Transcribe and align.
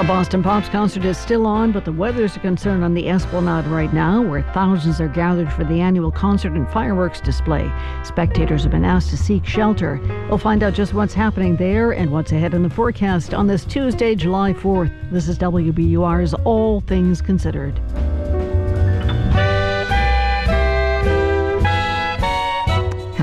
The 0.00 0.06
Boston 0.06 0.42
Pops 0.42 0.70
concert 0.70 1.04
is 1.04 1.18
still 1.18 1.46
on, 1.46 1.72
but 1.72 1.84
the 1.84 1.92
weather's 1.92 2.34
a 2.34 2.38
concern 2.38 2.82
on 2.82 2.94
the 2.94 3.10
Esplanade 3.10 3.66
right 3.66 3.92
now, 3.92 4.22
where 4.22 4.40
thousands 4.54 4.98
are 4.98 5.08
gathered 5.08 5.52
for 5.52 5.62
the 5.62 5.82
annual 5.82 6.10
concert 6.10 6.54
and 6.54 6.66
fireworks 6.70 7.20
display. 7.20 7.70
Spectators 8.02 8.62
have 8.62 8.72
been 8.72 8.86
asked 8.86 9.10
to 9.10 9.18
seek 9.18 9.44
shelter. 9.44 10.00
We'll 10.30 10.38
find 10.38 10.62
out 10.62 10.72
just 10.72 10.94
what's 10.94 11.12
happening 11.12 11.54
there 11.54 11.92
and 11.92 12.10
what's 12.10 12.32
ahead 12.32 12.54
in 12.54 12.62
the 12.62 12.70
forecast 12.70 13.34
on 13.34 13.46
this 13.46 13.66
Tuesday, 13.66 14.14
July 14.14 14.54
4th. 14.54 14.90
This 15.10 15.28
is 15.28 15.38
WBUR's 15.38 16.32
All 16.44 16.80
Things 16.80 17.20
Considered. 17.20 17.78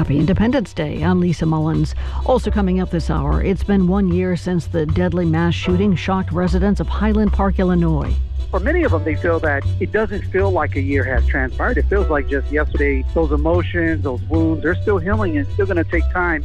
Happy 0.08 0.20
Independence 0.20 0.71
Day. 0.71 1.02
I'm 1.04 1.20
Lisa 1.20 1.46
Mullins. 1.46 1.94
Also 2.26 2.50
coming 2.50 2.80
up 2.80 2.92
this 2.92 3.10
hour, 3.10 3.44
it's 3.44 3.66
been 3.66 3.88
one 3.88 4.07
year 4.07 4.38
since 4.38 4.66
the 4.66 4.86
deadly 4.86 5.26
mass 5.26 5.54
shooting 5.54 5.98
shocked 5.98 6.32
residents 6.32 6.80
of 6.80 6.88
Highland 6.88 7.34
Park, 7.34 7.60
Illinois. 7.60 8.16
For 8.50 8.61
many 8.61 8.83
of 8.83 8.92
them, 8.92 9.04
they 9.04 9.18
feel 9.18 9.38
that 9.42 9.66
it 9.82 9.92
doesn't 9.92 10.21
feel 10.32 10.50
like 10.50 10.78
a 10.78 10.82
year 10.82 11.04
has 11.04 11.28
transpired. 11.28 11.78
It 11.78 11.89
feels 11.89 12.10
like 12.10 12.30
just 12.30 12.50
yesterday. 12.54 13.04
Those 13.14 13.33
emotions, 13.33 14.02
those 14.04 14.21
wounds, 14.30 14.64
they're 14.64 14.82
still 14.82 14.97
healing 14.97 15.36
and 15.36 15.46
it's 15.46 15.54
still 15.56 15.66
going 15.66 15.75
to 15.75 15.83
take 15.83 16.10
time. 16.14 16.42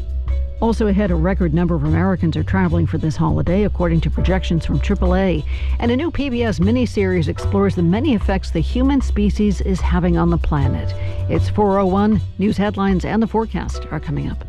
Also 0.62 0.86
ahead, 0.86 1.10
a 1.10 1.14
record 1.16 1.52
number 1.52 1.74
of 1.74 1.82
Americans 1.82 2.36
are 2.36 2.44
traveling 2.44 2.86
for 2.86 2.96
this 2.96 3.16
holiday, 3.16 3.64
according 3.64 4.00
to 4.00 4.08
projections 4.08 4.64
from 4.64 4.78
AAA. 4.78 5.44
And 5.80 5.90
a 5.90 5.96
new 5.96 6.12
PBS 6.12 6.60
miniseries 6.60 7.26
explores 7.26 7.74
the 7.74 7.82
many 7.82 8.14
effects 8.14 8.52
the 8.52 8.60
human 8.60 9.00
species 9.00 9.60
is 9.62 9.80
having 9.80 10.16
on 10.16 10.30
the 10.30 10.38
planet. 10.38 10.94
It's 11.28 11.48
401. 11.48 12.20
News 12.38 12.56
headlines 12.56 13.04
and 13.04 13.20
the 13.20 13.26
forecast 13.26 13.86
are 13.90 13.98
coming 13.98 14.30
up. 14.30 14.44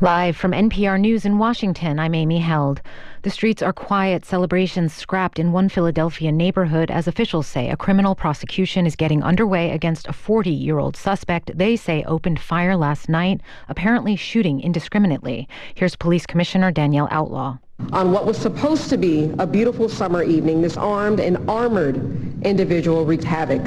Live 0.00 0.38
from 0.38 0.52
NPR 0.52 0.98
News 0.98 1.26
in 1.26 1.36
Washington, 1.36 1.98
I'm 1.98 2.14
Amy 2.14 2.38
Held. 2.38 2.80
The 3.22 3.30
streets 3.30 3.62
are 3.62 3.72
quiet, 3.72 4.24
celebrations 4.24 4.92
scrapped 4.92 5.38
in 5.38 5.52
one 5.52 5.68
Philadelphia 5.68 6.30
neighborhood 6.30 6.90
as 6.90 7.08
officials 7.08 7.46
say 7.46 7.70
a 7.70 7.76
criminal 7.76 8.14
prosecution 8.14 8.86
is 8.86 8.94
getting 8.94 9.22
underway 9.22 9.70
against 9.70 10.06
a 10.06 10.12
40 10.12 10.50
year 10.50 10.78
old 10.78 10.96
suspect 10.96 11.56
they 11.56 11.76
say 11.76 12.04
opened 12.04 12.38
fire 12.38 12.76
last 12.76 13.08
night, 13.08 13.40
apparently 13.68 14.16
shooting 14.16 14.60
indiscriminately. 14.60 15.48
Here's 15.74 15.96
Police 15.96 16.26
Commissioner 16.26 16.70
Danielle 16.70 17.08
Outlaw. 17.10 17.58
On 17.92 18.12
what 18.12 18.26
was 18.26 18.36
supposed 18.36 18.90
to 18.90 18.96
be 18.96 19.32
a 19.38 19.46
beautiful 19.46 19.88
summer 19.88 20.22
evening, 20.22 20.62
this 20.62 20.76
armed 20.76 21.20
and 21.20 21.38
armored 21.48 21.96
individual 22.44 23.04
wreaked 23.04 23.24
havoc, 23.24 23.66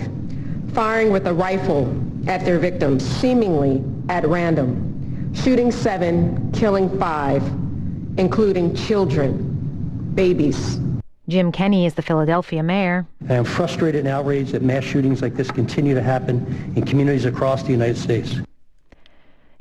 firing 0.74 1.12
with 1.12 1.28
a 1.28 1.34
rifle 1.34 1.94
at 2.28 2.46
their 2.46 2.60
victims, 2.60 3.04
seemingly 3.04 3.84
at 4.10 4.28
random 4.28 4.90
shooting 5.34 5.72
seven, 5.72 6.52
killing 6.52 6.90
five, 7.00 7.44
including 8.20 8.76
children, 8.76 10.12
babies. 10.14 10.78
Jim 11.30 11.54
Kenney 11.54 11.86
is 11.86 11.94
the 11.94 12.02
Philadelphia 12.02 12.62
mayor. 12.62 13.08
I 13.30 13.36
am 13.36 13.46
frustrated 13.46 14.00
and 14.00 14.10
outraged 14.10 14.52
that 14.52 14.62
mass 14.62 14.84
shootings 14.84 15.22
like 15.22 15.36
this 15.36 15.50
continue 15.50 15.94
to 15.94 16.02
happen 16.02 16.74
in 16.76 16.86
communities 16.86 17.24
across 17.24 17.64
the 17.64 17.72
United 17.72 17.98
States. 17.98 18.36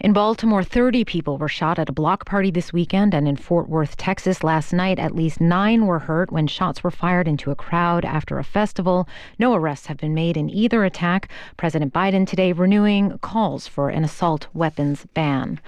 In 0.00 0.12
Baltimore, 0.12 0.64
30 0.64 1.04
people 1.04 1.38
were 1.38 1.48
shot 1.48 1.78
at 1.78 1.88
a 1.88 1.92
block 1.92 2.24
party 2.24 2.50
this 2.50 2.72
weekend, 2.72 3.14
and 3.14 3.28
in 3.28 3.36
Fort 3.36 3.68
Worth, 3.68 3.96
Texas, 3.96 4.42
last 4.42 4.72
night, 4.72 4.98
at 4.98 5.14
least 5.14 5.40
nine 5.40 5.86
were 5.86 5.98
hurt 6.00 6.32
when 6.32 6.46
shots 6.46 6.82
were 6.82 6.90
fired 6.90 7.28
into 7.28 7.50
a 7.50 7.56
crowd 7.56 8.04
after 8.04 8.38
a 8.38 8.44
festival. 8.44 9.08
No 9.38 9.54
arrests 9.54 9.86
have 9.86 9.98
been 9.98 10.14
made 10.14 10.36
in 10.36 10.50
either 10.50 10.84
attack. 10.84 11.28
President 11.56 11.92
Biden 11.92 12.26
today 12.26 12.52
renewing 12.52 13.18
calls 13.18 13.68
for 13.68 13.88
an 13.88 14.04
assault 14.04 14.48
weapons 14.52 15.06
ban 15.14 15.60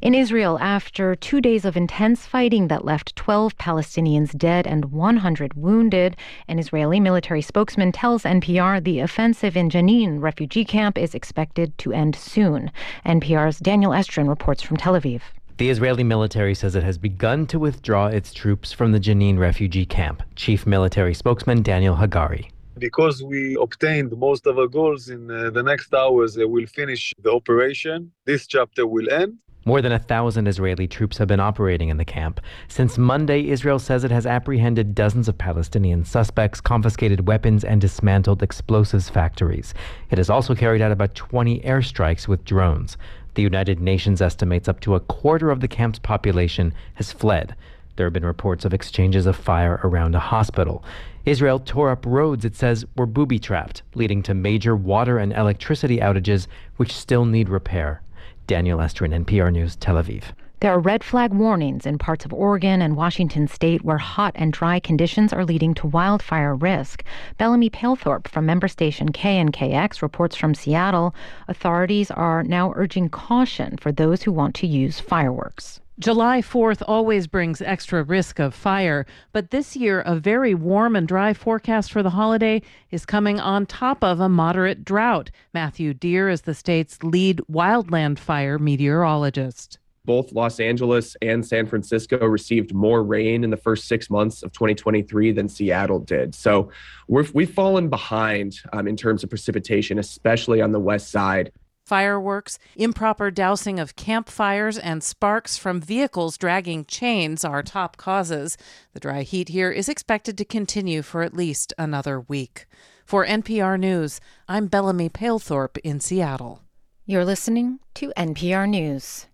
in 0.00 0.14
Israel 0.14 0.58
after 0.60 1.14
two 1.14 1.40
days 1.40 1.64
of 1.64 1.76
intense 1.76 2.26
fighting 2.26 2.68
that 2.68 2.84
left 2.84 3.16
12 3.16 3.56
Palestinians 3.58 4.36
dead 4.36 4.66
and 4.66 4.86
100 4.86 5.54
wounded. 5.54 6.16
An 6.46 6.58
Israeli 6.58 7.00
military 7.00 7.42
spokesman 7.42 7.92
tells 7.92 8.22
NPR 8.22 8.82
the 8.82 9.00
offensive 9.00 9.56
in 9.56 9.70
Jenin 9.70 10.20
refugee 10.20 10.64
camp 10.64 10.98
is 10.98 11.14
expected 11.14 11.76
to 11.78 11.92
end 11.92 12.14
soon. 12.14 12.70
NPR's 13.04 13.58
Daniel 13.58 13.92
Estrin 13.92 14.28
reports 14.28 14.62
from 14.62 14.76
Tel 14.76 14.94
Aviv. 14.94 15.22
The 15.56 15.70
Israeli 15.70 16.04
military 16.04 16.54
says 16.54 16.76
it 16.76 16.84
has 16.84 16.98
begun 16.98 17.46
to 17.48 17.58
withdraw 17.58 18.06
its 18.06 18.32
troops 18.32 18.72
from 18.72 18.92
the 18.92 19.00
Jenin 19.00 19.38
refugee 19.38 19.86
camp. 19.86 20.22
Chief 20.36 20.66
military 20.66 21.14
spokesman 21.14 21.62
Daniel 21.62 21.96
Hagari 21.96 22.50
because 22.78 23.24
we 23.24 23.56
obtained 23.60 24.16
most 24.16 24.46
of 24.46 24.56
our 24.56 24.68
goals 24.68 25.08
in 25.08 25.28
uh, 25.30 25.50
the 25.50 25.62
next 25.62 25.92
hours 25.92 26.38
uh, 26.38 26.46
we'll 26.46 26.66
finish 26.66 27.12
the 27.22 27.32
operation 27.32 28.12
this 28.24 28.46
chapter 28.46 28.86
will 28.86 29.10
end 29.10 29.36
more 29.68 29.82
than 29.82 29.92
a 29.92 29.98
thousand 29.98 30.48
Israeli 30.48 30.88
troops 30.88 31.18
have 31.18 31.28
been 31.28 31.40
operating 31.40 31.90
in 31.90 31.98
the 31.98 32.04
camp. 32.04 32.40
Since 32.68 32.96
Monday, 32.96 33.50
Israel 33.50 33.78
says 33.78 34.02
it 34.02 34.10
has 34.10 34.24
apprehended 34.24 34.94
dozens 34.94 35.28
of 35.28 35.36
Palestinian 35.36 36.06
suspects, 36.06 36.58
confiscated 36.58 37.28
weapons, 37.28 37.64
and 37.64 37.78
dismantled 37.78 38.42
explosives 38.42 39.10
factories. 39.10 39.74
It 40.10 40.16
has 40.16 40.30
also 40.30 40.54
carried 40.54 40.80
out 40.80 40.90
about 40.90 41.14
20 41.14 41.60
airstrikes 41.60 42.26
with 42.26 42.46
drones. 42.46 42.96
The 43.34 43.42
United 43.42 43.78
Nations 43.78 44.22
estimates 44.22 44.68
up 44.68 44.80
to 44.80 44.94
a 44.94 45.00
quarter 45.00 45.50
of 45.50 45.60
the 45.60 45.68
camp's 45.68 45.98
population 45.98 46.72
has 46.94 47.12
fled. 47.12 47.54
There 47.96 48.06
have 48.06 48.14
been 48.14 48.24
reports 48.24 48.64
of 48.64 48.72
exchanges 48.72 49.26
of 49.26 49.36
fire 49.36 49.80
around 49.84 50.14
a 50.14 50.18
hospital. 50.18 50.82
Israel 51.26 51.58
tore 51.58 51.90
up 51.90 52.06
roads 52.06 52.46
it 52.46 52.56
says 52.56 52.86
were 52.96 53.04
booby 53.04 53.38
trapped, 53.38 53.82
leading 53.94 54.22
to 54.22 54.32
major 54.32 54.74
water 54.74 55.18
and 55.18 55.34
electricity 55.34 55.98
outages 55.98 56.46
which 56.78 56.90
still 56.90 57.26
need 57.26 57.50
repair. 57.50 58.00
Daniel 58.48 58.78
Estrin, 58.78 59.14
NPR 59.26 59.52
News, 59.52 59.76
Tel 59.76 59.96
Aviv. 59.96 60.24
There 60.60 60.72
are 60.72 60.80
red 60.80 61.04
flag 61.04 61.34
warnings 61.34 61.84
in 61.84 61.98
parts 61.98 62.24
of 62.24 62.32
Oregon 62.32 62.80
and 62.80 62.96
Washington 62.96 63.46
state 63.46 63.84
where 63.84 63.98
hot 63.98 64.32
and 64.34 64.52
dry 64.52 64.80
conditions 64.80 65.34
are 65.34 65.44
leading 65.44 65.74
to 65.74 65.86
wildfire 65.86 66.56
risk. 66.56 67.04
Bellamy 67.36 67.68
Pailthorp 67.68 68.26
from 68.26 68.46
member 68.46 68.66
station 68.66 69.12
KNKX 69.12 70.00
reports 70.00 70.34
from 70.34 70.54
Seattle. 70.54 71.14
Authorities 71.46 72.10
are 72.10 72.42
now 72.42 72.72
urging 72.74 73.10
caution 73.10 73.76
for 73.76 73.92
those 73.92 74.22
who 74.22 74.32
want 74.32 74.54
to 74.56 74.66
use 74.66 74.98
fireworks. 74.98 75.80
July 75.98 76.40
4th 76.40 76.80
always 76.86 77.26
brings 77.26 77.60
extra 77.60 78.04
risk 78.04 78.38
of 78.38 78.54
fire, 78.54 79.04
but 79.32 79.50
this 79.50 79.74
year 79.74 80.00
a 80.02 80.14
very 80.14 80.54
warm 80.54 80.94
and 80.94 81.08
dry 81.08 81.34
forecast 81.34 81.90
for 81.90 82.04
the 82.04 82.10
holiday 82.10 82.62
is 82.92 83.04
coming 83.04 83.40
on 83.40 83.66
top 83.66 84.04
of 84.04 84.20
a 84.20 84.28
moderate 84.28 84.84
drought. 84.84 85.32
Matthew 85.52 85.92
Dehr 85.92 86.28
is 86.28 86.42
the 86.42 86.54
state's 86.54 87.02
lead 87.02 87.40
wildland 87.50 88.20
fire 88.20 88.60
meteorologist. 88.60 89.80
Both 90.04 90.30
Los 90.30 90.60
Angeles 90.60 91.16
and 91.20 91.44
San 91.44 91.66
Francisco 91.66 92.24
received 92.24 92.72
more 92.72 93.02
rain 93.02 93.42
in 93.42 93.50
the 93.50 93.56
first 93.56 93.88
six 93.88 94.08
months 94.08 94.44
of 94.44 94.52
2023 94.52 95.32
than 95.32 95.48
Seattle 95.48 95.98
did. 95.98 96.32
So 96.32 96.70
we've, 97.08 97.34
we've 97.34 97.52
fallen 97.52 97.88
behind 97.88 98.60
um, 98.72 98.86
in 98.86 98.94
terms 98.94 99.24
of 99.24 99.30
precipitation, 99.30 99.98
especially 99.98 100.60
on 100.60 100.70
the 100.70 100.78
west 100.78 101.10
side 101.10 101.50
fireworks, 101.88 102.58
improper 102.76 103.30
dousing 103.30 103.80
of 103.80 103.96
campfires, 103.96 104.76
and 104.76 105.02
sparks 105.02 105.56
from 105.56 105.80
vehicles 105.80 106.36
dragging 106.36 106.84
chains 106.84 107.46
are 107.46 107.62
top 107.62 107.96
causes. 107.96 108.58
The 108.92 109.00
dry 109.00 109.22
heat 109.22 109.48
here 109.48 109.70
is 109.70 109.88
expected 109.88 110.36
to 110.36 110.44
continue 110.44 111.00
for 111.00 111.22
at 111.22 111.32
least 111.32 111.72
another 111.78 112.20
week. 112.20 112.66
For 113.06 113.24
NPR 113.24 113.80
News, 113.80 114.20
I'm 114.46 114.66
Bellamy 114.66 115.08
Pailthorp 115.08 115.78
in 115.78 115.98
Seattle. 115.98 116.60
You're 117.06 117.24
listening 117.24 117.78
to 117.94 118.12
NPR 118.18 118.68
News. 118.68 119.27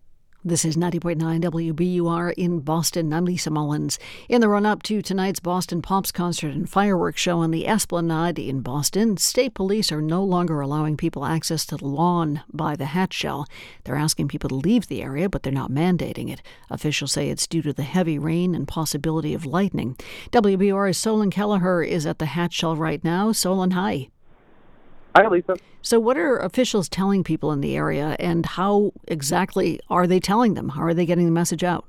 This 0.47 0.67
is 0.67 0.77
90.9 0.77 1.41
WBUR 1.41 2.35
in 2.37 2.61
Boston. 2.61 3.15
I'm 3.15 3.25
Lisa 3.25 3.49
Mullins. 3.49 3.99
In 4.29 4.43
the 4.43 4.49
run 4.51 4.67
up 4.67 4.83
to 4.83 5.01
tonight's 5.01 5.41
Boston 5.41 5.81
Pops 5.81 6.13
concert 6.13 6.53
and 6.53 6.69
fireworks 6.69 7.23
show 7.23 7.39
on 7.39 7.51
the 7.51 7.67
Esplanade 7.67 8.39
in 8.39 8.61
Boston, 8.61 9.17
state 9.17 9.55
police 9.55 9.91
are 9.91 10.03
no 10.03 10.23
longer 10.23 10.61
allowing 10.61 10.99
people 10.99 11.25
access 11.25 11.65
to 11.65 11.79
the 11.79 11.87
lawn 11.87 12.43
by 12.53 12.77
the 12.77 12.85
Hatch 12.85 13.15
Shell. 13.15 13.47
They're 13.85 13.97
asking 13.97 14.29
people 14.29 14.51
to 14.51 14.55
leave 14.55 14.89
the 14.89 15.01
area, 15.01 15.31
but 15.31 15.45
they're 15.45 15.51
not 15.51 15.71
mandating 15.71 16.31
it. 16.31 16.43
Officials 16.69 17.13
say 17.13 17.31
it's 17.31 17.47
due 17.47 17.63
to 17.63 17.73
the 17.73 17.83
heavy 17.83 18.19
rain 18.19 18.55
and 18.55 18.69
possibility 18.69 19.33
of 19.33 19.47
lightning. 19.47 19.97
WBUR's 20.31 20.99
Solon 20.99 21.31
Kelleher 21.31 21.83
is 21.83 22.05
at 22.05 22.19
the 22.19 22.27
Hatch 22.27 22.53
Shell 22.53 22.77
right 22.77 23.03
now. 23.03 23.33
Solon, 23.33 23.71
hi. 23.71 24.11
Hi, 25.17 25.29
Lisa. 25.29 25.57
So, 25.81 26.01
what 26.01 26.17
are 26.17 26.39
officials 26.39 26.89
telling 26.89 27.23
people 27.23 27.53
in 27.53 27.61
the 27.61 27.77
area, 27.77 28.17
and 28.19 28.45
how 28.45 28.93
exactly 29.07 29.79
are 29.89 30.09
they 30.09 30.19
telling 30.19 30.55
them? 30.55 30.71
How 30.71 30.83
are 30.83 30.95
they 30.95 31.07
getting 31.07 31.27
the 31.27 31.33
message 31.33 31.63
out? 31.63 31.85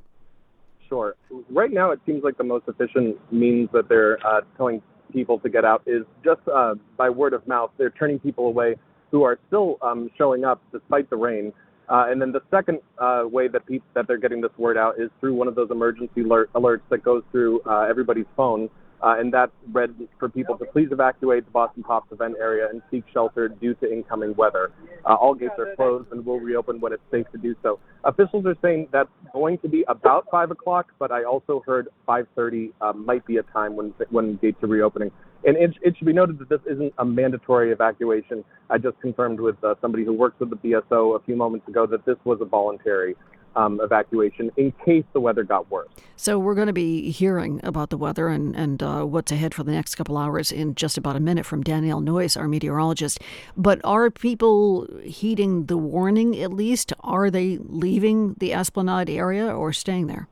Sure. 0.87 1.15
Right 1.49 1.71
now, 1.71 1.91
it 1.91 1.99
seems 2.05 2.23
like 2.23 2.37
the 2.37 2.43
most 2.43 2.65
efficient 2.67 3.17
means 3.31 3.69
that 3.73 3.89
they're 3.89 4.19
uh, 4.25 4.41
telling 4.57 4.81
people 5.11 5.39
to 5.39 5.49
get 5.49 5.65
out 5.65 5.81
is 5.87 6.03
just 6.23 6.41
uh, 6.47 6.75
by 6.97 7.09
word 7.09 7.33
of 7.33 7.47
mouth. 7.47 7.71
They're 7.77 7.89
turning 7.89 8.19
people 8.19 8.45
away 8.47 8.75
who 9.09 9.23
are 9.23 9.39
still 9.47 9.77
um, 9.81 10.11
showing 10.17 10.45
up 10.45 10.61
despite 10.71 11.09
the 11.09 11.15
rain. 11.15 11.51
Uh, 11.89 12.05
and 12.09 12.21
then 12.21 12.31
the 12.31 12.41
second 12.51 12.79
uh, 12.99 13.23
way 13.25 13.47
that 13.47 13.65
pe- 13.65 13.79
that 13.95 14.07
they're 14.07 14.17
getting 14.17 14.41
this 14.41 14.51
word 14.57 14.77
out 14.77 14.99
is 14.99 15.09
through 15.19 15.33
one 15.33 15.47
of 15.47 15.55
those 15.55 15.69
emergency 15.71 16.21
alert- 16.21 16.51
alerts 16.53 16.81
that 16.89 17.03
goes 17.03 17.23
through 17.31 17.61
uh, 17.61 17.81
everybody's 17.89 18.25
phone. 18.35 18.69
Uh, 19.01 19.15
and 19.19 19.33
that 19.33 19.51
read 19.71 19.93
for 20.19 20.29
people 20.29 20.57
to 20.57 20.65
please 20.65 20.89
evacuate 20.91 21.45
the 21.45 21.51
Boston 21.51 21.83
Pops 21.83 22.11
event 22.11 22.35
area 22.39 22.67
and 22.69 22.81
seek 22.91 23.03
shelter 23.13 23.47
due 23.47 23.73
to 23.75 23.91
incoming 23.91 24.35
weather. 24.35 24.71
Uh, 25.05 25.13
all 25.13 25.33
gates 25.33 25.53
are 25.57 25.75
closed 25.75 26.11
and 26.11 26.25
will 26.25 26.39
reopen 26.39 26.79
when 26.79 26.93
it's 26.93 27.03
safe 27.11 27.25
to 27.31 27.37
do 27.37 27.55
so. 27.61 27.79
Officials 28.03 28.45
are 28.45 28.55
saying 28.61 28.87
that's 28.91 29.09
going 29.33 29.57
to 29.59 29.67
be 29.67 29.83
about 29.87 30.25
five 30.31 30.51
o'clock, 30.51 30.91
but 30.99 31.11
I 31.11 31.23
also 31.23 31.63
heard 31.65 31.89
5:30 32.07 32.71
uh, 32.81 32.93
might 32.93 33.25
be 33.25 33.37
a 33.37 33.43
time 33.43 33.75
when 33.75 33.93
when 34.09 34.37
gates 34.37 34.61
are 34.63 34.67
reopening. 34.67 35.11
And 35.45 35.57
it, 35.57 35.75
it, 35.83 35.95
should 35.95 36.07
be 36.07 36.13
noted 36.13 36.39
that 36.39 36.49
this 36.49 36.61
isn't 36.65 36.91
a 36.97 37.05
mandatory 37.05 37.71
evacuation. 37.71 38.43
I 38.71 38.79
just 38.79 38.99
confirmed 38.99 39.39
with 39.39 39.63
uh, 39.63 39.75
somebody 39.79 40.03
who 40.03 40.11
works 40.11 40.39
with 40.39 40.49
the 40.49 40.55
BSO 40.55 41.15
a 41.15 41.23
few 41.23 41.35
moments 41.35 41.67
ago 41.67 41.85
that 41.85 42.03
this 42.03 42.15
was 42.23 42.39
a 42.41 42.45
voluntary 42.45 43.15
um, 43.55 43.79
evacuation 43.81 44.51
in 44.57 44.73
case 44.83 45.03
the 45.13 45.19
weather 45.19 45.43
got 45.43 45.69
worse. 45.71 45.89
So 46.15 46.39
we're 46.39 46.55
going 46.55 46.67
to 46.67 46.73
be 46.73 47.11
hearing 47.11 47.59
about 47.63 47.89
the 47.89 47.97
weather 47.97 48.27
and, 48.27 48.55
and 48.55 48.81
uh, 48.81 49.03
what's 49.03 49.31
ahead 49.31 49.53
for 49.53 49.63
the 49.63 49.71
next 49.71 49.95
couple 49.95 50.17
hours 50.17 50.51
in 50.51 50.75
just 50.75 50.97
about 50.97 51.15
a 51.15 51.19
minute 51.19 51.45
from 51.45 51.61
Danielle 51.61 52.01
Noyes, 52.01 52.37
our 52.37 52.47
meteorologist. 52.47 53.19
But 53.57 53.81
are 53.83 54.09
people 54.09 54.87
heeding 55.03 55.65
the 55.65 55.77
warning 55.77 56.39
at 56.41 56.53
least? 56.53 56.93
Are 57.01 57.29
they 57.29 57.57
leaving 57.57 58.35
the 58.39 58.53
Esplanade 58.53 59.09
area 59.09 59.47
or 59.47 59.73
staying 59.73 60.07
there? 60.07 60.27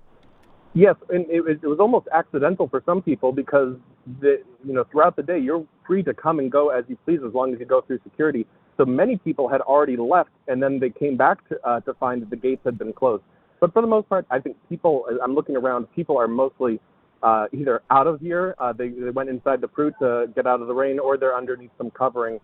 Yes, 0.74 0.96
and 1.10 1.26
it, 1.30 1.60
it 1.64 1.68
was 1.68 1.80
almost 1.80 2.08
accidental 2.12 2.68
for 2.68 2.82
some 2.86 3.02
people 3.02 3.32
because 3.32 3.76
the, 4.22 4.42
you 4.66 4.74
know 4.74 4.84
throughout 4.92 5.16
the 5.16 5.22
day 5.22 5.38
you're 5.40 5.66
free 5.86 6.02
to 6.04 6.14
come 6.14 6.40
and 6.40 6.52
go 6.52 6.70
as 6.70 6.84
you 6.88 6.98
please 7.06 7.20
as 7.26 7.34
long 7.34 7.54
as 7.54 7.60
you 7.60 7.66
go 7.66 7.82
through 7.82 8.00
security. 8.04 8.48
So 8.78 8.86
many 8.86 9.18
people 9.18 9.48
had 9.48 9.62
already 9.62 9.98
left, 9.98 10.32
and 10.48 10.62
then 10.62 10.80
they 10.80 10.90
came 10.90 11.16
back 11.16 11.48
to, 11.50 11.60
uh, 11.68 11.80
to 11.82 11.94
find 11.96 12.22
that 12.22 12.30
the 12.30 12.36
gates 12.36 12.62
had 12.66 12.78
been 12.78 12.94
closed. 12.94 13.24
But 13.60 13.72
for 13.72 13.82
the 13.82 13.88
most 13.88 14.10
part, 14.10 14.26
I 14.30 14.40
think 14.40 14.58
people, 14.68 15.06
I'm 15.24 15.36
looking 15.36 15.56
around, 15.56 15.88
people 15.96 16.18
are 16.18 16.28
mostly 16.28 16.80
uh, 17.22 17.48
either 17.54 17.82
out 17.90 18.08
of 18.08 18.20
here, 18.20 18.56
uh, 18.60 18.74
they, 18.74 18.90
they 18.90 19.10
went 19.10 19.30
inside 19.30 19.62
the 19.62 19.68
Pru 19.68 19.98
to 20.00 20.32
get 20.36 20.46
out 20.46 20.62
of 20.62 20.68
the 20.68 20.74
rain, 20.74 21.00
or 21.00 21.18
they're 21.18 21.38
underneath 21.38 21.72
some 21.78 21.90
covering. 21.92 22.40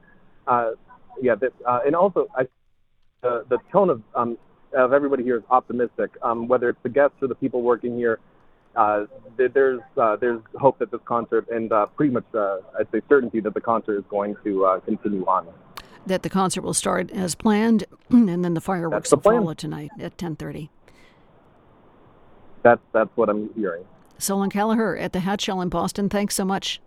Uh, 0.48 0.72
yeah, 1.22 1.36
uh, 1.68 1.80
and 1.86 1.96
also 1.96 2.28
I, 2.36 2.44
uh, 3.28 3.42
the 3.50 3.58
tone 3.72 3.90
of, 3.90 4.02
um, 4.16 4.38
of 4.74 4.94
everybody 4.94 5.24
here 5.24 5.38
is 5.38 5.44
optimistic, 5.50 6.12
um, 6.22 6.48
whether 6.48 6.70
it's 6.70 6.80
the 6.84 6.90
guests 6.90 7.18
or 7.22 7.28
the 7.28 7.36
people 7.36 7.62
working 7.62 7.98
here. 7.98 8.20
Uh, 8.76 9.06
there's 9.36 9.82
uh, 9.98 10.16
there's 10.16 10.42
hope 10.56 10.78
that 10.78 10.92
this 10.92 11.02
concert 11.06 11.48
and 11.50 11.72
uh, 11.72 11.88
pretty 11.88 12.14
much 12.14 12.24
uh, 12.36 12.58
I'd 12.80 12.88
say 12.92 13.02
certainty 13.10 13.40
that 13.42 13.56
the 13.56 13.62
concert 13.62 13.98
is 13.98 14.04
going 14.10 14.36
to 14.44 14.66
uh, 14.66 14.80
continue 14.82 15.26
on 15.26 15.48
that 16.10 16.24
the 16.24 16.30
concert 16.30 16.62
will 16.62 16.74
start 16.74 17.10
as 17.12 17.36
planned, 17.36 17.86
and 18.10 18.44
then 18.44 18.54
the 18.54 18.62
fireworks 18.62 19.10
the 19.10 19.16
will 19.16 19.24
follow 19.24 19.54
tonight 19.54 19.92
at 20.00 20.18
10:30. 20.18 20.70
That's 22.64 22.82
that's 22.92 23.10
what 23.16 23.30
I'm 23.30 23.50
hearing. 23.56 23.86
Solon 24.18 24.50
Kelleher 24.50 24.98
at 24.98 25.14
the 25.14 25.22
Hatch 25.22 25.44
Shell 25.44 25.62
in 25.62 25.70
Boston. 25.70 26.10
Thanks 26.10 26.36
so 26.36 26.44
much. 26.44 26.82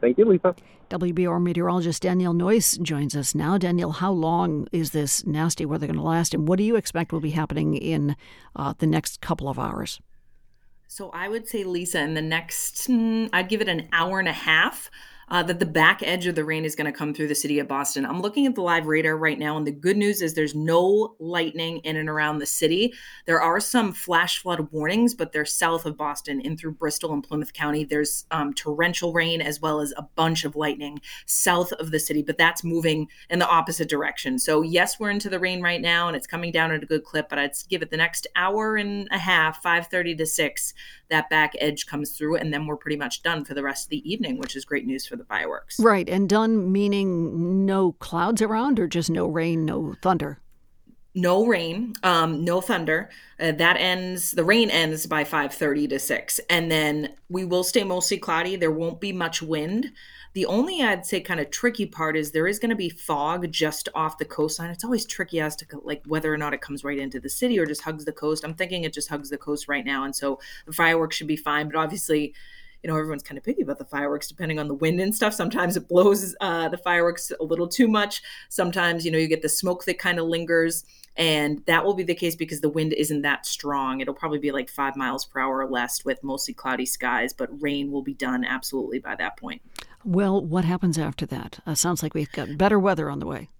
Thank 0.00 0.16
you, 0.16 0.24
Lisa. 0.24 0.54
WBUR 0.88 1.42
meteorologist 1.42 2.02
Danielle 2.02 2.32
Noyes 2.32 2.78
joins 2.78 3.14
us 3.14 3.34
now. 3.34 3.58
Danielle, 3.58 3.90
how 3.92 4.10
long 4.10 4.66
is 4.72 4.92
this 4.92 5.26
nasty 5.26 5.66
weather 5.66 5.86
going 5.86 5.98
to 5.98 6.02
last, 6.02 6.32
and 6.32 6.48
what 6.48 6.56
do 6.56 6.64
you 6.64 6.76
expect 6.76 7.12
will 7.12 7.20
be 7.20 7.30
happening 7.30 7.74
in 7.74 8.16
uh, 8.56 8.72
the 8.78 8.86
next 8.86 9.20
couple 9.20 9.48
of 9.48 9.58
hours? 9.58 10.00
So 10.86 11.10
I 11.10 11.28
would 11.28 11.46
say, 11.46 11.64
Lisa, 11.64 12.00
in 12.00 12.14
the 12.14 12.22
next, 12.22 12.88
mm, 12.88 13.28
I'd 13.30 13.50
give 13.50 13.60
it 13.60 13.68
an 13.68 13.88
hour 13.92 14.18
and 14.18 14.28
a 14.28 14.32
half 14.32 14.90
uh, 15.30 15.42
that 15.42 15.58
the 15.58 15.66
back 15.66 16.02
edge 16.02 16.26
of 16.26 16.34
the 16.34 16.44
rain 16.44 16.64
is 16.64 16.74
going 16.74 16.90
to 16.90 16.96
come 16.96 17.12
through 17.12 17.28
the 17.28 17.34
city 17.34 17.58
of 17.58 17.68
Boston. 17.68 18.06
I'm 18.06 18.20
looking 18.20 18.46
at 18.46 18.54
the 18.54 18.62
live 18.62 18.86
radar 18.86 19.16
right 19.16 19.38
now, 19.38 19.56
and 19.56 19.66
the 19.66 19.72
good 19.72 19.96
news 19.96 20.22
is 20.22 20.34
there's 20.34 20.54
no 20.54 21.16
lightning 21.18 21.78
in 21.78 21.96
and 21.96 22.08
around 22.08 22.38
the 22.38 22.46
city. 22.46 22.94
There 23.26 23.40
are 23.40 23.60
some 23.60 23.92
flash 23.92 24.38
flood 24.38 24.68
warnings, 24.72 25.14
but 25.14 25.32
they're 25.32 25.44
south 25.44 25.86
of 25.86 25.96
Boston, 25.96 26.40
in 26.40 26.56
through 26.56 26.72
Bristol 26.72 27.12
and 27.12 27.22
Plymouth 27.22 27.52
County. 27.52 27.84
There's 27.84 28.26
um, 28.30 28.54
torrential 28.54 29.12
rain 29.12 29.40
as 29.40 29.60
well 29.60 29.80
as 29.80 29.92
a 29.96 30.02
bunch 30.02 30.44
of 30.44 30.56
lightning 30.56 31.00
south 31.26 31.72
of 31.72 31.90
the 31.90 32.00
city, 32.00 32.22
but 32.22 32.38
that's 32.38 32.64
moving 32.64 33.08
in 33.30 33.38
the 33.38 33.48
opposite 33.48 33.88
direction. 33.88 34.38
So, 34.38 34.62
yes, 34.62 34.98
we're 34.98 35.10
into 35.10 35.28
the 35.28 35.38
rain 35.38 35.62
right 35.62 35.80
now, 35.80 36.08
and 36.08 36.16
it's 36.16 36.26
coming 36.26 36.52
down 36.52 36.72
at 36.72 36.82
a 36.82 36.86
good 36.86 37.04
clip, 37.04 37.28
but 37.28 37.38
I'd 37.38 37.52
give 37.68 37.82
it 37.82 37.90
the 37.90 37.96
next 37.96 38.26
hour 38.36 38.76
and 38.76 39.08
a 39.10 39.18
half, 39.18 39.62
5:30 39.62 40.16
to 40.18 40.26
6 40.26 40.74
that 41.10 41.30
back 41.30 41.54
edge 41.58 41.86
comes 41.86 42.12
through, 42.12 42.36
and 42.36 42.52
then 42.52 42.66
we're 42.66 42.76
pretty 42.76 42.96
much 42.96 43.22
done 43.22 43.44
for 43.44 43.54
the 43.54 43.62
rest 43.62 43.86
of 43.86 43.90
the 43.90 44.10
evening, 44.10 44.38
which 44.38 44.56
is 44.56 44.64
great 44.64 44.86
news 44.86 45.06
for 45.06 45.16
the 45.18 45.24
fireworks. 45.24 45.78
Right. 45.78 46.08
And 46.08 46.28
done 46.28 46.72
meaning 46.72 47.66
no 47.66 47.92
clouds 47.92 48.42
around 48.42 48.80
or 48.80 48.86
just 48.86 49.10
no 49.10 49.26
rain, 49.26 49.64
no 49.64 49.94
thunder? 50.02 50.40
no 51.14 51.46
rain 51.46 51.94
um, 52.02 52.44
no 52.44 52.60
thunder 52.60 53.08
uh, 53.40 53.50
that 53.52 53.76
ends 53.78 54.32
the 54.32 54.44
rain 54.44 54.70
ends 54.70 55.06
by 55.06 55.24
5.30 55.24 55.88
to 55.88 55.98
6 55.98 56.40
and 56.50 56.70
then 56.70 57.14
we 57.30 57.44
will 57.44 57.64
stay 57.64 57.82
mostly 57.82 58.18
cloudy 58.18 58.56
there 58.56 58.70
won't 58.70 59.00
be 59.00 59.10
much 59.10 59.40
wind 59.40 59.90
the 60.34 60.46
only 60.46 60.82
I'd 60.82 61.06
say 61.06 61.20
kind 61.20 61.40
of 61.40 61.50
tricky 61.50 61.86
part 61.86 62.16
is 62.16 62.30
there 62.30 62.46
is 62.46 62.58
going 62.58 62.70
to 62.70 62.76
be 62.76 62.90
fog 62.90 63.50
just 63.50 63.88
off 63.94 64.18
the 64.18 64.24
coastline. 64.24 64.70
It's 64.70 64.84
always 64.84 65.06
tricky 65.06 65.40
as 65.40 65.56
to 65.56 65.66
like 65.82 66.02
whether 66.06 66.32
or 66.32 66.36
not 66.36 66.54
it 66.54 66.60
comes 66.60 66.84
right 66.84 66.98
into 66.98 67.18
the 67.18 67.28
city 67.28 67.58
or 67.58 67.66
just 67.66 67.82
hugs 67.82 68.04
the 68.04 68.12
coast. 68.12 68.44
I'm 68.44 68.54
thinking 68.54 68.84
it 68.84 68.92
just 68.92 69.08
hugs 69.08 69.30
the 69.30 69.38
coast 69.38 69.68
right 69.68 69.84
now, 69.84 70.04
and 70.04 70.14
so 70.14 70.38
the 70.66 70.72
fireworks 70.72 71.16
should 71.16 71.26
be 71.26 71.36
fine. 71.36 71.68
But 71.68 71.76
obviously, 71.76 72.34
you 72.82 72.88
know 72.88 72.96
everyone's 72.96 73.22
kind 73.22 73.38
of 73.38 73.44
picky 73.44 73.62
about 73.62 73.78
the 73.78 73.84
fireworks 73.84 74.28
depending 74.28 74.58
on 74.58 74.68
the 74.68 74.74
wind 74.74 75.00
and 75.00 75.14
stuff 75.14 75.34
sometimes 75.34 75.76
it 75.76 75.88
blows 75.88 76.34
uh, 76.40 76.68
the 76.68 76.78
fireworks 76.78 77.32
a 77.40 77.44
little 77.44 77.68
too 77.68 77.88
much 77.88 78.22
sometimes 78.48 79.04
you 79.04 79.10
know 79.10 79.18
you 79.18 79.28
get 79.28 79.42
the 79.42 79.48
smoke 79.48 79.84
that 79.84 79.98
kind 79.98 80.18
of 80.18 80.26
lingers 80.26 80.84
and 81.16 81.62
that 81.66 81.84
will 81.84 81.94
be 81.94 82.04
the 82.04 82.14
case 82.14 82.36
because 82.36 82.60
the 82.60 82.68
wind 82.68 82.92
isn't 82.92 83.22
that 83.22 83.46
strong 83.46 84.00
it'll 84.00 84.14
probably 84.14 84.38
be 84.38 84.52
like 84.52 84.68
five 84.68 84.96
miles 84.96 85.24
per 85.24 85.40
hour 85.40 85.58
or 85.58 85.68
less 85.68 86.04
with 86.04 86.22
mostly 86.22 86.54
cloudy 86.54 86.86
skies 86.86 87.32
but 87.32 87.48
rain 87.62 87.90
will 87.90 88.02
be 88.02 88.14
done 88.14 88.44
absolutely 88.44 88.98
by 88.98 89.14
that 89.14 89.36
point 89.36 89.60
well, 90.04 90.42
what 90.42 90.64
happens 90.64 90.96
after 90.96 91.26
that? 91.26 91.58
Uh, 91.66 91.74
sounds 91.74 92.02
like 92.02 92.14
we've 92.14 92.30
got 92.32 92.56
better 92.56 92.78
weather 92.78 93.10
on 93.10 93.18
the 93.18 93.26
way. 93.26 93.50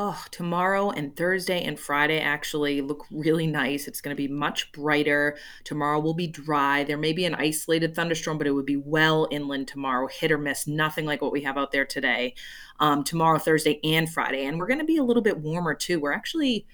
Oh, 0.00 0.24
tomorrow 0.30 0.90
and 0.90 1.16
Thursday 1.16 1.64
and 1.64 1.76
Friday 1.76 2.20
actually 2.20 2.80
look 2.80 3.04
really 3.10 3.48
nice. 3.48 3.88
It's 3.88 4.00
going 4.00 4.14
to 4.14 4.16
be 4.16 4.28
much 4.28 4.70
brighter. 4.70 5.36
Tomorrow 5.64 5.98
will 5.98 6.14
be 6.14 6.28
dry. 6.28 6.84
There 6.84 6.96
may 6.96 7.12
be 7.12 7.24
an 7.24 7.34
isolated 7.34 7.96
thunderstorm, 7.96 8.38
but 8.38 8.46
it 8.46 8.52
would 8.52 8.64
be 8.64 8.76
well 8.76 9.26
inland 9.32 9.66
tomorrow, 9.66 10.06
hit 10.06 10.30
or 10.30 10.38
miss, 10.38 10.68
nothing 10.68 11.04
like 11.04 11.20
what 11.20 11.32
we 11.32 11.40
have 11.40 11.58
out 11.58 11.72
there 11.72 11.84
today. 11.84 12.36
Um, 12.78 13.02
tomorrow, 13.02 13.40
Thursday, 13.40 13.80
and 13.82 14.08
Friday. 14.08 14.44
And 14.46 14.60
we're 14.60 14.68
going 14.68 14.78
to 14.78 14.84
be 14.84 14.98
a 14.98 15.02
little 15.02 15.20
bit 15.20 15.38
warmer 15.38 15.74
too. 15.74 15.98
We're 15.98 16.12
actually 16.12 16.64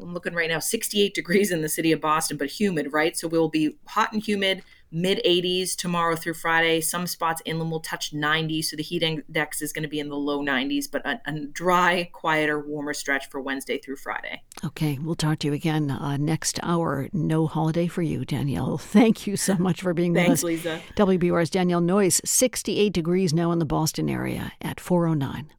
I'm 0.00 0.14
looking 0.14 0.34
right 0.34 0.50
now, 0.50 0.58
68 0.58 1.14
degrees 1.14 1.50
in 1.50 1.62
the 1.62 1.68
city 1.68 1.92
of 1.92 2.00
Boston, 2.00 2.36
but 2.36 2.50
humid, 2.50 2.92
right? 2.92 3.16
So 3.16 3.28
we'll 3.28 3.48
be 3.48 3.76
hot 3.86 4.12
and 4.12 4.22
humid, 4.22 4.62
mid 4.90 5.20
80s 5.24 5.76
tomorrow 5.76 6.16
through 6.16 6.34
Friday. 6.34 6.80
Some 6.80 7.06
spots 7.06 7.42
inland 7.44 7.70
will 7.70 7.80
touch 7.80 8.12
90, 8.12 8.62
so 8.62 8.76
the 8.76 8.82
heat 8.82 9.02
index 9.02 9.62
is 9.62 9.72
going 9.72 9.82
to 9.82 9.88
be 9.88 10.00
in 10.00 10.08
the 10.08 10.16
low 10.16 10.40
90s, 10.40 10.90
but 10.90 11.04
a, 11.06 11.20
a 11.26 11.46
dry, 11.46 12.08
quieter, 12.12 12.60
warmer 12.60 12.94
stretch 12.94 13.28
for 13.28 13.40
Wednesday 13.40 13.78
through 13.78 13.96
Friday. 13.96 14.42
Okay, 14.64 14.98
we'll 15.00 15.14
talk 15.14 15.38
to 15.40 15.48
you 15.48 15.52
again 15.52 15.90
uh, 15.90 16.16
next 16.16 16.58
hour. 16.62 17.08
No 17.12 17.46
holiday 17.46 17.86
for 17.86 18.02
you, 18.02 18.24
Danielle. 18.24 18.78
Thank 18.98 19.26
you 19.26 19.36
so 19.36 19.56
much 19.56 19.82
for 19.82 19.94
being 19.94 20.14
Thanks, 20.14 20.42
with 20.42 20.66
us. 20.66 20.66
Lisa. 20.66 20.80
WBUR's 20.96 21.50
Danielle 21.50 21.80
Noyes, 21.80 22.20
68 22.24 22.92
degrees 22.92 23.34
now 23.34 23.52
in 23.52 23.58
the 23.58 23.66
Boston 23.66 24.08
area 24.08 24.52
at 24.60 24.80
409. 24.80 25.52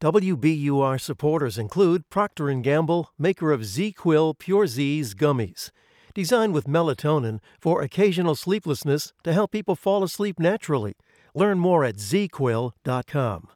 WBUR 0.00 1.00
supporters 1.00 1.56
include 1.56 2.10
Procter 2.10 2.52
& 2.54 2.62
Gamble, 2.62 3.10
maker 3.18 3.52
of 3.52 3.62
ZzzQuil 3.62 4.38
Pure 4.38 4.66
Z's 4.66 5.14
gummies 5.14 5.70
designed 6.14 6.54
with 6.54 6.66
melatonin 6.66 7.40
for 7.60 7.82
occasional 7.82 8.34
sleeplessness 8.34 9.12
to 9.24 9.32
help 9.32 9.50
people 9.50 9.76
fall 9.76 10.02
asleep 10.02 10.38
naturally. 10.38 10.94
Learn 11.34 11.58
more 11.58 11.84
at 11.84 11.96
zzzquil.com. 11.96 13.48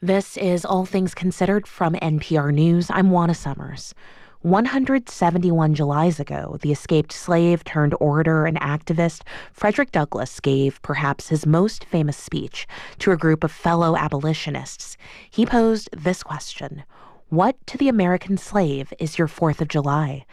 This 0.00 0.36
is 0.36 0.64
All 0.64 0.84
Things 0.84 1.14
Considered 1.14 1.66
from 1.66 1.94
NPR 1.94 2.52
News. 2.52 2.90
I'm 2.90 3.10
Juana 3.10 3.34
Summers. 3.34 3.94
171 4.40 5.74
Julys 5.74 6.18
ago, 6.18 6.58
the 6.62 6.72
escaped 6.72 7.12
slave 7.12 7.62
turned 7.62 7.94
orator 8.00 8.44
and 8.44 8.58
activist 8.58 9.22
Frederick 9.52 9.92
Douglass 9.92 10.40
gave 10.40 10.82
perhaps 10.82 11.28
his 11.28 11.46
most 11.46 11.84
famous 11.84 12.16
speech 12.16 12.66
to 12.98 13.12
a 13.12 13.16
group 13.16 13.44
of 13.44 13.52
fellow 13.52 13.96
abolitionists. 13.96 14.96
He 15.30 15.46
posed 15.46 15.88
this 15.92 16.24
question 16.24 16.82
What 17.28 17.56
to 17.68 17.78
the 17.78 17.88
American 17.88 18.36
slave 18.36 18.92
is 18.98 19.16
your 19.16 19.28
Fourth 19.28 19.60
of 19.60 19.68
July? 19.68 20.26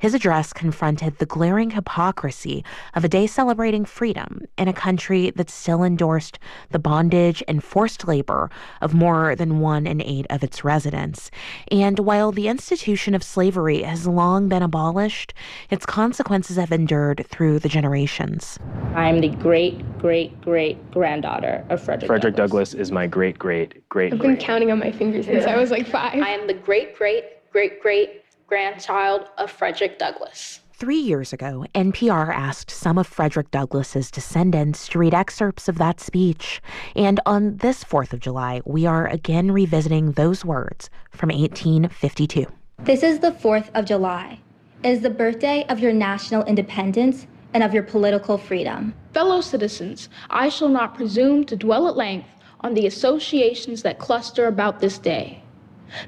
His 0.00 0.14
address 0.14 0.54
confronted 0.54 1.18
the 1.18 1.26
glaring 1.26 1.72
hypocrisy 1.72 2.64
of 2.94 3.04
a 3.04 3.08
day 3.08 3.26
celebrating 3.26 3.84
freedom 3.84 4.40
in 4.56 4.66
a 4.66 4.72
country 4.72 5.28
that 5.32 5.50
still 5.50 5.82
endorsed 5.84 6.38
the 6.70 6.78
bondage 6.78 7.42
and 7.46 7.62
forced 7.62 8.08
labor 8.08 8.50
of 8.80 8.94
more 8.94 9.36
than 9.36 9.60
one 9.60 9.86
in 9.86 10.00
eight 10.00 10.26
of 10.30 10.42
its 10.42 10.64
residents. 10.64 11.30
And 11.70 11.98
while 11.98 12.32
the 12.32 12.48
institution 12.48 13.14
of 13.14 13.22
slavery 13.22 13.82
has 13.82 14.06
long 14.06 14.48
been 14.48 14.62
abolished, 14.62 15.34
its 15.68 15.84
consequences 15.84 16.56
have 16.56 16.72
endured 16.72 17.26
through 17.28 17.58
the 17.58 17.68
generations. 17.68 18.58
I'm 18.94 19.20
the 19.20 19.28
great, 19.28 19.98
great, 19.98 20.40
great 20.40 20.90
granddaughter 20.92 21.62
of 21.68 21.82
Frederick. 21.82 22.06
Frederick 22.06 22.36
Douglass, 22.36 22.70
Douglass 22.70 22.88
is 22.88 22.90
my 22.90 23.06
great, 23.06 23.38
great, 23.38 23.86
great. 23.90 24.14
I've 24.14 24.18
been 24.18 24.38
counting 24.38 24.72
on 24.72 24.78
my 24.78 24.92
fingers 24.92 25.26
since 25.26 25.44
I 25.44 25.56
was 25.56 25.70
like 25.70 25.86
five. 25.86 26.14
I 26.14 26.30
am 26.30 26.46
the 26.46 26.54
great, 26.54 26.96
great, 26.96 27.24
great, 27.52 27.82
great 27.82 28.22
grandchild 28.50 29.28
of 29.38 29.48
Frederick 29.48 29.96
Douglass. 29.96 30.58
Three 30.72 30.98
years 30.98 31.32
ago, 31.32 31.64
NPR 31.72 32.34
asked 32.34 32.68
some 32.68 32.98
of 32.98 33.06
Frederick 33.06 33.52
Douglass's 33.52 34.10
descendants 34.10 34.88
to 34.88 34.98
read 34.98 35.14
excerpts 35.14 35.68
of 35.68 35.78
that 35.78 36.00
speech. 36.00 36.60
And 36.96 37.20
on 37.26 37.58
this 37.58 37.84
4th 37.84 38.12
of 38.12 38.18
July, 38.18 38.60
we 38.64 38.86
are 38.86 39.06
again 39.06 39.52
revisiting 39.52 40.12
those 40.12 40.44
words 40.44 40.90
from 41.12 41.28
1852. 41.28 42.44
This 42.80 43.04
is 43.04 43.20
the 43.20 43.30
4th 43.30 43.70
of 43.74 43.84
July. 43.84 44.40
It 44.82 44.88
is 44.88 45.00
the 45.00 45.10
birthday 45.10 45.64
of 45.68 45.78
your 45.78 45.92
national 45.92 46.44
independence 46.46 47.28
and 47.54 47.62
of 47.62 47.72
your 47.72 47.84
political 47.84 48.36
freedom. 48.36 48.94
Fellow 49.12 49.40
citizens, 49.42 50.08
I 50.28 50.48
shall 50.48 50.70
not 50.70 50.96
presume 50.96 51.44
to 51.44 51.56
dwell 51.56 51.86
at 51.86 51.96
length 51.96 52.30
on 52.62 52.74
the 52.74 52.88
associations 52.88 53.82
that 53.82 54.00
cluster 54.00 54.48
about 54.48 54.80
this 54.80 54.98
day. 54.98 55.40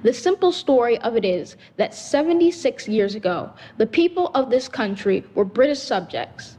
The 0.02 0.12
simple 0.12 0.52
story 0.52 0.98
of 0.98 1.16
it 1.16 1.24
is 1.24 1.56
that 1.76 1.94
76 1.94 2.88
years 2.88 3.14
ago, 3.14 3.50
the 3.78 3.86
people 3.86 4.28
of 4.34 4.50
this 4.50 4.68
country 4.68 5.24
were 5.34 5.44
British 5.44 5.80
subjects. 5.80 6.56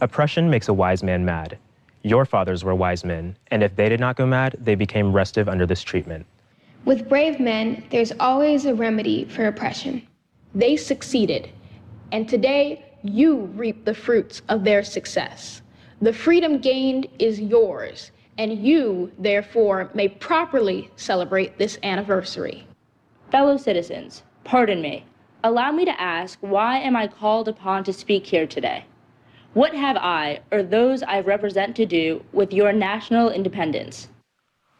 Oppression 0.00 0.50
makes 0.50 0.68
a 0.68 0.74
wise 0.74 1.02
man 1.02 1.24
mad. 1.24 1.58
Your 2.02 2.24
fathers 2.24 2.62
were 2.62 2.74
wise 2.74 3.04
men, 3.04 3.36
and 3.50 3.62
if 3.62 3.74
they 3.74 3.88
did 3.88 3.98
not 3.98 4.16
go 4.16 4.26
mad, 4.26 4.56
they 4.60 4.74
became 4.74 5.12
restive 5.12 5.48
under 5.48 5.66
this 5.66 5.82
treatment. 5.82 6.26
With 6.84 7.08
brave 7.08 7.40
men, 7.40 7.82
there's 7.90 8.12
always 8.20 8.64
a 8.64 8.74
remedy 8.74 9.24
for 9.24 9.46
oppression. 9.46 10.06
They 10.54 10.76
succeeded, 10.76 11.50
and 12.12 12.28
today 12.28 12.84
you 13.02 13.50
reap 13.56 13.84
the 13.84 13.94
fruits 13.94 14.42
of 14.48 14.64
their 14.64 14.84
success. 14.84 15.62
The 16.00 16.12
freedom 16.12 16.58
gained 16.58 17.08
is 17.18 17.40
yours, 17.40 18.12
and 18.38 18.64
you, 18.64 19.12
therefore, 19.18 19.90
may 19.94 20.08
properly 20.08 20.90
celebrate 20.96 21.58
this 21.58 21.78
anniversary. 21.82 22.66
Fellow 23.30 23.56
citizens, 23.56 24.22
pardon 24.44 24.80
me. 24.80 25.04
Allow 25.44 25.72
me 25.72 25.84
to 25.84 26.00
ask 26.00 26.38
why 26.40 26.78
am 26.78 26.96
I 26.96 27.06
called 27.06 27.48
upon 27.48 27.84
to 27.84 27.92
speak 27.92 28.26
here 28.26 28.46
today? 28.46 28.84
What 29.54 29.74
have 29.74 29.96
I, 29.96 30.40
or 30.52 30.62
those 30.62 31.02
I 31.02 31.20
represent, 31.20 31.74
to 31.76 31.86
do 31.86 32.22
with 32.32 32.52
your 32.52 32.72
national 32.72 33.30
independence? 33.30 34.08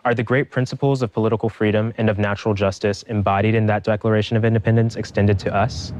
Are 0.04 0.14
the 0.14 0.22
great 0.22 0.50
principles 0.50 1.02
of 1.02 1.12
political 1.12 1.48
freedom 1.48 1.92
and 1.98 2.10
of 2.10 2.18
natural 2.18 2.54
justice 2.54 3.02
embodied 3.04 3.54
in 3.54 3.66
that 3.66 3.84
Declaration 3.84 4.36
of 4.36 4.44
Independence 4.44 4.96
extended 4.96 5.38
to 5.40 5.54
us? 5.54 5.92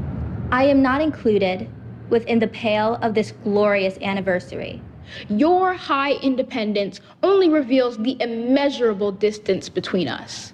I 0.53 0.65
am 0.65 0.83
not 0.83 1.01
included 1.01 1.69
within 2.09 2.39
the 2.39 2.47
pale 2.49 2.99
of 3.03 3.15
this 3.15 3.33
glorious 3.43 3.99
anniversary. 4.01 4.81
Your 5.29 5.75
high 5.75 6.13
independence 6.15 7.01
only 7.23 7.49
reveals 7.49 7.99
the 7.99 8.17
immeasurable 8.21 9.13
distance 9.13 9.69
between 9.69 10.09
us. 10.09 10.53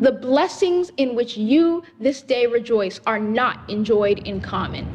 The 0.00 0.12
blessings 0.12 0.92
in 0.96 1.14
which 1.14 1.36
you 1.36 1.82
this 1.98 2.22
day 2.22 2.46
rejoice 2.46 3.00
are 3.06 3.18
not 3.18 3.68
enjoyed 3.68 4.20
in 4.20 4.40
common. 4.40 4.86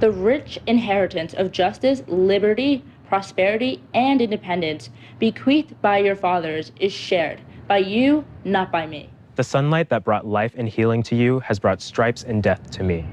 The 0.00 0.10
rich 0.10 0.58
inheritance 0.66 1.34
of 1.34 1.52
justice, 1.52 2.02
liberty, 2.06 2.84
prosperity, 3.08 3.82
and 3.94 4.20
independence 4.20 4.90
bequeathed 5.18 5.80
by 5.80 5.98
your 5.98 6.16
fathers 6.16 6.72
is 6.80 6.92
shared 6.92 7.40
by 7.68 7.78
you, 7.78 8.24
not 8.44 8.70
by 8.70 8.86
me. 8.86 9.10
The 9.36 9.44
sunlight 9.44 9.88
that 9.90 10.04
brought 10.04 10.26
life 10.26 10.54
and 10.56 10.68
healing 10.68 11.02
to 11.04 11.16
you 11.16 11.40
has 11.40 11.58
brought 11.58 11.80
stripes 11.80 12.22
and 12.22 12.42
death 12.42 12.70
to 12.72 12.82
me. 12.82 13.06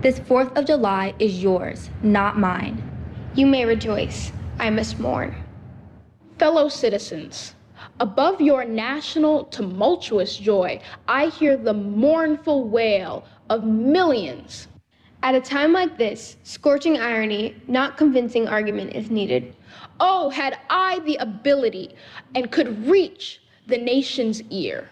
This 0.00 0.20
4th 0.20 0.56
of 0.56 0.66
July 0.66 1.14
is 1.18 1.42
yours, 1.42 1.88
not 2.02 2.38
mine. 2.38 2.82
You 3.34 3.46
may 3.46 3.64
rejoice. 3.64 4.32
I 4.62 4.70
must 4.70 5.00
mourn. 5.00 5.34
Fellow 6.38 6.68
citizens, 6.68 7.56
above 7.98 8.40
your 8.40 8.64
national 8.64 9.46
tumultuous 9.46 10.36
joy, 10.36 10.80
I 11.08 11.30
hear 11.30 11.56
the 11.56 11.74
mournful 11.74 12.68
wail 12.68 13.24
of 13.50 13.64
millions. 13.64 14.68
At 15.24 15.34
a 15.34 15.40
time 15.40 15.72
like 15.72 15.98
this, 15.98 16.36
scorching 16.44 17.00
irony, 17.00 17.56
not 17.66 17.96
convincing 17.96 18.46
argument 18.46 18.94
is 18.94 19.10
needed. 19.10 19.56
Oh, 19.98 20.30
had 20.30 20.56
I 20.70 21.00
the 21.00 21.16
ability 21.16 21.96
and 22.36 22.52
could 22.52 22.86
reach 22.86 23.40
the 23.66 23.78
nation's 23.78 24.42
ear, 24.42 24.88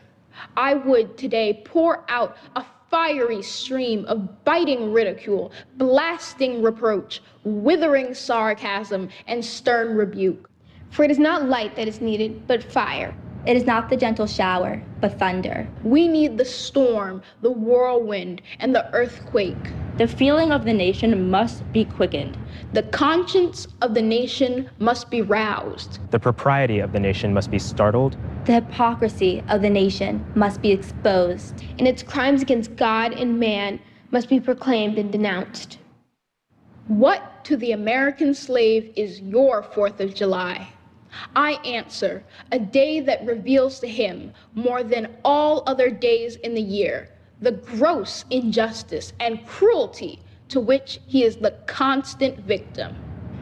I 0.57 0.75
would 0.75 1.17
today 1.17 1.63
pour 1.65 2.05
out 2.09 2.37
a 2.57 2.65
fiery 2.91 3.41
stream 3.41 4.05
of 4.07 4.45
biting 4.45 4.93
ridicule, 4.93 5.53
blasting 5.77 6.61
reproach, 6.61 7.23
withering 7.45 8.13
sarcasm, 8.13 9.09
and 9.29 9.45
stern 9.45 9.97
rebuke. 9.97 10.51
For 10.91 11.05
it 11.05 11.11
is 11.11 11.19
not 11.19 11.49
light 11.49 11.77
that 11.77 11.87
is 11.87 12.01
needed, 12.01 12.49
but 12.49 12.65
fire. 12.65 13.15
It 13.47 13.57
is 13.57 13.65
not 13.65 13.89
the 13.89 13.97
gentle 13.97 14.27
shower, 14.27 14.83
but 15.01 15.19
thunder. 15.19 15.69
We 15.85 16.09
need 16.09 16.37
the 16.37 16.45
storm, 16.45 17.23
the 17.43 17.51
whirlwind, 17.51 18.43
and 18.59 18.75
the 18.75 18.93
earthquake. 18.93 19.71
The 19.97 20.09
feeling 20.09 20.51
of 20.51 20.65
the 20.65 20.75
nation 20.75 21.31
must 21.31 21.73
be 21.73 21.85
quickened. 21.85 22.37
The 22.73 22.85
conscience 22.85 23.67
of 23.83 23.95
the 23.95 24.03
nation 24.03 24.71
must 24.79 25.11
be 25.11 25.23
roused. 25.23 25.99
The 26.13 26.21
propriety 26.21 26.79
of 26.79 26.93
the 26.93 27.01
nation 27.01 27.35
must 27.35 27.51
be 27.51 27.59
startled. 27.59 28.17
The 28.45 28.53
hypocrisy 28.53 29.43
of 29.49 29.61
the 29.61 29.71
nation 29.71 30.25
must 30.37 30.63
be 30.63 30.71
exposed. 30.71 31.65
And 31.81 31.89
its 31.89 32.05
crimes 32.05 32.43
against 32.43 32.77
God 32.77 33.13
and 33.13 33.41
man 33.41 33.81
must 34.13 34.29
be 34.29 34.39
proclaimed 34.39 34.99
and 34.99 35.11
denounced. 35.11 35.79
What 36.87 37.45
to 37.47 37.57
the 37.57 37.73
American 37.73 38.35
slave 38.35 38.93
is 38.95 39.21
your 39.21 39.65
Fourth 39.65 39.99
of 39.99 40.15
July? 40.15 40.69
I 41.35 41.55
answer, 41.65 42.23
a 42.53 42.61
day 42.61 43.01
that 43.01 43.27
reveals 43.27 43.81
to 43.81 43.89
him, 43.89 44.33
more 44.55 44.85
than 44.85 45.17
all 45.25 45.65
other 45.67 45.91
days 45.91 46.37
in 46.37 46.55
the 46.55 46.63
year, 46.63 47.09
the 47.41 47.51
gross 47.51 48.25
injustice 48.31 49.13
and 49.19 49.45
cruelty 49.45 50.21
to 50.51 50.61
which 50.61 51.01
he 51.07 51.25
is 51.25 51.37
the 51.37 51.53
constant 51.67 52.39
victim. 52.41 52.95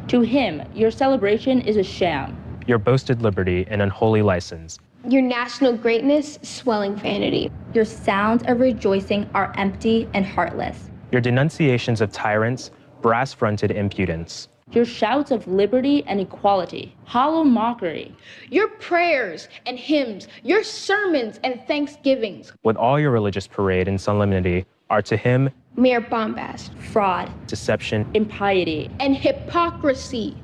To 0.09 0.21
him, 0.21 0.63
your 0.75 0.91
celebration 0.91 1.61
is 1.63 1.77
a 1.77 1.83
sham. 1.83 2.37
Your 2.67 2.79
boasted 2.79 3.23
liberty 3.23 3.67
an 3.69 3.81
unholy 3.81 4.23
license. 4.23 4.79
Your 5.09 5.23
national 5.23 5.77
greatness, 5.77 6.39
swelling 6.43 6.97
vanity. 6.97 7.51
Your 7.73 7.85
sounds 7.85 8.43
of 8.47 8.61
rejoicing 8.61 9.29
are 9.35 9.53
empty 9.57 10.09
and 10.13 10.25
heartless. 10.25 10.91
Your 11.13 11.21
denunciations 11.21 12.01
of 12.01 12.13
tyrants, 12.13 12.71
brass 13.01 13.33
fronted 13.33 13.71
impudence. 13.71 14.49
Your 14.73 14.85
shouts 14.85 15.31
of 15.31 15.49
liberty 15.49 16.05
and 16.07 16.21
equality, 16.21 16.95
hollow 17.05 17.43
mockery. 17.43 18.15
Your 18.51 18.69
prayers 18.69 19.49
and 19.65 19.79
hymns, 19.79 20.29
your 20.43 20.63
sermons 20.63 21.41
and 21.43 21.63
thanksgivings. 21.67 22.53
With 22.65 22.77
all 22.77 23.01
your 23.01 23.11
religious 23.11 23.47
parade 23.47 23.89
and 23.89 23.99
solemnity, 23.99 24.67
are 24.91 25.03
to 25.03 25.17
him 25.17 25.51
mere 25.79 26.01
bombast, 26.01 26.75
fraud, 26.75 27.31
deception, 27.47 28.05
impiety, 28.15 28.91
and 28.99 29.17
hypocrisy. 29.17 30.37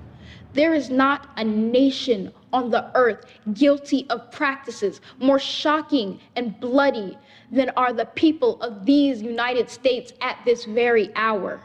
There 0.53 0.73
is 0.73 0.89
not 0.89 1.29
a 1.37 1.43
nation 1.43 2.33
on 2.53 2.71
the 2.71 2.89
earth 2.95 3.27
guilty 3.53 4.07
of 4.11 4.31
practices 4.31 5.01
more 5.19 5.41
shocking 5.41 6.21
and 6.37 6.59
bloody 6.61 7.19
than 7.51 7.71
are 7.77 7.93
the 7.93 8.07
people 8.07 8.63
of 8.63 8.87
these 8.87 9.21
United 9.21 9.69
States 9.69 10.13
at 10.21 10.39
this 10.45 10.65
very 10.65 11.11
hour. 11.17 11.61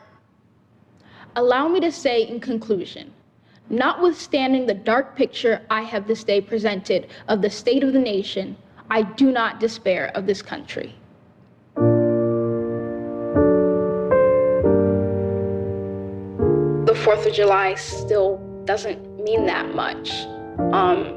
Allow 1.35 1.67
me 1.67 1.79
to 1.81 1.91
say 1.91 2.23
in 2.27 2.39
conclusion, 2.39 3.13
notwithstanding 3.69 4.65
the 4.65 4.73
dark 4.73 5.15
picture 5.15 5.61
I 5.69 5.83
have 5.83 6.07
this 6.07 6.23
day 6.23 6.41
presented 6.41 7.07
of 7.27 7.43
the 7.43 7.51
state 7.51 7.83
of 7.83 7.93
the 7.93 7.99
nation, 7.99 8.57
I 8.89 9.03
do 9.03 9.31
not 9.31 9.59
despair 9.59 10.11
of 10.15 10.25
this 10.25 10.41
country. 10.41 10.98
4th 16.99 17.25
of 17.25 17.33
July 17.33 17.75
still 17.75 18.37
doesn't 18.65 19.23
mean 19.23 19.45
that 19.45 19.73
much. 19.73 20.11
Um, 20.73 21.15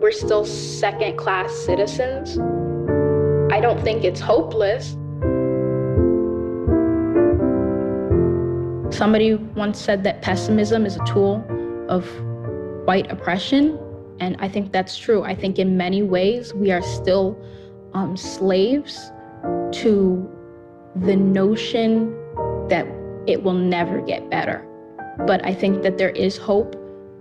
we're 0.00 0.10
still 0.10 0.44
second 0.44 1.16
class 1.16 1.54
citizens. 1.54 2.38
I 3.52 3.60
don't 3.60 3.80
think 3.82 4.02
it's 4.02 4.18
hopeless. 4.18 4.96
Somebody 8.92 9.34
once 9.34 9.78
said 9.78 10.02
that 10.04 10.22
pessimism 10.22 10.84
is 10.84 10.96
a 10.96 11.04
tool 11.04 11.44
of 11.88 12.04
white 12.84 13.10
oppression, 13.12 13.78
and 14.18 14.36
I 14.40 14.48
think 14.48 14.72
that's 14.72 14.98
true. 14.98 15.22
I 15.22 15.36
think 15.36 15.60
in 15.60 15.76
many 15.76 16.02
ways 16.02 16.52
we 16.52 16.72
are 16.72 16.82
still 16.82 17.40
um, 17.94 18.16
slaves 18.16 19.12
to 19.72 20.28
the 20.96 21.14
notion 21.14 22.10
that 22.68 22.86
it 23.28 23.40
will 23.40 23.54
never 23.54 24.00
get 24.00 24.28
better. 24.28 24.66
But 25.26 25.44
I 25.44 25.54
think 25.54 25.82
that 25.82 25.98
there 25.98 26.10
is 26.10 26.36
hope, 26.36 26.74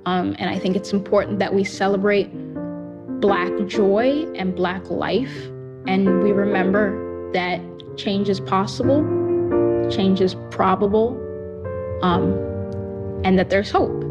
um, 0.06 0.36
and 0.40 0.50
I 0.50 0.58
think 0.58 0.76
it's 0.76 0.94
important 0.94 1.40
that 1.40 1.54
we 1.54 1.64
celebrate 1.64 2.30
Black 3.20 3.52
joy 3.68 4.26
and 4.36 4.56
Black 4.56 4.90
life, 4.90 5.48
and 5.88 6.24
we 6.24 6.32
remember 6.32 7.32
that 7.34 7.62
change 7.98 8.30
is 8.30 8.40
possible, 8.40 9.02
change 9.92 10.22
is 10.22 10.36
probable, 10.50 11.18
um, 12.02 12.34
and 13.24 13.38
that 13.38 13.50
there's 13.50 13.70
hope. 13.70 14.09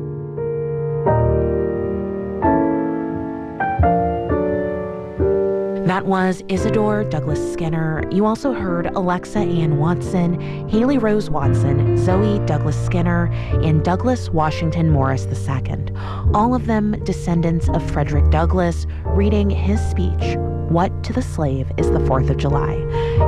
That 5.88 6.04
was 6.04 6.42
Isidore 6.48 7.02
Douglass 7.04 7.40
Skinner. 7.54 8.02
You 8.12 8.26
also 8.26 8.52
heard 8.52 8.88
Alexa 8.88 9.38
Ann 9.38 9.78
Watson, 9.78 10.38
Haley 10.68 10.98
Rose 10.98 11.30
Watson, 11.30 11.96
Zoe 11.96 12.40
Douglass 12.40 12.76
Skinner, 12.84 13.32
and 13.64 13.82
Douglass 13.82 14.28
Washington 14.28 14.90
Morris 14.90 15.24
II. 15.24 15.86
All 16.34 16.54
of 16.54 16.66
them 16.66 17.02
descendants 17.04 17.70
of 17.70 17.90
Frederick 17.90 18.30
Douglass, 18.30 18.86
reading 19.06 19.48
his 19.48 19.80
speech, 19.80 20.36
What 20.68 21.02
to 21.04 21.14
the 21.14 21.22
Slave 21.22 21.72
is 21.78 21.90
the 21.90 22.04
Fourth 22.04 22.28
of 22.28 22.36
July. 22.36 22.74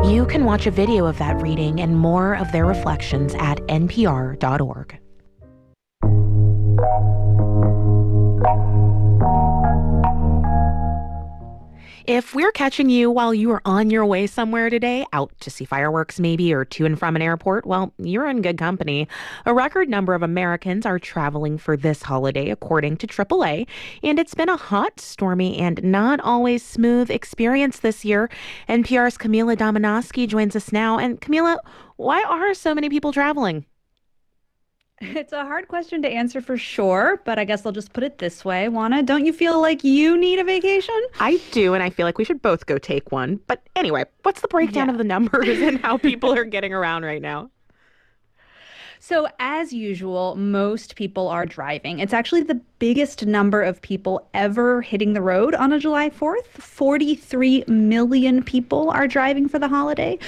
You 0.04 0.26
can 0.26 0.44
watch 0.44 0.66
a 0.66 0.70
video 0.70 1.06
of 1.06 1.16
that 1.16 1.40
reading 1.40 1.80
and 1.80 1.96
more 1.96 2.36
of 2.36 2.52
their 2.52 2.66
reflections 2.66 3.34
at 3.36 3.56
npr.org. 3.68 5.00
If 12.06 12.34
we're 12.34 12.52
catching 12.52 12.88
you 12.88 13.10
while 13.10 13.34
you 13.34 13.50
are 13.50 13.60
on 13.66 13.90
your 13.90 14.06
way 14.06 14.26
somewhere 14.26 14.70
today, 14.70 15.04
out 15.12 15.32
to 15.40 15.50
see 15.50 15.66
fireworks 15.66 16.18
maybe, 16.18 16.52
or 16.54 16.64
to 16.64 16.86
and 16.86 16.98
from 16.98 17.14
an 17.14 17.20
airport, 17.20 17.66
well, 17.66 17.92
you're 17.98 18.26
in 18.26 18.40
good 18.40 18.56
company. 18.56 19.06
A 19.44 19.52
record 19.52 19.88
number 19.88 20.14
of 20.14 20.22
Americans 20.22 20.86
are 20.86 20.98
traveling 20.98 21.58
for 21.58 21.76
this 21.76 22.02
holiday, 22.02 22.48
according 22.48 22.96
to 22.98 23.06
AAA, 23.06 23.66
and 24.02 24.18
it's 24.18 24.34
been 24.34 24.48
a 24.48 24.56
hot, 24.56 24.98
stormy, 24.98 25.58
and 25.58 25.84
not 25.84 26.20
always 26.20 26.64
smooth 26.64 27.10
experience 27.10 27.80
this 27.80 28.02
year. 28.04 28.30
NPR's 28.68 29.18
Camila 29.18 29.56
Domonoske 29.56 30.26
joins 30.26 30.56
us 30.56 30.72
now. 30.72 30.98
And 30.98 31.20
Camila, 31.20 31.58
why 31.96 32.22
are 32.22 32.54
so 32.54 32.74
many 32.74 32.88
people 32.88 33.12
traveling? 33.12 33.66
It's 35.20 35.32
a 35.32 35.44
hard 35.44 35.68
question 35.68 36.02
to 36.02 36.08
answer 36.08 36.40
for 36.40 36.56
sure, 36.56 37.20
but 37.24 37.38
I 37.38 37.44
guess 37.44 37.64
I'll 37.64 37.72
just 37.72 37.92
put 37.92 38.04
it 38.04 38.18
this 38.18 38.44
way. 38.44 38.68
Juana, 38.68 39.02
don't 39.02 39.24
you 39.24 39.32
feel 39.32 39.60
like 39.60 39.82
you 39.82 40.16
need 40.16 40.38
a 40.38 40.44
vacation? 40.44 41.00
I 41.18 41.40
do, 41.52 41.74
and 41.74 41.82
I 41.82 41.90
feel 41.90 42.06
like 42.06 42.18
we 42.18 42.24
should 42.24 42.42
both 42.42 42.66
go 42.66 42.78
take 42.78 43.10
one. 43.10 43.40
But 43.46 43.62
anyway, 43.76 44.04
what's 44.22 44.40
the 44.40 44.48
breakdown 44.48 44.86
yeah. 44.88 44.92
of 44.92 44.98
the 44.98 45.04
numbers 45.04 45.58
and 45.60 45.80
how 45.80 45.96
people 45.96 46.32
are 46.32 46.44
getting 46.44 46.72
around 46.74 47.04
right 47.04 47.22
now? 47.22 47.50
So, 49.02 49.28
as 49.38 49.72
usual, 49.72 50.36
most 50.36 50.94
people 50.94 51.26
are 51.28 51.46
driving. 51.46 52.00
It's 52.00 52.12
actually 52.12 52.42
the 52.42 52.60
biggest 52.78 53.24
number 53.24 53.62
of 53.62 53.80
people 53.80 54.28
ever 54.34 54.82
hitting 54.82 55.14
the 55.14 55.22
road 55.22 55.54
on 55.54 55.72
a 55.72 55.78
July 55.78 56.10
4th. 56.10 56.44
43 56.44 57.64
million 57.66 58.42
people 58.42 58.90
are 58.90 59.08
driving 59.08 59.48
for 59.48 59.58
the 59.58 59.68
holiday. 59.68 60.18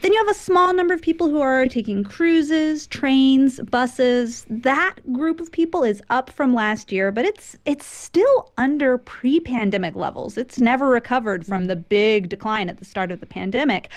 Then 0.00 0.12
you 0.12 0.18
have 0.18 0.28
a 0.28 0.38
small 0.38 0.72
number 0.72 0.94
of 0.94 1.02
people 1.02 1.28
who 1.28 1.40
are 1.40 1.66
taking 1.66 2.04
cruises, 2.04 2.86
trains, 2.86 3.58
buses. 3.62 4.46
That 4.48 4.94
group 5.12 5.40
of 5.40 5.50
people 5.50 5.82
is 5.82 6.00
up 6.08 6.30
from 6.30 6.54
last 6.54 6.92
year, 6.92 7.10
but 7.10 7.24
it's 7.24 7.56
it's 7.64 7.84
still 7.84 8.52
under 8.58 8.96
pre-pandemic 8.96 9.96
levels. 9.96 10.38
It's 10.38 10.60
never 10.60 10.86
recovered 10.86 11.44
from 11.44 11.66
the 11.66 11.74
big 11.74 12.28
decline 12.28 12.68
at 12.68 12.78
the 12.78 12.84
start 12.84 13.10
of 13.10 13.18
the 13.18 13.26
pandemic. 13.26 13.90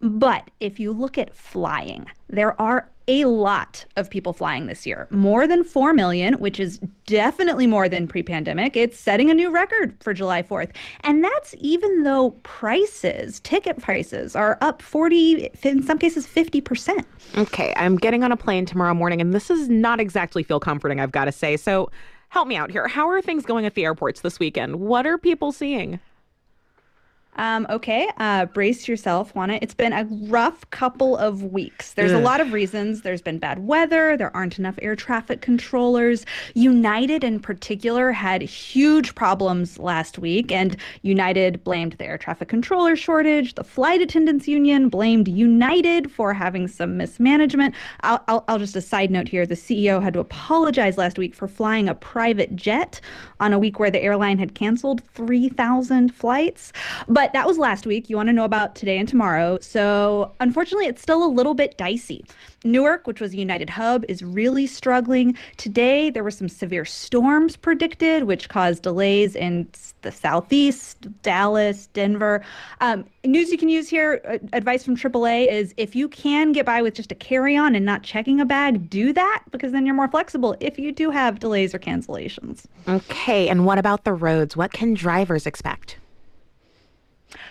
But 0.00 0.50
if 0.58 0.80
you 0.80 0.92
look 0.92 1.16
at 1.16 1.36
flying, 1.36 2.06
there 2.28 2.60
are 2.60 2.88
a 3.08 3.24
lot 3.24 3.86
of 3.96 4.10
people 4.10 4.32
flying 4.32 4.66
this 4.66 4.86
year. 4.86 5.08
More 5.10 5.46
than 5.46 5.64
4 5.64 5.94
million, 5.94 6.34
which 6.34 6.60
is 6.60 6.78
definitely 7.06 7.66
more 7.66 7.88
than 7.88 8.06
pre 8.06 8.22
pandemic. 8.22 8.76
It's 8.76 8.98
setting 9.00 9.30
a 9.30 9.34
new 9.34 9.50
record 9.50 9.96
for 10.00 10.12
July 10.12 10.42
4th. 10.42 10.70
And 11.00 11.24
that's 11.24 11.54
even 11.58 12.02
though 12.02 12.30
prices, 12.42 13.40
ticket 13.40 13.80
prices, 13.80 14.36
are 14.36 14.58
up 14.60 14.82
40, 14.82 15.50
in 15.62 15.82
some 15.82 15.98
cases 15.98 16.26
50%. 16.26 17.04
Okay, 17.36 17.72
I'm 17.76 17.96
getting 17.96 18.22
on 18.22 18.30
a 18.30 18.36
plane 18.36 18.66
tomorrow 18.66 18.94
morning, 18.94 19.20
and 19.20 19.32
this 19.32 19.48
does 19.48 19.68
not 19.68 20.00
exactly 20.00 20.42
feel 20.42 20.60
comforting, 20.60 21.00
I've 21.00 21.12
got 21.12 21.24
to 21.24 21.32
say. 21.32 21.56
So 21.56 21.90
help 22.28 22.46
me 22.46 22.56
out 22.56 22.70
here. 22.70 22.88
How 22.88 23.08
are 23.08 23.22
things 23.22 23.44
going 23.44 23.64
at 23.64 23.74
the 23.74 23.84
airports 23.84 24.20
this 24.20 24.38
weekend? 24.38 24.76
What 24.76 25.06
are 25.06 25.16
people 25.16 25.50
seeing? 25.50 25.98
Um, 27.38 27.68
okay, 27.70 28.10
uh, 28.18 28.46
brace 28.46 28.88
yourself, 28.88 29.32
Juana. 29.32 29.60
It's 29.62 29.72
been 29.72 29.92
a 29.92 30.04
rough 30.28 30.68
couple 30.70 31.16
of 31.16 31.44
weeks. 31.44 31.92
There's 31.92 32.10
Ugh. 32.10 32.20
a 32.20 32.24
lot 32.24 32.40
of 32.40 32.52
reasons. 32.52 33.02
There's 33.02 33.22
been 33.22 33.38
bad 33.38 33.60
weather. 33.60 34.16
There 34.16 34.36
aren't 34.36 34.58
enough 34.58 34.76
air 34.82 34.96
traffic 34.96 35.40
controllers. 35.40 36.26
United, 36.54 37.22
in 37.22 37.38
particular, 37.38 38.10
had 38.10 38.42
huge 38.42 39.14
problems 39.14 39.78
last 39.78 40.18
week, 40.18 40.50
and 40.50 40.76
United 41.02 41.62
blamed 41.62 41.92
the 41.92 42.06
air 42.06 42.18
traffic 42.18 42.48
controller 42.48 42.96
shortage. 42.96 43.54
The 43.54 43.62
flight 43.62 44.02
attendants 44.02 44.48
union 44.48 44.88
blamed 44.88 45.28
United 45.28 46.10
for 46.10 46.34
having 46.34 46.66
some 46.66 46.96
mismanagement. 46.96 47.72
I'll, 48.00 48.22
I'll, 48.26 48.44
I'll 48.48 48.58
just 48.58 48.74
a 48.74 48.80
side 48.80 49.12
note 49.12 49.28
here: 49.28 49.46
the 49.46 49.54
CEO 49.54 50.02
had 50.02 50.14
to 50.14 50.20
apologize 50.20 50.98
last 50.98 51.18
week 51.18 51.36
for 51.36 51.46
flying 51.46 51.88
a 51.88 51.94
private 51.94 52.56
jet 52.56 53.00
on 53.40 53.52
a 53.52 53.58
week 53.58 53.78
where 53.78 53.90
the 53.90 54.02
airline 54.02 54.38
had 54.38 54.54
canceled 54.54 55.02
3,000 55.14 56.14
flights, 56.14 56.72
but 57.08 57.32
that 57.32 57.46
was 57.46 57.58
last 57.58 57.86
week. 57.86 58.08
You 58.10 58.16
want 58.16 58.28
to 58.28 58.32
know 58.32 58.44
about 58.44 58.74
today 58.74 58.98
and 58.98 59.08
tomorrow. 59.08 59.58
So, 59.60 60.32
unfortunately, 60.40 60.86
it's 60.86 61.02
still 61.02 61.24
a 61.24 61.28
little 61.28 61.54
bit 61.54 61.76
dicey. 61.78 62.24
Newark, 62.64 63.06
which 63.06 63.20
was 63.20 63.32
a 63.32 63.36
United 63.36 63.70
hub, 63.70 64.04
is 64.08 64.22
really 64.22 64.66
struggling. 64.66 65.36
Today, 65.56 66.10
there 66.10 66.24
were 66.24 66.30
some 66.30 66.48
severe 66.48 66.84
storms 66.84 67.56
predicted, 67.56 68.24
which 68.24 68.48
caused 68.48 68.82
delays 68.82 69.36
in 69.36 69.68
the 70.02 70.10
southeast, 70.10 71.06
Dallas, 71.22 71.86
Denver. 71.88 72.42
Um, 72.80 73.04
news 73.24 73.50
you 73.50 73.58
can 73.58 73.68
use 73.68 73.88
here, 73.88 74.20
uh, 74.28 74.38
advice 74.52 74.84
from 74.84 74.96
AAA 74.96 75.48
is 75.50 75.72
if 75.76 75.94
you 75.94 76.08
can 76.08 76.52
get 76.52 76.66
by 76.66 76.82
with 76.82 76.94
just 76.94 77.12
a 77.12 77.14
carry 77.14 77.56
on 77.56 77.74
and 77.74 77.84
not 77.84 78.02
checking 78.02 78.40
a 78.40 78.44
bag, 78.44 78.90
do 78.90 79.12
that 79.12 79.44
because 79.50 79.72
then 79.72 79.86
you're 79.86 79.94
more 79.94 80.08
flexible 80.08 80.56
if 80.60 80.78
you 80.78 80.90
do 80.92 81.10
have 81.10 81.38
delays 81.38 81.74
or 81.74 81.78
cancellations. 81.78 82.64
Okay, 82.88 83.48
and 83.48 83.66
what 83.66 83.78
about 83.78 84.04
the 84.04 84.12
roads? 84.12 84.56
What 84.56 84.72
can 84.72 84.94
drivers 84.94 85.46
expect? 85.46 85.96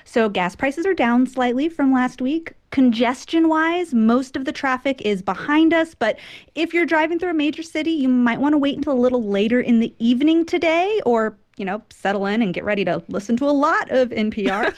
So 0.03 0.29
gas 0.29 0.55
prices 0.55 0.85
are 0.85 0.93
down 0.93 1.27
slightly 1.27 1.69
from 1.69 1.93
last 1.93 2.21
week. 2.21 2.53
Congestion 2.71 3.47
wise, 3.47 3.93
most 3.93 4.35
of 4.35 4.45
the 4.45 4.51
traffic 4.51 5.01
is 5.01 5.21
behind 5.21 5.73
us, 5.73 5.95
but 5.95 6.19
if 6.55 6.73
you're 6.73 6.85
driving 6.85 7.17
through 7.17 7.31
a 7.31 7.33
major 7.33 7.63
city, 7.63 7.91
you 7.91 8.09
might 8.09 8.39
want 8.39 8.53
to 8.53 8.57
wait 8.57 8.75
until 8.75 8.93
a 8.93 8.99
little 8.99 9.23
later 9.23 9.61
in 9.61 9.79
the 9.79 9.93
evening 9.99 10.45
today 10.45 11.01
or 11.05 11.37
you 11.57 11.65
know, 11.65 11.81
settle 11.89 12.27
in 12.27 12.41
and 12.41 12.53
get 12.53 12.63
ready 12.63 12.85
to 12.85 13.03
listen 13.09 13.35
to 13.35 13.45
a 13.45 13.51
lot 13.51 13.89
of 13.89 14.09
NPR. 14.09 14.73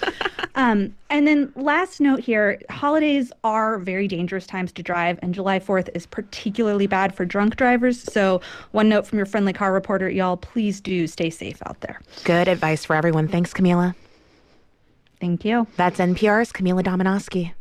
um, 0.55 0.95
and 1.09 1.27
then, 1.27 1.51
last 1.55 1.99
note 1.99 2.21
here 2.21 2.59
holidays 2.69 3.31
are 3.43 3.77
very 3.77 4.07
dangerous 4.07 4.47
times 4.47 4.71
to 4.71 4.81
drive, 4.81 5.19
and 5.21 5.33
July 5.33 5.59
4th 5.59 5.89
is 5.93 6.05
particularly 6.05 6.87
bad 6.87 7.13
for 7.13 7.25
drunk 7.25 7.57
drivers. 7.57 8.01
So, 8.01 8.41
one 8.71 8.87
note 8.87 9.05
from 9.05 9.19
your 9.19 9.25
friendly 9.25 9.53
car 9.53 9.73
reporter, 9.73 10.09
y'all, 10.09 10.37
please 10.37 10.79
do 10.79 11.05
stay 11.05 11.29
safe 11.29 11.61
out 11.65 11.81
there. 11.81 11.99
Good 12.23 12.47
advice 12.47 12.85
for 12.85 12.95
everyone. 12.95 13.27
Thanks, 13.27 13.53
Camila. 13.53 13.93
Thank 15.19 15.43
you. 15.43 15.67
That's 15.75 15.99
NPR's 15.99 16.53
Camila 16.53 16.81
Domonoske. 16.81 17.51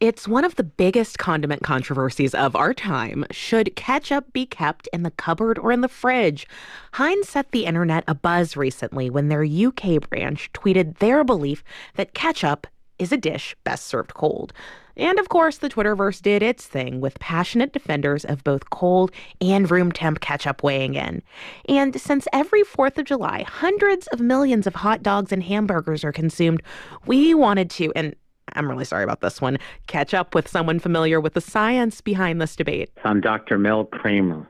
It's 0.00 0.26
one 0.26 0.46
of 0.46 0.56
the 0.56 0.64
biggest 0.64 1.18
condiment 1.18 1.62
controversies 1.62 2.34
of 2.34 2.56
our 2.56 2.72
time. 2.72 3.26
Should 3.30 3.76
ketchup 3.76 4.32
be 4.32 4.46
kept 4.46 4.88
in 4.94 5.02
the 5.02 5.10
cupboard 5.10 5.58
or 5.58 5.72
in 5.72 5.82
the 5.82 5.88
fridge? 5.88 6.46
Heinz 6.94 7.28
set 7.28 7.50
the 7.50 7.66
internet 7.66 8.06
abuzz 8.06 8.56
recently 8.56 9.10
when 9.10 9.28
their 9.28 9.44
UK 9.44 10.08
branch 10.08 10.50
tweeted 10.54 11.00
their 11.00 11.22
belief 11.22 11.62
that 11.96 12.14
ketchup 12.14 12.66
is 12.98 13.12
a 13.12 13.18
dish 13.18 13.54
best 13.62 13.88
served 13.88 14.14
cold. 14.14 14.54
And 14.96 15.18
of 15.18 15.28
course, 15.28 15.58
the 15.58 15.68
Twitterverse 15.68 16.22
did 16.22 16.42
its 16.42 16.66
thing 16.66 17.02
with 17.02 17.18
passionate 17.18 17.74
defenders 17.74 18.24
of 18.24 18.42
both 18.42 18.70
cold 18.70 19.12
and 19.42 19.70
room 19.70 19.92
temp 19.92 20.20
ketchup 20.20 20.62
weighing 20.62 20.94
in. 20.94 21.20
And 21.68 22.00
since 22.00 22.26
every 22.32 22.62
4th 22.62 22.96
of 22.96 23.04
July, 23.04 23.42
hundreds 23.46 24.06
of 24.06 24.20
millions 24.20 24.66
of 24.66 24.76
hot 24.76 25.02
dogs 25.02 25.30
and 25.30 25.42
hamburgers 25.42 26.04
are 26.04 26.12
consumed, 26.12 26.62
we 27.04 27.34
wanted 27.34 27.68
to, 27.72 27.92
and 27.94 28.14
I'm 28.54 28.68
really 28.68 28.84
sorry 28.84 29.04
about 29.04 29.20
this 29.20 29.40
one, 29.40 29.58
catch 29.86 30.14
up 30.14 30.34
with 30.34 30.48
someone 30.48 30.78
familiar 30.78 31.20
with 31.20 31.34
the 31.34 31.40
science 31.40 32.00
behind 32.00 32.40
this 32.40 32.56
debate. 32.56 32.90
I'm 33.04 33.20
Dr. 33.20 33.58
Mel 33.58 33.84
Kramer. 33.84 34.46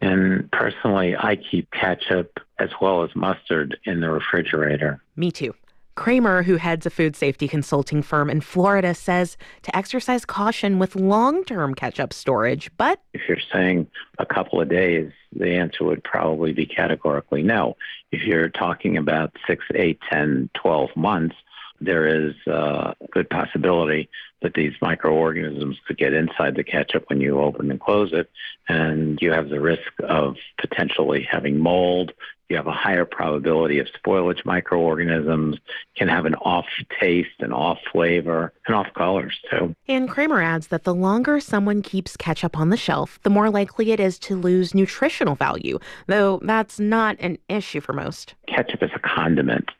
And 0.00 0.50
personally, 0.52 1.16
I 1.16 1.36
keep 1.36 1.70
ketchup 1.72 2.38
as 2.58 2.70
well 2.80 3.02
as 3.02 3.10
mustard 3.14 3.76
in 3.84 4.00
the 4.00 4.10
refrigerator. 4.10 5.00
Me 5.16 5.30
too. 5.30 5.54
Kramer, 5.98 6.44
who 6.44 6.58
heads 6.58 6.86
a 6.86 6.90
food 6.90 7.16
safety 7.16 7.48
consulting 7.48 8.02
firm 8.02 8.30
in 8.30 8.40
Florida, 8.40 8.94
says 8.94 9.36
to 9.62 9.76
exercise 9.76 10.24
caution 10.24 10.78
with 10.78 10.94
long 10.94 11.42
term 11.42 11.74
ketchup 11.74 12.12
storage. 12.12 12.70
But 12.76 13.00
if 13.14 13.22
you're 13.28 13.40
saying 13.52 13.88
a 14.20 14.24
couple 14.24 14.60
of 14.60 14.68
days, 14.68 15.10
the 15.32 15.56
answer 15.56 15.82
would 15.82 16.04
probably 16.04 16.52
be 16.52 16.66
categorically 16.66 17.42
no. 17.42 17.76
If 18.12 18.22
you're 18.22 18.48
talking 18.48 18.96
about 18.96 19.32
six, 19.44 19.64
eight, 19.74 19.98
ten, 20.08 20.48
twelve 20.54 20.90
months, 20.94 21.34
there 21.80 22.06
is 22.06 22.34
a 22.46 22.94
good 23.10 23.28
possibility 23.30 24.08
that 24.42 24.54
these 24.54 24.72
microorganisms 24.80 25.76
could 25.86 25.98
get 25.98 26.12
inside 26.12 26.54
the 26.54 26.64
ketchup 26.64 27.04
when 27.08 27.20
you 27.20 27.40
open 27.40 27.70
and 27.70 27.80
close 27.80 28.12
it, 28.12 28.30
and 28.68 29.18
you 29.20 29.32
have 29.32 29.48
the 29.48 29.60
risk 29.60 29.92
of 30.04 30.36
potentially 30.60 31.26
having 31.28 31.58
mold. 31.58 32.12
You 32.48 32.56
have 32.56 32.66
a 32.66 32.72
higher 32.72 33.04
probability 33.04 33.78
of 33.78 33.88
spoilage 33.88 34.44
microorganisms, 34.46 35.58
can 35.96 36.08
have 36.08 36.24
an 36.24 36.34
off 36.36 36.64
taste, 36.98 37.40
an 37.40 37.52
off 37.52 37.78
flavor, 37.92 38.54
and 38.66 38.74
off 38.74 38.86
colors 38.94 39.38
too. 39.50 39.74
And 39.86 40.08
Kramer 40.08 40.40
adds 40.40 40.68
that 40.68 40.84
the 40.84 40.94
longer 40.94 41.40
someone 41.40 41.82
keeps 41.82 42.16
ketchup 42.16 42.56
on 42.56 42.70
the 42.70 42.76
shelf, 42.78 43.18
the 43.22 43.28
more 43.28 43.50
likely 43.50 43.90
it 43.90 44.00
is 44.00 44.18
to 44.20 44.36
lose 44.36 44.74
nutritional 44.74 45.34
value, 45.34 45.78
though 46.06 46.40
that's 46.42 46.80
not 46.80 47.16
an 47.20 47.36
issue 47.50 47.82
for 47.82 47.92
most. 47.92 48.34
Ketchup 48.46 48.82
is 48.82 48.90
a 48.94 49.00
condiment 49.00 49.70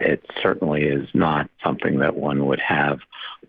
it 0.00 0.24
certainly 0.42 0.84
is 0.84 1.08
not 1.14 1.48
something 1.62 1.98
that 1.98 2.16
one 2.16 2.46
would 2.46 2.60
have 2.60 3.00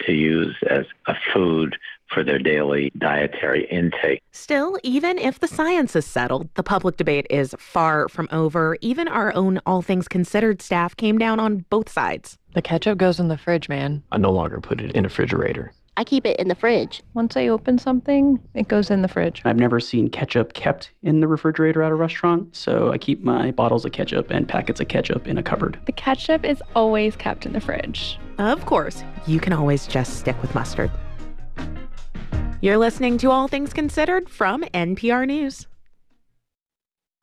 to 0.06 0.14
use 0.14 0.56
as 0.70 0.86
a 1.08 1.16
food 1.34 1.78
for 2.08 2.24
their 2.24 2.40
daily 2.40 2.92
dietary 2.98 3.66
intake. 3.66 4.22
Still, 4.32 4.80
even 4.82 5.18
if 5.18 5.40
the 5.40 5.48
science 5.48 5.96
is 5.96 6.06
settled, 6.06 6.48
the 6.56 6.64
public 6.64 6.96
debate 6.96 7.28
is 7.30 7.54
far 7.60 8.08
from 8.08 8.30
over. 8.32 8.78
Even 8.82 9.08
our 9.08 9.34
own 9.34 9.60
All 9.66 9.82
Things 9.82 10.08
Considered 10.08 10.62
staff 10.62 10.96
came 10.96 11.18
down 11.18 11.40
on 11.40 11.66
both 11.70 11.90
sides. 11.90 12.38
The 12.54 12.62
ketchup 12.62 12.98
goes 12.98 13.20
in 13.20 13.28
the 13.28 13.38
fridge, 13.38 13.68
man. 13.68 14.04
I 14.12 14.18
no 14.18 14.32
longer 14.32 14.62
put 14.62 14.80
it 14.80 14.92
in 14.92 15.04
a 15.06 15.10
refrigerator. 15.10 15.74
I 16.00 16.04
keep 16.04 16.28
it 16.28 16.40
in 16.40 16.48
the 16.48 16.54
fridge. 16.54 17.02
Once 17.16 17.36
I 17.36 17.48
open 17.48 17.80
something, 17.80 18.40
it 18.54 18.68
goes 18.68 18.92
in 18.92 19.02
the 19.02 19.08
fridge. 19.08 19.42
I've 19.46 19.58
never 19.58 19.80
seen 19.80 20.10
ketchup 20.10 20.54
kept 20.54 20.92
in 21.02 21.22
the 21.22 21.28
refrigerator 21.28 21.82
at 21.82 21.92
a 21.92 21.96
restaurant, 21.96 22.56
so 22.56 22.92
I 22.92 23.00
keep 23.00 23.24
my 23.24 23.50
bottles 23.50 23.84
of 23.84 23.94
ketchup 23.94 24.30
and 24.30 24.48
packets 24.48 24.80
of 24.80 24.90
ketchup 24.90 25.28
in 25.28 25.40
a 25.40 25.44
cupboard. 25.44 25.80
The 25.86 25.92
ketchup 25.92 26.46
is 26.46 26.62
always 26.76 27.16
kept 27.16 27.48
in 27.48 27.54
the 27.54 27.60
fridge. 27.60 28.20
Of 28.38 28.64
course, 28.68 29.04
you 29.26 29.40
can 29.40 29.54
always 29.54 29.88
just 29.88 30.20
stick 30.20 30.40
with 30.40 30.54
mustard. 30.54 30.92
You're 32.62 32.78
listening 32.78 33.18
to 33.20 33.32
All 33.32 33.48
Things 33.48 33.74
Considered 33.74 34.30
from 34.30 34.62
NPR 34.76 35.26
News. 35.26 35.66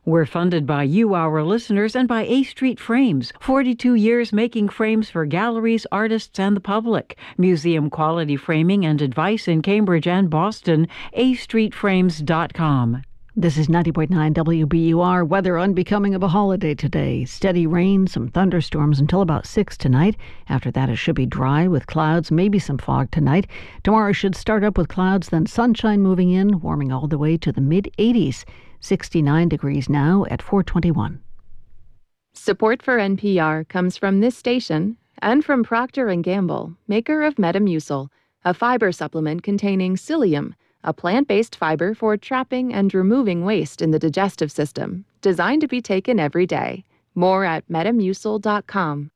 We're 0.07 0.27
funded 0.27 0.67
by 0.67 0.83
you, 0.83 1.15
our 1.15 1.43
listeners, 1.43 1.97
and 1.97 2.07
by 2.07 2.27
A 2.27 2.43
Street 2.43 2.79
Frames. 2.79 3.33
42 3.41 3.95
years 3.95 4.35
making 4.35 4.69
frames 4.69 5.09
for 5.09 5.25
galleries, 5.25 5.87
artists, 5.91 6.39
and 6.39 6.55
the 6.55 6.61
public. 6.61 7.17
Museum 7.39 7.89
quality 7.89 8.37
framing 8.37 8.85
and 8.85 9.01
advice 9.01 9.49
in 9.49 9.63
Cambridge 9.63 10.07
and 10.07 10.29
Boston. 10.29 10.89
astreetframes.com. 11.17 13.03
This 13.35 13.57
is 13.57 13.69
90.9 13.69 14.35
WBUR. 14.35 15.27
Weather 15.27 15.59
unbecoming 15.59 16.15
of 16.15 16.23
a 16.23 16.29
holiday 16.29 16.75
today. 16.75 17.25
Steady 17.25 17.67
rain, 17.67 18.07
some 18.07 18.29
thunderstorms 18.29 19.01
until 19.01 19.23
about 19.23 19.47
6 19.47 19.75
tonight. 19.79 20.19
After 20.51 20.71
that, 20.73 20.91
it 20.91 20.97
should 20.97 21.17
be 21.17 21.25
dry 21.25 21.67
with 21.67 21.87
clouds, 21.87 22.31
maybe 22.31 22.59
some 22.59 22.77
fog 22.77 23.11
tonight. 23.11 23.47
Tomorrow 23.83 24.13
should 24.13 24.37
start 24.37 24.65
up 24.65 24.77
with 24.77 24.89
clouds, 24.89 25.31
then 25.31 25.47
sunshine 25.47 26.03
moving 26.03 26.31
in, 26.31 26.61
warming 26.61 26.93
all 26.93 27.09
the 27.09 27.17
way 27.17 27.39
to 27.39 27.51
the 27.51 27.63
mid 27.63 27.91
80s. 27.99 28.45
69 28.85 29.49
degrees 29.49 29.89
now 29.89 30.27
at 30.31 30.43
421. 30.43 31.19
Support 32.35 32.83
for 32.83 32.99
NPR 32.99 33.67
comes 33.67 33.97
from 33.97 34.21
this 34.21 34.37
station 34.37 34.99
and 35.23 35.43
from 35.43 35.65
Procter 35.65 36.15
& 36.15 36.23
Gamble, 36.23 36.77
maker 36.87 37.23
of 37.23 37.37
Metamucil, 37.37 38.09
a 38.45 38.53
fiber 38.53 38.93
supplement 38.93 39.43
containing 39.43 39.97
psyllium, 39.97 40.53
a 40.83 40.93
plant-based 40.93 41.57
fiber 41.57 41.95
for 41.95 42.19
trapping 42.19 42.75
and 42.75 42.93
removing 42.93 43.43
waste 43.43 43.81
in 43.81 43.91
the 43.91 43.99
digestive 43.99 44.53
system, 44.53 45.07
designed 45.23 45.63
to 45.63 45.69
be 45.69 45.81
taken 45.81 46.21
every 46.21 46.47
day. 46.47 46.85
More 47.15 47.47
at 47.47 47.67
metamucil.com. 47.69 49.11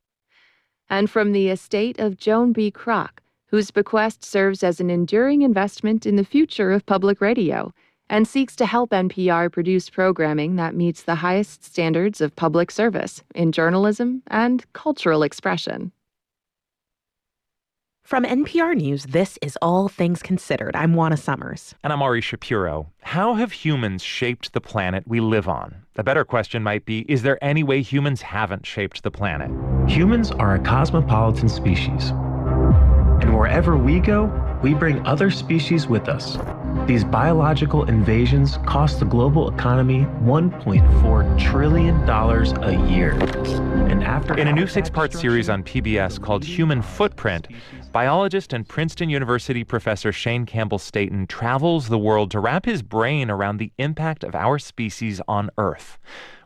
And 0.89 1.11
from 1.11 1.33
the 1.33 1.51
estate 1.51 1.99
of 1.99 2.17
Joan 2.17 2.55
B. 2.55 2.71
Kroc, 2.71 3.11
whose 3.49 3.71
bequest 3.71 4.25
serves 4.25 4.63
as 4.63 4.81
an 4.81 4.89
enduring 4.89 5.43
investment 5.43 6.07
in 6.07 6.17
the 6.17 6.25
future 6.25 6.73
of 6.73 6.87
public 6.87 7.21
radio– 7.21 7.75
and 8.11 8.27
seeks 8.27 8.57
to 8.57 8.67
help 8.67 8.91
NPR 8.91 9.51
produce 9.51 9.91
programming 9.91 10.57
that 10.57 10.75
meets 10.75 11.03
the 11.03 11.17
highest 11.17 11.65
standards 11.65 12.21
of 12.21 12.35
public 12.37 12.71
service 12.71 13.23
in 13.35 13.53
journalism 13.53 14.23
and 14.29 14.65
cultural 14.73 15.23
expression. 15.23 15.93
From 18.09 18.25
NPR 18.25 18.75
News, 18.75 19.05
this 19.05 19.39
is 19.43 19.59
All 19.61 19.91
Things 19.91 20.23
Considered. 20.23 20.75
I'm 20.75 20.95
Juana 20.95 21.19
Summers. 21.19 21.75
And 21.85 21.93
I'm 21.93 22.01
Ari 22.01 22.23
Shapiro. 22.23 22.91
How 23.03 23.35
have 23.35 23.53
humans 23.53 24.03
shaped 24.03 24.55
the 24.55 24.63
planet 24.63 25.05
we 25.07 25.21
live 25.21 25.47
on? 25.47 25.83
A 25.97 26.03
better 26.03 26.25
question 26.25 26.63
might 26.63 26.87
be 26.87 27.01
Is 27.01 27.21
there 27.21 27.37
any 27.45 27.63
way 27.63 27.83
humans 27.83 28.23
haven't 28.23 28.65
shaped 28.65 29.03
the 29.03 29.11
planet? 29.11 29.51
Humans 29.91 30.31
are 30.31 30.55
a 30.55 30.59
cosmopolitan 30.59 31.51
species. 31.51 32.09
And 33.21 33.37
wherever 33.37 33.77
we 33.77 34.01
go, 34.01 34.33
we 34.63 34.73
bring 34.73 35.07
other 35.07 35.31
species 35.31 35.87
with 35.87 36.09
us. 36.09 36.39
These 36.87 37.05
biological 37.05 37.85
invasions 37.85 38.59
cost 38.67 38.99
the 38.99 39.05
global 39.05 39.51
economy 39.53 40.07
$1.4 40.23 41.39
trillion 41.39 42.09
a 42.09 42.91
year. 42.91 43.13
And 43.91 44.03
after 44.03 44.39
In 44.39 44.49
a 44.49 44.53
new 44.53 44.67
six-part 44.67 45.13
series 45.13 45.49
on 45.49 45.63
PBS 45.63 46.21
called 46.21 46.45
Human 46.45 46.81
Footprint, 46.81 47.49
biologist 47.93 48.53
and 48.53 48.67
Princeton 48.67 49.11
University 49.11 49.65
professor 49.65 50.13
Shane 50.13 50.47
Campbell 50.47 50.79
Staton 50.79 51.27
travels 51.27 51.89
the 51.89 51.99
world 51.99 52.31
to 52.31 52.41
wrap 52.41 52.65
his 52.65 52.83
brain 52.83 53.31
around 53.31 53.59
the 53.59 53.73
impact 53.79 54.25
of 54.25 54.35
our 54.35 54.59
species 54.59 55.21
on 55.29 55.51
Earth. 55.59 55.99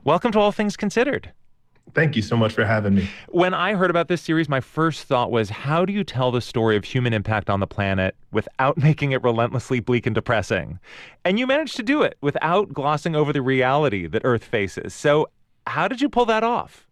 Welcome 0.04 0.32
to 0.32 0.40
All 0.40 0.52
Things 0.52 0.76
Considered. 0.76 1.32
Thank 1.94 2.16
you 2.16 2.22
so 2.22 2.36
much 2.36 2.54
for 2.54 2.64
having 2.64 2.94
me. 2.94 3.08
When 3.28 3.52
I 3.52 3.74
heard 3.74 3.90
about 3.90 4.08
this 4.08 4.22
series, 4.22 4.48
my 4.48 4.60
first 4.60 5.04
thought 5.04 5.30
was 5.30 5.50
how 5.50 5.84
do 5.84 5.92
you 5.92 6.04
tell 6.04 6.30
the 6.30 6.40
story 6.40 6.76
of 6.76 6.84
human 6.84 7.12
impact 7.12 7.50
on 7.50 7.60
the 7.60 7.66
planet 7.66 8.16
without 8.30 8.78
making 8.82 9.12
it 9.12 9.22
relentlessly 9.22 9.80
bleak 9.80 10.06
and 10.06 10.14
depressing? 10.14 10.78
And 11.24 11.38
you 11.38 11.46
managed 11.46 11.76
to 11.76 11.82
do 11.82 12.02
it 12.02 12.16
without 12.20 12.72
glossing 12.72 13.14
over 13.14 13.32
the 13.32 13.42
reality 13.42 14.06
that 14.06 14.22
Earth 14.24 14.44
faces. 14.44 14.94
So, 14.94 15.28
how 15.66 15.86
did 15.86 16.00
you 16.00 16.08
pull 16.08 16.26
that 16.26 16.42
off? 16.42 16.86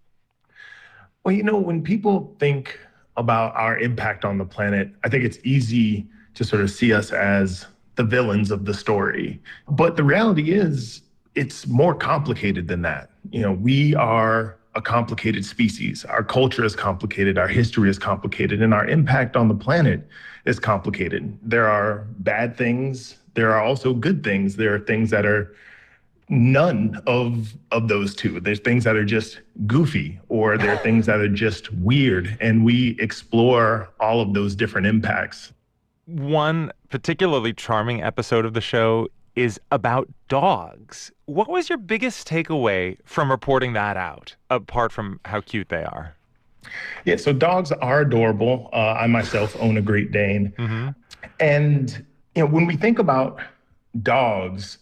Well, 1.24 1.34
you 1.34 1.42
know, 1.42 1.58
when 1.58 1.82
people 1.82 2.36
think 2.38 2.78
about 3.16 3.54
our 3.56 3.78
impact 3.78 4.24
on 4.24 4.38
the 4.38 4.44
planet, 4.44 4.90
I 5.04 5.08
think 5.08 5.24
it's 5.24 5.38
easy 5.44 6.06
to 6.34 6.44
sort 6.44 6.62
of 6.62 6.70
see 6.70 6.92
us 6.92 7.10
as 7.10 7.66
the 7.96 8.04
villains 8.04 8.50
of 8.50 8.64
the 8.64 8.72
story. 8.72 9.42
But 9.68 9.96
the 9.96 10.04
reality 10.04 10.52
is, 10.52 11.02
it's 11.34 11.66
more 11.66 11.94
complicated 11.94 12.68
than 12.68 12.82
that. 12.82 13.10
You 13.30 13.42
know, 13.42 13.52
we 13.52 13.94
are 13.94 14.59
a 14.74 14.82
complicated 14.82 15.44
species. 15.44 16.04
Our 16.04 16.22
culture 16.22 16.64
is 16.64 16.76
complicated, 16.76 17.38
our 17.38 17.48
history 17.48 17.90
is 17.90 17.98
complicated, 17.98 18.62
and 18.62 18.72
our 18.72 18.86
impact 18.86 19.36
on 19.36 19.48
the 19.48 19.54
planet 19.54 20.08
is 20.44 20.60
complicated. 20.60 21.36
There 21.42 21.68
are 21.68 22.06
bad 22.18 22.56
things, 22.56 23.16
there 23.34 23.52
are 23.52 23.62
also 23.62 23.94
good 23.94 24.24
things. 24.24 24.56
There 24.56 24.74
are 24.74 24.80
things 24.80 25.10
that 25.10 25.24
are 25.24 25.54
none 26.28 27.00
of 27.06 27.54
of 27.72 27.88
those 27.88 28.14
two. 28.14 28.40
There's 28.40 28.60
things 28.60 28.84
that 28.84 28.96
are 28.96 29.04
just 29.04 29.40
goofy 29.66 30.18
or 30.28 30.56
there 30.56 30.74
are 30.74 30.78
things 30.78 31.06
that 31.06 31.20
are 31.20 31.28
just 31.28 31.72
weird 31.74 32.36
and 32.40 32.64
we 32.64 32.96
explore 33.00 33.88
all 33.98 34.20
of 34.20 34.34
those 34.34 34.54
different 34.54 34.86
impacts. 34.86 35.52
One 36.06 36.72
particularly 36.88 37.52
charming 37.52 38.02
episode 38.02 38.44
of 38.44 38.54
the 38.54 38.60
show 38.60 39.08
is 39.36 39.60
about 39.70 40.08
dogs. 40.28 41.12
What 41.26 41.48
was 41.48 41.68
your 41.68 41.78
biggest 41.78 42.28
takeaway 42.28 42.98
from 43.04 43.30
reporting 43.30 43.72
that 43.74 43.96
out, 43.96 44.36
apart 44.48 44.92
from 44.92 45.20
how 45.24 45.40
cute 45.40 45.68
they 45.68 45.84
are? 45.84 46.16
Yeah, 47.04 47.16
so 47.16 47.32
dogs 47.32 47.72
are 47.72 48.00
adorable. 48.00 48.68
Uh, 48.72 48.92
I 48.92 49.06
myself 49.06 49.56
own 49.60 49.76
a 49.76 49.82
Great 49.82 50.12
Dane. 50.12 50.52
Mm-hmm. 50.58 50.88
And, 51.38 52.06
you 52.34 52.42
know, 52.42 52.46
when 52.46 52.66
we 52.66 52.76
think 52.76 52.98
about 52.98 53.40
dogs, 54.02 54.78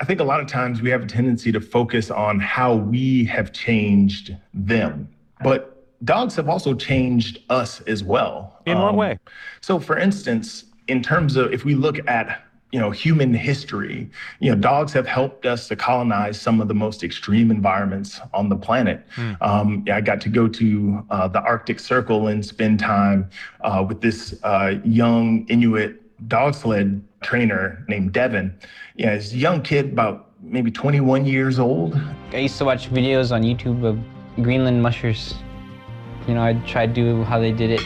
I 0.00 0.04
think 0.04 0.20
a 0.20 0.24
lot 0.24 0.40
of 0.40 0.46
times 0.46 0.82
we 0.82 0.90
have 0.90 1.02
a 1.04 1.06
tendency 1.06 1.52
to 1.52 1.60
focus 1.60 2.10
on 2.10 2.38
how 2.40 2.74
we 2.74 3.24
have 3.26 3.52
changed 3.52 4.36
them. 4.52 5.08
But 5.42 5.86
dogs 6.04 6.36
have 6.36 6.48
also 6.48 6.74
changed 6.74 7.40
us 7.48 7.80
as 7.82 8.04
well. 8.04 8.60
In 8.66 8.76
um, 8.76 8.82
what 8.82 8.94
way? 8.96 9.18
So, 9.60 9.78
for 9.80 9.98
instance, 9.98 10.64
in 10.88 11.02
terms 11.02 11.36
of 11.36 11.52
if 11.52 11.64
we 11.64 11.74
look 11.74 11.98
at 12.08 12.42
you 12.72 12.80
know 12.80 12.90
human 12.90 13.34
history. 13.34 14.10
You 14.40 14.50
know 14.50 14.56
dogs 14.56 14.92
have 14.94 15.06
helped 15.06 15.44
us 15.46 15.68
to 15.68 15.76
colonize 15.76 16.40
some 16.40 16.60
of 16.60 16.68
the 16.68 16.74
most 16.74 17.04
extreme 17.04 17.50
environments 17.50 18.20
on 18.32 18.48
the 18.48 18.56
planet. 18.56 19.06
Mm. 19.16 19.36
um, 19.42 19.84
i 19.92 20.00
got 20.00 20.20
to 20.22 20.28
go 20.28 20.48
to 20.48 21.04
uh, 21.10 21.28
the 21.28 21.40
arctic 21.42 21.78
circle 21.78 22.28
and 22.28 22.44
spend 22.44 22.80
time 22.80 23.28
uh, 23.60 23.84
with 23.86 24.00
this 24.00 24.34
uh, 24.42 24.74
young 24.84 25.46
inuit 25.48 26.00
dog 26.28 26.54
sled 26.54 27.02
trainer 27.20 27.84
named 27.88 28.12
devin. 28.12 28.54
Yeah 28.96 29.14
he's 29.14 29.32
a 29.34 29.36
young 29.36 29.62
kid 29.62 29.92
about 29.92 30.30
maybe 30.40 30.70
21 30.70 31.26
years 31.26 31.58
old. 31.58 32.00
I 32.32 32.38
used 32.38 32.56
to 32.58 32.64
watch 32.64 32.90
videos 32.90 33.32
on 33.32 33.42
youtube 33.42 33.84
of 33.84 33.98
greenland 34.42 34.82
mushers. 34.82 35.34
You 36.26 36.34
know 36.34 36.42
i'd 36.42 36.66
try 36.66 36.86
to 36.86 36.92
do 36.92 37.22
how 37.24 37.38
they 37.38 37.52
did 37.52 37.70
it. 37.70 37.84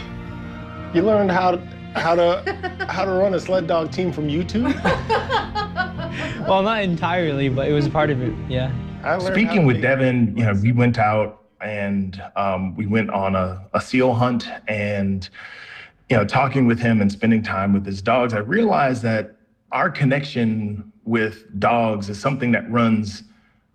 You 0.94 1.02
learned 1.02 1.32
how 1.32 1.50
to 1.50 1.75
how 1.96 2.14
to 2.14 2.86
how 2.88 3.04
to 3.04 3.10
run 3.10 3.34
a 3.34 3.40
sled 3.40 3.66
dog 3.66 3.90
team 3.90 4.12
from 4.12 4.28
YouTube? 4.28 4.74
well, 6.48 6.62
not 6.62 6.82
entirely, 6.82 7.48
but 7.48 7.68
it 7.68 7.72
was 7.72 7.88
part 7.88 8.10
of 8.10 8.22
it. 8.22 8.34
Yeah. 8.48 8.72
Speaking 9.20 9.66
with 9.66 9.80
Devin, 9.80 10.36
you 10.36 10.44
know, 10.44 10.54
we 10.54 10.72
went 10.72 10.98
out 10.98 11.44
and 11.60 12.22
um, 12.34 12.74
we 12.74 12.86
went 12.86 13.10
on 13.10 13.34
a, 13.34 13.64
a 13.72 13.80
seal 13.80 14.14
hunt, 14.14 14.48
and 14.68 15.28
you 16.10 16.16
know, 16.16 16.24
talking 16.24 16.66
with 16.66 16.78
him 16.78 17.00
and 17.00 17.10
spending 17.10 17.42
time 17.42 17.72
with 17.72 17.86
his 17.86 18.02
dogs, 18.02 18.34
I 18.34 18.38
realized 18.38 19.02
that 19.02 19.36
our 19.72 19.90
connection 19.90 20.92
with 21.04 21.44
dogs 21.58 22.08
is 22.08 22.20
something 22.20 22.52
that 22.52 22.70
runs 22.70 23.22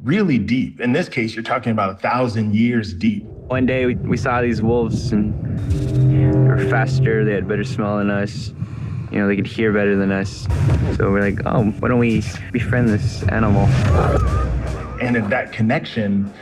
really 0.03 0.37
deep. 0.37 0.79
In 0.79 0.93
this 0.93 1.07
case, 1.09 1.35
you're 1.35 1.43
talking 1.43 1.71
about 1.71 1.91
a 1.91 1.95
thousand 1.95 2.55
years 2.55 2.93
deep. 2.93 3.25
One 3.51 3.65
day 3.65 3.85
we, 3.85 3.95
we 3.95 4.15
saw 4.15 4.41
these 4.41 4.61
wolves 4.61 5.11
and 5.11 5.33
they 6.09 6.25
were 6.25 6.69
faster, 6.69 7.25
they 7.25 7.33
had 7.33 7.49
better 7.49 7.65
smell 7.65 7.97
than 7.97 8.09
us. 8.09 8.53
You 9.11 9.19
know, 9.19 9.27
they 9.27 9.35
could 9.35 9.45
hear 9.45 9.73
better 9.73 9.97
than 9.97 10.09
us. 10.09 10.47
So 10.95 11.11
we're 11.11 11.19
like, 11.19 11.41
oh, 11.45 11.65
why 11.65 11.89
don't 11.89 11.99
we 11.99 12.23
befriend 12.53 12.87
this 12.87 13.23
animal? 13.23 13.65
And 15.01 15.17
that 15.29 15.51
connection, 15.51 16.33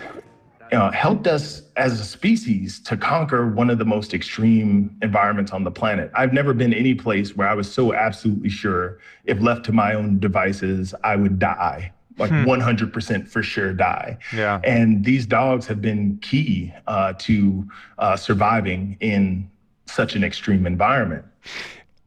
uh, 0.72 0.91
helped 0.91 1.26
us 1.26 1.63
as 1.78 2.00
a 2.00 2.06
species 2.06 2.80
to 2.82 2.95
conquer 2.95 3.48
one 3.50 3.72
of 3.72 3.80
the 3.80 3.86
most 3.86 4.13
extreme 4.13 4.95
environments 5.02 5.52
on 5.52 5.63
the 5.63 5.72
planet. 5.72 6.12
I've 6.13 6.32
never 6.32 6.54
been 6.54 6.76
any 6.76 6.93
place 6.93 7.36
where 7.36 7.48
I 7.48 7.56
was 7.56 7.74
so 7.74 7.91
absolutely 7.91 8.50
sure 8.50 9.00
if 9.26 9.41
left 9.41 9.65
to 9.65 9.72
my 9.72 9.95
own 9.95 10.19
devices, 10.19 10.93
I 11.04 11.15
would 11.15 11.39
die. 11.39 11.91
Like 12.19 12.32
hmm. 12.32 12.43
100% 12.43 13.27
for 13.27 13.41
sure 13.41 13.73
die. 13.73 14.17
Yeah. 14.36 14.60
And 14.63 15.05
these 15.05 15.25
dogs 15.25 15.65
have 15.67 15.82
been 15.82 16.19
key 16.21 16.73
uh, 16.88 17.13
to 17.19 17.67
uh, 17.97 18.17
surviving 18.17 18.97
in 18.99 19.49
such 19.88 20.15
an 20.15 20.23
extreme 20.23 20.67
environment. 20.67 21.25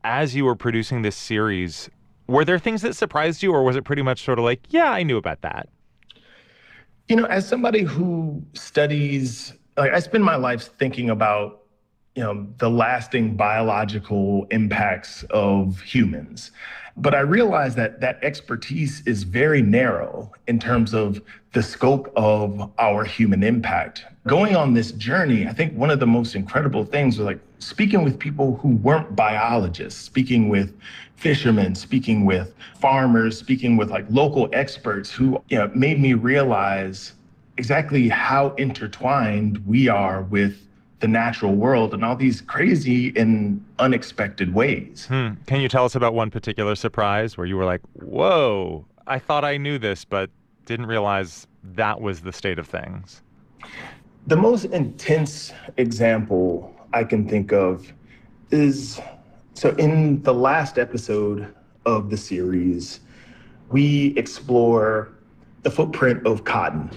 As 0.04 0.34
you 0.34 0.44
were 0.44 0.54
producing 0.54 1.02
this 1.02 1.16
series, 1.16 1.88
were 2.26 2.44
there 2.44 2.58
things 2.58 2.82
that 2.82 2.94
surprised 2.94 3.42
you, 3.42 3.52
or 3.52 3.62
was 3.62 3.76
it 3.76 3.84
pretty 3.84 4.02
much 4.02 4.24
sort 4.24 4.38
of 4.38 4.44
like, 4.44 4.60
yeah, 4.70 4.90
I 4.90 5.02
knew 5.02 5.16
about 5.16 5.42
that? 5.42 5.68
You 7.08 7.16
know, 7.16 7.24
as 7.24 7.46
somebody 7.46 7.82
who 7.82 8.42
studies, 8.54 9.54
like 9.76 9.92
I 9.92 10.00
spend 10.00 10.24
my 10.24 10.36
life 10.36 10.70
thinking 10.78 11.10
about, 11.10 11.62
you 12.14 12.22
know, 12.22 12.46
the 12.58 12.70
lasting 12.70 13.36
biological 13.36 14.46
impacts 14.50 15.24
of 15.30 15.80
humans. 15.80 16.52
But 16.96 17.14
I 17.14 17.20
realize 17.20 17.74
that 17.76 18.00
that 18.00 18.18
expertise 18.22 19.02
is 19.06 19.22
very 19.22 19.62
narrow 19.62 20.30
in 20.46 20.58
terms 20.58 20.92
of 20.92 21.22
the 21.52 21.62
scope 21.62 22.12
of 22.16 22.70
our 22.78 23.04
human 23.04 23.42
impact. 23.42 24.04
Going 24.26 24.54
on 24.56 24.74
this 24.74 24.92
journey, 24.92 25.46
I 25.46 25.52
think 25.52 25.74
one 25.74 25.90
of 25.90 26.00
the 26.00 26.06
most 26.06 26.34
incredible 26.34 26.84
things 26.84 27.18
was 27.18 27.26
like 27.26 27.40
speaking 27.58 28.04
with 28.04 28.18
people 28.18 28.56
who 28.56 28.76
weren't 28.76 29.16
biologists, 29.16 30.00
speaking 30.00 30.48
with 30.48 30.74
fishermen, 31.16 31.74
speaking 31.74 32.24
with 32.24 32.54
farmers, 32.78 33.38
speaking 33.38 33.76
with 33.76 33.90
like 33.90 34.04
local 34.10 34.48
experts 34.52 35.10
who 35.10 35.42
you 35.48 35.58
know, 35.58 35.70
made 35.74 36.00
me 36.00 36.14
realize 36.14 37.14
exactly 37.56 38.08
how 38.08 38.50
intertwined 38.54 39.64
we 39.66 39.88
are 39.88 40.22
with 40.22 40.66
the 41.02 41.08
natural 41.08 41.52
world 41.52 41.92
in 41.94 42.04
all 42.04 42.14
these 42.14 42.40
crazy 42.40 43.12
and 43.16 43.62
unexpected 43.80 44.54
ways. 44.54 45.06
Hmm. 45.08 45.30
Can 45.46 45.60
you 45.60 45.68
tell 45.68 45.84
us 45.84 45.96
about 45.96 46.14
one 46.14 46.30
particular 46.30 46.76
surprise 46.76 47.36
where 47.36 47.44
you 47.44 47.56
were 47.56 47.64
like, 47.64 47.80
whoa, 47.94 48.86
I 49.08 49.18
thought 49.18 49.44
I 49.44 49.56
knew 49.56 49.78
this, 49.78 50.04
but 50.04 50.30
didn't 50.64 50.86
realize 50.86 51.48
that 51.74 52.00
was 52.00 52.20
the 52.20 52.32
state 52.32 52.60
of 52.60 52.68
things? 52.68 53.20
The 54.28 54.36
most 54.36 54.66
intense 54.66 55.52
example 55.76 56.72
I 56.92 57.02
can 57.02 57.28
think 57.28 57.52
of 57.52 57.92
is 58.52 59.00
so 59.54 59.70
in 59.70 60.22
the 60.22 60.32
last 60.32 60.78
episode 60.78 61.52
of 61.84 62.10
the 62.10 62.16
series, 62.16 63.00
we 63.72 64.14
explore 64.16 65.10
the 65.64 65.70
footprint 65.70 66.24
of 66.28 66.44
cotton. 66.44 66.88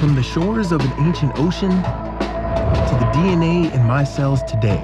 From 0.00 0.16
the 0.16 0.22
shores 0.24 0.72
of 0.72 0.80
an 0.80 1.06
ancient 1.06 1.38
ocean 1.38 1.70
to 2.56 2.94
the 2.98 3.10
DNA 3.12 3.72
in 3.74 3.84
my 3.84 4.04
cells 4.04 4.42
today. 4.44 4.80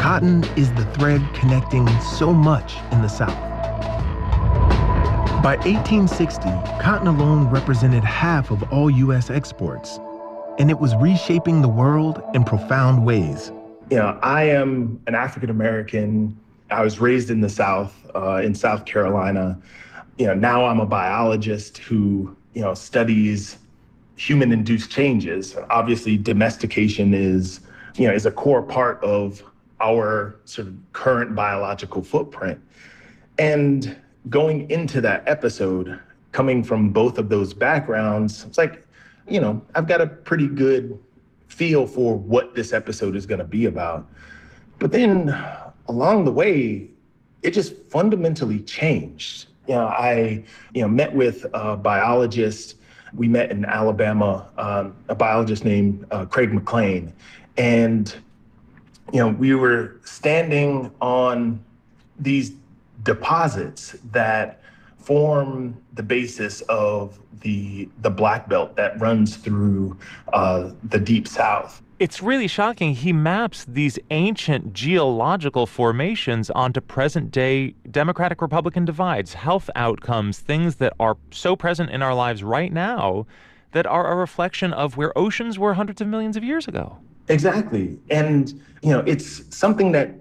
Cotton 0.00 0.44
is 0.56 0.72
the 0.74 0.84
thread 0.94 1.22
connecting 1.34 1.88
so 2.00 2.32
much 2.32 2.74
in 2.90 3.02
the 3.02 3.08
South. 3.08 3.38
By 5.42 5.56
1860, 5.56 6.48
cotton 6.82 7.06
alone 7.06 7.48
represented 7.48 8.04
half 8.04 8.50
of 8.50 8.62
all 8.72 8.90
U.S. 8.90 9.30
exports, 9.30 9.98
and 10.58 10.70
it 10.70 10.78
was 10.78 10.94
reshaping 10.96 11.62
the 11.62 11.68
world 11.68 12.22
in 12.34 12.44
profound 12.44 13.06
ways. 13.06 13.50
You 13.90 13.96
know, 13.96 14.18
I 14.22 14.44
am 14.44 15.00
an 15.06 15.14
African 15.14 15.48
American. 15.48 16.38
I 16.70 16.82
was 16.82 17.00
raised 17.00 17.30
in 17.30 17.40
the 17.40 17.48
South, 17.48 17.94
uh, 18.14 18.36
in 18.36 18.54
South 18.54 18.84
Carolina. 18.84 19.58
You 20.18 20.26
know, 20.26 20.34
now 20.34 20.66
I'm 20.66 20.78
a 20.78 20.86
biologist 20.86 21.78
who, 21.78 22.36
you 22.52 22.60
know, 22.60 22.74
studies 22.74 23.56
human 24.20 24.52
induced 24.52 24.90
changes. 24.90 25.56
Obviously, 25.70 26.18
domestication 26.18 27.14
is, 27.14 27.60
you 27.96 28.06
know, 28.06 28.12
is 28.12 28.26
a 28.26 28.30
core 28.30 28.62
part 28.62 29.02
of 29.02 29.42
our 29.80 30.36
sort 30.44 30.68
of 30.68 30.74
current 30.92 31.34
biological 31.34 32.02
footprint. 32.02 32.60
And 33.38 33.96
going 34.28 34.70
into 34.70 35.00
that 35.00 35.26
episode, 35.26 35.98
coming 36.32 36.62
from 36.62 36.90
both 36.90 37.16
of 37.16 37.30
those 37.30 37.54
backgrounds, 37.54 38.44
it's 38.44 38.58
like, 38.58 38.86
you 39.26 39.40
know, 39.40 39.62
I've 39.74 39.88
got 39.88 40.02
a 40.02 40.06
pretty 40.06 40.48
good 40.48 40.98
feel 41.48 41.86
for 41.86 42.14
what 42.14 42.54
this 42.54 42.74
episode 42.74 43.16
is 43.16 43.24
going 43.24 43.38
to 43.38 43.46
be 43.46 43.64
about. 43.64 44.06
But 44.78 44.92
then 44.92 45.34
along 45.88 46.26
the 46.26 46.32
way, 46.32 46.90
it 47.42 47.52
just 47.52 47.74
fundamentally 47.88 48.60
changed. 48.60 49.46
You 49.66 49.76
know, 49.76 49.86
I, 49.86 50.44
you 50.74 50.82
know, 50.82 50.88
met 50.88 51.14
with 51.14 51.46
a 51.54 51.74
biologist 51.74 52.74
we 53.14 53.28
met 53.28 53.50
in 53.50 53.64
Alabama, 53.64 54.48
um, 54.56 54.94
a 55.08 55.14
biologist 55.14 55.64
named 55.64 56.06
uh, 56.10 56.24
Craig 56.26 56.52
McLean. 56.52 57.12
And, 57.56 58.14
you 59.12 59.20
know, 59.20 59.28
we 59.28 59.54
were 59.54 60.00
standing 60.04 60.92
on 61.00 61.62
these 62.18 62.52
deposits 63.02 63.96
that 64.12 64.60
form 64.98 65.80
the 65.94 66.02
basis 66.02 66.60
of 66.62 67.18
the 67.40 67.88
the 68.02 68.10
black 68.10 68.48
belt 68.48 68.76
that 68.76 69.00
runs 69.00 69.36
through 69.36 69.96
uh, 70.34 70.70
the 70.84 70.98
deep 70.98 71.26
south 71.26 71.82
it's 72.00 72.22
really 72.22 72.48
shocking. 72.48 72.94
He 72.94 73.12
maps 73.12 73.66
these 73.68 73.98
ancient 74.10 74.72
geological 74.72 75.66
formations 75.66 76.48
onto 76.48 76.80
present 76.80 77.30
day 77.30 77.74
Democratic 77.90 78.40
Republican 78.40 78.86
divides, 78.86 79.34
health 79.34 79.68
outcomes, 79.76 80.38
things 80.38 80.76
that 80.76 80.94
are 80.98 81.18
so 81.30 81.54
present 81.54 81.90
in 81.90 82.00
our 82.00 82.14
lives 82.14 82.42
right 82.42 82.72
now 82.72 83.26
that 83.72 83.86
are 83.86 84.10
a 84.10 84.16
reflection 84.16 84.72
of 84.72 84.96
where 84.96 85.16
oceans 85.16 85.58
were 85.58 85.74
hundreds 85.74 86.00
of 86.00 86.08
millions 86.08 86.38
of 86.38 86.42
years 86.42 86.66
ago. 86.66 86.96
Exactly. 87.28 87.98
And, 88.08 88.48
you 88.82 88.90
know, 88.90 89.00
it's 89.00 89.54
something 89.54 89.92
that 89.92 90.14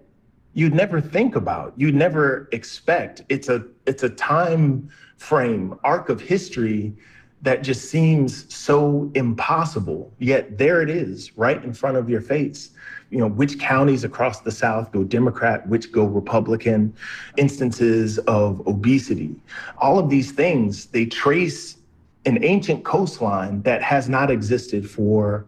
you'd 0.53 0.75
never 0.75 0.99
think 0.99 1.37
about, 1.37 1.73
you'd 1.77 1.95
never 1.95 2.49
expect. 2.51 3.21
It's 3.29 3.47
a 3.47 3.63
it's 3.85 4.03
a 4.03 4.09
time 4.09 4.89
frame, 5.17 5.79
arc 5.85 6.09
of 6.09 6.19
history 6.19 6.93
that 7.41 7.63
just 7.63 7.89
seems 7.89 8.53
so 8.53 9.09
impossible. 9.15 10.13
Yet 10.19 10.57
there 10.57 10.81
it 10.81 10.89
is, 10.89 11.37
right 11.37 11.63
in 11.63 11.73
front 11.73 11.97
of 11.97 12.09
your 12.09 12.21
face. 12.21 12.71
You 13.09 13.19
know, 13.19 13.27
which 13.27 13.59
counties 13.59 14.03
across 14.03 14.41
the 14.41 14.51
South 14.51 14.91
go 14.91 15.03
Democrat, 15.03 15.67
which 15.67 15.91
go 15.91 16.05
Republican, 16.05 16.93
instances 17.37 18.19
of 18.19 18.65
obesity. 18.67 19.35
All 19.79 19.97
of 19.97 20.09
these 20.09 20.31
things, 20.31 20.87
they 20.87 21.05
trace 21.05 21.77
an 22.25 22.43
ancient 22.43 22.83
coastline 22.83 23.61
that 23.63 23.81
has 23.81 24.09
not 24.09 24.29
existed 24.29 24.89
for 24.89 25.45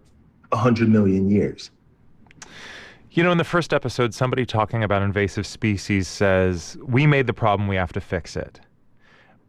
100 0.49 0.89
million 0.89 1.29
years. 1.29 1.69
You 3.11 3.23
know, 3.23 3.31
in 3.31 3.37
the 3.37 3.43
first 3.43 3.73
episode, 3.73 4.13
somebody 4.13 4.45
talking 4.45 4.83
about 4.83 5.01
invasive 5.01 5.45
species 5.45 6.07
says, 6.07 6.77
We 6.81 7.05
made 7.05 7.27
the 7.27 7.33
problem, 7.33 7.67
we 7.67 7.75
have 7.75 7.91
to 7.93 8.01
fix 8.01 8.37
it 8.37 8.61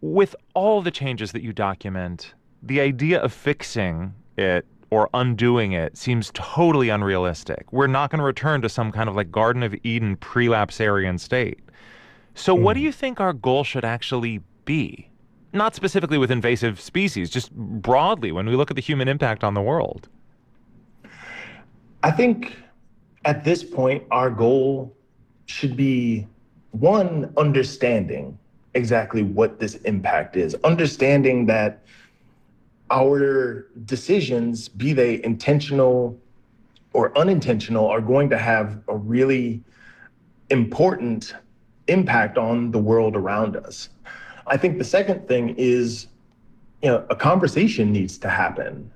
with 0.03 0.35
all 0.55 0.83
the 0.83 0.91
changes 0.91 1.33
that 1.33 1.43
you 1.43 1.53
document, 1.53 2.35
the 2.63 2.81
idea 2.81 3.21
of 3.21 3.33
fixing 3.33 4.13
it 4.37 4.67
or 4.91 5.09
undoing 5.15 5.73
it 5.73 5.97
seems 5.97 6.31
totally 6.35 6.91
unrealistic. 6.91 7.73
We're 7.73 7.87
not 7.87 8.11
going 8.11 8.19
to 8.19 8.25
return 8.25 8.61
to 8.63 8.69
some 8.69 8.93
kind 8.93 9.09
of 9.09 9.17
like 9.17 9.31
Garden 9.31 9.63
of 9.63 9.75
Eden 9.85 10.17
prelapsarian 10.17 11.19
state. 11.19 11.61
So, 12.35 12.55
mm. 12.55 12.61
what 12.61 12.75
do 12.75 12.81
hmm. 12.81 12.87
you 12.87 12.93
think 12.93 13.21
our 13.21 13.33
goal 13.33 13.65
should 13.65 13.85
actually 13.85 14.41
be? 14.65 15.09
Not 15.55 15.75
specifically 15.75 16.19
with 16.19 16.31
invasive 16.31 16.81
species, 16.81 17.31
just 17.31 17.53
broadly 17.53 18.33
when 18.33 18.47
we 18.47 18.57
look 18.57 18.71
at 18.71 18.75
the 18.75 18.83
human 18.83 19.07
impact 19.07 19.45
on 19.45 19.55
the 19.55 19.61
world. 19.61 20.09
I 22.03 22.11
think 22.11 22.57
at 23.25 23.45
this 23.45 23.63
point, 23.63 24.03
our 24.11 24.31
goal 24.31 24.95
should 25.47 25.77
be 25.77 26.27
one, 26.71 27.33
understanding 27.37 28.39
exactly 28.75 29.23
what 29.23 29.61
this 29.61 29.77
impact 29.77 30.37
is, 30.37 30.55
understanding 30.65 31.47
that 31.47 31.83
our 32.91 33.69
decisions, 33.85 34.69
be 34.69 34.93
they 34.93 35.23
intentional 35.25 36.19
or 36.93 37.17
unintentional, 37.17 37.87
are 37.87 38.01
going 38.01 38.29
to 38.31 38.39
have 38.39 38.83
a 38.89 38.97
really 38.97 39.63
important 40.51 41.35
impact 41.89 42.37
on 42.39 42.71
the 42.71 42.79
world 42.79 43.17
around 43.17 43.57
us. 43.57 43.89
I 44.47 44.57
think 44.57 44.79
the 44.79 44.85
second 44.85 45.27
thing 45.27 45.55
is, 45.57 46.09
you 46.83 46.89
know, 46.89 47.07
a 47.09 47.17
conversation 47.17 47.93
needs 47.93 48.19
to 48.19 48.29
happen 48.29 48.91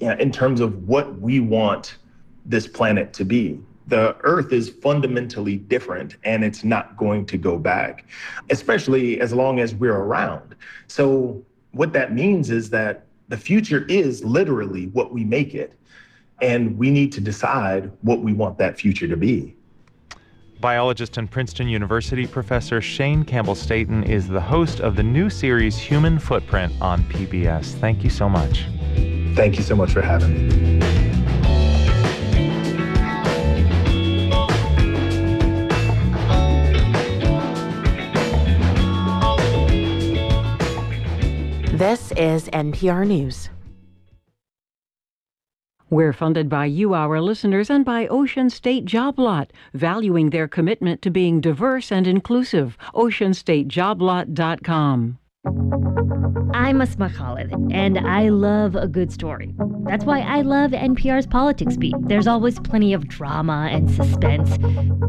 you 0.00 0.08
know, 0.08 0.14
in 0.14 0.32
terms 0.32 0.60
of 0.60 0.88
what 0.88 1.20
we 1.20 1.40
want 1.40 1.98
this 2.46 2.66
planet 2.66 3.12
to 3.12 3.24
be 3.24 3.60
the 3.90 4.16
earth 4.20 4.52
is 4.52 4.70
fundamentally 4.70 5.56
different 5.56 6.16
and 6.24 6.44
it's 6.44 6.64
not 6.64 6.96
going 6.96 7.26
to 7.26 7.36
go 7.36 7.58
back, 7.58 8.06
especially 8.48 9.20
as 9.20 9.34
long 9.34 9.60
as 9.60 9.74
we're 9.74 9.96
around. 9.96 10.54
So, 10.86 11.44
what 11.72 11.92
that 11.92 12.12
means 12.12 12.50
is 12.50 12.70
that 12.70 13.04
the 13.28 13.36
future 13.36 13.84
is 13.88 14.24
literally 14.24 14.86
what 14.88 15.12
we 15.12 15.24
make 15.24 15.54
it. 15.54 15.74
And 16.42 16.76
we 16.78 16.90
need 16.90 17.12
to 17.12 17.20
decide 17.20 17.92
what 18.00 18.20
we 18.20 18.32
want 18.32 18.56
that 18.58 18.78
future 18.78 19.06
to 19.06 19.16
be. 19.16 19.54
Biologist 20.60 21.16
and 21.16 21.30
Princeton 21.30 21.68
University 21.68 22.26
professor 22.26 22.80
Shane 22.80 23.24
Campbell 23.24 23.54
Staton 23.54 24.04
is 24.04 24.26
the 24.26 24.40
host 24.40 24.80
of 24.80 24.96
the 24.96 25.02
new 25.02 25.30
series 25.30 25.76
Human 25.76 26.18
Footprint 26.18 26.72
on 26.80 27.02
PBS. 27.04 27.74
Thank 27.74 28.02
you 28.02 28.10
so 28.10 28.28
much. 28.28 28.66
Thank 29.34 29.56
you 29.56 29.62
so 29.62 29.76
much 29.76 29.92
for 29.92 30.02
having 30.02 30.48
me. 30.78 30.99
This 41.80 42.12
is 42.12 42.44
NPR 42.50 43.06
News. 43.06 43.48
We're 45.88 46.12
funded 46.12 46.50
by 46.50 46.66
you, 46.66 46.92
our 46.92 47.22
listeners, 47.22 47.70
and 47.70 47.86
by 47.86 48.06
Ocean 48.06 48.50
State 48.50 48.84
Job 48.84 49.18
Lot, 49.18 49.50
valuing 49.72 50.28
their 50.28 50.46
commitment 50.46 51.00
to 51.00 51.10
being 51.10 51.40
diverse 51.40 51.90
and 51.90 52.06
inclusive. 52.06 52.76
OceanStateJobLot.com. 52.92 55.19
I'm 55.42 56.82
Asma 56.82 57.08
Khalid, 57.08 57.50
and 57.72 57.98
I 57.98 58.28
love 58.28 58.76
a 58.76 58.86
good 58.86 59.10
story. 59.10 59.54
That's 59.84 60.04
why 60.04 60.20
I 60.20 60.42
love 60.42 60.72
NPR's 60.72 61.26
Politics 61.26 61.78
Beat. 61.78 61.94
There's 62.02 62.26
always 62.26 62.60
plenty 62.60 62.92
of 62.92 63.08
drama 63.08 63.70
and 63.72 63.90
suspense. 63.90 64.58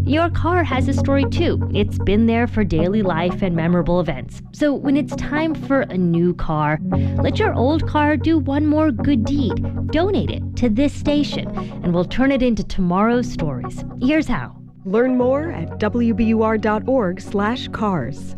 Your 0.06 0.30
car 0.30 0.64
has 0.64 0.88
a 0.88 0.94
story 0.94 1.26
too. 1.26 1.70
It's 1.74 2.00
been 2.00 2.28
there 2.28 2.48
for 2.48 2.64
daily 2.64 3.02
life 3.02 3.42
and 3.42 3.58
memorable 3.58 4.00
events. 4.00 4.42
So 4.54 4.74
when 4.74 4.96
it's 4.96 5.14
time 5.18 5.54
for 5.54 5.82
a 5.82 5.98
new 5.98 6.34
car, 6.36 6.80
let 7.18 7.38
your 7.38 7.54
old 7.54 7.86
car 7.86 8.16
do 8.16 8.40
one 8.40 8.68
more 8.68 8.90
good 8.90 9.26
deed. 9.26 9.88
Donate 9.88 10.32
it 10.32 10.56
to 10.56 10.70
this 10.70 10.94
station, 10.94 11.50
and 11.84 11.94
we'll 11.94 12.06
turn 12.06 12.32
it 12.32 12.42
into 12.42 12.64
tomorrow's 12.64 13.30
stories. 13.30 13.84
Here's 14.02 14.30
how. 14.30 14.56
Learn 14.86 15.18
more 15.18 15.52
at 15.52 15.78
wbur.org/cars. 15.78 18.36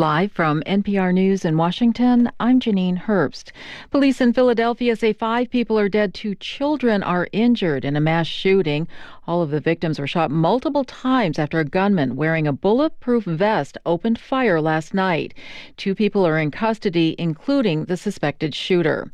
Live 0.00 0.32
from 0.32 0.62
NPR 0.62 1.12
News 1.12 1.44
in 1.44 1.58
Washington, 1.58 2.32
I'm 2.40 2.58
Janine 2.58 3.02
Herbst. 3.02 3.52
Police 3.90 4.22
in 4.22 4.32
Philadelphia 4.32 4.96
say 4.96 5.12
five 5.12 5.50
people 5.50 5.78
are 5.78 5.90
dead, 5.90 6.14
two 6.14 6.34
children 6.36 7.02
are 7.02 7.28
injured 7.32 7.84
in 7.84 7.96
a 7.96 8.00
mass 8.00 8.26
shooting. 8.26 8.88
All 9.26 9.42
of 9.42 9.50
the 9.50 9.60
victims 9.60 10.00
were 10.00 10.06
shot 10.06 10.30
multiple 10.30 10.82
times 10.82 11.38
after 11.38 11.60
a 11.60 11.64
gunman 11.64 12.16
wearing 12.16 12.48
a 12.48 12.52
bulletproof 12.52 13.24
vest 13.24 13.76
opened 13.84 14.18
fire 14.18 14.60
last 14.60 14.94
night. 14.94 15.34
Two 15.76 15.94
people 15.94 16.26
are 16.26 16.38
in 16.38 16.50
custody, 16.50 17.14
including 17.18 17.84
the 17.84 17.96
suspected 17.96 18.54
shooter. 18.54 19.12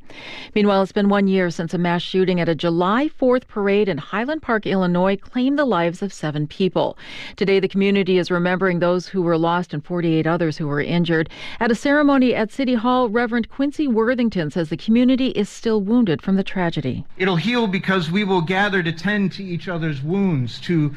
Meanwhile, 0.55 0.85
it's 0.85 0.93
been 0.93 1.09
one 1.09 1.27
year 1.27 1.51
since 1.51 1.75
a 1.75 1.79
mass 1.79 2.01
shooting 2.01 2.41
at 2.41 2.49
a 2.49 2.55
July 2.55 3.11
4th 3.21 3.49
parade 3.49 3.89
in 3.89 3.99
Highland 3.99 4.41
Park, 4.41 4.67
Illinois, 4.67 5.17
claimed 5.17 5.59
the 5.59 5.67
lives 5.67 6.01
of 6.01 6.13
seven 6.13 6.47
people. 6.47 6.97
Today, 7.35 7.59
the 7.59 7.69
community 7.69 8.17
is 8.17 8.31
remembering 8.31 8.79
those 8.79 9.09
who 9.09 9.21
were 9.21 9.37
lost 9.37 9.75
and 9.75 9.85
48 9.85 10.27
others 10.27 10.57
who 10.57 10.69
were 10.69 10.76
injured. 10.81 11.29
At 11.61 11.71
a 11.71 11.75
ceremony 11.75 12.35
at 12.35 12.53
City 12.53 12.75
Hall, 12.75 13.09
Reverend 13.09 13.49
Quincy 13.49 13.87
Worthington 13.89 14.51
says 14.51 14.69
the 14.69 14.77
community 14.77 15.29
is 15.29 15.49
still 15.49 15.81
wounded 15.81 16.23
from 16.23 16.37
the 16.37 16.45
tragedy. 16.45 17.05
It'll 17.17 17.37
heal 17.37 17.67
because 17.67 18.11
we 18.11 18.25
will 18.25 18.43
gather 18.43 18.83
to 18.83 18.93
tend 18.93 19.33
to 19.33 19.45
each 19.45 19.69
other's 19.69 20.03
wounds, 20.03 20.61
to 20.61 20.95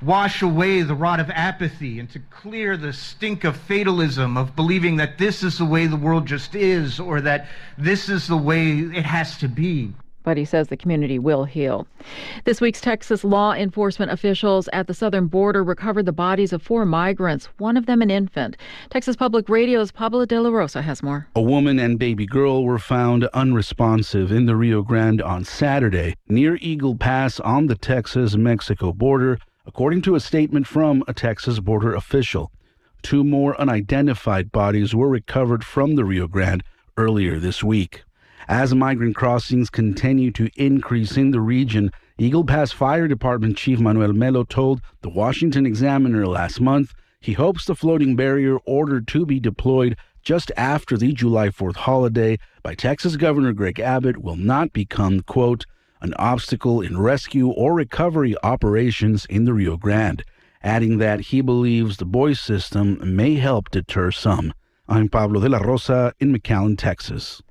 wash 0.00 0.42
away 0.42 0.82
the 0.82 0.94
rot 0.94 1.20
of 1.20 1.30
apathy, 1.30 1.98
and 1.98 2.08
to 2.10 2.20
clear 2.30 2.76
the 2.76 2.92
stink 2.92 3.44
of 3.44 3.56
fatalism 3.56 4.36
of 4.36 4.54
believing 4.54 4.96
that 4.96 5.18
this 5.18 5.42
is 5.42 5.58
the 5.58 5.64
way 5.64 5.86
the 5.86 5.96
world 5.96 6.26
just 6.26 6.54
is, 6.54 7.00
or 7.00 7.20
that 7.20 7.48
this 7.76 8.08
is 8.08 8.26
the 8.28 8.36
way 8.36 8.78
it 8.78 9.04
has 9.04 9.38
to 9.38 9.48
be 9.48 9.92
but 10.28 10.36
he 10.36 10.44
says 10.44 10.68
the 10.68 10.76
community 10.76 11.18
will 11.18 11.44
heal. 11.44 11.86
This 12.44 12.60
week's 12.60 12.82
Texas 12.82 13.24
law 13.24 13.54
enforcement 13.54 14.12
officials 14.12 14.68
at 14.74 14.86
the 14.86 14.92
southern 14.92 15.26
border 15.26 15.64
recovered 15.64 16.04
the 16.04 16.12
bodies 16.12 16.52
of 16.52 16.60
four 16.60 16.84
migrants, 16.84 17.46
one 17.56 17.78
of 17.78 17.86
them 17.86 18.02
an 18.02 18.10
infant. 18.10 18.58
Texas 18.90 19.16
Public 19.16 19.48
Radio's 19.48 19.90
Pablo 19.90 20.26
De 20.26 20.38
La 20.38 20.50
Rosa 20.50 20.82
has 20.82 21.02
more. 21.02 21.26
A 21.34 21.40
woman 21.40 21.78
and 21.78 21.98
baby 21.98 22.26
girl 22.26 22.62
were 22.62 22.78
found 22.78 23.24
unresponsive 23.32 24.30
in 24.30 24.44
the 24.44 24.54
Rio 24.54 24.82
Grande 24.82 25.22
on 25.22 25.44
Saturday 25.44 26.14
near 26.28 26.58
Eagle 26.60 26.94
Pass 26.94 27.40
on 27.40 27.68
the 27.68 27.74
Texas 27.74 28.36
Mexico 28.36 28.92
border, 28.92 29.38
according 29.64 30.02
to 30.02 30.14
a 30.14 30.20
statement 30.20 30.66
from 30.66 31.02
a 31.08 31.14
Texas 31.14 31.58
border 31.58 31.94
official. 31.94 32.52
Two 33.00 33.24
more 33.24 33.58
unidentified 33.58 34.52
bodies 34.52 34.94
were 34.94 35.08
recovered 35.08 35.64
from 35.64 35.94
the 35.94 36.04
Rio 36.04 36.28
Grande 36.28 36.62
earlier 36.98 37.38
this 37.38 37.64
week. 37.64 38.04
As 38.48 38.74
migrant 38.74 39.14
crossings 39.14 39.68
continue 39.68 40.30
to 40.30 40.48
increase 40.56 41.18
in 41.18 41.32
the 41.32 41.40
region, 41.40 41.92
Eagle 42.16 42.44
Pass 42.44 42.72
Fire 42.72 43.06
Department 43.06 43.58
Chief 43.58 43.78
Manuel 43.78 44.14
Melo 44.14 44.42
told 44.42 44.80
the 45.02 45.10
Washington 45.10 45.66
Examiner 45.66 46.26
last 46.26 46.58
month 46.58 46.94
he 47.20 47.34
hopes 47.34 47.66
the 47.66 47.74
floating 47.74 48.16
barrier 48.16 48.56
ordered 48.64 49.06
to 49.08 49.26
be 49.26 49.38
deployed 49.38 49.98
just 50.22 50.50
after 50.56 50.96
the 50.96 51.12
July 51.12 51.50
4th 51.50 51.76
holiday 51.76 52.38
by 52.62 52.74
Texas 52.74 53.16
Governor 53.16 53.52
Greg 53.52 53.80
Abbott 53.80 54.22
will 54.22 54.36
not 54.36 54.72
become, 54.72 55.20
quote, 55.20 55.66
an 56.00 56.14
obstacle 56.14 56.80
in 56.80 56.98
rescue 56.98 57.48
or 57.48 57.74
recovery 57.74 58.34
operations 58.42 59.26
in 59.26 59.44
the 59.44 59.52
Rio 59.52 59.76
Grande, 59.76 60.24
adding 60.62 60.96
that 60.96 61.20
he 61.20 61.42
believes 61.42 61.98
the 61.98 62.06
buoy 62.06 62.32
system 62.32 62.98
may 63.04 63.34
help 63.34 63.68
deter 63.70 64.10
some. 64.10 64.54
I'm 64.88 65.10
Pablo 65.10 65.38
de 65.42 65.50
la 65.50 65.58
Rosa 65.58 66.14
in 66.18 66.32
McAllen, 66.32 66.78
Texas. 66.78 67.42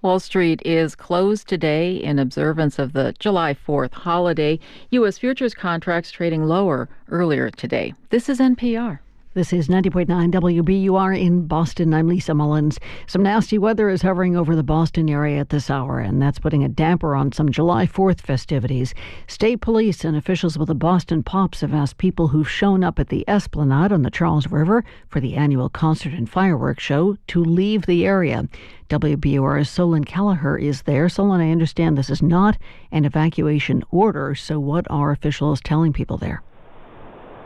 Wall 0.00 0.20
Street 0.20 0.62
is 0.64 0.94
closed 0.94 1.48
today 1.48 1.96
in 1.96 2.20
observance 2.20 2.78
of 2.78 2.92
the 2.92 3.12
July 3.18 3.52
4th 3.52 3.92
holiday. 3.92 4.60
U.S. 4.90 5.18
futures 5.18 5.54
contracts 5.54 6.12
trading 6.12 6.44
lower 6.44 6.88
earlier 7.08 7.50
today. 7.50 7.94
This 8.10 8.28
is 8.28 8.38
NPR. 8.38 9.00
This 9.38 9.52
is 9.52 9.68
90.9 9.68 10.32
WBUR 10.32 11.16
in 11.16 11.46
Boston. 11.46 11.94
I'm 11.94 12.08
Lisa 12.08 12.34
Mullins. 12.34 12.80
Some 13.06 13.22
nasty 13.22 13.56
weather 13.56 13.88
is 13.88 14.02
hovering 14.02 14.34
over 14.34 14.56
the 14.56 14.64
Boston 14.64 15.08
area 15.08 15.38
at 15.38 15.50
this 15.50 15.70
hour, 15.70 16.00
and 16.00 16.20
that's 16.20 16.40
putting 16.40 16.64
a 16.64 16.68
damper 16.68 17.14
on 17.14 17.30
some 17.30 17.48
July 17.48 17.86
4th 17.86 18.20
festivities. 18.20 18.94
State 19.28 19.60
police 19.60 20.04
and 20.04 20.16
officials 20.16 20.58
with 20.58 20.66
the 20.66 20.74
Boston 20.74 21.22
Pops 21.22 21.60
have 21.60 21.72
asked 21.72 21.98
people 21.98 22.26
who've 22.26 22.50
shown 22.50 22.82
up 22.82 22.98
at 22.98 23.10
the 23.10 23.24
Esplanade 23.28 23.92
on 23.92 24.02
the 24.02 24.10
Charles 24.10 24.48
River 24.48 24.84
for 25.06 25.20
the 25.20 25.36
annual 25.36 25.68
concert 25.68 26.14
and 26.14 26.28
fireworks 26.28 26.82
show 26.82 27.16
to 27.28 27.44
leave 27.44 27.86
the 27.86 28.04
area. 28.04 28.48
WBUR's 28.88 29.70
Solon 29.70 30.02
Kelleher 30.02 30.58
is 30.58 30.82
there. 30.82 31.08
Solon, 31.08 31.40
I 31.40 31.52
understand 31.52 31.96
this 31.96 32.10
is 32.10 32.22
not 32.22 32.58
an 32.90 33.04
evacuation 33.04 33.84
order, 33.92 34.34
so 34.34 34.58
what 34.58 34.84
are 34.90 35.12
officials 35.12 35.60
telling 35.60 35.92
people 35.92 36.16
there? 36.16 36.42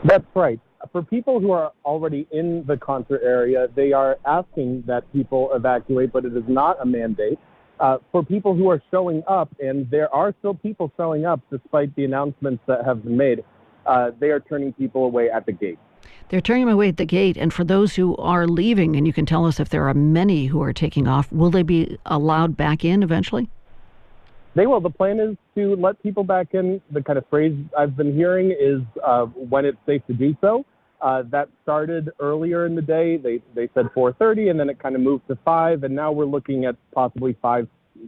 That's 0.03 0.25
right 0.33 0.59
for 0.91 1.01
people 1.01 1.39
who 1.39 1.51
are 1.51 1.71
already 1.85 2.27
in 2.31 2.63
the 2.67 2.77
concert 2.77 3.21
area, 3.23 3.67
they 3.75 3.93
are 3.93 4.17
asking 4.25 4.83
that 4.87 5.11
people 5.13 5.49
evacuate, 5.53 6.11
but 6.11 6.25
it 6.25 6.35
is 6.35 6.43
not 6.47 6.81
a 6.81 6.85
mandate. 6.85 7.39
Uh, 7.79 7.97
for 8.11 8.23
people 8.23 8.55
who 8.55 8.69
are 8.69 8.81
showing 8.91 9.23
up, 9.27 9.49
and 9.59 9.89
there 9.89 10.13
are 10.13 10.33
still 10.39 10.53
people 10.53 10.91
showing 10.95 11.25
up 11.25 11.39
despite 11.51 11.93
the 11.95 12.05
announcements 12.05 12.63
that 12.67 12.85
have 12.85 13.03
been 13.03 13.17
made, 13.17 13.43
uh, 13.85 14.11
they 14.19 14.29
are 14.29 14.39
turning 14.39 14.71
people 14.73 15.05
away 15.05 15.29
at 15.29 15.45
the 15.45 15.51
gate. 15.51 15.79
They're 16.29 16.41
turning 16.41 16.65
them 16.65 16.73
away 16.73 16.89
at 16.89 16.97
the 16.97 17.05
gate. 17.05 17.37
And 17.37 17.53
for 17.53 17.63
those 17.63 17.95
who 17.95 18.15
are 18.17 18.47
leaving, 18.47 18.95
and 18.95 19.05
you 19.05 19.13
can 19.13 19.25
tell 19.25 19.45
us 19.45 19.59
if 19.59 19.69
there 19.69 19.87
are 19.87 19.93
many 19.93 20.47
who 20.47 20.61
are 20.61 20.73
taking 20.73 21.07
off, 21.07 21.31
will 21.31 21.49
they 21.49 21.63
be 21.63 21.97
allowed 22.05 22.55
back 22.55 22.85
in 22.85 23.03
eventually? 23.03 23.49
They 24.55 24.67
will. 24.67 24.79
The 24.79 24.89
plan 24.89 25.19
is 25.19 25.35
to 25.55 25.75
let 25.75 26.01
people 26.03 26.23
back 26.23 26.53
in. 26.53 26.79
The 26.91 27.01
kind 27.01 27.17
of 27.17 27.25
phrase 27.29 27.57
I've 27.77 27.97
been 27.97 28.13
hearing 28.13 28.51
is 28.51 28.81
uh, 29.03 29.25
when 29.25 29.65
it's 29.65 29.77
safe 29.85 30.05
to 30.07 30.13
do 30.13 30.35
so. 30.41 30.63
Uh, 31.03 31.21
that 31.31 31.49
started 31.61 32.09
earlier 32.21 32.65
in 32.65 32.75
the 32.75 32.81
day. 32.81 33.17
They 33.17 33.41
they 33.53 33.69
said 33.73 33.87
4:30, 33.93 34.49
and 34.51 34.57
then 34.57 34.69
it 34.69 34.79
kind 34.79 34.95
of 34.95 35.01
moved 35.01 35.27
to 35.27 35.37
five, 35.43 35.83
and 35.83 35.93
now 35.93 36.13
we're 36.13 36.23
looking 36.23 36.63
at 36.63 36.77
possibly 36.93 37.35
five 37.41 37.67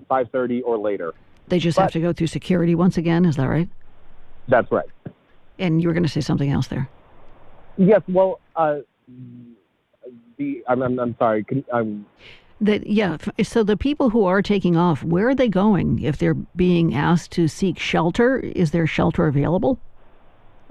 5:30 0.10 0.62
or 0.64 0.78
later. 0.78 1.14
They 1.50 1.60
just 1.60 1.76
but, 1.76 1.84
have 1.84 1.92
to 1.92 2.00
go 2.00 2.14
through 2.14 2.28
security 2.28 2.74
once 2.74 2.98
again. 2.98 3.26
Is 3.26 3.36
that 3.36 3.48
right? 3.48 3.68
That's 4.48 4.72
right. 4.72 4.88
And 5.60 5.82
you 5.82 5.90
were 5.90 5.94
going 5.94 6.04
to 6.04 6.10
say 6.10 6.22
something 6.22 6.50
else 6.50 6.68
there. 6.68 6.90
Yes. 7.78 8.02
Well, 8.08 8.40
uh, 8.56 8.78
the 10.38 10.64
I'm, 10.70 10.82
I'm 10.82 10.98
I'm 10.98 11.16
sorry. 11.20 11.44
Can, 11.44 11.66
I'm. 11.74 12.06
That 12.62 12.88
yeah. 12.88 13.18
So 13.44 13.64
the 13.64 13.76
people 13.76 14.10
who 14.10 14.24
are 14.24 14.42
taking 14.42 14.78
off, 14.78 15.04
where 15.04 15.28
are 15.28 15.36
they 15.36 15.50
going? 15.50 16.02
If 16.02 16.18
they're 16.18 16.34
being 16.34 16.96
asked 16.96 17.32
to 17.32 17.50
seek 17.50 17.78
shelter, 17.78 18.40
is 18.40 18.72
there 18.72 18.88
shelter 18.88 19.28
available? 19.28 19.80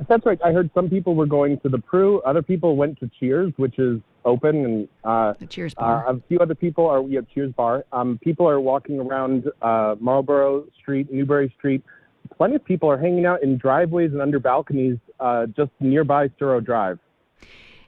That's 0.08 0.26
right. 0.26 0.38
I 0.44 0.52
heard 0.52 0.70
some 0.74 0.90
people 0.90 1.14
were 1.14 1.26
going 1.26 1.60
to 1.60 1.68
the 1.68 1.78
Pru. 1.78 2.20
Other 2.26 2.42
people 2.42 2.76
went 2.76 2.98
to 3.00 3.10
Cheers, 3.20 3.52
which 3.56 3.78
is 3.78 4.00
open, 4.24 4.64
and 4.64 4.88
uh, 5.04 5.34
the 5.38 5.46
Cheers 5.46 5.74
bar. 5.74 6.08
Uh, 6.08 6.14
a 6.14 6.20
few 6.28 6.38
other 6.40 6.54
people 6.54 6.86
are 6.86 7.02
yeah 7.02 7.20
Cheers 7.32 7.52
bar. 7.52 7.84
Um, 7.92 8.18
people 8.22 8.48
are 8.48 8.60
walking 8.60 8.98
around 8.98 9.50
uh, 9.62 9.94
Marlborough 10.00 10.64
Street, 10.80 11.12
Newbury 11.12 11.54
Street. 11.58 11.82
Plenty 12.36 12.56
of 12.56 12.64
people 12.64 12.90
are 12.90 12.98
hanging 12.98 13.26
out 13.26 13.42
in 13.42 13.56
driveways 13.56 14.12
and 14.12 14.20
under 14.20 14.40
balconies 14.40 14.98
uh, 15.20 15.46
just 15.46 15.70
nearby 15.78 16.28
Storrow 16.28 16.64
Drive. 16.64 16.98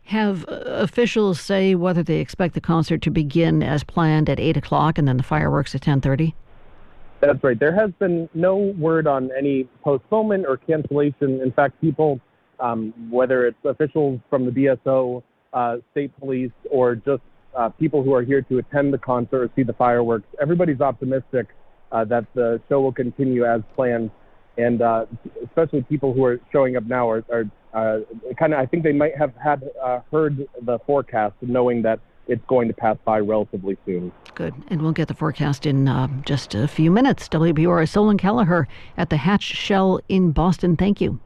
Have 0.04 0.44
uh, 0.48 0.62
officials 0.66 1.40
say 1.40 1.74
whether 1.74 2.02
they 2.02 2.18
expect 2.18 2.54
the 2.54 2.61
concert 2.61 3.02
to 3.02 3.11
begin 3.11 3.62
as 3.62 3.82
planned 3.82 4.30
at 4.30 4.38
eight 4.38 4.57
o'clock 4.57 4.98
and 4.98 5.09
then 5.09 5.16
the 5.16 5.24
fireworks 5.24 5.74
at 5.74 5.80
ten 5.82 6.00
thirty? 6.00 6.36
That's 7.20 7.42
right. 7.42 7.58
There 7.58 7.74
has 7.74 7.90
been 7.98 8.28
no 8.34 8.56
word 8.56 9.06
on 9.06 9.30
any 9.36 9.68
postponement 9.82 10.44
or 10.46 10.58
cancellation. 10.58 11.40
In 11.40 11.52
fact, 11.52 11.80
people, 11.80 12.20
um, 12.60 12.92
whether 13.10 13.46
it's 13.46 13.58
officials 13.64 14.20
from 14.28 14.44
the 14.44 14.50
BSO, 14.50 15.22
uh, 15.52 15.76
state 15.92 16.16
police, 16.18 16.52
or 16.70 16.94
just 16.94 17.22
uh, 17.56 17.70
people 17.70 18.02
who 18.02 18.12
are 18.12 18.22
here 18.22 18.42
to 18.42 18.58
attend 18.58 18.92
the 18.92 18.98
concert 18.98 19.42
or 19.42 19.50
see 19.56 19.62
the 19.62 19.72
fireworks. 19.72 20.26
Everybody's 20.40 20.80
optimistic 20.80 21.46
uh, 21.90 22.04
that 22.04 22.26
the 22.34 22.60
show 22.68 22.82
will 22.82 22.92
continue 22.92 23.46
as 23.46 23.62
planned, 23.74 24.10
and 24.58 24.82
uh, 24.82 25.06
especially 25.44 25.82
people 25.82 26.12
who 26.12 26.24
are 26.24 26.38
showing 26.52 26.76
up 26.76 26.84
now 26.84 27.08
are, 27.08 27.24
are 27.30 27.44
uh, 27.72 28.00
kind 28.38 28.52
of. 28.52 28.60
I 28.60 28.66
think 28.66 28.82
they 28.82 28.92
might 28.92 29.16
have 29.16 29.32
had 29.42 29.64
uh, 29.82 30.00
heard 30.10 30.46
the 30.62 30.78
forecast, 30.86 31.34
knowing 31.40 31.80
that 31.82 32.00
it's 32.29 32.45
going 32.47 32.68
to 32.68 32.74
pass 32.74 32.97
by 33.05 33.20
relatively 33.20 33.77
soon. 33.85 34.12
Good. 34.35 34.55
And 34.68 34.83
we'll 34.83 34.93
get 34.93 35.09
the 35.09 35.14
forecast 35.14 35.66
in 35.66 35.89
uh, 35.89 36.09
just 36.24 36.55
a 36.55 36.68
few 36.68 36.91
minutes. 36.91 37.29
WBUR 37.29 37.89
Solon 37.89 38.18
Kelleher 38.18 38.68
at 38.97 39.11
the 39.11 39.16
Hatch 39.16 39.43
Shell 39.43 40.01
in 40.09 40.33
Boston. 40.33 40.77
Thank 40.77 41.01
you. 41.01 41.18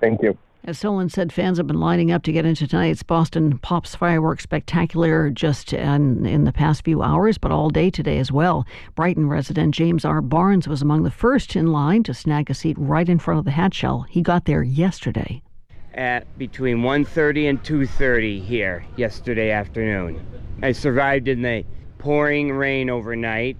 Thank 0.00 0.22
you. 0.22 0.36
As 0.66 0.78
Solon 0.78 1.10
said, 1.10 1.30
fans 1.30 1.58
have 1.58 1.66
been 1.66 1.78
lining 1.78 2.10
up 2.10 2.22
to 2.22 2.32
get 2.32 2.46
into 2.46 2.66
tonight's 2.66 3.02
Boston 3.02 3.58
Pops 3.58 3.94
Fireworks 3.94 4.44
Spectacular 4.44 5.28
just 5.28 5.74
in, 5.74 6.24
in 6.24 6.44
the 6.44 6.52
past 6.52 6.84
few 6.84 7.02
hours, 7.02 7.36
but 7.36 7.52
all 7.52 7.68
day 7.68 7.90
today 7.90 8.18
as 8.18 8.32
well. 8.32 8.66
Brighton 8.94 9.28
resident 9.28 9.74
James 9.74 10.06
R. 10.06 10.22
Barnes 10.22 10.66
was 10.66 10.80
among 10.80 11.02
the 11.02 11.10
first 11.10 11.54
in 11.54 11.66
line 11.66 12.02
to 12.04 12.14
snag 12.14 12.48
a 12.48 12.54
seat 12.54 12.78
right 12.78 13.10
in 13.10 13.18
front 13.18 13.40
of 13.40 13.44
the 13.44 13.50
hatch 13.50 13.74
shell. 13.74 14.06
He 14.08 14.22
got 14.22 14.46
there 14.46 14.62
yesterday. 14.62 15.42
At 15.94 16.36
between 16.36 16.78
1.30 16.78 17.50
and 17.50 17.62
2.30 17.62 18.42
here 18.42 18.84
yesterday 18.96 19.52
afternoon. 19.52 20.26
I 20.60 20.72
survived 20.72 21.28
in 21.28 21.42
the 21.42 21.64
pouring 21.98 22.50
rain 22.50 22.90
overnight. 22.90 23.56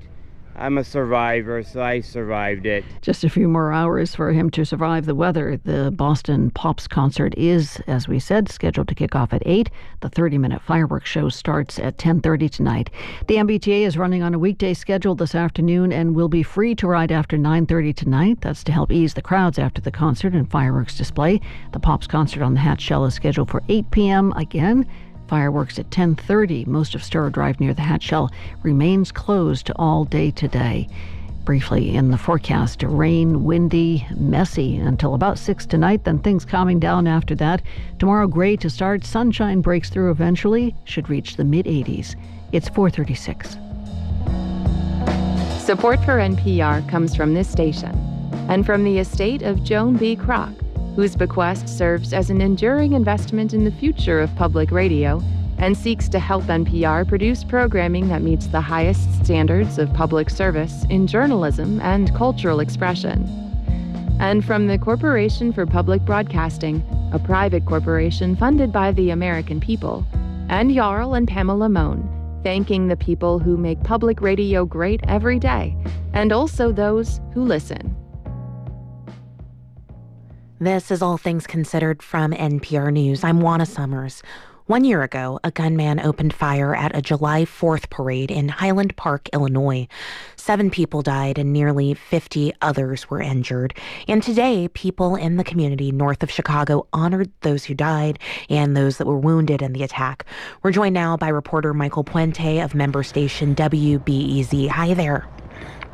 I'm 0.56 0.78
a 0.78 0.84
survivor, 0.84 1.62
so 1.62 1.82
I 1.82 2.00
survived 2.00 2.64
it. 2.64 2.84
Just 3.02 3.24
a 3.24 3.28
few 3.28 3.48
more 3.48 3.72
hours 3.72 4.14
for 4.14 4.32
him 4.32 4.50
to 4.50 4.64
survive 4.64 5.04
the 5.04 5.14
weather. 5.14 5.56
The 5.56 5.90
Boston 5.90 6.50
Pops 6.50 6.86
concert 6.86 7.34
is, 7.36 7.80
as 7.86 8.06
we 8.06 8.20
said, 8.20 8.48
scheduled 8.48 8.88
to 8.88 8.94
kick 8.94 9.16
off 9.16 9.32
at 9.32 9.42
8. 9.44 9.68
The 10.00 10.10
30-minute 10.10 10.62
fireworks 10.62 11.10
show 11.10 11.28
starts 11.28 11.78
at 11.78 11.98
10:30 11.98 12.50
tonight. 12.50 12.90
The 13.26 13.36
MBTA 13.36 13.84
is 13.84 13.98
running 13.98 14.22
on 14.22 14.32
a 14.32 14.38
weekday 14.38 14.74
schedule 14.74 15.14
this 15.14 15.34
afternoon 15.34 15.92
and 15.92 16.14
will 16.14 16.28
be 16.28 16.42
free 16.42 16.74
to 16.76 16.86
ride 16.86 17.10
after 17.10 17.36
9:30 17.36 17.94
tonight. 17.94 18.40
That's 18.40 18.62
to 18.64 18.72
help 18.72 18.92
ease 18.92 19.14
the 19.14 19.22
crowds 19.22 19.58
after 19.58 19.80
the 19.80 19.90
concert 19.90 20.34
and 20.34 20.48
fireworks 20.48 20.96
display. 20.96 21.40
The 21.72 21.80
Pops 21.80 22.06
concert 22.06 22.42
on 22.42 22.54
the 22.54 22.60
Hatch 22.60 22.80
Shell 22.80 23.06
is 23.06 23.14
scheduled 23.14 23.50
for 23.50 23.62
8 23.68 23.90
p.m. 23.90 24.32
again. 24.36 24.86
Fireworks 25.26 25.78
at 25.78 25.90
10:30. 25.90 26.66
Most 26.66 26.94
of 26.94 27.02
Storrow 27.02 27.32
Drive 27.32 27.60
near 27.60 27.74
the 27.74 27.82
Hatch 27.82 28.02
Shell 28.02 28.30
remains 28.62 29.10
closed 29.10 29.70
all 29.76 30.04
day 30.04 30.30
today. 30.30 30.88
Briefly 31.44 31.94
in 31.94 32.10
the 32.10 32.16
forecast, 32.16 32.82
rain, 32.82 33.44
windy, 33.44 34.06
messy 34.16 34.76
until 34.76 35.14
about 35.14 35.38
6 35.38 35.66
tonight, 35.66 36.04
then 36.04 36.18
things 36.18 36.44
calming 36.44 36.78
down 36.78 37.06
after 37.06 37.34
that. 37.34 37.60
Tomorrow 37.98 38.28
gray 38.28 38.56
to 38.56 38.70
start, 38.70 39.04
sunshine 39.04 39.60
breaks 39.60 39.90
through 39.90 40.10
eventually, 40.10 40.74
should 40.84 41.10
reach 41.10 41.36
the 41.36 41.44
mid 41.44 41.66
80s. 41.66 42.16
It's 42.52 42.68
436. 42.70 43.58
Support 45.62 46.04
for 46.04 46.18
NPR 46.18 46.88
comes 46.88 47.14
from 47.14 47.34
this 47.34 47.48
station 47.48 47.94
and 48.48 48.64
from 48.64 48.84
the 48.84 48.98
estate 48.98 49.42
of 49.42 49.62
Joan 49.62 49.96
B. 49.96 50.16
Kroc 50.16 50.63
whose 50.94 51.16
bequest 51.16 51.68
serves 51.68 52.12
as 52.12 52.30
an 52.30 52.40
enduring 52.40 52.92
investment 52.92 53.52
in 53.52 53.64
the 53.64 53.70
future 53.72 54.20
of 54.20 54.34
public 54.36 54.70
radio 54.70 55.20
and 55.58 55.76
seeks 55.76 56.08
to 56.08 56.18
help 56.18 56.44
NPR 56.44 57.06
produce 57.06 57.44
programming 57.44 58.08
that 58.08 58.22
meets 58.22 58.46
the 58.46 58.60
highest 58.60 59.24
standards 59.24 59.78
of 59.78 59.92
public 59.92 60.30
service 60.30 60.84
in 60.90 61.06
journalism 61.06 61.80
and 61.80 62.14
cultural 62.14 62.60
expression. 62.60 63.24
And 64.20 64.44
from 64.44 64.66
the 64.66 64.78
Corporation 64.78 65.52
for 65.52 65.66
Public 65.66 66.04
Broadcasting, 66.04 66.84
a 67.12 67.18
private 67.18 67.66
corporation 67.66 68.36
funded 68.36 68.72
by 68.72 68.92
the 68.92 69.10
American 69.10 69.60
people, 69.60 70.06
and 70.48 70.72
Jarl 70.72 71.14
and 71.14 71.26
Pamela 71.26 71.68
Mohn, 71.68 72.08
thanking 72.42 72.88
the 72.88 72.96
people 72.96 73.38
who 73.38 73.56
make 73.56 73.82
public 73.82 74.20
radio 74.20 74.64
great 74.64 75.00
every 75.08 75.38
day, 75.38 75.76
and 76.12 76.32
also 76.32 76.72
those 76.72 77.20
who 77.32 77.44
listen. 77.44 77.96
This 80.60 80.92
is 80.92 81.02
All 81.02 81.18
Things 81.18 81.48
Considered 81.48 82.00
from 82.00 82.30
NPR 82.30 82.92
News. 82.92 83.24
I'm 83.24 83.40
Juana 83.40 83.66
Summers. 83.66 84.22
One 84.66 84.84
year 84.84 85.02
ago, 85.02 85.40
a 85.42 85.50
gunman 85.50 85.98
opened 85.98 86.32
fire 86.32 86.76
at 86.76 86.96
a 86.96 87.02
July 87.02 87.44
4th 87.44 87.90
parade 87.90 88.30
in 88.30 88.48
Highland 88.48 88.94
Park, 88.94 89.28
Illinois. 89.32 89.88
Seven 90.36 90.70
people 90.70 91.02
died 91.02 91.38
and 91.38 91.52
nearly 91.52 91.94
50 91.94 92.52
others 92.62 93.10
were 93.10 93.20
injured. 93.20 93.74
And 94.06 94.22
today, 94.22 94.68
people 94.68 95.16
in 95.16 95.38
the 95.38 95.44
community 95.44 95.90
north 95.90 96.22
of 96.22 96.30
Chicago 96.30 96.86
honored 96.92 97.32
those 97.40 97.64
who 97.64 97.74
died 97.74 98.20
and 98.48 98.76
those 98.76 98.98
that 98.98 99.08
were 99.08 99.18
wounded 99.18 99.60
in 99.60 99.72
the 99.72 99.82
attack. 99.82 100.24
We're 100.62 100.70
joined 100.70 100.94
now 100.94 101.16
by 101.16 101.28
reporter 101.30 101.74
Michael 101.74 102.04
Puente 102.04 102.62
of 102.64 102.76
member 102.76 103.02
station 103.02 103.56
WBEZ. 103.56 104.68
Hi 104.68 104.94
there. 104.94 105.26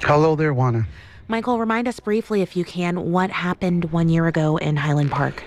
Hello 0.02 0.36
there, 0.36 0.52
Juana. 0.52 0.86
Michael, 1.30 1.60
remind 1.60 1.86
us 1.86 2.00
briefly, 2.00 2.42
if 2.42 2.56
you 2.56 2.64
can, 2.64 3.12
what 3.12 3.30
happened 3.30 3.92
one 3.92 4.08
year 4.08 4.26
ago 4.26 4.56
in 4.56 4.74
Highland 4.74 5.12
Park. 5.12 5.44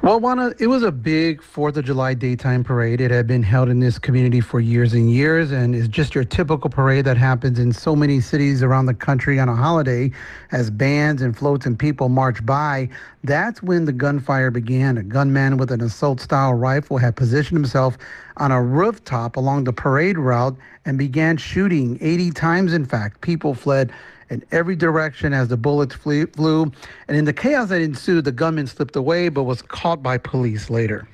Well, 0.00 0.18
Juana, 0.18 0.54
it 0.58 0.68
was 0.68 0.82
a 0.82 0.90
big 0.90 1.42
Fourth 1.42 1.76
of 1.76 1.84
July 1.84 2.14
daytime 2.14 2.64
parade. 2.64 3.02
It 3.02 3.10
had 3.10 3.26
been 3.26 3.42
held 3.42 3.68
in 3.68 3.80
this 3.80 3.98
community 3.98 4.40
for 4.40 4.58
years 4.58 4.94
and 4.94 5.10
years, 5.10 5.50
and 5.50 5.74
is 5.74 5.86
just 5.86 6.14
your 6.14 6.24
typical 6.24 6.70
parade 6.70 7.04
that 7.04 7.18
happens 7.18 7.58
in 7.58 7.74
so 7.74 7.94
many 7.94 8.22
cities 8.22 8.62
around 8.62 8.86
the 8.86 8.94
country 8.94 9.38
on 9.38 9.50
a 9.50 9.54
holiday 9.54 10.10
as 10.50 10.70
bands 10.70 11.20
and 11.20 11.36
floats 11.36 11.66
and 11.66 11.78
people 11.78 12.08
march 12.08 12.44
by. 12.46 12.88
That's 13.22 13.62
when 13.62 13.84
the 13.84 13.92
gunfire 13.92 14.50
began. 14.50 14.96
A 14.96 15.02
gunman 15.02 15.58
with 15.58 15.70
an 15.70 15.82
assault 15.82 16.22
style 16.22 16.54
rifle 16.54 16.96
had 16.96 17.16
positioned 17.16 17.58
himself 17.58 17.98
on 18.38 18.50
a 18.50 18.62
rooftop 18.62 19.36
along 19.36 19.64
the 19.64 19.74
parade 19.74 20.16
route 20.16 20.56
and 20.86 20.96
began 20.96 21.36
shooting 21.36 21.98
80 22.00 22.30
times, 22.30 22.72
in 22.72 22.86
fact. 22.86 23.20
People 23.20 23.52
fled 23.52 23.92
in 24.30 24.44
every 24.52 24.76
direction 24.76 25.32
as 25.32 25.48
the 25.48 25.56
bullets 25.56 25.94
flew. 25.94 26.72
And 27.08 27.16
in 27.16 27.24
the 27.24 27.32
chaos 27.32 27.68
that 27.68 27.82
ensued, 27.82 28.24
the 28.24 28.32
gunman 28.32 28.66
slipped 28.66 28.96
away 28.96 29.28
but 29.28 29.42
was 29.42 29.60
caught 29.60 30.02
by 30.02 30.18
police 30.18 30.70
later. 30.70 31.06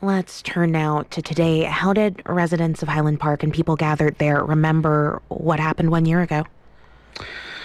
Let's 0.00 0.42
turn 0.42 0.72
now 0.72 1.02
to 1.10 1.22
today. 1.22 1.64
How 1.64 1.92
did 1.92 2.22
residents 2.26 2.82
of 2.82 2.88
Highland 2.88 3.20
Park 3.20 3.42
and 3.42 3.52
people 3.52 3.76
gathered 3.76 4.16
there 4.18 4.42
remember 4.42 5.20
what 5.28 5.60
happened 5.60 5.90
one 5.90 6.06
year 6.06 6.22
ago? 6.22 6.44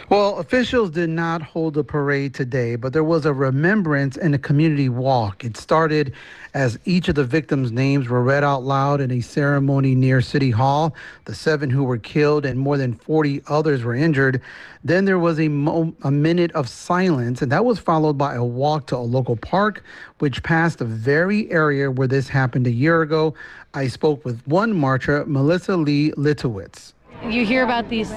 Well, 0.10 0.38
officials 0.38 0.92
did 0.92 1.10
not 1.10 1.42
hold 1.42 1.76
a 1.76 1.84
parade 1.84 2.34
today, 2.34 2.78
but 2.78 2.94
there 2.94 3.04
was 3.04 3.26
a 3.26 3.34
remembrance 3.34 4.16
and 4.16 4.34
a 4.34 4.38
community 4.38 4.88
walk. 4.88 5.44
It 5.44 5.58
started 5.58 6.14
as 6.54 6.80
each 6.86 7.10
of 7.10 7.16
the 7.16 7.26
victims' 7.26 7.74
names 7.74 8.08
were 8.08 8.24
read 8.24 8.42
out 8.42 8.64
loud 8.64 9.02
in 9.02 9.12
a 9.12 9.20
ceremony 9.20 9.96
near 9.96 10.22
City 10.22 10.50
Hall. 10.50 10.96
The 11.26 11.36
seven 11.36 11.70
who 11.70 11.84
were 11.84 11.98
killed 11.98 12.46
and 12.46 12.58
more 12.58 12.78
than 12.78 12.94
40 12.94 13.42
others 13.48 13.84
were 13.84 13.96
injured. 13.96 14.42
Then 14.82 15.04
there 15.04 15.20
was 15.20 15.42
a, 15.42 15.50
mo- 15.50 15.94
a 16.04 16.10
minute 16.10 16.54
of 16.54 16.70
silence, 16.70 17.42
and 17.42 17.52
that 17.52 17.66
was 17.66 17.78
followed 17.78 18.18
by 18.18 18.36
a 18.36 18.46
walk 18.46 18.88
to 18.88 18.96
a 18.96 19.00
local 19.00 19.36
park, 19.36 19.84
which 20.20 20.42
passed 20.42 20.80
the 20.80 20.86
very 20.86 21.52
area 21.52 21.92
where 21.92 22.08
this 22.08 22.30
happened 22.30 22.66
a 22.66 22.72
year 22.72 23.02
ago. 23.02 23.34
I 23.74 23.90
spoke 23.90 24.24
with 24.24 24.42
one 24.48 24.72
marcher, 24.72 25.26
Melissa 25.26 25.76
Lee 25.76 26.12
Litowitz 26.12 26.94
you 27.26 27.46
hear 27.46 27.64
about 27.64 27.90
these 27.90 28.12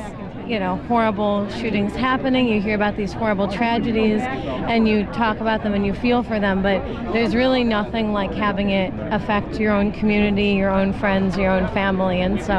you 0.46 0.58
know 0.58 0.76
horrible 0.88 1.48
shootings 1.50 1.94
happening 1.94 2.48
you 2.48 2.60
hear 2.60 2.74
about 2.74 2.96
these 2.96 3.12
horrible 3.12 3.48
tragedies 3.48 4.20
and 4.20 4.86
you 4.86 5.04
talk 5.06 5.38
about 5.38 5.62
them 5.62 5.74
and 5.74 5.86
you 5.86 5.94
feel 5.94 6.22
for 6.22 6.38
them 6.38 6.62
but 6.62 6.82
there's 7.12 7.34
really 7.34 7.64
nothing 7.64 8.12
like 8.12 8.32
having 8.32 8.70
it 8.70 8.92
affect 9.12 9.58
your 9.58 9.72
own 9.72 9.90
community 9.92 10.50
your 10.50 10.70
own 10.70 10.92
friends 10.92 11.36
your 11.36 11.50
own 11.50 11.66
family 11.72 12.20
and 12.20 12.42
so 12.42 12.54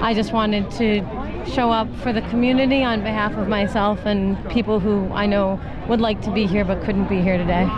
i 0.00 0.14
just 0.14 0.32
wanted 0.32 0.70
to 0.70 1.00
show 1.50 1.70
up 1.70 1.92
for 1.96 2.12
the 2.12 2.22
community 2.22 2.84
on 2.84 3.00
behalf 3.02 3.32
of 3.36 3.48
myself 3.48 3.98
and 4.04 4.38
people 4.50 4.78
who 4.78 5.10
i 5.12 5.26
know 5.26 5.60
would 5.88 6.00
like 6.00 6.20
to 6.20 6.30
be 6.30 6.46
here 6.46 6.64
but 6.64 6.82
couldn't 6.84 7.08
be 7.08 7.20
here 7.20 7.36
today 7.36 7.68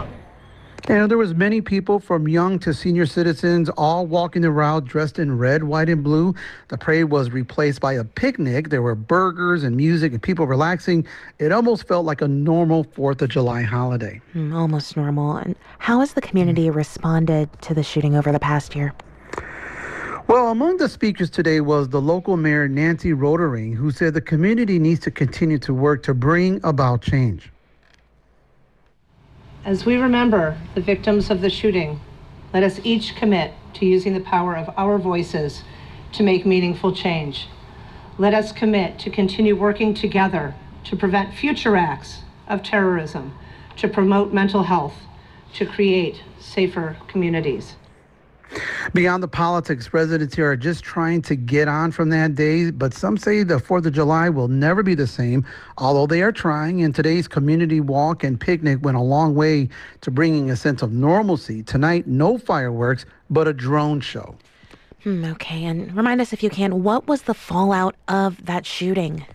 and 0.89 1.11
there 1.11 1.19
was 1.19 1.35
many 1.35 1.61
people 1.61 2.01
from 2.01 2.27
young 2.27 2.59
to 2.61 2.75
senior 2.75 3.07
citizens 3.07 3.69
all 3.71 4.07
walking 4.07 4.43
the 4.43 4.51
route 4.51 4.85
dressed 4.85 5.19
in 5.19 5.39
red, 5.39 5.65
white, 5.65 5.89
and 5.89 6.03
blue. 6.03 6.35
The 6.69 6.79
parade 6.79 7.05
was 7.05 7.31
replaced 7.31 7.81
by 7.81 7.93
a 7.93 8.05
picnic. 8.05 8.71
There 8.71 8.83
were 8.83 8.97
burgers 8.97 9.63
and 9.63 9.77
music 9.77 10.13
and 10.13 10.21
people 10.21 10.47
relaxing. 10.47 11.07
It 11.39 11.53
almost 11.53 11.87
felt 11.87 12.05
like 12.05 12.21
a 12.21 12.29
normal 12.29 12.85
4th 12.85 13.23
of 13.23 13.29
July 13.29 13.63
holiday. 13.63 14.21
Mm, 14.35 14.55
almost 14.55 14.97
normal. 14.97 15.37
And 15.37 15.55
how 15.79 16.01
has 16.01 16.15
the 16.15 16.21
community 16.21 16.69
responded 16.69 17.49
to 17.63 17.75
the 17.75 17.85
shooting 17.85 18.17
over 18.17 18.33
the 18.33 18.41
past 18.41 18.75
year? 18.75 18.93
Well, 20.27 20.49
among 20.49 20.79
the 20.79 20.89
speakers 20.89 21.31
today 21.31 21.61
was 21.61 21.91
the 21.91 22.01
local 22.01 22.37
mayor, 22.37 22.67
Nancy 22.67 23.13
Rotering, 23.13 23.75
who 23.75 23.91
said 23.91 24.15
the 24.15 24.21
community 24.21 24.79
needs 24.79 25.01
to 25.01 25.11
continue 25.11 25.59
to 25.59 25.75
work 25.75 26.03
to 26.05 26.15
bring 26.15 26.61
about 26.65 27.03
change. 27.03 27.53
As 29.65 29.87
we 29.87 29.97
remember 29.97 30.59
the 30.75 30.81
victims 30.81 31.31
of 31.31 31.41
the 31.41 31.49
shooting, 31.49 32.01
let 32.53 32.65
us 32.65 32.81
each 32.83 33.15
commit 33.15 33.55
to 33.75 33.87
using 33.87 34.13
the 34.13 34.21
power 34.21 34.57
of 34.57 34.75
our 34.77 34.99
voices 34.99 35.63
to 36.15 36.25
make 36.25 36.45
meaningful 36.45 36.93
change. 36.93 37.47
Let 38.19 38.35
us 38.35 38.51
commit 38.51 38.99
to 38.99 39.11
continue 39.11 39.55
working 39.55 39.95
together 39.95 40.57
to 40.83 40.97
prevent 40.97 41.35
future 41.35 41.77
acts 41.77 42.23
of 42.49 42.65
terrorism, 42.65 43.39
to 43.77 43.87
promote 43.87 44.33
mental 44.33 44.65
health, 44.65 44.97
to 45.55 45.65
create 45.65 46.25
safer 46.41 46.97
communities. 47.07 47.77
Beyond 48.95 49.23
the 49.23 49.29
politics, 49.29 49.93
residents 49.93 50.35
here 50.35 50.51
are 50.51 50.57
just 50.57 50.85
trying 50.85 51.23
to 51.23 51.37
get 51.37 51.69
on 51.69 51.93
from 51.93 52.11
that 52.11 52.35
day, 52.35 52.71
but 52.71 52.93
some 52.93 53.17
say 53.17 53.43
the 53.43 53.57
4th 53.57 53.87
of 53.87 53.93
July 53.93 54.29
will 54.29 54.49
never 54.49 54.83
be 54.83 54.95
the 54.95 55.07
same, 55.07 55.47
although 55.79 56.07
they 56.07 56.23
are 56.23 56.33
trying. 56.33 56.83
And 56.83 56.95
today's 56.95 57.29
community 57.29 57.81
walk 57.81 58.25
and 58.25 58.39
picnic 58.39 58.79
went 58.83 58.97
a 58.97 59.01
long 59.01 59.35
way 59.35 59.69
to 60.03 60.11
bringing 60.11 60.51
a 60.51 60.57
sense 60.57 60.83
of 60.83 60.93
normalcy. 60.93 61.63
Tonight, 61.63 62.07
no 62.07 62.39
fireworks, 62.39 63.07
but 63.31 63.49
a 63.49 63.53
drone 63.53 64.01
show. 64.01 64.37
Hmm, 65.03 65.25
okay, 65.25 65.65
and 65.65 65.95
remind 65.97 66.21
us 66.21 66.33
if 66.33 66.43
you 66.43 66.51
can, 66.51 66.83
what 66.83 67.09
was 67.09 67.23
the 67.23 67.35
fallout 67.35 67.97
of 68.09 68.45
that 68.45 68.67
shooting? 68.67 69.27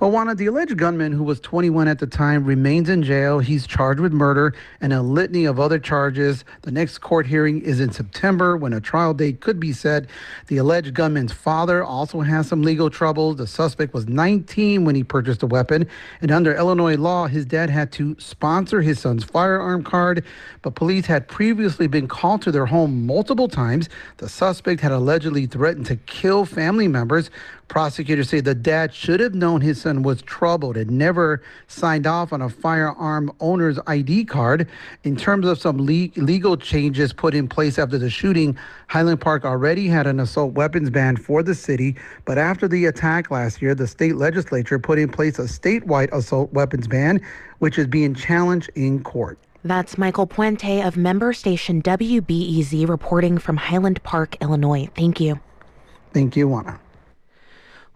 Juana, 0.00 0.34
the 0.34 0.46
alleged 0.46 0.78
gunman, 0.78 1.12
who 1.12 1.22
was 1.22 1.40
21 1.40 1.86
at 1.86 1.98
the 1.98 2.06
time, 2.06 2.46
remains 2.46 2.88
in 2.88 3.02
jail. 3.02 3.38
He's 3.38 3.66
charged 3.66 4.00
with 4.00 4.14
murder 4.14 4.54
and 4.80 4.94
a 4.94 5.02
litany 5.02 5.44
of 5.44 5.60
other 5.60 5.78
charges. 5.78 6.42
The 6.62 6.70
next 6.70 7.00
court 7.00 7.26
hearing 7.26 7.60
is 7.60 7.80
in 7.80 7.92
September 7.92 8.56
when 8.56 8.72
a 8.72 8.80
trial 8.80 9.12
date 9.12 9.40
could 9.40 9.60
be 9.60 9.74
set. 9.74 10.06
The 10.46 10.56
alleged 10.56 10.94
gunman's 10.94 11.32
father 11.32 11.84
also 11.84 12.20
has 12.22 12.48
some 12.48 12.62
legal 12.62 12.88
trouble. 12.88 13.34
The 13.34 13.46
suspect 13.46 13.92
was 13.92 14.08
19 14.08 14.86
when 14.86 14.94
he 14.94 15.04
purchased 15.04 15.42
a 15.42 15.46
weapon, 15.46 15.86
and 16.22 16.30
under 16.30 16.56
Illinois 16.56 16.96
law, 16.96 17.26
his 17.26 17.44
dad 17.44 17.68
had 17.68 17.92
to 17.92 18.16
sponsor 18.18 18.80
his 18.80 19.00
son's 19.00 19.22
firearm 19.22 19.84
card. 19.84 20.24
But 20.62 20.76
police 20.76 21.04
had 21.04 21.28
previously 21.28 21.88
been 21.88 22.08
called 22.08 22.40
to 22.42 22.50
their 22.50 22.66
home 22.66 23.04
multiple 23.04 23.48
times. 23.48 23.90
The 24.16 24.30
suspect 24.30 24.80
had 24.80 24.92
allegedly 24.92 25.44
threatened 25.44 25.84
to 25.86 25.96
kill 25.96 26.46
family 26.46 26.88
members. 26.88 27.30
Prosecutors 27.70 28.28
say 28.28 28.40
the 28.40 28.52
dad 28.52 28.92
should 28.92 29.20
have 29.20 29.32
known 29.32 29.60
his 29.60 29.80
son 29.80 30.02
was 30.02 30.22
troubled 30.22 30.76
and 30.76 30.90
never 30.90 31.40
signed 31.68 32.04
off 32.04 32.32
on 32.32 32.42
a 32.42 32.48
firearm 32.48 33.30
owner's 33.38 33.78
ID 33.86 34.24
card. 34.24 34.68
In 35.04 35.14
terms 35.14 35.46
of 35.46 35.56
some 35.56 35.78
le- 35.78 36.08
legal 36.16 36.56
changes 36.56 37.12
put 37.12 37.32
in 37.32 37.46
place 37.46 37.78
after 37.78 37.96
the 37.96 38.10
shooting, 38.10 38.58
Highland 38.88 39.20
Park 39.20 39.44
already 39.44 39.86
had 39.86 40.08
an 40.08 40.18
assault 40.18 40.54
weapons 40.54 40.90
ban 40.90 41.16
for 41.16 41.44
the 41.44 41.54
city. 41.54 41.94
But 42.24 42.38
after 42.38 42.66
the 42.66 42.86
attack 42.86 43.30
last 43.30 43.62
year, 43.62 43.76
the 43.76 43.86
state 43.86 44.16
legislature 44.16 44.80
put 44.80 44.98
in 44.98 45.08
place 45.08 45.38
a 45.38 45.42
statewide 45.42 46.10
assault 46.10 46.52
weapons 46.52 46.88
ban, 46.88 47.20
which 47.60 47.78
is 47.78 47.86
being 47.86 48.16
challenged 48.16 48.68
in 48.74 49.04
court. 49.04 49.38
That's 49.62 49.96
Michael 49.96 50.26
Puente 50.26 50.84
of 50.84 50.96
member 50.96 51.32
station 51.32 51.82
WBEZ 51.82 52.88
reporting 52.88 53.38
from 53.38 53.56
Highland 53.56 54.02
Park, 54.02 54.36
Illinois. 54.40 54.88
Thank 54.96 55.20
you. 55.20 55.38
Thank 56.12 56.34
you, 56.34 56.48
Juana. 56.48 56.80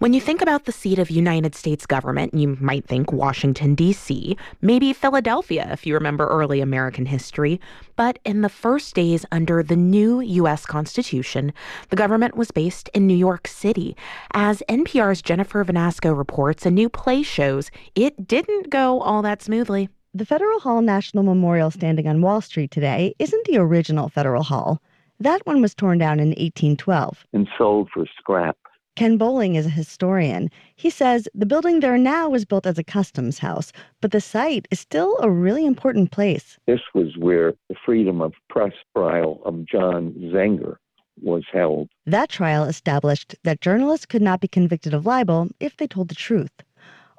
When 0.05 0.13
you 0.13 0.21
think 0.21 0.43
about 0.43 0.67
the 0.67 0.71
seat 0.71 0.99
of 0.99 1.11
United 1.11 1.55
States 1.55 1.87
government, 1.87 2.35
you 2.35 2.59
might 2.61 2.87
think 2.87 3.11
Washington, 3.11 3.75
D.C., 3.75 4.37
maybe 4.61 4.93
Philadelphia, 4.93 5.67
if 5.73 5.87
you 5.87 5.95
remember 5.95 6.27
early 6.27 6.61
American 6.61 7.07
history. 7.07 7.59
But 7.97 8.19
in 8.23 8.43
the 8.43 8.51
first 8.51 8.95
days 8.95 9.25
under 9.33 9.63
the 9.63 9.77
new 9.77 10.21
U.S. 10.21 10.67
Constitution, 10.67 11.55
the 11.89 11.97
government 11.97 12.37
was 12.37 12.51
based 12.51 12.91
in 12.93 13.07
New 13.07 13.17
York 13.17 13.49
City. 13.49 13.97
As 14.35 14.63
NPR's 14.69 15.23
Jennifer 15.23 15.65
Vanasco 15.65 16.15
reports, 16.15 16.67
a 16.67 16.71
new 16.71 16.91
play 16.91 17.23
shows 17.23 17.71
it 17.95 18.29
didn't 18.29 18.69
go 18.69 19.01
all 19.01 19.23
that 19.23 19.41
smoothly. 19.41 19.89
The 20.13 20.27
Federal 20.27 20.61
Hall 20.61 20.83
National 20.83 21.25
Memorial 21.25 21.71
standing 21.71 22.07
on 22.07 22.21
Wall 22.21 22.43
Street 22.43 22.71
today 22.71 23.15
isn't 23.19 23.47
the 23.47 23.57
original 23.57 24.11
Federal 24.11 24.43
Hall. 24.43 24.83
That 25.19 25.47
one 25.47 25.63
was 25.63 25.75
torn 25.75 25.97
down 25.97 26.21
in 26.21 26.29
1812 26.29 27.25
and 27.33 27.49
sold 27.57 27.89
for 27.95 28.05
scrap. 28.19 28.59
Ken 28.97 29.17
Bowling 29.17 29.57
is 29.57 29.67
a 29.67 29.71
historian. 29.71 30.51
He 30.77 30.89
says 30.89 31.27
the 31.35 31.47
building 31.47 31.81
there 31.81 31.99
now 31.99 32.29
was 32.29 32.45
built 32.45 32.65
as 32.65 32.79
a 32.79 32.85
customs 32.85 33.41
house, 33.41 33.73
but 34.01 34.13
the 34.13 34.21
site 34.21 34.69
is 34.71 34.79
still 34.79 35.19
a 35.21 35.29
really 35.29 35.67
important 35.67 36.13
place. 36.13 36.59
This 36.67 36.81
was 36.95 37.17
where 37.19 37.55
the 37.69 37.75
freedom 37.85 38.21
of 38.21 38.35
press 38.49 38.73
trial 38.97 39.41
of 39.45 39.67
John 39.67 40.13
Zenger 40.33 40.77
was 41.21 41.43
held. 41.53 41.89
That 42.07 42.29
trial 42.29 42.65
established 42.65 43.35
that 43.43 43.61
journalists 43.61 44.07
could 44.07 44.23
not 44.23 44.41
be 44.41 44.49
convicted 44.49 44.95
of 44.95 45.07
libel 45.07 45.49
if 45.59 45.77
they 45.77 45.89
told 45.89 46.09
the 46.09 46.15
truth. 46.15 46.53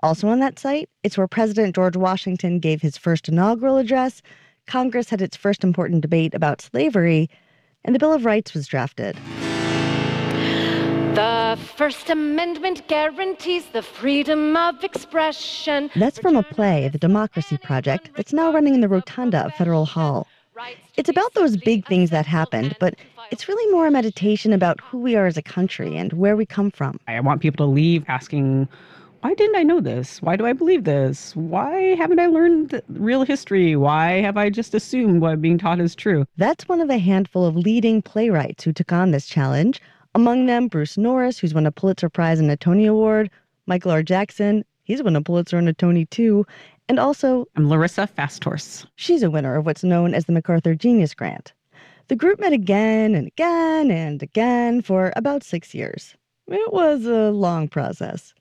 Also 0.02 0.30
on 0.30 0.40
that 0.40 0.60
site, 0.60 0.90
it's 1.04 1.18
where 1.18 1.28
President 1.28 1.76
George 1.76 1.98
Washington 1.98 2.60
gave 2.60 2.82
his 2.82 2.98
first 2.98 3.28
inaugural 3.28 3.78
address, 3.78 4.22
Congress 4.66 5.10
had 5.10 5.22
its 5.22 5.36
first 5.36 5.64
important 5.64 6.02
debate 6.02 6.34
about 6.34 6.62
slavery, 6.62 7.30
and 7.84 7.94
the 7.94 8.00
Bill 8.00 8.14
of 8.14 8.26
Rights 8.26 8.54
was 8.54 8.68
drafted. 8.68 9.18
The 11.16 11.58
First 11.78 12.10
Amendment 12.10 12.90
guarantees 12.90 13.68
the 13.68 13.82
freedom 13.82 14.58
of 14.58 14.84
expression. 14.84 15.90
That's 15.96 16.20
from 16.20 16.36
a 16.36 16.44
play, 16.44 16.90
The 16.90 16.98
Democracy 16.98 17.58
Project, 17.58 18.10
that's 18.18 18.34
now 18.34 18.52
running 18.52 18.76
in 18.76 18.82
the 18.82 18.90
rotunda 18.90 19.46
of 19.46 19.54
Federal 19.54 19.86
Hall. 19.86 20.28
It's 20.98 21.08
about 21.08 21.34
those 21.34 21.56
big 21.56 21.88
things 21.88 22.10
that 22.10 22.26
happened, 22.26 22.76
but 22.82 22.96
it's 23.32 23.48
really 23.48 23.72
more 23.72 23.88
a 23.88 23.92
meditation 23.92 24.52
about 24.52 24.82
who 24.82 24.98
we 24.98 25.16
are 25.16 25.26
as 25.26 25.38
a 25.38 25.42
country 25.42 25.96
and 25.96 26.12
where 26.12 26.36
we 26.36 26.46
come 26.46 26.70
from. 26.70 27.00
I 27.08 27.18
want 27.22 27.40
people 27.40 27.66
to 27.66 27.72
leave 27.72 28.04
asking, 28.10 28.68
why 29.22 29.34
didn't 29.36 29.56
I 29.56 29.64
know 29.64 29.80
this? 29.80 30.22
Why 30.22 30.36
do 30.36 30.46
I 30.46 30.52
believe 30.52 30.84
this? 30.84 31.34
Why 31.34 31.96
haven't 31.96 32.20
I 32.20 32.28
learned 32.28 32.82
real 32.90 33.24
history? 33.24 33.78
Why 33.78 34.20
have 34.20 34.36
I 34.36 34.50
just 34.50 34.76
assumed 34.76 35.22
what 35.22 35.32
I'm 35.32 35.40
being 35.40 35.58
taught 35.58 35.80
is 35.80 35.96
true? 35.96 36.26
That's 36.36 36.68
one 36.68 36.82
of 36.82 36.90
a 36.90 36.98
handful 36.98 37.46
of 37.46 37.56
leading 37.56 38.02
playwrights 38.02 38.66
who 38.66 38.74
took 38.74 38.92
on 38.92 39.12
this 39.12 39.28
challenge. 39.28 39.82
Among 40.16 40.46
them, 40.46 40.70
Bruce 40.70 40.98
Norris, 40.98 41.38
who's 41.38 41.54
won 41.54 41.66
a 41.66 41.74
Pulitzer 41.74 42.08
Prize 42.08 42.40
and 42.40 42.50
a 42.50 42.56
Tony 42.56 42.86
Award, 42.86 43.30
Michael 43.66 43.92
R. 43.92 44.02
Jackson, 44.02 44.64
he's 44.86 45.04
won 45.04 45.18
a 45.18 45.22
Pulitzer 45.22 45.58
and 45.58 45.68
a 45.68 45.74
Tony 45.74 46.06
too, 46.06 46.46
and 46.88 47.02
also 47.02 47.48
I'm 47.58 47.68
Larissa 47.68 48.08
Fasthorse. 48.08 48.88
She's 48.96 49.24
a 49.24 49.30
winner 49.30 49.58
of 49.58 49.66
what's 49.66 49.84
known 49.84 50.14
as 50.14 50.24
the 50.24 50.32
MacArthur 50.32 50.74
Genius 50.74 51.14
Grant. 51.14 51.52
The 52.08 52.16
group 52.16 52.40
met 52.40 52.54
again 52.54 53.14
and 53.14 53.28
again 53.28 53.92
and 53.92 54.24
again 54.24 54.82
for 54.82 55.12
about 55.18 55.44
six 55.44 55.76
years. 55.76 56.16
It 56.48 56.72
was 56.72 57.06
a 57.06 57.32
long 57.32 57.68
process. 57.68 58.34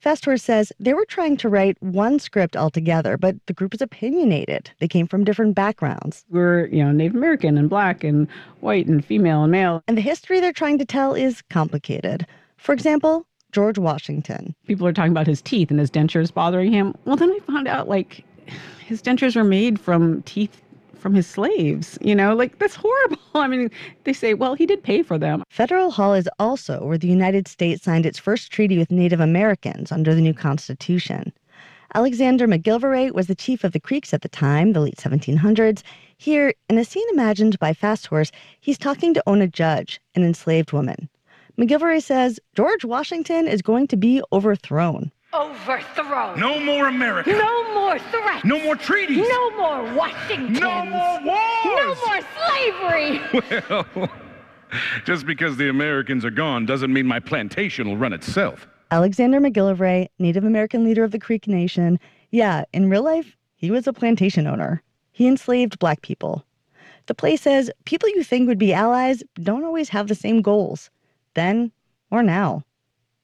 Fasthorse 0.00 0.42
says 0.42 0.72
they 0.80 0.94
were 0.94 1.04
trying 1.04 1.36
to 1.38 1.48
write 1.48 1.76
one 1.82 2.18
script 2.18 2.56
altogether, 2.56 3.18
but 3.18 3.36
the 3.46 3.52
group 3.52 3.74
is 3.74 3.82
opinionated. 3.82 4.70
They 4.78 4.88
came 4.88 5.06
from 5.06 5.24
different 5.24 5.54
backgrounds. 5.54 6.24
We're, 6.30 6.66
you 6.66 6.82
know, 6.82 6.90
Native 6.90 7.16
American 7.16 7.58
and 7.58 7.68
black 7.68 8.02
and 8.02 8.26
white 8.60 8.86
and 8.86 9.04
female 9.04 9.42
and 9.42 9.52
male. 9.52 9.82
And 9.86 9.98
the 9.98 10.02
history 10.02 10.40
they're 10.40 10.52
trying 10.52 10.78
to 10.78 10.86
tell 10.86 11.14
is 11.14 11.42
complicated. 11.50 12.26
For 12.56 12.72
example, 12.72 13.26
George 13.52 13.78
Washington. 13.78 14.54
People 14.66 14.86
are 14.86 14.92
talking 14.92 15.12
about 15.12 15.26
his 15.26 15.42
teeth 15.42 15.70
and 15.70 15.78
his 15.78 15.90
dentures 15.90 16.32
bothering 16.32 16.72
him. 16.72 16.94
Well, 17.04 17.16
then 17.16 17.30
we 17.30 17.40
found 17.40 17.68
out 17.68 17.88
like 17.88 18.24
his 18.86 19.02
dentures 19.02 19.36
were 19.36 19.44
made 19.44 19.78
from 19.78 20.22
teeth 20.22 20.62
from 21.00 21.14
his 21.14 21.26
slaves. 21.26 21.98
You 22.00 22.14
know, 22.14 22.34
like 22.34 22.58
that's 22.58 22.76
horrible. 22.76 23.18
I 23.34 23.48
mean, 23.48 23.70
they 24.04 24.12
say, 24.12 24.34
well, 24.34 24.54
he 24.54 24.66
did 24.66 24.82
pay 24.82 25.02
for 25.02 25.18
them. 25.18 25.42
Federal 25.48 25.90
Hall 25.90 26.14
is 26.14 26.28
also 26.38 26.84
where 26.84 26.98
the 26.98 27.08
United 27.08 27.48
States 27.48 27.82
signed 27.82 28.06
its 28.06 28.18
first 28.18 28.52
treaty 28.52 28.78
with 28.78 28.90
Native 28.90 29.20
Americans 29.20 29.90
under 29.90 30.14
the 30.14 30.20
new 30.20 30.34
Constitution. 30.34 31.32
Alexander 31.94 32.46
McGillivray 32.46 33.12
was 33.12 33.26
the 33.26 33.34
chief 33.34 33.64
of 33.64 33.72
the 33.72 33.80
Creeks 33.80 34.14
at 34.14 34.22
the 34.22 34.28
time, 34.28 34.72
the 34.72 34.80
late 34.80 34.96
1700s. 34.96 35.82
Here, 36.18 36.54
in 36.68 36.78
a 36.78 36.84
scene 36.84 37.06
imagined 37.12 37.58
by 37.58 37.72
Fasthorse, 37.72 38.30
he's 38.60 38.78
talking 38.78 39.12
to 39.14 39.22
Ona 39.26 39.48
Judge, 39.48 40.00
an 40.14 40.22
enslaved 40.22 40.72
woman. 40.72 41.08
McGillivray 41.58 42.00
says 42.00 42.38
George 42.54 42.84
Washington 42.84 43.48
is 43.48 43.60
going 43.60 43.88
to 43.88 43.96
be 43.96 44.22
overthrown. 44.32 45.10
Overthrown. 45.32 46.38
No 46.40 46.58
more 46.58 46.88
America. 46.88 47.30
No 47.30 47.74
more 47.74 47.98
threats. 47.98 48.44
No 48.44 48.58
more 48.64 48.74
treaties. 48.76 49.26
No 49.28 49.50
more 49.50 49.94
Washington. 49.94 50.54
No 50.54 50.84
more 50.84 51.20
wars. 51.22 51.64
No 51.64 51.94
more 52.06 52.20
slavery. 52.36 53.20
Well, 53.96 54.08
just 55.04 55.26
because 55.26 55.56
the 55.56 55.68
Americans 55.68 56.24
are 56.24 56.30
gone 56.30 56.64
doesn't 56.64 56.92
mean 56.92 57.04
my 57.06 57.18
plantation 57.18 57.88
will 57.88 57.96
run 57.96 58.12
itself. 58.12 58.68
Alexander 58.92 59.40
McGillivray, 59.40 60.08
Native 60.20 60.44
American 60.44 60.84
leader 60.84 61.02
of 61.02 61.10
the 61.10 61.18
Creek 61.18 61.48
Nation. 61.48 61.98
Yeah, 62.30 62.64
in 62.72 62.88
real 62.88 63.02
life, 63.02 63.36
he 63.56 63.70
was 63.70 63.86
a 63.86 63.92
plantation 63.92 64.46
owner. 64.46 64.82
He 65.10 65.26
enslaved 65.26 65.78
black 65.80 66.02
people. 66.02 66.44
The 67.06 67.14
play 67.14 67.36
says 67.36 67.70
people 67.84 68.08
you 68.10 68.22
think 68.22 68.46
would 68.46 68.58
be 68.58 68.72
allies 68.72 69.22
don't 69.42 69.64
always 69.64 69.88
have 69.88 70.06
the 70.06 70.14
same 70.14 70.40
goals, 70.42 70.90
then 71.34 71.72
or 72.10 72.22
now. 72.22 72.62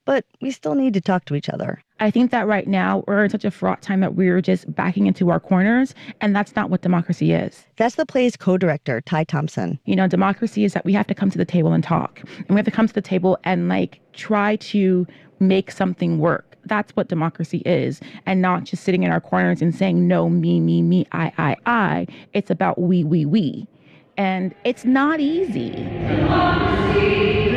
But 0.07 0.25
we 0.41 0.51
still 0.51 0.75
need 0.75 0.95
to 0.95 1.01
talk 1.01 1.27
to 1.27 1.35
each 1.35 1.51
other. 1.51 1.83
I 1.99 2.11
think 2.11 2.31
that 2.31 2.47
right 2.47 2.67
now 2.67 3.05
we're 3.07 3.25
in 3.25 3.31
such 3.31 3.45
a 3.45 3.51
fraught 3.51 3.83
time 3.83 4.01
that 4.01 4.15
we're 4.15 4.41
just 4.41 4.73
backing 4.75 5.07
into 5.07 5.31
our 5.31 5.41
corners, 5.41 5.95
and 6.21 6.35
that's 6.35 6.55
not 6.55 6.71
what 6.71 6.83
democracy 6.83 7.33
is. 7.33 7.65
That's 7.77 7.97
the 7.97 8.07
play's 8.07 8.37
co 8.37 8.57
director, 8.57 9.01
Ty 9.01 9.25
Thompson. 9.25 9.79
You 9.85 9.97
know, 9.97 10.07
democracy 10.07 10.65
is 10.65 10.75
that 10.75 10.85
we 10.85 10.93
have 10.93 11.07
to 11.09 11.15
come 11.15 11.31
to 11.31 11.39
the 11.39 11.45
table 11.45 11.73
and 11.73 11.83
talk, 11.83 12.21
and 12.39 12.51
we 12.51 12.57
have 12.57 12.65
to 12.67 12.71
come 12.71 12.87
to 12.87 12.95
the 12.95 13.03
table 13.03 13.39
and 13.45 13.69
like 13.69 14.01
try 14.13 14.57
to 14.57 15.07
make 15.41 15.71
something 15.71 16.19
work. 16.19 16.57
That's 16.65 16.93
what 16.93 17.09
democracy 17.09 17.63
is, 17.67 18.01
and 18.27 18.41
not 18.43 18.65
just 18.65 18.85
sitting 18.85 19.03
in 19.03 19.11
our 19.11 19.21
corners 19.21 19.63
and 19.63 19.75
saying, 19.75 20.07
no, 20.07 20.29
me, 20.29 20.61
me, 20.61 20.83
me, 20.83 21.07
I, 21.13 21.33
I, 21.39 21.57
I. 21.67 22.07
It's 22.33 22.51
about 22.51 22.81
we, 22.81 23.05
we, 23.05 23.25
we. 23.25 23.67
And 24.19 24.55
it's 24.65 24.85
not 24.85 25.21
easy. 25.21 25.71
Democracy, 25.71 27.51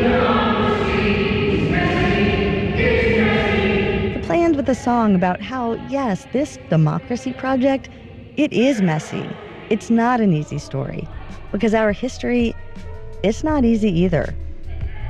The 4.69 4.75
song 4.75 5.15
about 5.15 5.41
how, 5.41 5.73
yes, 5.89 6.27
this 6.31 6.59
democracy 6.69 7.33
project, 7.33 7.89
it 8.37 8.53
is 8.53 8.83
messy. 8.83 9.27
It's 9.71 9.89
not 9.89 10.21
an 10.21 10.31
easy 10.31 10.59
story 10.59 11.07
because 11.51 11.73
our 11.73 11.91
history, 11.91 12.53
it's 13.23 13.43
not 13.43 13.65
easy 13.65 13.89
either. 13.89 14.31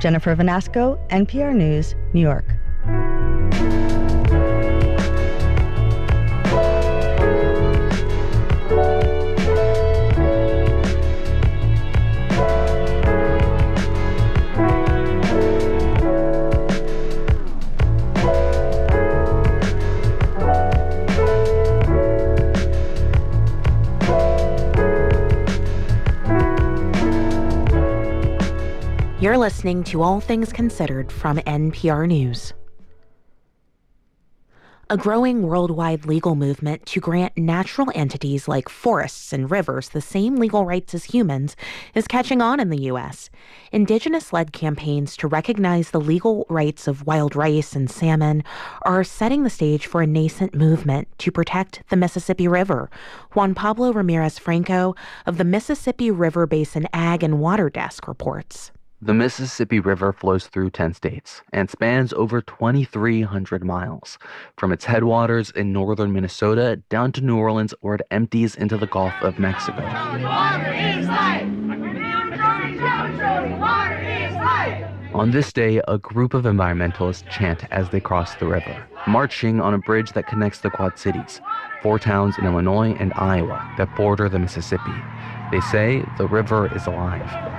Jennifer 0.00 0.34
Vanasco, 0.34 0.98
NPR 1.10 1.54
News, 1.54 1.94
New 2.14 2.22
York. 2.22 2.46
You're 29.20 29.36
listening 29.36 29.84
to 29.84 30.00
All 30.00 30.18
Things 30.18 30.50
Considered 30.50 31.12
from 31.12 31.36
NPR 31.40 32.08
News. 32.08 32.54
A 34.88 34.96
growing 34.96 35.42
worldwide 35.42 36.06
legal 36.06 36.34
movement 36.34 36.86
to 36.86 37.00
grant 37.00 37.36
natural 37.36 37.92
entities 37.94 38.48
like 38.48 38.70
forests 38.70 39.34
and 39.34 39.50
rivers 39.50 39.90
the 39.90 40.00
same 40.00 40.36
legal 40.36 40.64
rights 40.64 40.94
as 40.94 41.04
humans 41.04 41.54
is 41.94 42.08
catching 42.08 42.40
on 42.40 42.60
in 42.60 42.70
the 42.70 42.84
U.S. 42.84 43.28
Indigenous 43.72 44.32
led 44.32 44.54
campaigns 44.54 45.18
to 45.18 45.28
recognize 45.28 45.90
the 45.90 46.00
legal 46.00 46.46
rights 46.48 46.88
of 46.88 47.06
wild 47.06 47.36
rice 47.36 47.76
and 47.76 47.90
salmon 47.90 48.42
are 48.86 49.04
setting 49.04 49.42
the 49.42 49.50
stage 49.50 49.84
for 49.86 50.00
a 50.00 50.06
nascent 50.06 50.54
movement 50.54 51.08
to 51.18 51.30
protect 51.30 51.82
the 51.90 51.96
Mississippi 51.96 52.48
River. 52.48 52.88
Juan 53.34 53.54
Pablo 53.54 53.92
Ramirez 53.92 54.38
Franco 54.38 54.94
of 55.26 55.36
the 55.36 55.44
Mississippi 55.44 56.10
River 56.10 56.46
Basin 56.46 56.88
Ag 56.94 57.22
and 57.22 57.38
Water 57.38 57.68
Desk 57.68 58.08
reports. 58.08 58.72
The 59.02 59.14
Mississippi 59.14 59.80
River 59.80 60.12
flows 60.12 60.46
through 60.46 60.70
10 60.70 60.92
states 60.92 61.40
and 61.54 61.70
spans 61.70 62.12
over 62.12 62.42
2,300 62.42 63.64
miles, 63.64 64.18
from 64.58 64.72
its 64.72 64.84
headwaters 64.84 65.50
in 65.50 65.72
northern 65.72 66.12
Minnesota 66.12 66.82
down 66.90 67.10
to 67.12 67.22
New 67.22 67.38
Orleans, 67.38 67.72
where 67.80 67.94
it 67.94 68.02
empties 68.10 68.54
into 68.54 68.76
the 68.76 68.86
Gulf 68.86 69.14
of 69.22 69.38
Mexico. 69.38 69.80
On 75.14 75.30
this 75.30 75.50
day, 75.50 75.80
a 75.88 75.96
group 75.96 76.34
of 76.34 76.44
environmentalists 76.44 77.26
chant 77.30 77.64
as 77.70 77.88
they 77.88 78.00
cross 78.00 78.34
the 78.34 78.46
river, 78.46 78.86
marching 79.06 79.62
on 79.62 79.72
a 79.72 79.78
bridge 79.78 80.12
that 80.12 80.26
connects 80.26 80.60
the 80.60 80.68
Quad 80.68 80.98
Cities, 80.98 81.40
four 81.82 81.98
towns 81.98 82.36
in 82.36 82.44
Illinois 82.44 82.94
and 83.00 83.14
Iowa 83.14 83.66
that 83.78 83.96
border 83.96 84.28
the 84.28 84.38
Mississippi. 84.38 84.92
They 85.50 85.60
say 85.62 86.04
the 86.18 86.26
river 86.26 86.70
is 86.76 86.86
alive. 86.86 87.50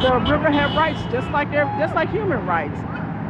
The 0.00 0.18
river 0.18 0.50
have 0.50 0.74
rights 0.78 0.98
just 1.12 1.30
like 1.30 1.52
just 1.52 1.94
like 1.94 2.08
human 2.08 2.46
rights. 2.46 2.78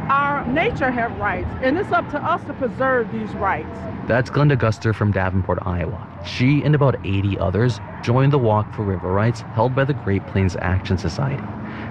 Our 0.09 0.47
nature 0.47 0.89
have 0.89 1.17
rights, 1.17 1.49
and 1.61 1.77
it's 1.77 1.91
up 1.91 2.09
to 2.11 2.17
us 2.17 2.41
to 2.45 2.53
preserve 2.53 3.11
these 3.11 3.29
rights. 3.35 3.67
That's 4.07 4.29
Glenda 4.29 4.55
Guster 4.55 4.95
from 4.95 5.11
Davenport, 5.11 5.59
Iowa. 5.63 6.07
She 6.25 6.63
and 6.63 6.73
about 6.73 6.95
80 7.05 7.37
others 7.39 7.81
joined 8.03 8.31
the 8.31 8.39
Walk 8.39 8.73
for 8.73 8.83
River 8.83 9.11
Rights 9.11 9.41
held 9.53 9.75
by 9.75 9.83
the 9.83 9.93
Great 9.93 10.25
Plains 10.27 10.55
Action 10.61 10.97
Society. 10.97 11.43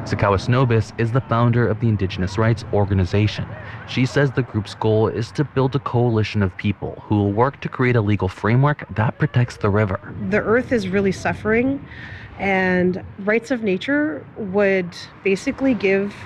Sikowis 0.04 0.48
Nobiss 0.48 0.98
is 0.98 1.12
the 1.12 1.20
founder 1.20 1.68
of 1.68 1.80
the 1.80 1.88
Indigenous 1.88 2.38
Rights 2.38 2.64
Organization. 2.72 3.46
She 3.86 4.06
says 4.06 4.30
the 4.32 4.42
group's 4.42 4.74
goal 4.74 5.08
is 5.08 5.30
to 5.32 5.44
build 5.44 5.74
a 5.74 5.78
coalition 5.78 6.42
of 6.42 6.56
people 6.56 7.02
who 7.04 7.16
will 7.16 7.32
work 7.32 7.60
to 7.60 7.68
create 7.68 7.96
a 7.96 8.00
legal 8.00 8.28
framework 8.28 8.86
that 8.94 9.18
protects 9.18 9.58
the 9.58 9.68
river. 9.68 10.00
The 10.30 10.40
earth 10.40 10.72
is 10.72 10.88
really 10.88 11.12
suffering 11.12 11.86
and 12.40 13.04
rights 13.18 13.50
of 13.50 13.62
nature 13.62 14.26
would 14.34 14.96
basically 15.22 15.74
give 15.74 16.16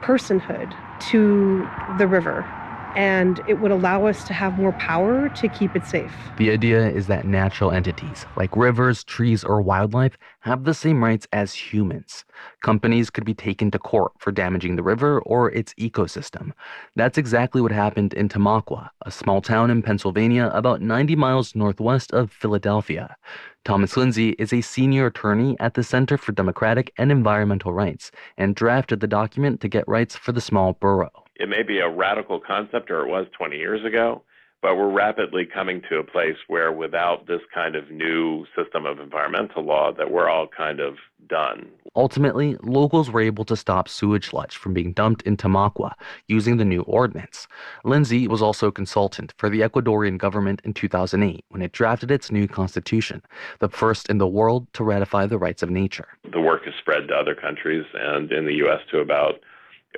personhood 0.00 0.74
to 1.00 1.68
the 1.88 2.06
river 2.06 2.48
and 2.96 3.40
it 3.46 3.60
would 3.60 3.70
allow 3.70 4.06
us 4.06 4.24
to 4.24 4.32
have 4.32 4.58
more 4.58 4.72
power 4.72 5.28
to 5.28 5.48
keep 5.48 5.74
it 5.76 5.84
safe. 5.84 6.12
The 6.36 6.50
idea 6.50 6.88
is 6.88 7.06
that 7.08 7.26
natural 7.26 7.70
entities, 7.70 8.26
like 8.36 8.56
rivers, 8.56 9.04
trees, 9.04 9.44
or 9.44 9.60
wildlife, 9.60 10.16
have 10.40 10.64
the 10.64 10.74
same 10.74 11.02
rights 11.02 11.26
as 11.32 11.52
humans. 11.54 12.24
Companies 12.62 13.10
could 13.10 13.24
be 13.24 13.34
taken 13.34 13.70
to 13.70 13.78
court 13.78 14.12
for 14.18 14.32
damaging 14.32 14.76
the 14.76 14.82
river 14.82 15.20
or 15.20 15.50
its 15.50 15.74
ecosystem. 15.74 16.52
That's 16.96 17.18
exactly 17.18 17.60
what 17.60 17.72
happened 17.72 18.14
in 18.14 18.28
Tamaqua, 18.28 18.90
a 19.04 19.10
small 19.10 19.40
town 19.40 19.70
in 19.70 19.82
Pennsylvania 19.82 20.50
about 20.54 20.80
90 20.80 21.16
miles 21.16 21.54
northwest 21.54 22.12
of 22.12 22.32
Philadelphia. 22.32 23.16
Thomas 23.64 23.94
Linzey 23.94 24.34
is 24.38 24.52
a 24.52 24.62
senior 24.62 25.06
attorney 25.06 25.56
at 25.60 25.74
the 25.74 25.84
Center 25.84 26.16
for 26.16 26.32
Democratic 26.32 26.92
and 26.96 27.12
Environmental 27.12 27.72
Rights 27.72 28.10
and 28.38 28.54
drafted 28.54 29.00
the 29.00 29.06
document 29.06 29.60
to 29.60 29.68
get 29.68 29.86
rights 29.86 30.16
for 30.16 30.32
the 30.32 30.40
small 30.40 30.72
borough. 30.74 31.24
It 31.38 31.48
may 31.48 31.62
be 31.62 31.78
a 31.78 31.88
radical 31.88 32.40
concept, 32.40 32.90
or 32.90 33.06
it 33.06 33.08
was 33.08 33.26
20 33.36 33.56
years 33.56 33.84
ago, 33.84 34.22
but 34.60 34.76
we're 34.76 34.90
rapidly 34.90 35.46
coming 35.46 35.82
to 35.88 35.98
a 35.98 36.04
place 36.04 36.36
where 36.48 36.72
without 36.72 37.28
this 37.28 37.42
kind 37.54 37.76
of 37.76 37.90
new 37.92 38.44
system 38.56 38.86
of 38.86 38.98
environmental 38.98 39.62
law 39.62 39.92
that 39.92 40.10
we're 40.10 40.28
all 40.28 40.48
kind 40.48 40.80
of 40.80 40.96
done. 41.28 41.68
Ultimately, 41.94 42.56
locals 42.62 43.10
were 43.10 43.20
able 43.20 43.44
to 43.44 43.56
stop 43.56 43.88
sewage 43.88 44.30
sludge 44.30 44.56
from 44.56 44.74
being 44.74 44.92
dumped 44.92 45.22
in 45.22 45.36
Tamaqua 45.36 45.92
using 46.26 46.56
the 46.56 46.64
new 46.64 46.82
ordinance. 46.82 47.46
Linzey 47.84 48.26
was 48.26 48.42
also 48.42 48.68
a 48.68 48.72
consultant 48.72 49.32
for 49.36 49.48
the 49.48 49.60
Ecuadorian 49.60 50.18
government 50.18 50.60
in 50.64 50.74
2008 50.74 51.44
when 51.50 51.62
it 51.62 51.72
drafted 51.72 52.10
its 52.10 52.32
new 52.32 52.48
constitution, 52.48 53.22
the 53.60 53.68
first 53.68 54.08
in 54.08 54.18
the 54.18 54.26
world 54.26 54.66
to 54.72 54.82
ratify 54.82 55.26
the 55.26 55.38
rights 55.38 55.62
of 55.62 55.70
nature. 55.70 56.08
The 56.32 56.40
work 56.40 56.64
has 56.64 56.74
spread 56.80 57.08
to 57.08 57.14
other 57.14 57.34
countries 57.34 57.84
and 57.94 58.32
in 58.32 58.44
the 58.44 58.54
U.S. 58.54 58.80
to 58.90 58.98
about 58.98 59.40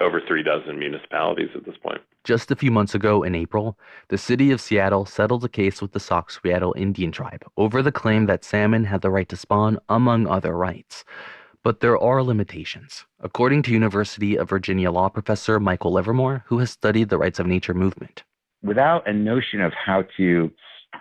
over 0.01 0.21
three 0.27 0.43
dozen 0.43 0.79
municipalities 0.79 1.51
at 1.55 1.65
this 1.65 1.77
point. 1.83 2.01
Just 2.25 2.51
a 2.51 2.57
few 2.57 2.71
months 2.71 2.95
ago 2.95 3.23
in 3.23 3.35
April, 3.35 3.79
the 4.09 4.19
city 4.19 4.51
of 4.51 4.61
Seattle 4.61 5.07
settled 5.07 5.45
a 5.45 5.49
case 5.49 5.81
with 5.81 5.93
the 5.93 6.01
Sauk 6.01 6.31
Suiattle 6.31 6.77
Indian 6.77 7.13
tribe 7.13 7.43
over 7.57 7.83
the 7.83 7.93
claim 7.93 8.27
that 8.27 8.45
salmon 8.45 8.85
had 8.85 9.01
the 9.01 9.11
right 9.11 9.29
to 9.31 9.37
spawn, 9.37 9.79
among 9.89 10.27
other 10.27 10.57
rights. 10.57 11.05
But 11.63 11.81
there 11.81 11.99
are 11.99 12.23
limitations, 12.23 13.05
according 13.21 13.63
to 13.63 13.73
University 13.73 14.37
of 14.37 14.49
Virginia 14.49 14.91
law 14.91 15.09
professor 15.09 15.59
Michael 15.61 15.93
Livermore, 15.93 16.45
who 16.47 16.59
has 16.59 16.71
studied 16.71 17.09
the 17.09 17.19
rights 17.19 17.39
of 17.39 17.47
nature 17.47 17.75
movement. 17.75 18.23
Without 18.63 19.09
a 19.09 19.13
notion 19.13 19.61
of 19.61 19.73
how 19.73 20.05
to 20.17 20.51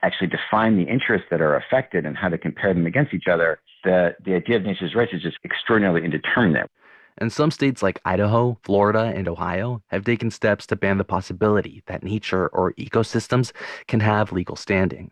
actually 0.04 0.28
define 0.28 0.78
the 0.78 0.90
interests 0.90 1.28
that 1.32 1.42
are 1.42 1.56
affected 1.56 2.06
and 2.06 2.18
how 2.18 2.30
to 2.30 2.38
compare 2.38 2.74
them 2.74 2.86
against 2.86 3.14
each 3.14 3.28
other, 3.28 3.60
the, 3.84 4.16
the 4.26 4.36
idea 4.36 4.58
of 4.58 4.64
nature's 4.64 4.96
rights 4.96 5.14
is 5.14 5.22
just 5.22 5.38
extraordinarily 5.44 6.04
indeterminate 6.04 6.70
and 7.20 7.32
some 7.32 7.52
states 7.52 7.84
like 7.84 8.02
Idaho, 8.06 8.58
Florida, 8.64 9.14
and 9.16 9.28
Ohio 9.28 9.84
have 9.88 10.06
taken 10.06 10.32
steps 10.32 10.66
to 10.68 10.76
ban 10.76 10.98
the 10.98 11.04
possibility 11.04 11.84
that 11.86 12.04
nature 12.04 12.48
or 12.48 12.74
ecosystems 12.74 13.52
can 13.88 14.00
have 14.00 14.32
legal 14.32 14.56
standing. 14.56 15.12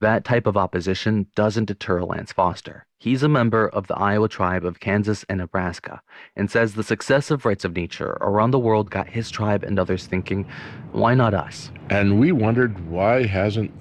That 0.00 0.24
type 0.24 0.46
of 0.46 0.56
opposition 0.56 1.26
doesn't 1.34 1.66
deter 1.66 2.02
Lance 2.02 2.32
Foster. 2.32 2.86
He's 2.98 3.22
a 3.22 3.28
member 3.28 3.68
of 3.68 3.86
the 3.86 3.96
Iowa 3.98 4.28
tribe 4.28 4.64
of 4.64 4.80
Kansas 4.80 5.26
and 5.28 5.38
Nebraska 5.38 6.00
and 6.36 6.50
says 6.50 6.74
the 6.74 6.82
success 6.82 7.30
of 7.30 7.44
rights 7.44 7.66
of 7.66 7.76
nature 7.76 8.16
around 8.20 8.50
the 8.50 8.58
world 8.58 8.90
got 8.90 9.08
his 9.08 9.30
tribe 9.30 9.62
and 9.62 9.78
others 9.78 10.06
thinking, 10.06 10.46
why 10.92 11.14
not 11.14 11.34
us? 11.34 11.70
And 11.90 12.18
we 12.18 12.32
wondered 12.32 12.88
why 12.88 13.26
hasn't 13.26 13.72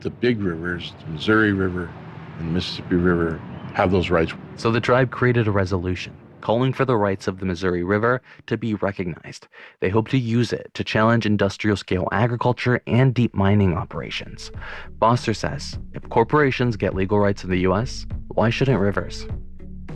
the 0.00 0.10
big 0.10 0.40
rivers, 0.40 0.94
the 1.00 1.12
Missouri 1.12 1.52
River 1.52 1.90
and 2.38 2.48
the 2.48 2.52
Mississippi 2.52 2.96
River, 2.96 3.38
have 3.74 3.90
those 3.90 4.08
rights? 4.08 4.32
So 4.56 4.70
the 4.70 4.80
tribe 4.80 5.10
created 5.10 5.46
a 5.46 5.50
resolution 5.50 6.14
calling 6.44 6.74
for 6.74 6.84
the 6.84 6.96
rights 6.96 7.26
of 7.26 7.40
the 7.40 7.46
Missouri 7.46 7.82
River 7.82 8.20
to 8.46 8.58
be 8.58 8.74
recognized. 8.74 9.48
They 9.80 9.88
hope 9.88 10.08
to 10.08 10.18
use 10.18 10.52
it 10.52 10.70
to 10.74 10.84
challenge 10.84 11.24
industrial 11.24 11.76
scale 11.76 12.06
agriculture 12.12 12.80
and 12.86 13.14
deep 13.14 13.34
mining 13.34 13.74
operations. 13.74 14.52
Foster 15.00 15.32
says 15.32 15.78
if 15.94 16.08
corporations 16.10 16.76
get 16.76 16.94
legal 16.94 17.18
rights 17.18 17.44
in 17.44 17.50
the 17.50 17.60
U.S., 17.60 18.06
why 18.28 18.50
shouldn't 18.50 18.78
rivers? 18.78 19.26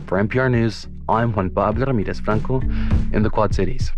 For 0.07 0.17
NPR 0.17 0.49
News, 0.49 0.87
I'm 1.07 1.33
Juan 1.33 1.51
Pablo 1.51 1.85
Ramirez 1.85 2.19
Franco 2.19 2.61
in 3.13 3.21
the 3.21 3.29
Quad 3.29 3.53
Cities. 3.53 3.91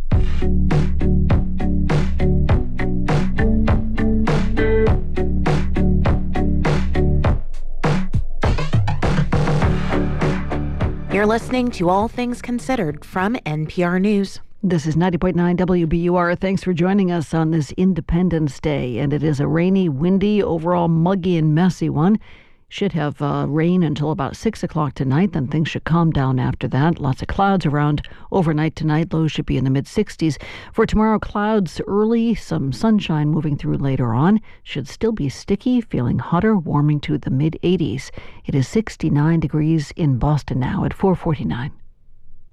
You're 11.12 11.26
listening 11.26 11.72
to 11.72 11.90
All 11.90 12.08
Things 12.08 12.42
Considered 12.42 13.04
from 13.04 13.36
NPR 13.46 14.00
News. 14.00 14.40
This 14.64 14.86
is 14.86 14.96
90.9 14.96 15.58
WBUR. 15.58 16.40
Thanks 16.40 16.64
for 16.64 16.72
joining 16.72 17.12
us 17.12 17.34
on 17.34 17.52
this 17.52 17.74
Independence 17.74 18.62
Day. 18.62 18.98
And 18.98 19.12
it 19.12 19.22
is 19.22 19.42
a 19.42 19.48
rainy, 19.48 19.90
windy, 19.90 20.42
overall 20.42 20.88
muggy 20.88 21.36
and 21.36 21.54
messy 21.54 21.90
one. 21.90 22.18
Should 22.74 22.94
have 22.94 23.22
uh, 23.22 23.48
rain 23.50 23.84
until 23.84 24.12
about 24.12 24.38
6 24.38 24.64
o'clock 24.64 24.94
tonight, 24.94 25.34
then 25.34 25.48
things 25.48 25.68
should 25.68 25.84
calm 25.84 26.10
down 26.10 26.40
after 26.40 26.70
that. 26.70 27.02
Lots 27.02 27.22
of 27.22 27.28
clouds 27.28 27.66
around 27.66 28.08
overnight 28.32 28.78
tonight. 28.78 29.12
Lows 29.12 29.34
should 29.34 29.46
be 29.46 29.58
in 29.58 29.66
the 29.66 29.70
mid 29.70 29.88
60s. 29.88 30.42
For 30.72 30.86
tomorrow, 30.86 31.20
clouds 31.20 31.82
early, 31.86 32.34
some 32.34 32.72
sunshine 32.72 33.28
moving 33.28 33.58
through 33.58 33.76
later 33.76 34.14
on. 34.14 34.40
Should 34.64 34.88
still 34.88 35.12
be 35.12 35.28
sticky, 35.28 35.82
feeling 35.82 36.20
hotter, 36.20 36.56
warming 36.56 37.02
to 37.02 37.18
the 37.18 37.30
mid 37.30 37.60
80s. 37.62 38.10
It 38.46 38.56
is 38.56 38.70
69 38.70 39.42
degrees 39.42 39.92
in 39.98 40.18
Boston 40.18 40.62
now 40.62 40.86
at 40.86 40.94
449. 40.94 41.74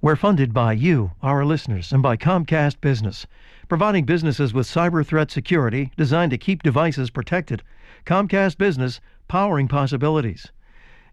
We're 0.01 0.17
funded 0.17 0.53
by 0.53 0.73
you, 0.73 1.11
our 1.23 1.45
listeners, 1.45 1.93
and 1.93 2.03
by 2.03 2.17
Comcast 2.17 2.81
Business, 2.81 3.25
providing 3.69 4.03
businesses 4.03 4.53
with 4.53 4.67
cyber 4.67 5.05
threat 5.05 5.31
security 5.31 5.91
designed 5.95 6.31
to 6.31 6.37
keep 6.37 6.61
devices 6.61 7.09
protected. 7.09 7.63
Comcast 8.05 8.57
Business, 8.57 8.99
powering 9.29 9.69
possibilities. 9.69 10.51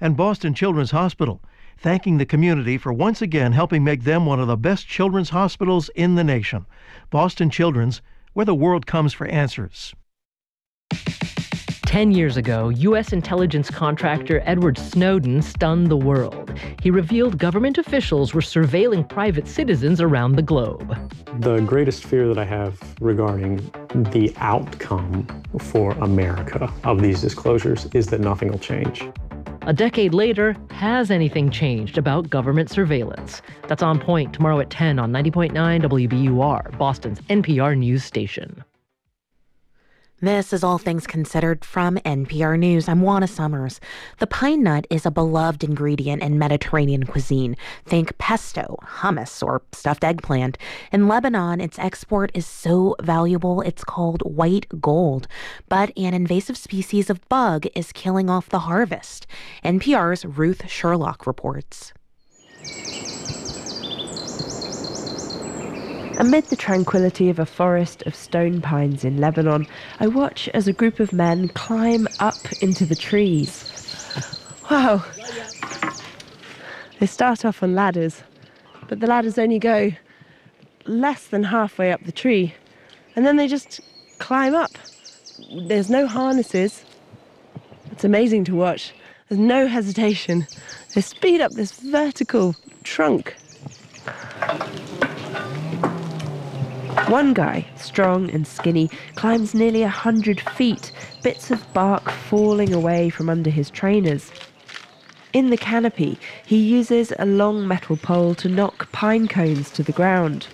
And 0.00 0.16
Boston 0.16 0.54
Children's 0.54 0.90
Hospital, 0.90 1.40
thanking 1.78 2.18
the 2.18 2.26
community 2.26 2.78
for 2.78 2.92
once 2.92 3.22
again 3.22 3.52
helping 3.52 3.84
make 3.84 4.02
them 4.02 4.26
one 4.26 4.40
of 4.40 4.48
the 4.48 4.56
best 4.56 4.88
children's 4.88 5.30
hospitals 5.30 5.88
in 5.94 6.16
the 6.16 6.24
nation. 6.24 6.66
Boston 7.10 7.48
Children's, 7.48 8.02
where 8.32 8.46
the 8.46 8.54
world 8.54 8.86
comes 8.86 9.12
for 9.12 9.28
answers. 9.28 9.94
Ten 11.96 12.12
years 12.12 12.36
ago, 12.36 12.68
U.S. 12.68 13.14
intelligence 13.14 13.70
contractor 13.70 14.42
Edward 14.44 14.76
Snowden 14.76 15.40
stunned 15.40 15.86
the 15.86 15.96
world. 15.96 16.52
He 16.82 16.90
revealed 16.90 17.38
government 17.38 17.78
officials 17.78 18.34
were 18.34 18.42
surveilling 18.42 19.08
private 19.08 19.48
citizens 19.48 19.98
around 19.98 20.36
the 20.36 20.42
globe. 20.42 20.94
The 21.40 21.60
greatest 21.60 22.04
fear 22.04 22.28
that 22.28 22.36
I 22.36 22.44
have 22.44 22.78
regarding 23.00 23.56
the 24.12 24.30
outcome 24.36 25.26
for 25.58 25.92
America 25.92 26.70
of 26.84 27.00
these 27.00 27.22
disclosures 27.22 27.88
is 27.94 28.08
that 28.08 28.20
nothing 28.20 28.50
will 28.50 28.58
change. 28.58 29.02
A 29.62 29.72
decade 29.72 30.12
later, 30.12 30.54
has 30.72 31.10
anything 31.10 31.48
changed 31.48 31.96
about 31.96 32.28
government 32.28 32.68
surveillance? 32.68 33.40
That's 33.68 33.82
on 33.82 34.00
point 34.00 34.34
tomorrow 34.34 34.60
at 34.60 34.68
10 34.68 34.98
on 34.98 35.12
90.9 35.12 35.50
WBUR, 35.82 36.76
Boston's 36.76 37.22
NPR 37.22 37.74
news 37.74 38.04
station. 38.04 38.62
This 40.26 40.52
is 40.52 40.64
All 40.64 40.78
Things 40.78 41.06
Considered 41.06 41.64
from 41.64 41.98
NPR 41.98 42.58
News. 42.58 42.88
I'm 42.88 43.00
Juana 43.00 43.28
Summers. 43.28 43.78
The 44.18 44.26
pine 44.26 44.64
nut 44.64 44.84
is 44.90 45.06
a 45.06 45.10
beloved 45.12 45.62
ingredient 45.62 46.20
in 46.20 46.36
Mediterranean 46.36 47.04
cuisine. 47.06 47.56
Think 47.84 48.18
pesto, 48.18 48.76
hummus, 48.82 49.40
or 49.40 49.62
stuffed 49.70 50.02
eggplant. 50.02 50.58
In 50.90 51.06
Lebanon, 51.06 51.60
its 51.60 51.78
export 51.78 52.32
is 52.34 52.44
so 52.44 52.96
valuable 53.00 53.60
it's 53.60 53.84
called 53.84 54.20
white 54.22 54.66
gold. 54.80 55.28
But 55.68 55.96
an 55.96 56.12
invasive 56.12 56.56
species 56.56 57.08
of 57.08 57.28
bug 57.28 57.68
is 57.76 57.92
killing 57.92 58.28
off 58.28 58.48
the 58.48 58.66
harvest. 58.66 59.28
NPR's 59.64 60.24
Ruth 60.24 60.68
Sherlock 60.68 61.28
reports. 61.28 61.92
Amid 66.18 66.44
the 66.44 66.56
tranquility 66.56 67.28
of 67.28 67.38
a 67.38 67.44
forest 67.44 68.02
of 68.06 68.14
stone 68.14 68.62
pines 68.62 69.04
in 69.04 69.18
Lebanon, 69.18 69.66
I 70.00 70.06
watch 70.06 70.48
as 70.54 70.66
a 70.66 70.72
group 70.72 70.98
of 70.98 71.12
men 71.12 71.48
climb 71.48 72.08
up 72.20 72.52
into 72.62 72.86
the 72.86 72.94
trees. 72.94 73.70
Wow! 74.70 75.04
They 76.98 77.06
start 77.06 77.44
off 77.44 77.62
on 77.62 77.74
ladders, 77.74 78.22
but 78.88 79.00
the 79.00 79.06
ladders 79.06 79.36
only 79.36 79.58
go 79.58 79.92
less 80.86 81.26
than 81.26 81.44
halfway 81.44 81.92
up 81.92 82.02
the 82.04 82.12
tree, 82.12 82.54
and 83.14 83.26
then 83.26 83.36
they 83.36 83.46
just 83.46 83.80
climb 84.18 84.54
up. 84.54 84.72
There's 85.66 85.90
no 85.90 86.06
harnesses. 86.06 86.82
It's 87.92 88.04
amazing 88.04 88.44
to 88.44 88.54
watch. 88.54 88.94
There's 89.28 89.38
no 89.38 89.66
hesitation. 89.66 90.46
They 90.94 91.02
speed 91.02 91.42
up 91.42 91.52
this 91.52 91.72
vertical 91.72 92.56
trunk. 92.84 93.36
One 97.07 97.33
guy, 97.33 97.65
strong 97.75 98.29
and 98.31 98.47
skinny, 98.47 98.89
climbs 99.15 99.53
nearly 99.53 99.83
a 99.83 99.89
hundred 99.89 100.39
feet, 100.39 100.91
bits 101.23 101.51
of 101.51 101.61
bark 101.73 102.09
falling 102.09 102.73
away 102.73 103.09
from 103.09 103.29
under 103.29 103.49
his 103.49 103.69
trainers. 103.69 104.31
In 105.33 105.49
the 105.49 105.57
canopy, 105.57 106.19
he 106.45 106.57
uses 106.57 107.13
a 107.17 107.25
long 107.25 107.67
metal 107.67 107.97
pole 107.97 108.35
to 108.35 108.49
knock 108.49 108.91
pine 108.91 109.27
cones 109.27 109.69
to 109.71 109.83
the 109.83 109.91
ground. 109.91 110.47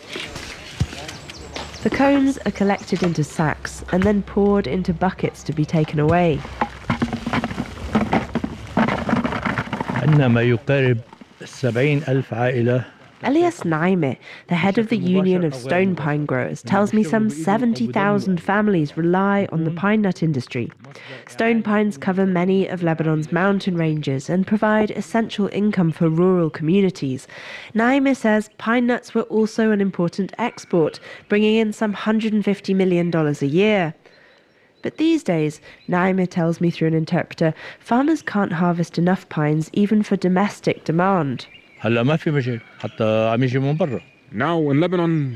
The 1.83 1.89
cones 1.89 2.37
are 2.45 2.51
collected 2.51 3.03
into 3.03 3.23
sacks 3.23 3.83
and 3.91 4.03
then 4.03 4.21
poured 4.21 4.67
into 4.67 4.93
buckets 4.93 5.43
to 5.43 5.53
be 5.53 5.65
taken 5.65 5.99
away. 5.99 6.39
عندنا 10.07 10.27
ما 10.27 10.41
يقارب 10.41 10.97
سبعين 11.45 12.03
ألف 12.07 12.33
عائلة 12.33 12.85
Elias 13.24 13.60
Naime, 13.60 14.16
the 14.48 14.56
head 14.56 14.78
of 14.78 14.88
the 14.88 14.96
Union 14.96 15.44
of 15.44 15.54
Stone 15.54 15.94
Pine 15.94 16.26
Growers, 16.26 16.60
tells 16.60 16.92
me 16.92 17.04
some 17.04 17.30
70,000 17.30 18.42
families 18.42 18.96
rely 18.96 19.46
on 19.52 19.62
the 19.62 19.70
pine 19.70 20.02
nut 20.02 20.24
industry. 20.24 20.72
Stone 21.28 21.62
pines 21.62 21.96
cover 21.96 22.26
many 22.26 22.66
of 22.66 22.82
Lebanon's 22.82 23.30
mountain 23.30 23.76
ranges 23.76 24.28
and 24.28 24.44
provide 24.44 24.90
essential 24.90 25.48
income 25.52 25.92
for 25.92 26.08
rural 26.08 26.50
communities. 26.50 27.28
Naime 27.74 28.16
says 28.16 28.50
pine 28.58 28.88
nuts 28.88 29.14
were 29.14 29.22
also 29.22 29.70
an 29.70 29.80
important 29.80 30.32
export, 30.38 30.98
bringing 31.28 31.54
in 31.54 31.72
some 31.72 31.94
$150 31.94 32.74
million 32.74 33.14
a 33.14 33.46
year. 33.46 33.94
But 34.82 34.96
these 34.96 35.22
days, 35.22 35.60
Naime 35.88 36.28
tells 36.28 36.60
me 36.60 36.72
through 36.72 36.88
an 36.88 36.94
interpreter, 36.94 37.54
farmers 37.78 38.20
can't 38.20 38.52
harvest 38.52 38.98
enough 38.98 39.28
pines 39.28 39.70
even 39.72 40.02
for 40.02 40.16
domestic 40.16 40.82
demand. 40.82 41.46
هلا 41.81 42.03
ما 42.03 42.15
في 42.15 42.31
مجال 42.31 42.59
حتى 42.79 43.29
عم 43.29 43.43
يجي 43.43 43.59
من 43.59 43.77
برا 43.77 44.01
Now 44.33 44.69
in 44.71 44.81
Lebanon, 44.81 45.33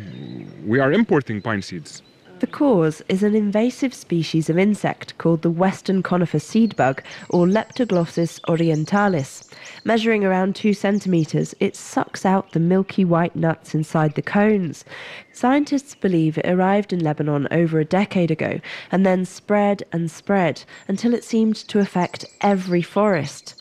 we 0.67 0.77
are 0.79 0.91
importing 0.91 1.41
pine 1.41 1.61
seeds. 1.61 2.01
The 2.41 2.47
cause 2.47 3.03
is 3.07 3.21
an 3.21 3.35
invasive 3.35 3.93
species 3.93 4.49
of 4.49 4.57
insect 4.57 5.15
called 5.19 5.43
the 5.43 5.51
western 5.51 6.01
conifer 6.01 6.39
seedbug, 6.39 7.01
or 7.29 7.45
Leptoglossus 7.45 8.39
orientalis. 8.47 9.47
Measuring 9.85 10.25
around 10.25 10.55
two 10.55 10.73
centimeters, 10.73 11.53
it 11.59 11.75
sucks 11.75 12.25
out 12.25 12.51
the 12.51 12.59
milky 12.59 13.05
white 13.05 13.35
nuts 13.35 13.75
inside 13.75 14.15
the 14.15 14.23
cones. 14.23 14.83
Scientists 15.31 15.93
believe 15.93 16.39
it 16.39 16.47
arrived 16.47 16.91
in 16.91 17.03
Lebanon 17.03 17.47
over 17.51 17.79
a 17.79 17.85
decade 17.85 18.31
ago 18.31 18.59
and 18.91 19.05
then 19.05 19.23
spread 19.23 19.83
and 19.91 20.09
spread 20.09 20.63
until 20.87 21.13
it 21.13 21.23
seemed 21.23 21.55
to 21.55 21.77
affect 21.77 22.25
every 22.41 22.81
forest. 22.81 23.54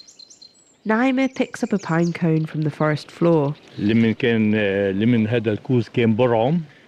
Naima 0.86 1.34
picks 1.34 1.64
up 1.64 1.74
a 1.74 1.80
pine 1.80 2.14
cone 2.14 2.46
from 2.46 2.62
the 2.62 2.70
forest 2.70 3.10
floor. 3.10 3.56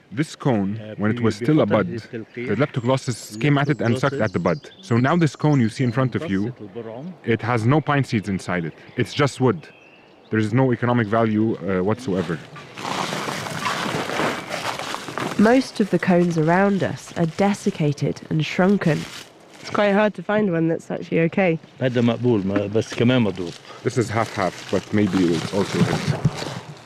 This 0.09 0.35
cone, 0.35 0.95
when 0.97 1.11
it 1.11 1.19
was 1.19 1.35
still 1.35 1.61
a 1.61 1.65
bud, 1.65 1.87
the 1.87 2.55
Leptoglossus 2.55 3.41
came 3.41 3.57
at 3.57 3.69
it 3.69 3.81
and 3.81 3.97
sucked 3.97 4.21
at 4.21 4.33
the 4.33 4.39
bud. 4.39 4.69
So 4.81 4.97
now 4.97 5.15
this 5.17 5.35
cone 5.35 5.59
you 5.59 5.69
see 5.69 5.83
in 5.83 5.91
front 5.91 6.13
of 6.13 6.29
you, 6.29 6.53
it 7.25 7.41
has 7.41 7.65
no 7.65 7.81
pine 7.81 8.03
seeds 8.03 8.29
inside 8.29 8.65
it. 8.65 8.73
It's 8.97 9.15
just 9.15 9.41
wood. 9.41 9.67
There 10.29 10.39
is 10.39 10.53
no 10.53 10.71
economic 10.71 11.07
value 11.07 11.55
uh, 11.55 11.83
whatsoever. 11.83 12.37
Most 15.39 15.79
of 15.79 15.89
the 15.89 15.99
cones 15.99 16.37
around 16.37 16.83
us 16.83 17.17
are 17.17 17.25
desiccated 17.25 18.21
and 18.29 18.45
shrunken. 18.45 18.99
It's 19.66 19.70
quite 19.70 19.92
hard 19.92 20.12
to 20.14 20.22
find 20.22 20.50
one 20.53 20.68
that's 20.68 20.90
actually 20.90 21.20
okay. 21.20 21.59
هذا 21.80 22.00
مقبول 22.00 22.46
ما- 22.46 22.66
بس 22.66 22.94
كمان 22.94 23.22
مضروب 23.22 23.53
This 23.84 23.98
is 23.98 24.09
half 24.11 24.34
half, 24.36 24.70
but 24.70 24.82
maybe 24.94 25.18
it's 25.34 25.55
also 25.55 25.78
it. 25.78 26.42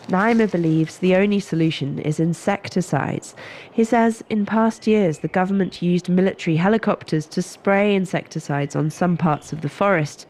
Naima 0.09 0.47
believes 0.51 0.99
the 0.99 1.17
only 1.17 1.41
solution 1.41 1.99
is 1.99 2.21
insecticides. 2.21 3.35
He 3.73 3.83
says 3.85 4.23
in 4.31 4.47
past 4.47 4.87
years 4.87 5.19
the 5.19 5.29
government 5.41 5.83
used 5.83 6.09
military 6.09 6.57
helicopters 6.57 7.27
to 7.35 7.43
spray 7.43 7.95
insecticides 7.95 8.77
on 8.77 8.91
some 8.91 9.17
parts 9.17 9.53
of 9.53 9.63
the 9.63 9.69
forest. 9.69 10.27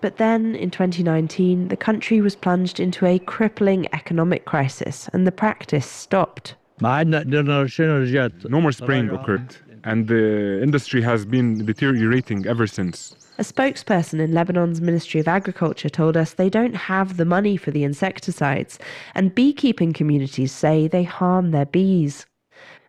But 0.00 0.16
then 0.16 0.54
in 0.56 0.70
2019, 0.70 1.68
the 1.68 1.76
country 1.76 2.20
was 2.20 2.34
plunged 2.34 2.80
into 2.80 3.04
a 3.06 3.18
crippling 3.20 3.86
economic 3.92 4.44
crisis 4.46 5.08
and 5.12 5.26
the 5.26 5.32
practice 5.44 5.86
stopped. 5.86 6.54
ما 6.80 6.88
عدنا 6.88 7.18
قدرنا 7.20 7.62
رجعنا 7.62 7.98
رجعت 7.98 8.32
No 8.50 8.60
more 8.60 8.72
spraying 8.72 9.10
occurred, 9.10 9.54
and 9.87 10.09
the 10.09 10.61
industry 10.61 11.01
has 11.01 11.25
been 11.25 11.65
deteriorating 11.65 12.45
ever 12.45 12.67
since. 12.67 13.15
A 13.39 13.43
spokesperson 13.43 14.19
in 14.19 14.33
Lebanon's 14.33 14.81
Ministry 14.81 15.19
of 15.21 15.29
Agriculture 15.29 15.89
told 15.89 16.17
us 16.17 16.33
they 16.33 16.49
don't 16.49 16.75
have 16.75 17.17
the 17.17 17.23
money 17.23 17.55
for 17.55 17.71
the 17.71 17.85
insecticides, 17.85 18.77
and 19.15 19.33
beekeeping 19.33 19.93
communities 19.93 20.51
say 20.51 20.87
they 20.87 21.03
harm 21.03 21.51
their 21.51 21.65
bees. 21.65 22.26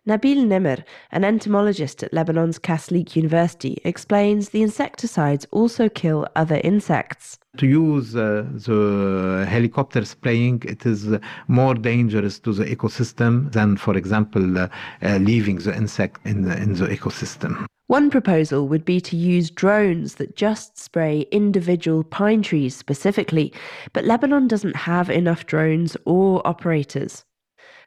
Nabil 0.09 0.43
Nimr, 0.47 0.83
an 1.11 1.23
entomologist 1.23 2.01
at 2.01 2.11
Lebanon's 2.11 2.57
Kaslik 2.57 3.15
University, 3.15 3.79
explains 3.83 4.49
the 4.49 4.63
insecticides 4.63 5.45
also 5.51 5.87
kill 5.87 6.27
other 6.35 6.59
insects. 6.63 7.37
To 7.57 7.67
use 7.67 8.15
uh, 8.15 8.43
the 8.51 9.45
helicopter 9.47 10.03
spraying, 10.03 10.63
it 10.65 10.83
is 10.83 11.15
more 11.47 11.75
dangerous 11.75 12.39
to 12.39 12.53
the 12.53 12.65
ecosystem 12.65 13.51
than, 13.51 13.77
for 13.77 13.95
example, 13.95 14.57
uh, 14.57 14.67
uh, 15.03 15.17
leaving 15.17 15.57
the 15.57 15.75
insect 15.75 16.25
in 16.25 16.41
the, 16.41 16.57
in 16.57 16.73
the 16.73 16.87
ecosystem. 16.87 17.67
One 17.85 18.09
proposal 18.09 18.67
would 18.67 18.85
be 18.85 18.99
to 19.01 19.15
use 19.15 19.51
drones 19.51 20.15
that 20.15 20.35
just 20.35 20.79
spray 20.79 21.27
individual 21.31 22.03
pine 22.03 22.41
trees 22.41 22.75
specifically, 22.75 23.53
but 23.93 24.05
Lebanon 24.05 24.47
doesn't 24.47 24.75
have 24.75 25.11
enough 25.11 25.45
drones 25.45 25.95
or 26.05 26.45
operators. 26.47 27.25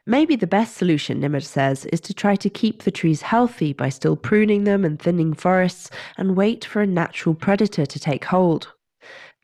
Maybe 0.05 0.35
the 0.35 0.47
best 0.47 0.75
solution, 0.75 1.21
Nimr 1.21 1.41
says, 1.41 1.85
is 1.85 2.01
to 2.01 2.13
try 2.13 2.35
to 2.35 2.49
keep 2.49 2.83
the 2.83 2.91
trees 2.91 3.21
healthy 3.21 3.71
by 3.71 3.87
still 3.87 4.17
pruning 4.17 4.65
them 4.65 4.83
and 4.83 4.99
thinning 4.99 5.33
forests 5.33 5.89
and 6.17 6.35
wait 6.35 6.65
for 6.65 6.81
a 6.81 6.87
natural 6.87 7.33
predator 7.33 7.85
to 7.85 7.99
take 7.99 8.25
hold. 8.25 8.67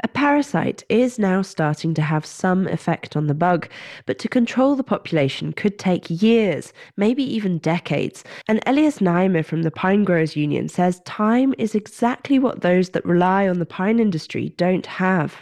A 0.04 0.10
parasite 0.10 0.84
is 0.90 1.18
now 1.18 1.42
starting 1.42 1.94
to 1.94 2.02
have 2.02 2.26
some 2.26 2.68
effect 2.68 3.16
on 3.16 3.28
the 3.28 3.34
bug, 3.34 3.70
but 4.06 4.20
to 4.20 4.28
control 4.28 4.76
the 4.76 4.84
population 4.84 5.54
could 5.54 5.80
take 5.80 6.22
years, 6.22 6.74
maybe 6.98 7.24
even 7.24 7.60
decades. 7.60 8.26
And 8.50 8.60
Elias 8.66 9.00
Naime 9.00 9.46
from 9.46 9.64
the 9.64 9.72
Pine 9.72 10.04
Growers 10.04 10.36
Union 10.36 10.68
says 10.68 11.00
time 11.06 11.54
is 11.58 11.74
exactly 11.74 12.38
what 12.38 12.60
those 12.60 12.90
that 12.90 13.06
rely 13.06 13.48
on 13.48 13.60
the 13.60 13.66
pine 13.66 14.00
industry 14.00 14.50
don't 14.58 14.86
have. 14.86 15.38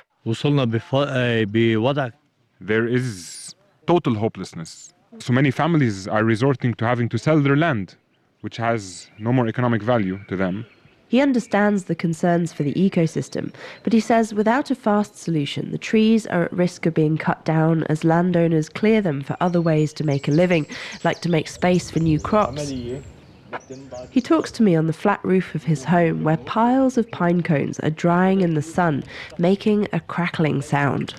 There 2.62 2.88
is 2.88 3.56
total 3.88 4.14
hopelessness. 4.14 4.94
So 5.20 5.34
many 5.34 5.52
families 5.52 6.08
are 6.08 6.24
resorting 6.24 6.74
to 6.76 6.86
having 6.86 7.10
to 7.10 7.18
sell 7.18 7.40
their 7.40 7.56
land, 7.56 7.96
which 8.42 8.58
has 8.58 9.10
no 9.20 9.34
more 9.34 9.48
economic 9.48 9.82
value 9.82 10.20
to 10.28 10.36
them. 10.36 10.66
He 11.10 11.22
understands 11.22 11.86
the 11.86 11.96
concerns 11.96 12.52
for 12.52 12.64
the 12.64 12.74
ecosystem, 12.74 13.54
but 13.84 13.94
he 13.94 14.00
says 14.00 14.34
without 14.34 14.70
a 14.72 14.76
fast 14.76 15.18
solution, 15.18 15.72
the 15.72 15.78
trees 15.78 16.28
are 16.28 16.44
at 16.44 16.54
risk 16.54 16.86
of 16.86 16.94
being 16.94 17.18
cut 17.18 17.46
down 17.46 17.84
as 17.86 18.04
landowners 18.04 18.68
clear 18.68 19.02
them 19.02 19.22
for 19.22 19.38
other 19.40 19.62
ways 19.62 19.94
to 19.94 20.04
make 20.04 20.28
a 20.28 20.32
living, 20.32 20.68
like 21.04 21.22
to 21.22 21.30
make 21.30 21.48
space 21.48 21.90
for 21.90 22.00
new 22.00 22.20
crops. 22.20 22.70
He 24.10 24.22
talks 24.22 24.52
to 24.52 24.64
me 24.64 24.76
on 24.76 24.88
the 24.88 24.94
flat 24.94 25.24
roof 25.24 25.56
of 25.56 25.64
his 25.64 25.86
home 25.86 26.24
where 26.24 26.38
piles 26.38 26.98
of 26.98 27.10
pine 27.12 27.42
cones 27.42 27.80
are 27.80 27.90
drying 27.90 28.42
in 28.42 28.56
the 28.56 28.62
sun, 28.62 29.04
making 29.38 29.88
a 29.94 30.02
crackling 30.02 30.62
sound. 30.62 31.14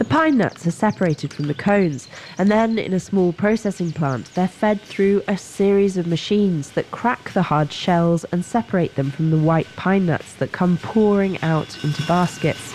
The 0.00 0.06
pine 0.06 0.38
nuts 0.38 0.66
are 0.66 0.70
separated 0.70 1.30
from 1.30 1.46
the 1.46 1.52
cones, 1.52 2.08
and 2.38 2.50
then 2.50 2.78
in 2.78 2.94
a 2.94 2.98
small 2.98 3.34
processing 3.34 3.92
plant, 3.92 4.34
they're 4.34 4.48
fed 4.48 4.80
through 4.80 5.22
a 5.28 5.36
series 5.36 5.98
of 5.98 6.06
machines 6.06 6.70
that 6.70 6.90
crack 6.90 7.34
the 7.34 7.42
hard 7.42 7.70
shells 7.70 8.24
and 8.32 8.42
separate 8.42 8.94
them 8.94 9.10
from 9.10 9.30
the 9.30 9.36
white 9.36 9.66
pine 9.76 10.06
nuts 10.06 10.32
that 10.36 10.52
come 10.52 10.78
pouring 10.78 11.38
out 11.42 11.84
into 11.84 12.00
baskets. 12.06 12.72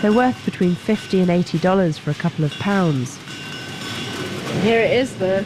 They're 0.00 0.10
worth 0.10 0.42
between 0.46 0.74
50 0.74 1.20
and 1.20 1.28
$80 1.28 1.98
for 1.98 2.10
a 2.10 2.14
couple 2.14 2.46
of 2.46 2.52
pounds. 2.52 3.18
Here 4.62 4.80
it 4.80 4.92
is, 4.92 5.14
the, 5.16 5.44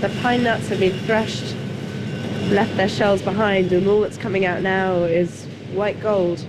the 0.00 0.08
pine 0.22 0.42
nuts 0.42 0.68
have 0.68 0.80
been 0.80 0.98
threshed, 1.00 1.54
left 2.48 2.74
their 2.78 2.88
shells 2.88 3.20
behind, 3.20 3.74
and 3.74 3.86
all 3.86 4.00
that's 4.00 4.16
coming 4.16 4.46
out 4.46 4.62
now 4.62 5.04
is 5.04 5.44
white 5.74 6.00
gold. 6.00 6.42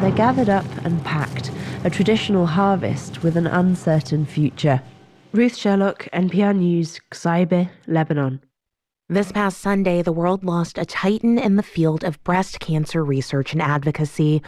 They're 0.00 0.12
gathered 0.12 0.50
up 0.50 0.66
and 0.84 1.02
packed, 1.04 1.50
a 1.82 1.90
traditional 1.90 2.46
harvest 2.46 3.22
with 3.22 3.36
an 3.36 3.46
uncertain 3.46 4.26
future. 4.26 4.82
Ruth 5.32 5.56
Sherlock, 5.56 6.06
NPR 6.12 6.54
News, 6.54 7.00
Ksaibe, 7.10 7.70
Lebanon. 7.86 8.42
This 9.08 9.32
past 9.32 9.58
Sunday, 9.60 10.02
the 10.02 10.12
world 10.12 10.44
lost 10.44 10.78
a 10.78 10.84
titan 10.84 11.38
in 11.38 11.56
the 11.56 11.62
field 11.62 12.04
of 12.04 12.22
breast 12.24 12.60
cancer 12.60 13.04
research 13.04 13.52
and 13.52 13.62
advocacy. 13.62 14.42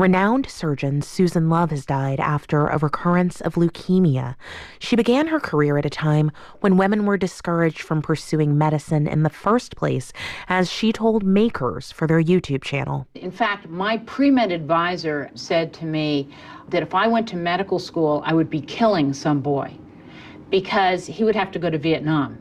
Renowned 0.00 0.48
surgeon 0.48 1.02
Susan 1.02 1.50
Love 1.50 1.68
has 1.68 1.84
died 1.84 2.20
after 2.20 2.68
a 2.68 2.78
recurrence 2.78 3.42
of 3.42 3.56
leukemia. 3.56 4.34
She 4.78 4.96
began 4.96 5.26
her 5.26 5.38
career 5.38 5.76
at 5.76 5.84
a 5.84 5.90
time 5.90 6.32
when 6.60 6.78
women 6.78 7.04
were 7.04 7.18
discouraged 7.18 7.82
from 7.82 8.00
pursuing 8.00 8.56
medicine 8.56 9.06
in 9.06 9.24
the 9.24 9.28
first 9.28 9.76
place, 9.76 10.10
as 10.48 10.72
she 10.72 10.90
told 10.90 11.22
makers 11.22 11.92
for 11.92 12.06
their 12.06 12.22
YouTube 12.22 12.64
channel. 12.64 13.06
In 13.14 13.30
fact, 13.30 13.68
my 13.68 13.98
pre 13.98 14.30
med 14.30 14.52
advisor 14.52 15.28
said 15.34 15.70
to 15.74 15.84
me 15.84 16.30
that 16.70 16.82
if 16.82 16.94
I 16.94 17.06
went 17.06 17.28
to 17.28 17.36
medical 17.36 17.78
school, 17.78 18.22
I 18.24 18.32
would 18.32 18.48
be 18.48 18.62
killing 18.62 19.12
some 19.12 19.42
boy 19.42 19.70
because 20.48 21.04
he 21.04 21.24
would 21.24 21.36
have 21.36 21.50
to 21.50 21.58
go 21.58 21.68
to 21.68 21.76
Vietnam. 21.76 22.38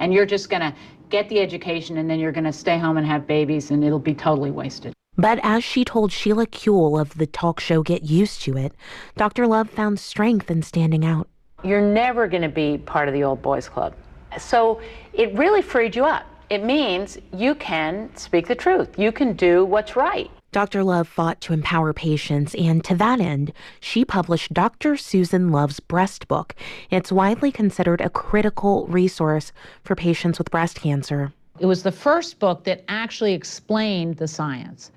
And 0.00 0.12
you're 0.12 0.26
just 0.26 0.50
going 0.50 0.62
to 0.62 0.74
get 1.08 1.28
the 1.28 1.38
education 1.38 1.98
and 1.98 2.10
then 2.10 2.18
you're 2.18 2.32
going 2.32 2.42
to 2.42 2.52
stay 2.52 2.80
home 2.80 2.96
and 2.96 3.06
have 3.06 3.28
babies 3.28 3.70
and 3.70 3.84
it'll 3.84 4.00
be 4.00 4.12
totally 4.12 4.50
wasted. 4.50 4.92
But 5.18 5.40
as 5.42 5.64
she 5.64 5.84
told 5.84 6.12
Sheila 6.12 6.46
Kuehl 6.46 7.00
of 7.00 7.16
the 7.16 7.26
talk 7.26 7.58
show 7.60 7.82
Get 7.82 8.04
Used 8.04 8.42
to 8.42 8.56
It, 8.56 8.74
Dr. 9.16 9.46
Love 9.46 9.70
found 9.70 9.98
strength 9.98 10.50
in 10.50 10.62
standing 10.62 11.04
out. 11.04 11.28
You're 11.64 11.80
never 11.80 12.28
going 12.28 12.42
to 12.42 12.48
be 12.48 12.78
part 12.78 13.08
of 13.08 13.14
the 13.14 13.24
old 13.24 13.40
boys 13.40 13.68
club. 13.68 13.94
So 14.38 14.80
it 15.14 15.32
really 15.34 15.62
freed 15.62 15.96
you 15.96 16.04
up. 16.04 16.26
It 16.50 16.62
means 16.62 17.18
you 17.32 17.54
can 17.54 18.14
speak 18.14 18.46
the 18.46 18.54
truth. 18.54 18.98
You 18.98 19.10
can 19.10 19.32
do 19.32 19.64
what's 19.64 19.96
right. 19.96 20.30
Dr. 20.52 20.84
Love 20.84 21.08
fought 21.08 21.40
to 21.42 21.52
empower 21.52 21.92
patients, 21.92 22.54
and 22.54 22.84
to 22.84 22.94
that 22.94 23.20
end, 23.20 23.52
she 23.80 24.04
published 24.04 24.54
Dr. 24.54 24.96
Susan 24.96 25.50
Love's 25.50 25.80
Breast 25.80 26.28
Book. 26.28 26.54
It's 26.90 27.10
widely 27.10 27.50
considered 27.50 28.00
a 28.00 28.08
critical 28.08 28.86
resource 28.86 29.52
for 29.82 29.94
patients 29.94 30.38
with 30.38 30.50
breast 30.50 30.76
cancer. 30.80 31.32
It 31.58 31.66
was 31.66 31.82
the 31.82 31.92
first 31.92 32.38
book 32.38 32.64
that 32.64 32.84
actually 32.88 33.34
explained 33.34 34.16
the 34.16 34.28
science. 34.28 34.92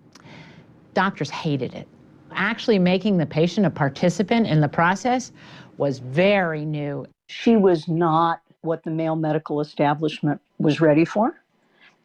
Doctors 0.93 1.29
hated 1.29 1.73
it. 1.73 1.87
Actually, 2.31 2.79
making 2.79 3.17
the 3.17 3.25
patient 3.25 3.65
a 3.65 3.69
participant 3.69 4.47
in 4.47 4.61
the 4.61 4.67
process 4.67 5.31
was 5.77 5.99
very 5.99 6.65
new. 6.65 7.05
She 7.27 7.57
was 7.57 7.87
not 7.87 8.41
what 8.61 8.83
the 8.83 8.91
male 8.91 9.15
medical 9.15 9.61
establishment 9.61 10.41
was 10.57 10.81
ready 10.81 11.05
for. 11.05 11.41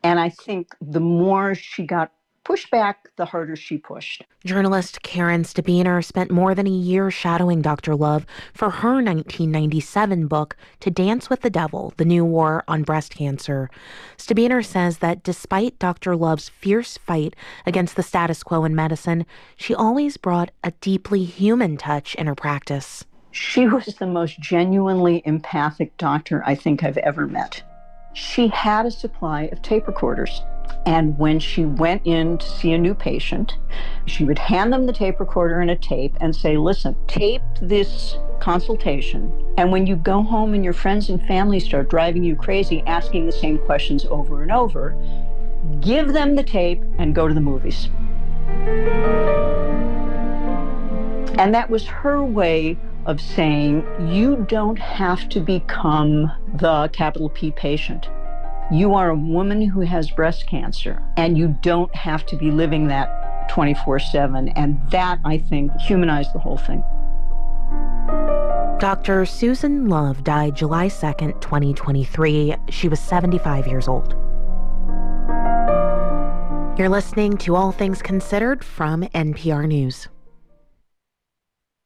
And 0.02 0.20
I 0.20 0.28
think 0.28 0.74
the 0.80 1.00
more 1.00 1.54
she 1.54 1.84
got 1.84 2.12
pushed 2.44 2.70
back, 2.70 3.08
the 3.16 3.24
harder 3.24 3.56
she 3.56 3.78
pushed. 3.78 4.22
Journalist 4.44 5.02
Karen 5.02 5.42
Stabiner 5.42 6.04
spent 6.04 6.30
more 6.30 6.54
than 6.54 6.66
a 6.66 6.70
year 6.70 7.10
shadowing 7.10 7.62
Dr. 7.62 7.94
Love 7.94 8.26
for 8.52 8.70
her 8.70 8.94
1997 8.94 10.26
book, 10.26 10.56
To 10.80 10.90
Dance 10.90 11.30
with 11.30 11.40
the 11.40 11.50
Devil 11.50 11.94
The 11.96 12.04
New 12.04 12.24
War 12.24 12.62
on 12.68 12.82
Breast 12.82 13.14
Cancer. 13.14 13.70
Stabiner 14.16 14.64
says 14.64 14.98
that 14.98 15.22
despite 15.22 15.78
Dr. 15.78 16.14
Love's 16.16 16.48
fierce 16.48 16.98
fight 16.98 17.34
against 17.66 17.96
the 17.96 18.02
status 18.02 18.42
quo 18.42 18.64
in 18.64 18.74
medicine, 18.74 19.26
she 19.56 19.74
always 19.74 20.16
brought 20.16 20.50
a 20.62 20.72
deeply 20.80 21.24
human 21.24 21.76
touch 21.76 22.14
in 22.14 22.26
her 22.26 22.34
practice. 22.34 23.04
She 23.30 23.66
was 23.66 23.86
the 23.86 24.06
most 24.06 24.38
genuinely 24.38 25.22
empathic 25.24 25.96
doctor 25.96 26.42
I 26.46 26.54
think 26.54 26.84
I've 26.84 26.98
ever 26.98 27.26
met. 27.26 27.62
She 28.12 28.46
had 28.46 28.86
a 28.86 28.92
supply 28.92 29.44
of 29.44 29.60
tape 29.60 29.88
recorders. 29.88 30.40
And 30.86 31.18
when 31.18 31.38
she 31.38 31.64
went 31.64 32.02
in 32.04 32.38
to 32.38 32.46
see 32.46 32.72
a 32.72 32.78
new 32.78 32.94
patient, 32.94 33.56
she 34.06 34.24
would 34.24 34.38
hand 34.38 34.72
them 34.72 34.86
the 34.86 34.92
tape 34.92 35.18
recorder 35.18 35.60
and 35.60 35.70
a 35.70 35.76
tape 35.76 36.14
and 36.20 36.34
say, 36.34 36.56
Listen, 36.56 36.96
tape 37.06 37.42
this 37.60 38.16
consultation. 38.40 39.32
And 39.56 39.72
when 39.72 39.86
you 39.86 39.96
go 39.96 40.22
home 40.22 40.52
and 40.52 40.62
your 40.62 40.72
friends 40.74 41.08
and 41.08 41.20
family 41.26 41.60
start 41.60 41.88
driving 41.88 42.24
you 42.24 42.36
crazy, 42.36 42.82
asking 42.86 43.26
the 43.26 43.32
same 43.32 43.58
questions 43.58 44.04
over 44.06 44.42
and 44.42 44.52
over, 44.52 44.94
give 45.80 46.12
them 46.12 46.36
the 46.36 46.42
tape 46.42 46.82
and 46.98 47.14
go 47.14 47.26
to 47.26 47.34
the 47.34 47.40
movies. 47.40 47.88
And 51.38 51.54
that 51.54 51.68
was 51.70 51.86
her 51.86 52.22
way 52.22 52.78
of 53.06 53.20
saying, 53.20 53.84
You 54.08 54.44
don't 54.48 54.78
have 54.78 55.28
to 55.30 55.40
become 55.40 56.30
the 56.54 56.88
capital 56.92 57.30
P 57.30 57.50
patient. 57.50 58.08
You 58.72 58.94
are 58.94 59.10
a 59.10 59.14
woman 59.14 59.60
who 59.60 59.80
has 59.80 60.10
breast 60.10 60.46
cancer, 60.46 61.02
and 61.16 61.36
you 61.36 61.56
don't 61.60 61.94
have 61.94 62.24
to 62.26 62.36
be 62.36 62.50
living 62.50 62.88
that 62.88 63.48
24 63.50 63.98
7. 63.98 64.48
And 64.48 64.80
that, 64.90 65.18
I 65.24 65.38
think, 65.38 65.70
humanized 65.80 66.32
the 66.32 66.38
whole 66.38 66.56
thing. 66.56 66.82
Dr. 68.80 69.26
Susan 69.26 69.88
Love 69.88 70.24
died 70.24 70.56
July 70.56 70.88
2nd, 70.88 71.40
2023. 71.40 72.56
She 72.70 72.88
was 72.88 73.00
75 73.00 73.66
years 73.66 73.86
old. 73.86 74.14
You're 76.78 76.88
listening 76.88 77.36
to 77.38 77.54
All 77.54 77.70
Things 77.70 78.02
Considered 78.02 78.64
from 78.64 79.02
NPR 79.02 79.68
News. 79.68 80.08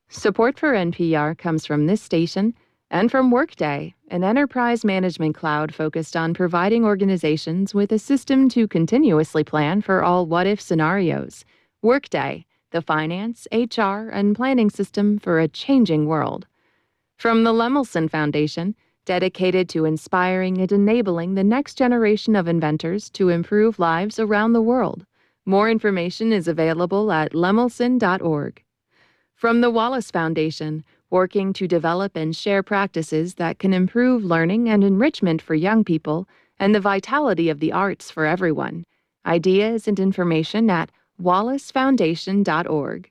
Support 0.08 0.58
for 0.58 0.72
NPR 0.72 1.36
comes 1.36 1.66
from 1.66 1.86
this 1.86 2.00
station 2.00 2.54
and 2.90 3.10
from 3.10 3.30
Workday, 3.30 3.94
an 4.10 4.24
enterprise 4.24 4.82
management 4.82 5.34
cloud 5.36 5.74
focused 5.74 6.16
on 6.16 6.32
providing 6.32 6.84
organizations 6.84 7.74
with 7.74 7.92
a 7.92 7.98
system 7.98 8.48
to 8.48 8.66
continuously 8.66 9.44
plan 9.44 9.82
for 9.82 10.02
all 10.02 10.24
what 10.24 10.46
if 10.46 10.58
scenarios. 10.58 11.44
Workday, 11.82 12.46
the 12.70 12.80
finance, 12.80 13.46
HR, 13.52 14.08
and 14.10 14.34
planning 14.34 14.70
system 14.70 15.18
for 15.18 15.38
a 15.38 15.48
changing 15.48 16.06
world. 16.06 16.46
From 17.18 17.44
the 17.44 17.52
Lemelson 17.52 18.10
Foundation, 18.10 18.74
dedicated 19.04 19.68
to 19.70 19.84
inspiring 19.84 20.58
and 20.58 20.72
enabling 20.72 21.34
the 21.34 21.44
next 21.44 21.74
generation 21.76 22.36
of 22.36 22.48
inventors 22.48 23.10
to 23.10 23.28
improve 23.28 23.78
lives 23.78 24.18
around 24.18 24.54
the 24.54 24.62
world. 24.62 25.04
More 25.44 25.70
information 25.70 26.32
is 26.32 26.48
available 26.48 27.12
at 27.12 27.32
lemelson.org. 27.32 28.62
From 29.34 29.60
the 29.60 29.70
Wallace 29.70 30.10
Foundation, 30.10 30.84
working 31.10 31.52
to 31.54 31.66
develop 31.68 32.16
and 32.16 32.36
share 32.36 32.62
practices 32.62 33.34
that 33.34 33.58
can 33.58 33.72
improve 33.72 34.24
learning 34.24 34.68
and 34.68 34.84
enrichment 34.84 35.40
for 35.40 35.54
young 35.54 35.84
people 35.84 36.28
and 36.58 36.74
the 36.74 36.80
vitality 36.80 37.48
of 37.48 37.60
the 37.60 37.72
arts 37.72 38.10
for 38.10 38.26
everyone. 38.26 38.84
Ideas 39.26 39.88
and 39.88 39.98
information 39.98 40.70
at 40.70 40.90
wallacefoundation.org. 41.20 43.10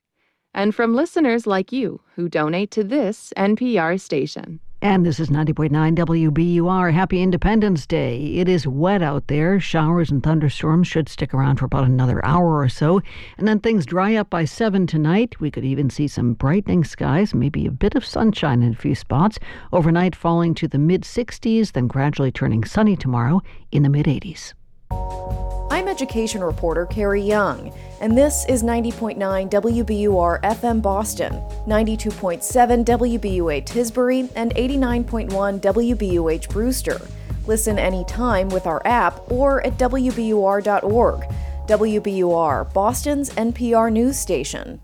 And 0.54 0.74
from 0.74 0.96
listeners 0.96 1.46
like 1.46 1.72
you 1.72 2.02
who 2.16 2.30
donate 2.30 2.72
to 2.72 2.84
this 2.84 3.34
NPR 3.38 4.00
station. 4.00 4.60
And 4.80 5.04
this 5.04 5.20
is 5.20 5.30
90.9 5.30 5.72
WBUR. 5.96 6.94
Happy 6.94 7.24
Independence 7.24 7.88
Day. 7.88 8.36
It 8.36 8.48
is 8.48 8.68
wet 8.68 9.02
out 9.02 9.26
there. 9.26 9.60
Showers 9.60 10.12
and 10.12 10.22
thunderstorms 10.22 10.88
should 10.88 11.10
stick 11.10 11.34
around 11.34 11.58
for 11.58 11.66
about 11.66 11.86
another 11.86 12.24
hour 12.24 12.60
or 12.60 12.70
so. 12.70 13.02
And 13.40 13.48
then 13.48 13.60
things 13.60 13.88
dry 13.88 14.14
up 14.14 14.30
by 14.30 14.46
7 14.46 14.86
tonight. 14.86 15.40
We 15.40 15.50
could 15.50 15.66
even 15.66 15.90
see 15.90 16.08
some 16.08 16.34
brightening 16.34 16.84
skies, 16.84 17.34
maybe 17.34 17.66
a 17.66 17.72
bit 17.72 17.96
of 17.96 18.06
sunshine 18.06 18.62
in 18.62 18.74
a 18.74 18.76
few 18.76 18.94
spots. 18.94 19.40
Overnight 19.74 20.16
falling 20.16 20.54
to 20.54 20.68
the 20.68 20.78
mid 20.78 21.02
60s, 21.02 21.72
then 21.72 21.88
gradually 21.88 22.32
turning 22.32 22.64
sunny 22.64 22.96
tomorrow 22.96 23.42
in 23.72 23.82
the 23.82 23.90
mid 23.90 24.06
80s. 24.06 24.54
I'm 24.90 25.88
education 25.88 26.44
reporter 26.44 26.86
Carrie 26.86 27.22
Jung, 27.22 27.72
and 28.02 28.18
this 28.18 28.46
is 28.50 28.64
90.9 28.64 29.18
WBUR 29.50 30.42
FM 30.42 30.82
Boston, 30.82 31.34
92.7 31.68 32.84
WBUA 32.84 33.64
Tisbury, 33.64 34.28
and 34.36 34.56
89.1 34.56 35.60
WBUH 35.60 36.50
Brewster. 36.50 37.00
Listen 37.46 37.78
anytime 37.78 38.50
with 38.50 38.66
our 38.66 38.82
app 38.86 39.32
or 39.32 39.64
at 39.66 39.78
WBUR.org. 39.78 41.26
WBUR, 41.68 42.74
Boston's 42.74 43.30
NPR 43.32 43.92
news 43.92 44.18
station. 44.18 44.82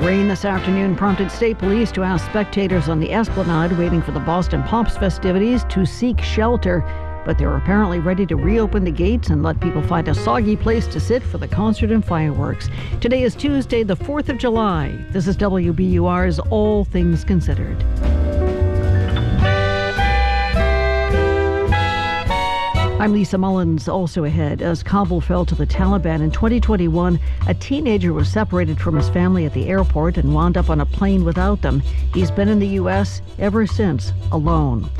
Rain 0.00 0.28
this 0.28 0.44
afternoon 0.44 0.96
prompted 0.96 1.30
state 1.30 1.58
police 1.58 1.90
to 1.92 2.02
ask 2.02 2.26
spectators 2.26 2.88
on 2.88 3.00
the 3.00 3.12
esplanade 3.12 3.72
waiting 3.78 4.02
for 4.02 4.12
the 4.12 4.20
Boston 4.20 4.62
Pops 4.64 4.96
festivities 4.98 5.64
to 5.70 5.86
seek 5.86 6.20
shelter 6.20 6.84
but 7.28 7.36
they're 7.36 7.58
apparently 7.58 7.98
ready 7.98 8.24
to 8.24 8.36
reopen 8.36 8.84
the 8.84 8.90
gates 8.90 9.28
and 9.28 9.42
let 9.42 9.60
people 9.60 9.82
find 9.82 10.08
a 10.08 10.14
soggy 10.14 10.56
place 10.56 10.86
to 10.86 10.98
sit 10.98 11.22
for 11.22 11.36
the 11.36 11.46
concert 11.46 11.90
and 11.90 12.02
fireworks. 12.02 12.70
Today 13.02 13.22
is 13.22 13.34
Tuesday, 13.34 13.82
the 13.82 13.94
4th 13.94 14.30
of 14.30 14.38
July. 14.38 14.98
This 15.10 15.28
is 15.28 15.36
WBUR's 15.36 16.38
All 16.38 16.86
Things 16.86 17.24
Considered. 17.24 17.76
I'm 23.00 23.12
Lisa 23.12 23.38
Mullins, 23.38 23.88
also 23.88 24.24
ahead. 24.24 24.60
As 24.60 24.82
Kabul 24.82 25.20
fell 25.20 25.46
to 25.46 25.54
the 25.54 25.68
Taliban 25.68 26.20
in 26.20 26.32
2021, 26.32 27.20
a 27.46 27.54
teenager 27.54 28.12
was 28.12 28.28
separated 28.28 28.80
from 28.80 28.96
his 28.96 29.08
family 29.08 29.46
at 29.46 29.54
the 29.54 29.68
airport 29.68 30.16
and 30.16 30.34
wound 30.34 30.56
up 30.56 30.68
on 30.68 30.80
a 30.80 30.86
plane 30.86 31.24
without 31.24 31.62
them. 31.62 31.78
He's 32.12 32.32
been 32.32 32.48
in 32.48 32.58
the 32.58 32.66
U.S. 32.66 33.22
ever 33.38 33.68
since, 33.68 34.12
alone. 34.32 34.90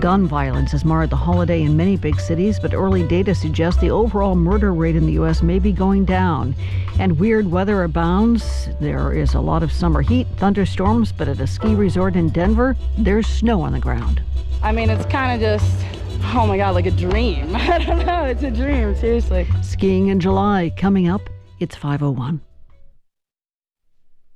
Gun 0.00 0.26
violence 0.26 0.72
has 0.72 0.84
marred 0.84 1.10
the 1.10 1.16
holiday 1.16 1.62
in 1.62 1.76
many 1.76 1.96
big 1.96 2.18
cities, 2.18 2.58
but 2.58 2.74
early 2.74 3.06
data 3.06 3.32
suggests 3.32 3.80
the 3.80 3.90
overall 3.90 4.34
murder 4.34 4.74
rate 4.74 4.96
in 4.96 5.06
the 5.06 5.12
U.S. 5.12 5.40
may 5.40 5.60
be 5.60 5.70
going 5.70 6.04
down. 6.04 6.52
And 6.98 7.16
weird 7.16 7.52
weather 7.52 7.84
abounds. 7.84 8.68
There 8.80 9.12
is 9.12 9.34
a 9.34 9.40
lot 9.40 9.62
of 9.62 9.70
summer 9.70 10.02
heat, 10.02 10.26
thunderstorms, 10.38 11.12
but 11.12 11.28
at 11.28 11.38
a 11.38 11.46
ski 11.46 11.76
resort 11.76 12.16
in 12.16 12.30
Denver, 12.30 12.76
there's 12.98 13.28
snow 13.28 13.60
on 13.60 13.70
the 13.70 13.78
ground. 13.78 14.20
I 14.64 14.72
mean, 14.72 14.90
it's 14.90 15.06
kind 15.06 15.32
of 15.32 15.40
just, 15.40 15.84
oh 16.24 16.46
my 16.46 16.56
God, 16.56 16.74
like 16.74 16.86
a 16.86 16.90
dream. 16.90 17.54
I 17.56 17.84
don't 17.84 18.04
know, 18.04 18.24
it's 18.24 18.42
a 18.42 18.50
dream, 18.50 18.94
seriously. 18.96 19.46
Skiing 19.62 20.08
in 20.08 20.20
July 20.20 20.72
coming 20.76 21.08
up. 21.08 21.28
It's 21.58 21.74
501. 21.74 22.40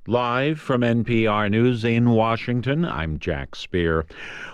Live 0.07 0.59
from 0.59 0.81
NPR 0.81 1.51
News 1.51 1.85
in 1.85 2.09
Washington, 2.09 2.83
I'm 2.83 3.19
Jack 3.19 3.55
Speer. 3.55 4.03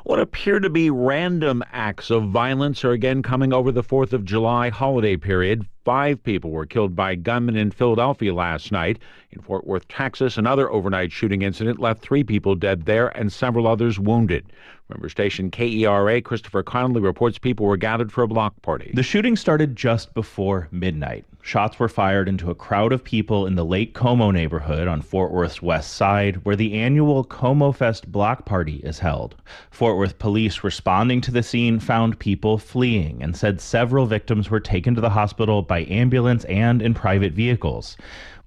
What 0.04 0.20
appear 0.20 0.60
to 0.60 0.70
be 0.70 0.90
random 0.90 1.64
acts 1.72 2.12
of 2.12 2.26
violence 2.26 2.84
are 2.84 2.92
again 2.92 3.24
coming 3.24 3.54
over 3.54 3.72
the 3.72 3.82
4th 3.82 4.12
of 4.12 4.26
July 4.26 4.68
holiday 4.68 5.16
period. 5.16 5.66
Five 5.86 6.22
people 6.22 6.52
were 6.52 6.66
killed 6.66 6.98
by 6.98 7.16
gunmen 7.16 7.56
in 7.56 7.72
Philadelphia 7.72 8.34
last 8.34 8.74
night. 8.74 9.00
In 9.32 9.40
Fort 9.40 9.66
Worth, 9.66 9.88
Texas, 9.88 10.38
another 10.38 10.70
overnight 10.70 11.14
shooting 11.14 11.44
incident 11.44 11.80
left 11.80 12.02
three 12.02 12.26
people 12.26 12.54
dead 12.54 12.84
there 12.84 13.08
and 13.18 13.32
several 13.32 13.68
others 13.68 13.98
wounded. 13.98 14.52
Member 14.90 15.10
station 15.10 15.52
KERA 15.52 16.22
Christopher 16.22 16.64
Connolly 16.64 17.02
reports 17.02 17.38
people 17.38 17.66
were 17.66 17.76
gathered 17.76 18.10
for 18.10 18.24
a 18.24 18.28
block 18.28 18.62
party. 18.62 18.92
The 18.94 19.04
shooting 19.04 19.36
started 19.36 19.76
just 19.76 20.14
before 20.14 20.70
midnight. 20.72 21.26
Shots 21.42 21.78
were 21.78 21.90
fired 21.90 22.30
into 22.30 22.50
a 22.50 22.56
crowd 22.56 22.94
of 22.94 23.04
people 23.04 23.46
in 23.46 23.56
the 23.56 23.66
Lake 23.66 23.94
Como 23.94 24.32
neighborhood 24.32 24.88
on 24.88 25.02
Fort 25.02 25.34
Worth's 25.34 25.62
west 25.62 25.96
side, 25.96 26.38
where 26.46 26.56
the 26.56 26.74
annual 26.74 27.26
Como 27.26 27.74
Fest 27.74 28.10
block 28.14 28.46
party 28.46 28.78
is 28.78 29.00
held. 29.00 29.36
Fort 29.72 29.98
Worth 29.98 30.20
police 30.20 30.64
responding 30.64 31.20
to 31.20 31.32
the 31.32 31.44
scene 31.44 31.82
found 31.82 32.20
people 32.20 32.58
fleeing 32.58 33.22
and 33.22 33.36
said 33.36 33.60
several 33.60 34.06
victims 34.06 34.50
were 34.50 34.62
taken 34.62 34.96
to 34.96 35.02
the 35.02 35.10
hospital 35.10 35.62
by 35.62 35.84
ambulance 35.90 36.46
and 36.46 36.82
in 36.82 36.94
private 36.94 37.34
vehicles. 37.34 37.98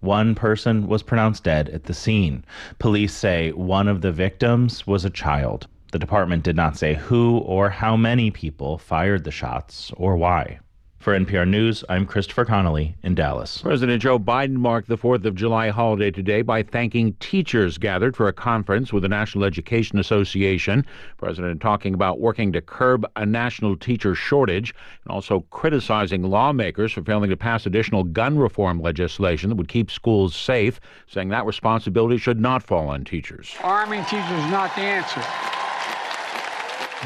One 0.00 0.34
person 0.34 0.86
was 0.86 1.02
pronounced 1.02 1.44
dead 1.44 1.68
at 1.68 1.84
the 1.84 1.92
scene. 1.92 2.46
Police 2.78 3.12
say 3.12 3.52
one 3.52 3.88
of 3.88 4.00
the 4.00 4.12
victims 4.12 4.86
was 4.86 5.04
a 5.04 5.10
child. 5.10 5.66
The 5.92 5.98
department 5.98 6.44
did 6.44 6.54
not 6.54 6.76
say 6.76 6.94
who 6.94 7.38
or 7.38 7.68
how 7.68 7.96
many 7.96 8.30
people 8.30 8.78
fired 8.78 9.24
the 9.24 9.32
shots 9.32 9.90
or 9.96 10.16
why. 10.16 10.60
For 11.00 11.18
NPR 11.18 11.48
News, 11.48 11.82
I'm 11.88 12.04
Christopher 12.04 12.44
Connolly 12.44 12.94
in 13.02 13.14
Dallas. 13.14 13.62
President 13.62 14.02
Joe 14.02 14.18
Biden 14.18 14.56
marked 14.56 14.86
the 14.86 14.98
4th 14.98 15.24
of 15.24 15.34
July 15.34 15.70
holiday 15.70 16.10
today 16.10 16.42
by 16.42 16.62
thanking 16.62 17.14
teachers 17.14 17.78
gathered 17.78 18.14
for 18.14 18.28
a 18.28 18.34
conference 18.34 18.92
with 18.92 19.02
the 19.02 19.08
National 19.08 19.44
Education 19.44 19.98
Association. 19.98 20.84
President 21.16 21.60
talking 21.60 21.94
about 21.94 22.20
working 22.20 22.52
to 22.52 22.60
curb 22.60 23.04
a 23.16 23.24
national 23.24 23.76
teacher 23.76 24.14
shortage 24.14 24.74
and 25.04 25.10
also 25.10 25.40
criticizing 25.50 26.22
lawmakers 26.22 26.92
for 26.92 27.02
failing 27.02 27.30
to 27.30 27.36
pass 27.36 27.64
additional 27.64 28.04
gun 28.04 28.38
reform 28.38 28.80
legislation 28.80 29.48
that 29.48 29.56
would 29.56 29.68
keep 29.68 29.90
schools 29.90 30.36
safe, 30.36 30.78
saying 31.08 31.30
that 31.30 31.46
responsibility 31.46 32.18
should 32.18 32.38
not 32.38 32.62
fall 32.62 32.88
on 32.88 33.04
teachers. 33.04 33.56
Arming 33.62 34.04
teachers 34.04 34.30
is 34.30 34.50
not 34.50 34.72
the 34.76 34.82
answer. 34.82 35.59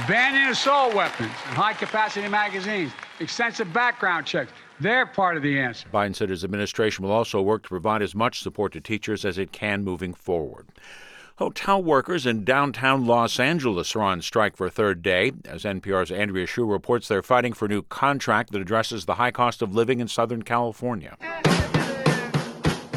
Banning 0.09 0.51
assault 0.51 0.93
weapons 0.93 1.31
and 1.47 1.57
high 1.57 1.73
capacity 1.73 2.27
magazines, 2.27 2.91
extensive 3.21 3.73
background 3.73 4.27
checks. 4.27 4.51
They're 4.81 5.07
part 5.07 5.37
of 5.37 5.45
the 5.45 5.61
answer. 5.61 5.87
Biden 5.95 6.17
said 6.17 6.31
his 6.31 6.43
administration 6.43 7.05
will 7.05 7.13
also 7.13 7.41
work 7.41 7.63
to 7.63 7.69
provide 7.69 8.03
as 8.03 8.13
much 8.13 8.43
support 8.43 8.73
to 8.73 8.81
teachers 8.81 9.25
as 9.25 9.39
it 9.39 9.53
can 9.53 9.85
moving 9.85 10.13
forward. 10.13 10.67
Hotel 11.37 11.81
workers 11.81 12.27
in 12.27 12.43
downtown 12.43 13.07
Los 13.07 13.39
Angeles 13.39 13.95
are 13.95 14.03
on 14.03 14.21
strike 14.21 14.57
for 14.57 14.67
a 14.67 14.71
third 14.71 15.01
day. 15.01 15.31
As 15.45 15.63
NPR's 15.63 16.11
Andrea 16.11 16.49
Hsu 16.49 16.65
reports, 16.65 17.07
they're 17.07 17.23
fighting 17.23 17.53
for 17.53 17.67
a 17.67 17.69
new 17.69 17.83
contract 17.83 18.51
that 18.51 18.61
addresses 18.61 19.05
the 19.05 19.15
high 19.15 19.31
cost 19.31 19.63
of 19.63 19.77
living 19.77 20.01
in 20.01 20.09
Southern 20.09 20.43
California. 20.43 21.17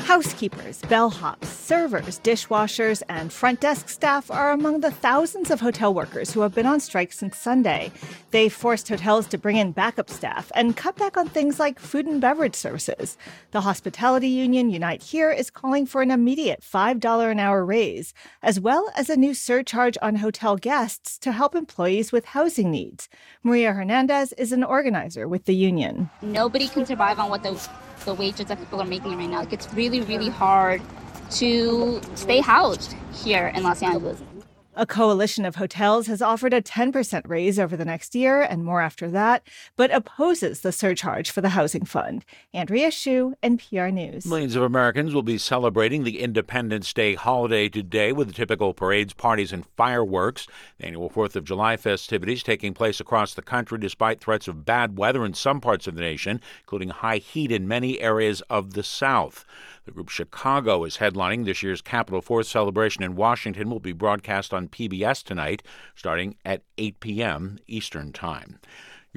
Housekeepers, 0.08 0.82
bellhops, 0.84 1.44
servers, 1.44 2.22
dishwashers, 2.22 3.04
and 3.10 3.32
front 3.32 3.60
desk 3.60 3.90
staff 3.90 4.32
are 4.32 4.52
among 4.54 4.80
the 4.80 4.90
thousands 4.90 5.52
of 5.52 5.60
hotel 5.60 5.94
workers 5.94 6.32
who 6.32 6.40
have 6.40 6.56
been 6.56 6.66
on 6.66 6.80
strike 6.80 7.12
since 7.12 7.36
Sunday. 7.38 7.92
They've 8.32 8.54
forced 8.54 8.88
hotels 8.88 9.28
to 9.28 9.38
bring 9.38 9.58
in 9.58 9.74
backup 9.74 10.10
staff 10.10 10.50
and 10.56 10.78
cut 10.78 10.96
back 10.96 11.18
on 11.18 11.28
things 11.28 11.60
like 11.60 11.78
food 11.78 12.06
and 12.06 12.22
beverage 12.22 12.56
services. 12.56 13.18
The 13.52 13.60
hospitality 13.60 14.30
union 14.30 14.70
Unite 14.70 15.04
Here 15.04 15.30
is 15.30 15.50
calling 15.50 15.86
for 15.86 16.02
an 16.02 16.12
immediate 16.12 16.62
$5 16.62 17.30
an 17.30 17.40
hour 17.40 17.66
raise, 17.66 18.14
as 18.42 18.62
well 18.62 18.90
as 18.96 19.10
a 19.10 19.18
new 19.18 19.34
surcharge 19.34 19.98
on 20.02 20.16
hotel 20.16 20.56
guests 20.56 21.18
to 21.18 21.34
help 21.34 21.54
employees 21.54 22.14
with 22.14 22.28
housing 22.28 22.72
needs. 22.72 23.10
Maria 23.44 23.74
Hernandez 23.74 24.32
is 24.38 24.54
an 24.54 24.64
organizer 24.64 25.28
with 25.28 25.44
the 25.44 25.56
union. 25.56 26.10
Nobody 26.22 26.70
can 26.70 26.86
survive 26.86 27.20
on 27.20 27.30
what 27.30 27.44
the 27.44 27.60
the 28.08 28.14
wages 28.14 28.46
that 28.48 28.58
people 28.58 28.82
are 28.82 28.86
making 28.86 29.16
right 29.16 29.30
now. 29.30 29.40
Like 29.40 29.54
it's 29.54 29.72
really, 29.74 30.02
really 30.02 30.30
hard 30.30 30.82
to 31.32 32.02
stay 32.16 32.40
housed 32.40 32.96
here 33.14 33.48
in 33.50 33.64
Los 33.64 33.84
Angeles. 33.84 34.20
A 34.80 34.86
coalition 34.86 35.44
of 35.44 35.56
hotels 35.56 36.06
has 36.06 36.22
offered 36.22 36.54
a 36.54 36.62
10% 36.62 37.24
raise 37.28 37.58
over 37.58 37.76
the 37.76 37.84
next 37.84 38.14
year 38.14 38.44
and 38.44 38.64
more 38.64 38.80
after 38.80 39.10
that, 39.10 39.42
but 39.76 39.90
opposes 39.90 40.62
the 40.62 40.72
surcharge 40.72 41.32
for 41.32 41.42
the 41.42 41.50
housing 41.50 41.84
fund. 41.84 42.24
Andrea 42.54 42.92
Hsu, 42.92 43.34
NPR 43.42 43.92
News. 43.92 44.28
Millions 44.28 44.56
of 44.56 44.62
Americans 44.62 45.16
will 45.16 45.24
be 45.24 45.40
celebrating 45.40 46.04
the 46.04 46.20
Independence 46.20 46.94
Day 46.94 47.16
holiday 47.16 47.70
today 47.70 48.12
with 48.12 48.36
typical 48.36 48.72
parades, 48.76 49.14
parties, 49.14 49.52
and 49.52 49.66
fireworks. 49.76 50.46
The 50.78 50.86
annual 50.86 51.10
4th 51.10 51.36
of 51.36 51.44
July 51.44 51.76
festivities 51.76 52.44
taking 52.44 52.76
place 52.76 53.00
across 53.00 53.34
the 53.34 53.42
country 53.42 53.80
despite 53.80 54.22
threats 54.22 54.48
of 54.48 54.64
bad 54.64 54.96
weather 54.96 55.26
in 55.26 55.34
some 55.34 55.60
parts 55.60 55.88
of 55.88 55.96
the 55.96 56.02
nation, 56.02 56.40
including 56.60 56.90
high 56.90 57.18
heat 57.18 57.52
in 57.52 57.68
many 57.68 58.00
areas 58.00 58.42
of 58.42 58.74
the 58.74 58.84
South. 58.84 59.44
The 59.88 59.94
group 59.94 60.10
Chicago 60.10 60.84
is 60.84 60.98
headlining 60.98 61.46
this 61.46 61.64
year's 61.64 61.82
Capitol 61.82 62.22
4th 62.22 62.48
celebration 62.48 63.04
in 63.04 63.16
Washington 63.16 63.70
will 63.70 63.80
be 63.80 63.94
broadcast 63.94 64.54
on 64.54 64.68
PBS 64.68 65.24
tonight 65.24 65.64
starting 65.96 66.36
at 66.44 66.64
8 66.78 67.00
p.m. 67.00 67.58
Eastern 67.68 68.12
Time. 68.12 68.60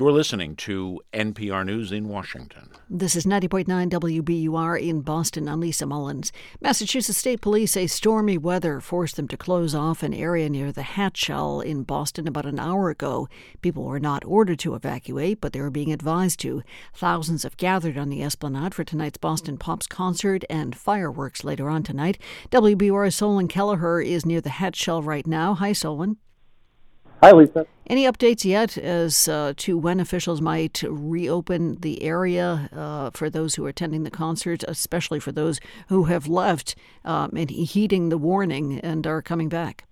You're 0.00 0.12
listening 0.12 0.56
to 0.56 1.02
NPR 1.12 1.66
News 1.66 1.92
in 1.92 2.08
Washington. 2.08 2.70
This 2.88 3.14
is 3.14 3.26
90.9 3.26 3.66
WBUR 3.90 4.80
in 4.80 5.02
Boston. 5.02 5.46
I'm 5.46 5.60
Lisa 5.60 5.84
Mullins. 5.84 6.32
Massachusetts 6.58 7.18
State 7.18 7.42
Police 7.42 7.72
say 7.72 7.86
stormy 7.86 8.38
weather 8.38 8.80
forced 8.80 9.16
them 9.16 9.28
to 9.28 9.36
close 9.36 9.74
off 9.74 10.02
an 10.02 10.14
area 10.14 10.48
near 10.48 10.72
the 10.72 10.84
Hatch 10.84 11.18
Shell 11.18 11.60
in 11.60 11.82
Boston 11.82 12.26
about 12.26 12.46
an 12.46 12.58
hour 12.58 12.88
ago. 12.88 13.28
People 13.60 13.84
were 13.84 14.00
not 14.00 14.24
ordered 14.24 14.58
to 14.60 14.74
evacuate, 14.74 15.38
but 15.38 15.52
they 15.52 15.60
were 15.60 15.68
being 15.68 15.92
advised 15.92 16.40
to. 16.40 16.62
Thousands 16.94 17.42
have 17.42 17.58
gathered 17.58 17.98
on 17.98 18.08
the 18.08 18.22
Esplanade 18.22 18.74
for 18.74 18.84
tonight's 18.84 19.18
Boston 19.18 19.58
Pops 19.58 19.86
concert 19.86 20.44
and 20.48 20.74
fireworks 20.74 21.44
later 21.44 21.68
on 21.68 21.82
tonight. 21.82 22.16
WBUR's 22.50 23.16
Solon 23.16 23.48
Kelleher 23.48 24.00
is 24.00 24.24
near 24.24 24.40
the 24.40 24.48
Hatch 24.48 24.76
Shell 24.76 25.02
right 25.02 25.26
now. 25.26 25.52
Hi, 25.52 25.74
Solon. 25.74 26.16
Hi, 27.22 27.32
Lisa. 27.32 27.66
Any 27.86 28.04
updates 28.04 28.46
yet 28.46 28.78
as 28.78 29.28
uh, 29.28 29.52
to 29.58 29.76
when 29.76 30.00
officials 30.00 30.40
might 30.40 30.82
reopen 30.88 31.74
the 31.80 32.02
area 32.02 32.70
uh, 32.72 33.10
for 33.10 33.28
those 33.28 33.56
who 33.56 33.66
are 33.66 33.68
attending 33.68 34.04
the 34.04 34.10
concert, 34.10 34.64
especially 34.66 35.20
for 35.20 35.30
those 35.30 35.60
who 35.88 36.04
have 36.04 36.28
left 36.28 36.76
um, 37.04 37.32
and 37.36 37.50
heeding 37.50 38.08
the 38.08 38.16
warning 38.16 38.80
and 38.80 39.06
are 39.06 39.20
coming 39.20 39.50
back? 39.50 39.84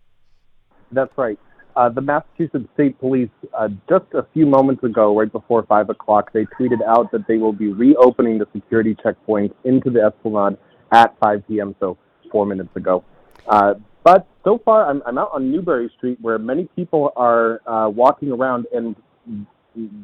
That's 0.90 1.12
right. 1.18 1.38
Uh, 1.76 1.90
the 1.90 2.00
Massachusetts 2.00 2.64
State 2.72 2.98
Police, 2.98 3.28
uh, 3.52 3.68
just 3.90 4.06
a 4.14 4.26
few 4.32 4.46
moments 4.46 4.82
ago, 4.82 5.14
right 5.14 5.30
before 5.30 5.64
5 5.64 5.90
o'clock, 5.90 6.32
they 6.32 6.46
tweeted 6.58 6.82
out 6.86 7.12
that 7.12 7.26
they 7.28 7.36
will 7.36 7.52
be 7.52 7.68
reopening 7.68 8.38
the 8.38 8.46
security 8.54 8.96
checkpoints 9.04 9.52
into 9.64 9.90
the 9.90 10.00
Esplanade 10.00 10.56
at 10.92 11.14
5 11.20 11.46
p.m., 11.46 11.76
so 11.78 11.98
four 12.32 12.46
minutes 12.46 12.74
ago. 12.74 13.04
Uh, 13.46 13.74
but 14.02 14.26
so 14.48 14.58
far, 14.64 14.88
I'm, 14.88 15.02
I'm 15.04 15.18
out 15.18 15.30
on 15.34 15.52
Newbury 15.52 15.92
Street 15.98 16.18
where 16.22 16.38
many 16.38 16.64
people 16.74 17.12
are 17.16 17.60
uh, 17.68 17.90
walking 17.90 18.32
around, 18.32 18.66
and 18.72 18.96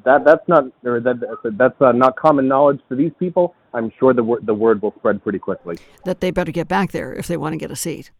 that 0.04 0.22
that's 0.24 0.46
not 0.48 0.64
or 0.84 1.00
that 1.00 1.16
that's 1.56 1.80
uh, 1.80 1.92
not 1.92 2.16
common 2.16 2.46
knowledge 2.46 2.80
to 2.90 2.94
these 2.94 3.12
people. 3.18 3.54
I'm 3.72 3.90
sure 3.98 4.12
the 4.12 4.22
word 4.22 4.44
the 4.44 4.52
word 4.52 4.82
will 4.82 4.92
spread 4.98 5.22
pretty 5.22 5.38
quickly. 5.38 5.78
That 6.04 6.20
they 6.20 6.30
better 6.30 6.52
get 6.52 6.68
back 6.68 6.92
there 6.92 7.14
if 7.14 7.26
they 7.26 7.38
want 7.38 7.54
to 7.54 7.56
get 7.56 7.70
a 7.70 7.76
seat. 7.76 8.10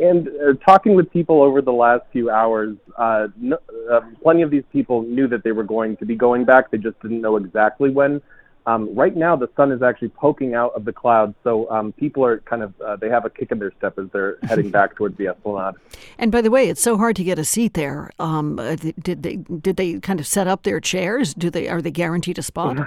And 0.00 0.26
uh, 0.26 0.54
talking 0.66 0.96
with 0.96 1.12
people 1.12 1.40
over 1.40 1.62
the 1.62 1.72
last 1.72 2.02
few 2.12 2.28
hours, 2.28 2.76
uh, 2.98 3.28
no, 3.36 3.58
uh, 3.92 4.00
plenty 4.22 4.42
of 4.42 4.50
these 4.50 4.64
people 4.72 5.02
knew 5.02 5.28
that 5.28 5.44
they 5.44 5.52
were 5.52 5.62
going 5.62 5.96
to 5.98 6.04
be 6.04 6.16
going 6.16 6.44
back. 6.44 6.72
They 6.72 6.78
just 6.78 7.00
didn't 7.00 7.20
know 7.20 7.36
exactly 7.36 7.90
when. 7.90 8.20
Um, 8.64 8.94
right 8.94 9.16
now, 9.16 9.34
the 9.34 9.48
sun 9.56 9.72
is 9.72 9.82
actually 9.82 10.10
poking 10.10 10.54
out 10.54 10.72
of 10.74 10.84
the 10.84 10.92
clouds, 10.92 11.34
so 11.42 11.68
um, 11.68 11.92
people 11.92 12.24
are 12.24 12.38
kind 12.40 12.62
of 12.62 12.80
uh, 12.80 12.94
they 12.94 13.08
have 13.08 13.24
a 13.24 13.30
kick 13.30 13.50
in 13.50 13.58
their 13.58 13.72
step 13.76 13.98
as 13.98 14.06
they're 14.12 14.38
heading 14.42 14.70
back 14.70 14.94
towards 14.94 15.16
the 15.18 15.26
Esplanade. 15.26 15.74
And 16.18 16.30
by 16.30 16.42
the 16.42 16.50
way, 16.50 16.68
it's 16.68 16.80
so 16.80 16.96
hard 16.96 17.16
to 17.16 17.24
get 17.24 17.40
a 17.40 17.44
seat 17.44 17.74
there. 17.74 18.10
Um, 18.20 18.60
uh, 18.60 18.76
did 18.76 19.24
they 19.24 19.36
did 19.36 19.76
they 19.76 19.98
kind 19.98 20.20
of 20.20 20.28
set 20.28 20.46
up 20.46 20.62
their 20.62 20.78
chairs? 20.78 21.34
Do 21.34 21.50
they 21.50 21.68
are 21.68 21.82
they 21.82 21.90
guaranteed 21.90 22.38
a 22.38 22.42
spot? 22.42 22.78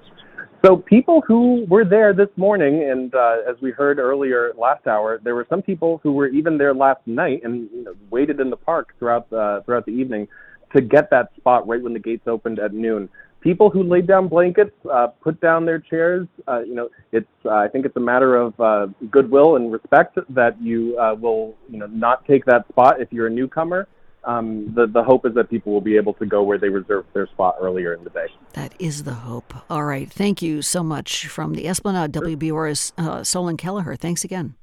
so 0.64 0.78
people 0.78 1.22
who 1.24 1.64
were 1.68 1.84
there 1.84 2.12
this 2.12 2.30
morning, 2.36 2.82
and 2.82 3.14
uh, 3.14 3.36
as 3.48 3.54
we 3.60 3.70
heard 3.70 4.00
earlier 4.00 4.52
last 4.58 4.88
hour, 4.88 5.20
there 5.22 5.36
were 5.36 5.46
some 5.48 5.62
people 5.62 6.00
who 6.02 6.10
were 6.10 6.26
even 6.26 6.58
there 6.58 6.74
last 6.74 7.06
night 7.06 7.42
and 7.44 7.70
you 7.72 7.84
know, 7.84 7.94
waited 8.10 8.40
in 8.40 8.50
the 8.50 8.56
park 8.56 8.94
throughout 8.98 9.30
the 9.30 9.62
throughout 9.64 9.86
the 9.86 9.92
evening 9.92 10.26
to 10.74 10.80
get 10.80 11.08
that 11.10 11.30
spot 11.36 11.68
right 11.68 11.80
when 11.80 11.92
the 11.92 12.00
gates 12.00 12.26
opened 12.26 12.58
at 12.58 12.74
noon 12.74 13.08
people 13.44 13.68
who 13.70 13.82
laid 13.84 14.06
down 14.08 14.26
blankets, 14.26 14.74
uh, 14.90 15.08
put 15.20 15.40
down 15.40 15.66
their 15.66 15.78
chairs. 15.78 16.26
Uh, 16.48 16.62
you 16.62 16.74
know, 16.74 16.88
it's 17.12 17.28
uh, 17.44 17.50
I 17.50 17.68
think 17.68 17.86
it's 17.86 17.96
a 17.96 18.00
matter 18.00 18.34
of 18.34 18.58
uh, 18.58 18.86
goodwill 19.10 19.54
and 19.56 19.70
respect 19.70 20.18
that 20.30 20.60
you 20.60 20.98
uh, 20.98 21.14
will 21.14 21.54
you 21.68 21.78
know 21.78 21.86
not 21.86 22.24
take 22.24 22.44
that 22.46 22.66
spot 22.68 23.00
if 23.00 23.12
you're 23.12 23.28
a 23.28 23.30
newcomer. 23.30 23.86
Um, 24.24 24.72
the 24.74 24.86
the 24.86 25.04
hope 25.04 25.26
is 25.26 25.34
that 25.34 25.50
people 25.50 25.72
will 25.72 25.82
be 25.82 25.96
able 25.96 26.14
to 26.14 26.26
go 26.26 26.42
where 26.42 26.58
they 26.58 26.70
reserved 26.70 27.08
their 27.12 27.26
spot 27.28 27.56
earlier 27.60 27.92
in 27.92 28.02
the 28.02 28.10
day. 28.10 28.26
That 28.54 28.74
is 28.78 29.04
the 29.04 29.12
hope. 29.12 29.54
All 29.68 29.84
right, 29.84 30.10
thank 30.10 30.40
you 30.40 30.62
so 30.62 30.82
much 30.82 31.28
from 31.28 31.52
the 31.52 31.68
Esplanade 31.68 32.12
WBUR's 32.12 32.94
uh, 32.96 33.22
Solon 33.22 33.58
Kelleher. 33.58 33.94
Thanks 33.94 34.24
again. 34.24 34.54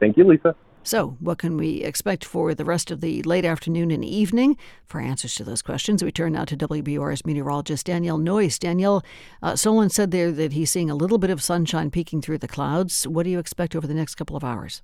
Thank 0.00 0.16
you, 0.16 0.24
Lisa. 0.24 0.56
So, 0.84 1.16
what 1.20 1.38
can 1.38 1.56
we 1.56 1.76
expect 1.82 2.24
for 2.24 2.54
the 2.54 2.64
rest 2.64 2.90
of 2.90 3.00
the 3.00 3.22
late 3.22 3.44
afternoon 3.44 3.92
and 3.92 4.04
evening? 4.04 4.56
For 4.86 5.00
answers 5.00 5.36
to 5.36 5.44
those 5.44 5.62
questions, 5.62 6.02
we 6.02 6.10
turn 6.10 6.32
now 6.32 6.44
to 6.44 6.56
WBUR's 6.56 7.24
meteorologist 7.24 7.86
Danielle 7.86 8.18
Noyes. 8.18 8.58
Danielle, 8.58 9.04
uh, 9.42 9.54
Solon 9.54 9.90
said 9.90 10.10
there 10.10 10.32
that 10.32 10.54
he's 10.54 10.70
seeing 10.72 10.90
a 10.90 10.96
little 10.96 11.18
bit 11.18 11.30
of 11.30 11.40
sunshine 11.40 11.90
peeking 11.90 12.20
through 12.20 12.38
the 12.38 12.48
clouds. 12.48 13.06
What 13.06 13.22
do 13.22 13.30
you 13.30 13.38
expect 13.38 13.76
over 13.76 13.86
the 13.86 13.94
next 13.94 14.16
couple 14.16 14.36
of 14.36 14.42
hours? 14.42 14.82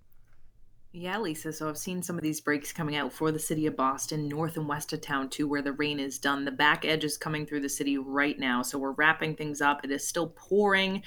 Yeah, 0.91 1.19
Lisa. 1.19 1.53
So 1.53 1.69
I've 1.69 1.77
seen 1.77 2.03
some 2.03 2.17
of 2.17 2.23
these 2.23 2.41
breaks 2.41 2.73
coming 2.73 2.97
out 2.97 3.13
for 3.13 3.31
the 3.31 3.39
city 3.39 3.67
of 3.67 3.77
Boston, 3.77 4.27
north 4.27 4.57
and 4.57 4.67
west 4.67 4.91
of 4.95 5.03
town 5.03 5.29
too, 5.29 5.47
where 5.47 5.61
the 5.61 5.73
rain 5.73 6.01
is 6.01 6.19
done. 6.19 6.47
The 6.47 6.51
back 6.51 6.87
edge 6.87 7.05
is 7.05 7.19
coming 7.19 7.45
through 7.45 7.61
the 7.61 7.69
city 7.69 7.99
right 7.99 8.39
now. 8.39 8.63
So 8.63 8.79
we're 8.79 8.93
wrapping 8.93 9.37
things 9.37 9.61
up. 9.61 9.85
It 9.85 9.91
is 9.91 10.09
still 10.09 10.33
pouring 10.35 11.03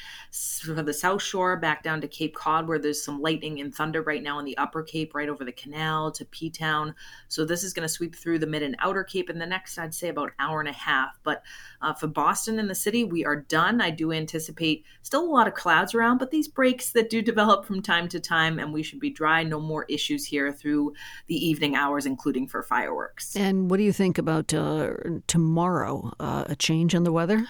for 0.64 0.84
the 0.84 0.94
South 0.94 1.24
Shore 1.24 1.58
back 1.58 1.82
down 1.82 2.00
to 2.02 2.08
Cape 2.08 2.36
Cod, 2.36 2.68
where 2.68 2.78
there's 2.78 3.04
some 3.04 3.22
lightning 3.22 3.60
and 3.60 3.74
thunder 3.74 4.04
right 4.04 4.22
now 4.22 4.38
in 4.38 4.46
the 4.46 4.58
upper 4.60 4.84
Cape, 4.84 5.16
right 5.16 5.28
over 5.28 5.44
the 5.44 5.52
canal 5.52 6.12
to 6.12 6.26
P 6.26 6.52
Town. 6.52 6.94
So 7.28 7.44
this 7.44 7.64
is 7.64 7.74
going 7.74 7.88
to 7.88 7.94
sweep 7.94 8.16
through 8.16 8.38
the 8.38 8.46
mid 8.46 8.62
and 8.62 8.76
outer 8.78 9.04
Cape 9.04 9.32
in 9.32 9.40
the 9.40 9.48
next, 9.48 9.80
I'd 9.80 9.96
say, 9.96 10.10
about 10.10 10.32
hour 10.38 10.60
and 10.60 10.70
a 10.70 10.74
half. 10.74 11.20
But 11.24 11.42
uh, 11.82 11.96
for 11.96 12.06
Boston 12.06 12.60
and 12.60 12.70
the 12.70 12.76
city, 12.76 13.04
we 13.04 13.26
are 13.26 13.36
done. 13.36 13.82
I 13.82 13.90
do 13.90 14.12
anticipate 14.12 14.86
still 15.02 15.26
a 15.26 15.34
lot 15.34 15.48
of 15.48 15.56
clouds 15.56 15.96
around, 15.96 16.20
but 16.20 16.30
these 16.30 16.48
breaks 16.48 16.92
that 16.92 17.10
do 17.10 17.24
develop 17.24 17.66
from 17.66 17.82
time 17.82 18.08
to 18.10 18.20
time, 18.20 18.60
and 18.60 18.72
we 18.72 18.84
should 18.84 19.00
be 19.00 19.10
dry. 19.10 19.42
No 19.42 19.60
more 19.60 19.71
issues 19.90 20.26
here 20.26 20.52
through 20.52 20.94
the 21.28 21.36
evening 21.36 21.76
hours, 21.76 22.06
including 22.06 22.48
for 22.48 22.64
fireworks. 22.64 23.36
And 23.36 23.70
what 23.70 23.78
do 23.78 23.84
you 23.84 23.94
think 23.94 24.18
about 24.18 24.54
uh, 24.54 24.94
tomorrow? 25.28 26.12
Uh, 26.20 26.46
a 26.48 26.56
change 26.56 26.94
in 26.94 27.04
the 27.04 27.12
weather? 27.12 27.46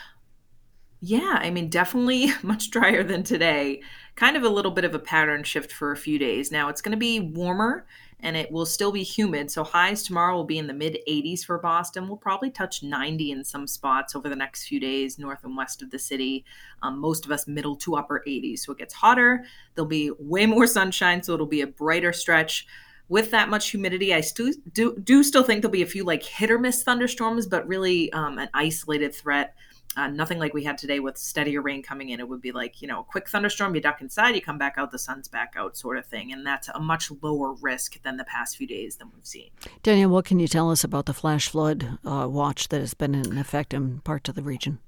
Yeah, 1.03 1.39
I 1.41 1.49
mean, 1.49 1.69
definitely 1.69 2.31
much 2.43 2.69
drier 2.69 3.03
than 3.03 3.23
today. 3.23 3.81
Kind 4.15 4.37
of 4.37 4.43
a 4.43 4.49
little 4.49 4.71
bit 4.71 4.85
of 4.85 4.93
a 4.93 4.99
pattern 4.99 5.43
shift 5.43 5.71
for 5.71 5.91
a 5.91 5.97
few 5.97 6.19
days. 6.19 6.51
Now, 6.51 6.69
it's 6.69 6.81
going 6.81 6.91
to 6.91 6.97
be 6.97 7.19
warmer 7.19 7.85
and 8.23 8.35
it 8.35 8.51
will 8.51 8.65
still 8.65 8.91
be 8.91 9.03
humid. 9.03 9.49
So 9.49 9.63
highs 9.63 10.03
tomorrow 10.03 10.35
will 10.35 10.43
be 10.43 10.57
in 10.57 10.67
the 10.67 10.73
mid 10.73 10.97
80s 11.07 11.43
for 11.43 11.57
Boston. 11.57 12.07
We'll 12.07 12.17
probably 12.17 12.51
touch 12.51 12.83
90 12.83 13.31
in 13.31 13.43
some 13.43 13.67
spots 13.67 14.15
over 14.15 14.29
the 14.29 14.35
next 14.35 14.67
few 14.67 14.79
days, 14.79 15.17
north 15.17 15.43
and 15.43 15.57
west 15.57 15.81
of 15.81 15.91
the 15.91 15.99
city. 15.99 16.45
Um, 16.81 16.99
most 16.99 17.25
of 17.25 17.31
us 17.31 17.47
middle 17.47 17.75
to 17.77 17.95
upper 17.95 18.23
80s. 18.27 18.59
So 18.59 18.71
it 18.73 18.77
gets 18.77 18.93
hotter. 18.93 19.45
There'll 19.75 19.87
be 19.87 20.11
way 20.19 20.45
more 20.45 20.67
sunshine, 20.67 21.23
so 21.23 21.33
it'll 21.33 21.45
be 21.45 21.61
a 21.61 21.67
brighter 21.67 22.13
stretch. 22.13 22.67
With 23.09 23.31
that 23.31 23.49
much 23.49 23.71
humidity, 23.71 24.13
I 24.13 24.21
still 24.21 24.53
do, 24.71 24.95
do 25.03 25.21
still 25.23 25.43
think 25.43 25.61
there'll 25.61 25.71
be 25.71 25.81
a 25.81 25.87
few 25.87 26.05
like 26.05 26.23
hit 26.23 26.49
or 26.49 26.57
miss 26.57 26.81
thunderstorms, 26.83 27.45
but 27.45 27.67
really 27.67 28.11
um, 28.13 28.37
an 28.37 28.49
isolated 28.53 29.13
threat 29.13 29.53
uh, 29.97 30.07
nothing 30.07 30.39
like 30.39 30.53
we 30.53 30.63
had 30.63 30.77
today 30.77 30.99
with 30.99 31.17
steadier 31.17 31.61
rain 31.61 31.83
coming 31.83 32.09
in. 32.09 32.19
It 32.19 32.27
would 32.27 32.41
be 32.41 32.51
like, 32.51 32.81
you 32.81 32.87
know, 32.87 33.01
a 33.01 33.03
quick 33.03 33.29
thunderstorm, 33.29 33.75
you 33.75 33.81
duck 33.81 34.01
inside, 34.01 34.35
you 34.35 34.41
come 34.41 34.57
back 34.57 34.75
out, 34.77 34.91
the 34.91 34.99
sun's 34.99 35.27
back 35.27 35.53
out, 35.57 35.75
sort 35.75 35.97
of 35.97 36.05
thing. 36.05 36.31
And 36.31 36.45
that's 36.45 36.69
a 36.69 36.79
much 36.79 37.11
lower 37.21 37.53
risk 37.53 38.01
than 38.03 38.17
the 38.17 38.23
past 38.23 38.55
few 38.55 38.67
days 38.67 38.95
than 38.95 39.11
we've 39.13 39.25
seen. 39.25 39.49
Daniel, 39.83 40.09
what 40.09 40.25
can 40.25 40.39
you 40.39 40.47
tell 40.47 40.71
us 40.71 40.83
about 40.83 41.07
the 41.07 41.13
flash 41.13 41.49
flood 41.49 41.99
uh, 42.05 42.27
watch 42.29 42.69
that 42.69 42.79
has 42.79 42.93
been 42.93 43.13
in 43.13 43.37
effect 43.37 43.73
in 43.73 43.99
parts 44.01 44.29
of 44.29 44.35
the 44.35 44.43
region? 44.43 44.79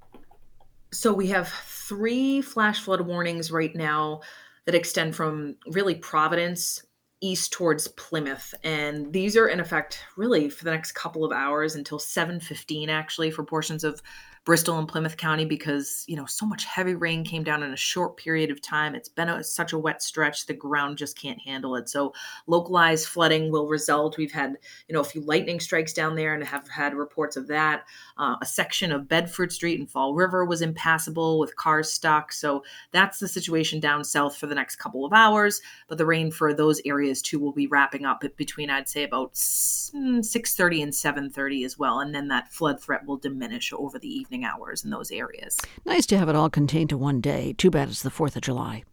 So 0.93 1.11
we 1.11 1.27
have 1.27 1.49
three 1.49 2.41
flash 2.41 2.79
flood 2.79 3.01
warnings 3.01 3.51
right 3.51 3.75
now 3.75 4.21
that 4.65 4.75
extend 4.75 5.15
from 5.15 5.55
really 5.67 5.95
Providence 5.95 6.85
east 7.19 7.53
towards 7.53 7.87
Plymouth 7.87 8.53
and 8.65 9.11
these 9.13 9.37
are 9.37 9.47
in 9.47 9.61
effect 9.61 10.03
really 10.17 10.49
for 10.49 10.65
the 10.65 10.71
next 10.71 10.91
couple 10.91 11.23
of 11.23 11.31
hours 11.31 11.73
until 11.73 11.97
7:15 11.97 12.89
actually 12.89 13.31
for 13.31 13.45
portions 13.45 13.85
of 13.85 14.01
Bristol 14.45 14.77
and 14.77 14.89
Plymouth 14.89 15.15
County 15.15 15.45
because, 15.45 16.03
you 16.05 16.17
know, 16.17 16.25
so 16.25 16.45
much 16.45 16.65
heavy 16.65 16.95
rain 16.95 17.23
came 17.23 17.45
down 17.45 17.63
in 17.63 17.71
a 17.71 17.77
short 17.77 18.17
period 18.17 18.51
of 18.51 18.61
time. 18.61 18.93
It's 18.93 19.07
been 19.07 19.29
a, 19.29 19.41
such 19.41 19.71
a 19.71 19.79
wet 19.79 20.03
stretch, 20.03 20.47
the 20.47 20.53
ground 20.53 20.97
just 20.97 21.17
can't 21.17 21.39
handle 21.39 21.77
it. 21.77 21.87
So 21.87 22.13
localized 22.45 23.07
flooding 23.07 23.51
will 23.53 23.69
result. 23.69 24.17
We've 24.17 24.33
had, 24.33 24.57
you 24.89 24.93
know, 24.93 24.99
a 24.99 25.05
few 25.05 25.21
lightning 25.21 25.61
strikes 25.61 25.93
down 25.93 26.15
there 26.15 26.33
and 26.33 26.43
have 26.43 26.67
had 26.67 26.93
reports 26.93 27.37
of 27.37 27.47
that. 27.47 27.83
Uh, 28.17 28.35
a 28.41 28.45
section 28.45 28.91
of 28.91 29.07
Bedford 29.07 29.53
Street 29.53 29.79
and 29.79 29.89
Fall 29.89 30.13
River 30.13 30.43
was 30.43 30.61
impassable 30.61 31.39
with 31.39 31.55
cars 31.55 31.89
stuck. 31.89 32.33
So 32.33 32.65
that's 32.91 33.19
the 33.19 33.29
situation 33.29 33.79
down 33.79 34.03
south 34.03 34.35
for 34.35 34.47
the 34.47 34.55
next 34.55 34.75
couple 34.75 35.05
of 35.05 35.13
hours. 35.13 35.61
But 35.87 35.97
the 35.97 36.05
rain 36.05 36.31
for 36.31 36.53
those 36.53 36.81
areas 36.83 37.21
too 37.21 37.39
will 37.39 37.53
be 37.53 37.67
wrapping 37.67 38.05
up 38.05 38.21
between, 38.35 38.69
I'd 38.69 38.89
say, 38.89 39.03
about 39.03 39.35
6.30 39.35 40.83
and 40.83 40.91
7.30 40.91 41.65
as 41.65 41.79
well. 41.79 42.01
And 42.01 42.13
then 42.13 42.27
that 42.27 42.51
flood 42.51 42.81
threat 42.81 43.05
will 43.05 43.17
diminish 43.17 43.71
over 43.71 43.97
the 43.97 44.13
evening 44.13 44.32
hours 44.41 44.83
in 44.83 44.89
those 44.89 45.11
areas. 45.11 45.59
Nice 45.85 46.05
to 46.07 46.17
have 46.17 46.29
it 46.29 46.35
all 46.35 46.49
contained 46.49 46.89
to 46.89 46.97
one 46.97 47.21
day. 47.21 47.53
Too 47.57 47.69
bad 47.69 47.89
it's 47.89 48.01
the 48.01 48.09
4th 48.09 48.37
of 48.37 48.41
July. 48.41 48.83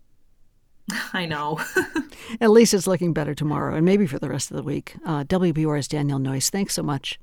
I 1.13 1.27
know. 1.27 1.61
At 2.41 2.51
least 2.51 2.75
it's 2.75 2.87
looking 2.87 3.13
better 3.13 3.35
tomorrow 3.35 3.77
and 3.77 3.85
maybe 3.85 4.07
for 4.07 4.19
the 4.19 4.29
rest 4.29 4.51
of 4.51 4.57
the 4.57 4.63
week. 4.63 4.97
Uh, 5.05 5.25
WBUR's 5.25 5.89
Danielle 5.89 6.19
Noyes, 6.19 6.51
thanks 6.51 6.75
so 6.75 6.83
much. 6.83 7.21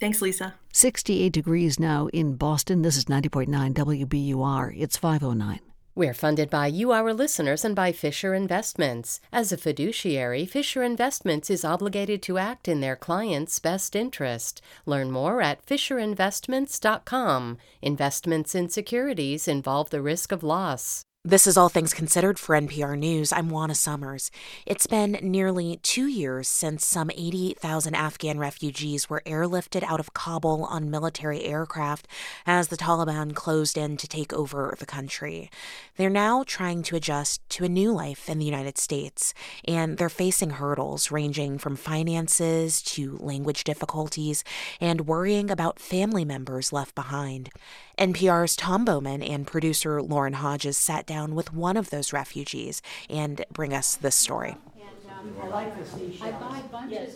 Thanks, 0.00 0.20
Lisa. 0.20 0.54
68 0.72 1.32
degrees 1.32 1.78
now 1.78 2.08
in 2.12 2.34
Boston. 2.34 2.82
This 2.82 2.96
is 2.96 3.04
90.9 3.04 3.48
WBUR. 3.72 4.74
It's 4.76 4.96
509. 4.96 5.60
We're 5.94 6.14
funded 6.14 6.48
by 6.48 6.68
you, 6.68 6.92
our 6.92 7.12
listeners, 7.12 7.66
and 7.66 7.76
by 7.76 7.92
Fisher 7.92 8.32
Investments. 8.32 9.20
As 9.30 9.52
a 9.52 9.58
fiduciary, 9.58 10.46
Fisher 10.46 10.82
Investments 10.82 11.50
is 11.50 11.66
obligated 11.66 12.22
to 12.22 12.38
act 12.38 12.66
in 12.66 12.80
their 12.80 12.96
client's 12.96 13.58
best 13.58 13.94
interest. 13.94 14.62
Learn 14.86 15.10
more 15.10 15.42
at 15.42 15.66
FisherInvestments.com. 15.66 17.58
Investments 17.82 18.54
in 18.54 18.70
securities 18.70 19.46
involve 19.46 19.90
the 19.90 20.00
risk 20.00 20.32
of 20.32 20.42
loss. 20.42 21.04
This 21.24 21.46
is 21.46 21.56
All 21.56 21.68
Things 21.68 21.94
Considered 21.94 22.36
for 22.40 22.56
NPR 22.56 22.98
News. 22.98 23.32
I'm 23.32 23.48
Juana 23.48 23.76
Summers. 23.76 24.32
It's 24.66 24.88
been 24.88 25.20
nearly 25.22 25.78
two 25.80 26.08
years 26.08 26.48
since 26.48 26.84
some 26.84 27.12
88,000 27.12 27.94
Afghan 27.94 28.40
refugees 28.40 29.08
were 29.08 29.22
airlifted 29.24 29.84
out 29.84 30.00
of 30.00 30.14
Kabul 30.14 30.64
on 30.64 30.90
military 30.90 31.44
aircraft 31.44 32.08
as 32.44 32.68
the 32.68 32.76
Taliban 32.76 33.36
closed 33.36 33.78
in 33.78 33.96
to 33.98 34.08
take 34.08 34.32
over 34.32 34.74
the 34.80 34.84
country. 34.84 35.48
They're 35.96 36.10
now 36.10 36.42
trying 36.44 36.82
to 36.82 36.96
adjust 36.96 37.48
to 37.50 37.64
a 37.64 37.68
new 37.68 37.92
life 37.92 38.28
in 38.28 38.40
the 38.40 38.44
United 38.44 38.76
States, 38.76 39.32
and 39.64 39.98
they're 39.98 40.08
facing 40.08 40.50
hurdles 40.50 41.12
ranging 41.12 41.56
from 41.56 41.76
finances 41.76 42.82
to 42.82 43.16
language 43.18 43.62
difficulties 43.62 44.42
and 44.80 45.06
worrying 45.06 45.52
about 45.52 45.78
family 45.78 46.24
members 46.24 46.72
left 46.72 46.96
behind. 46.96 47.50
NPR's 47.98 48.56
Tom 48.56 48.84
Bowman 48.84 49.22
and 49.22 49.46
producer 49.46 50.00
Lauren 50.00 50.32
Hodges 50.34 50.78
sat 50.78 51.04
down 51.04 51.34
with 51.34 51.52
one 51.52 51.76
of 51.76 51.90
those 51.90 52.12
refugees 52.12 52.80
and 53.10 53.44
bring 53.52 53.74
us 53.74 53.96
this 53.96 54.14
story. 54.16 54.56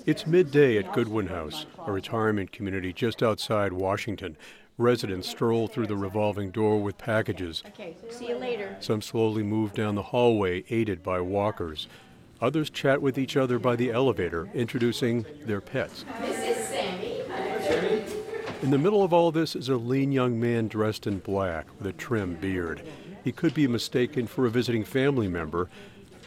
It's 0.04 0.26
midday 0.26 0.78
at 0.78 0.92
Goodwin 0.92 1.28
House, 1.28 1.66
a 1.86 1.90
retirement 1.90 2.52
community 2.52 2.92
just 2.92 3.22
outside 3.22 3.72
Washington. 3.72 4.36
Residents 4.78 5.28
stroll 5.28 5.66
through 5.66 5.86
the 5.86 5.96
revolving 5.96 6.50
door 6.50 6.80
with 6.80 6.98
packages. 6.98 7.62
Okay, 7.68 7.96
see 8.10 8.28
you 8.28 8.36
later. 8.36 8.76
Some 8.80 9.00
slowly 9.00 9.42
move 9.42 9.72
down 9.72 9.94
the 9.94 10.02
hallway, 10.02 10.64
aided 10.68 11.02
by 11.02 11.20
walkers. 11.20 11.88
Others 12.42 12.68
chat 12.68 13.00
with 13.00 13.16
each 13.16 13.36
other 13.36 13.58
by 13.58 13.76
the 13.76 13.90
elevator, 13.90 14.50
introducing 14.54 15.24
their 15.46 15.62
pets. 15.62 16.04
This 16.20 16.58
is 16.58 16.66
Sammy. 16.68 17.22
In 18.62 18.70
the 18.70 18.78
middle 18.78 19.02
of 19.02 19.12
all 19.12 19.30
this 19.30 19.54
is 19.54 19.68
a 19.68 19.76
lean 19.76 20.12
young 20.12 20.40
man 20.40 20.66
dressed 20.66 21.06
in 21.06 21.18
black 21.18 21.66
with 21.78 21.86
a 21.86 21.92
trim 21.92 22.36
beard. 22.36 22.80
He 23.22 23.30
could 23.30 23.52
be 23.52 23.68
mistaken 23.68 24.26
for 24.26 24.46
a 24.46 24.50
visiting 24.50 24.82
family 24.82 25.28
member, 25.28 25.68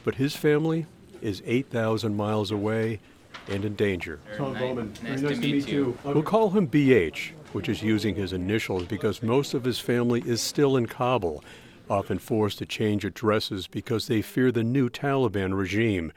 but 0.04 0.16
his 0.16 0.36
family 0.36 0.86
is 1.22 1.42
8,000 1.46 2.16
miles 2.16 2.52
away 2.52 3.00
and 3.48 3.66
in 3.66 3.74
danger. 3.76 4.20
Tom 4.38 4.54
Bowman, 4.54 4.94
nice, 5.04 5.22
nice 5.22 5.34
to, 5.34 5.40
meet, 5.40 5.54
meet 5.54 5.68
you. 5.68 5.98
you. 6.06 6.12
We'll 6.12 6.22
call 6.22 6.52
him 6.52 6.68
BH, 6.68 7.32
which 7.52 7.68
is 7.68 7.82
using 7.82 8.16
his 8.16 8.32
initials 8.32 8.86
because 8.86 9.24
most 9.24 9.56
of 9.56 9.64
his 9.64 9.80
family 9.80 10.22
is 10.26 10.40
still 10.40 10.78
in 10.78 10.86
Kabul, 10.86 11.44
often 11.90 12.20
forced 12.20 12.60
to 12.60 12.66
change 12.66 13.06
addresses 13.06 13.66
because 13.66 14.08
they 14.08 14.22
fear 14.22 14.52
the 14.52 14.64
new 14.64 14.88
Taliban 14.88 15.58
regime. 15.58 16.14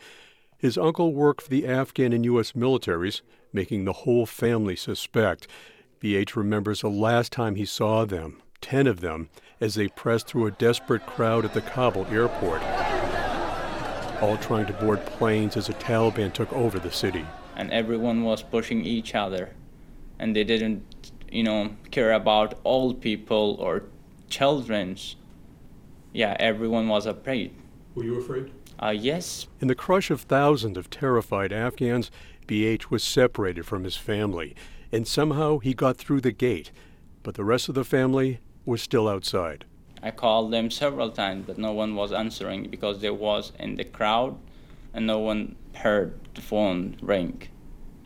His 0.58 0.76
uncle 0.76 1.14
worked 1.14 1.42
for 1.42 1.48
the 1.48 1.66
Afghan 1.66 2.12
and 2.12 2.24
U.S. 2.26 2.52
militaries, 2.52 3.22
making 3.52 3.86
the 3.86 3.92
whole 3.92 4.26
family 4.26 4.76
suspect. 4.76 5.48
BH 6.02 6.34
remembers 6.34 6.80
the 6.80 6.90
last 6.90 7.30
time 7.30 7.54
he 7.54 7.64
saw 7.64 8.04
them, 8.04 8.42
10 8.60 8.88
of 8.88 9.00
them, 9.00 9.28
as 9.60 9.76
they 9.76 9.86
pressed 9.86 10.26
through 10.26 10.46
a 10.46 10.50
desperate 10.50 11.06
crowd 11.06 11.44
at 11.44 11.54
the 11.54 11.60
Kabul 11.60 12.06
airport, 12.06 12.60
all 14.20 14.36
trying 14.38 14.66
to 14.66 14.72
board 14.72 15.06
planes 15.06 15.56
as 15.56 15.68
the 15.68 15.74
Taliban 15.74 16.32
took 16.32 16.52
over 16.52 16.80
the 16.80 16.90
city. 16.90 17.24
And 17.54 17.70
everyone 17.70 18.24
was 18.24 18.42
pushing 18.42 18.84
each 18.84 19.14
other, 19.14 19.54
and 20.18 20.34
they 20.34 20.42
didn't, 20.42 21.12
you 21.30 21.44
know, 21.44 21.76
care 21.92 22.12
about 22.14 22.58
old 22.64 23.00
people 23.00 23.56
or 23.60 23.84
children's. 24.28 25.14
Yeah, 26.12 26.36
everyone 26.40 26.88
was 26.88 27.06
afraid. 27.06 27.54
Were 27.94 28.02
you 28.02 28.18
afraid? 28.18 28.50
Uh, 28.82 28.88
yes. 28.88 29.46
In 29.60 29.68
the 29.68 29.76
crush 29.76 30.10
of 30.10 30.22
thousands 30.22 30.76
of 30.76 30.90
terrified 30.90 31.52
Afghans, 31.52 32.10
BH 32.48 32.90
was 32.90 33.04
separated 33.04 33.66
from 33.66 33.84
his 33.84 33.96
family 33.96 34.56
and 34.92 35.08
somehow 35.08 35.58
he 35.58 35.72
got 35.74 35.96
through 35.96 36.20
the 36.20 36.32
gate, 36.32 36.70
but 37.22 37.34
the 37.34 37.44
rest 37.44 37.68
of 37.68 37.74
the 37.74 37.84
family 37.84 38.40
was 38.64 38.82
still 38.82 39.08
outside. 39.08 39.64
I 40.02 40.10
called 40.10 40.52
them 40.52 40.70
several 40.70 41.10
times, 41.10 41.44
but 41.46 41.58
no 41.58 41.72
one 41.72 41.94
was 41.94 42.12
answering 42.12 42.68
because 42.68 43.00
they 43.00 43.10
was 43.10 43.52
in 43.58 43.76
the 43.76 43.84
crowd 43.84 44.36
and 44.92 45.06
no 45.06 45.18
one 45.18 45.56
heard 45.74 46.18
the 46.34 46.40
phone 46.40 46.96
ring. 47.00 47.42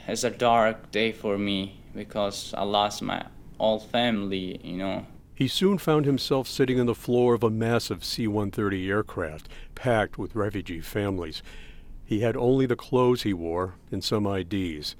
It's 0.06 0.22
a 0.22 0.30
dark 0.30 0.92
day 0.92 1.10
for 1.12 1.36
me 1.36 1.80
because 1.94 2.54
I 2.56 2.62
lost 2.62 3.02
my 3.02 3.26
whole 3.58 3.80
family, 3.80 4.60
you 4.62 4.76
know. 4.76 5.06
He 5.34 5.48
soon 5.48 5.78
found 5.78 6.06
himself 6.06 6.46
sitting 6.48 6.78
on 6.78 6.86
the 6.86 6.94
floor 6.94 7.34
of 7.34 7.42
a 7.42 7.50
massive 7.50 8.04
C 8.04 8.26
130 8.26 8.88
aircraft 8.88 9.48
packed 9.74 10.16
with 10.16 10.36
refugee 10.36 10.80
families. 10.80 11.42
He 12.04 12.20
had 12.20 12.36
only 12.36 12.66
the 12.66 12.76
clothes 12.76 13.22
he 13.22 13.34
wore 13.34 13.74
and 13.90 14.04
some 14.04 14.26
IDs. 14.26 14.94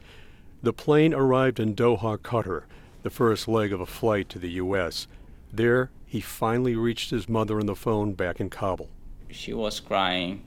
The 0.62 0.72
plane 0.72 1.14
arrived 1.14 1.60
in 1.60 1.74
Doha, 1.74 2.18
Qatar, 2.18 2.64
the 3.02 3.10
first 3.10 3.46
leg 3.46 3.72
of 3.72 3.80
a 3.80 3.86
flight 3.86 4.28
to 4.30 4.38
the 4.38 4.52
U.S. 4.52 5.06
There, 5.52 5.90
he 6.04 6.20
finally 6.20 6.74
reached 6.74 7.10
his 7.10 7.28
mother 7.28 7.60
on 7.60 7.66
the 7.66 7.74
phone 7.74 8.14
back 8.14 8.40
in 8.40 8.50
Kabul. 8.50 8.88
She 9.30 9.52
was 9.52 9.80
crying. 9.80 10.44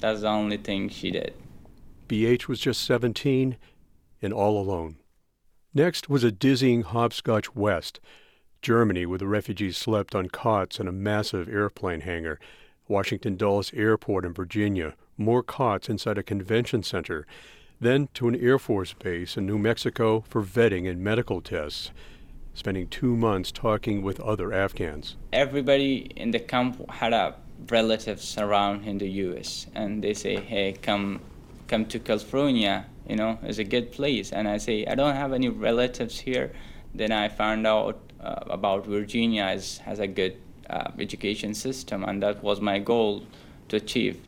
That's 0.00 0.22
the 0.22 0.28
only 0.28 0.56
thing 0.56 0.88
she 0.88 1.10
did. 1.10 1.34
BH 2.08 2.48
was 2.48 2.60
just 2.60 2.84
17 2.84 3.56
and 4.20 4.32
all 4.32 4.60
alone. 4.60 4.96
Next 5.74 6.08
was 6.08 6.24
a 6.24 6.32
dizzying 6.32 6.82
hopscotch 6.82 7.54
west. 7.54 8.00
Germany, 8.62 9.06
where 9.06 9.18
the 9.18 9.26
refugees 9.26 9.76
slept 9.76 10.14
on 10.14 10.28
cots 10.28 10.80
in 10.80 10.88
a 10.88 10.92
massive 10.92 11.48
airplane 11.48 12.00
hangar. 12.00 12.40
Washington 12.88 13.36
Dulles 13.36 13.72
Airport 13.74 14.24
in 14.24 14.32
Virginia, 14.32 14.94
more 15.16 15.42
cots 15.42 15.88
inside 15.88 16.18
a 16.18 16.22
convention 16.22 16.82
center 16.82 17.26
then 17.80 18.08
to 18.14 18.28
an 18.28 18.36
Air 18.36 18.58
Force 18.58 18.92
base 18.94 19.36
in 19.36 19.46
New 19.46 19.58
Mexico 19.58 20.24
for 20.28 20.42
vetting 20.42 20.88
and 20.88 21.02
medical 21.02 21.40
tests, 21.40 21.90
spending 22.54 22.88
two 22.88 23.16
months 23.16 23.52
talking 23.52 24.02
with 24.02 24.18
other 24.20 24.52
Afghans. 24.52 25.16
Everybody 25.32 26.10
in 26.16 26.30
the 26.30 26.38
camp 26.38 26.90
had 26.90 27.12
a 27.12 27.34
relatives 27.70 28.36
around 28.38 28.84
in 28.84 28.98
the 28.98 29.08
U.S. 29.08 29.66
and 29.74 30.02
they 30.02 30.14
say, 30.14 30.36
"Hey, 30.36 30.72
come, 30.72 31.20
come 31.68 31.86
to 31.86 31.98
California. 31.98 32.86
You 33.08 33.16
know, 33.16 33.38
it's 33.42 33.58
a 33.58 33.64
good 33.64 33.92
place." 33.92 34.32
And 34.32 34.48
I 34.48 34.58
say, 34.58 34.86
"I 34.86 34.94
don't 34.94 35.14
have 35.14 35.32
any 35.32 35.48
relatives 35.48 36.18
here." 36.18 36.52
Then 36.94 37.12
I 37.12 37.28
found 37.28 37.66
out 37.66 37.98
uh, 38.20 38.58
about 38.58 38.86
Virginia 38.86 39.44
as 39.44 39.78
has 39.78 39.98
a 39.98 40.06
good 40.06 40.36
uh, 40.70 40.90
education 40.98 41.54
system, 41.54 42.04
and 42.04 42.22
that 42.22 42.42
was 42.42 42.60
my 42.60 42.78
goal 42.78 43.24
to 43.68 43.76
achieve. 43.76 44.20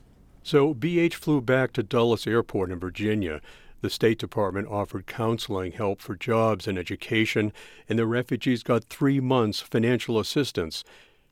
So 0.49 0.73
BH 0.73 1.13
flew 1.13 1.43
back 1.43 1.75
to 1.75 1.83
Dulles 1.83 2.27
Airport 2.27 2.71
in 2.71 2.79
Virginia. 2.79 3.43
The 3.83 3.91
State 3.91 4.19
Department 4.19 4.67
offered 4.67 5.07
counseling 5.07 5.73
help 5.73 6.01
for 6.01 6.17
jobs 6.17 6.67
and 6.67 6.79
education, 6.79 7.53
and 7.87 7.99
the 7.99 8.07
refugees 8.07 8.63
got 8.63 8.85
three 8.85 9.21
months 9.21 9.61
financial 9.61 10.19
assistance. 10.19 10.85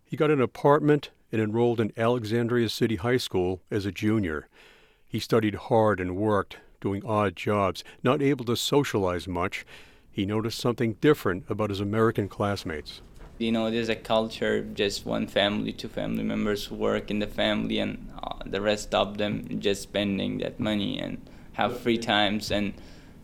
He 0.05 0.19
got 0.19 0.31
an 0.31 0.43
apartment 0.43 1.13
and 1.33 1.41
enrolled 1.41 1.81
in 1.81 1.95
Alexandria 1.97 2.69
City 2.69 2.97
High 2.97 3.17
School 3.17 3.63
as 3.71 3.87
a 3.87 3.91
junior. 3.91 4.49
He 5.09 5.19
studied 5.19 5.55
hard 5.55 5.99
and 5.99 6.15
worked, 6.15 6.59
doing 6.83 7.03
odd 7.07 7.37
jobs, 7.37 7.83
not 8.03 8.21
able 8.21 8.45
to 8.45 8.55
socialize 8.55 9.27
much. 9.27 9.65
He 10.11 10.27
noticed 10.27 10.59
something 10.59 10.93
different 11.01 11.47
about 11.49 11.71
his 11.71 11.81
American 11.81 12.29
classmates 12.29 13.01
you 13.39 13.53
know 13.53 13.71
there's 13.71 13.89
a 13.89 13.97
culture 13.97 14.63
just 14.63 15.05
one 15.05 15.27
family 15.27 15.73
two 15.73 15.89
family 15.89 16.23
members 16.23 16.71
work 16.71 17.11
in 17.11 17.19
the 17.19 17.27
family 17.27 17.79
and 17.79 18.11
uh, 18.23 18.35
the 18.47 18.61
rest 18.61 18.95
of 18.95 19.19
them 19.19 19.61
just 19.61 19.83
spending 19.83 20.39
that 20.39 20.59
money 20.59 20.99
and 20.99 21.19
have 21.55 21.81
free 21.81 21.99
times 21.99 22.51
and 22.51 22.75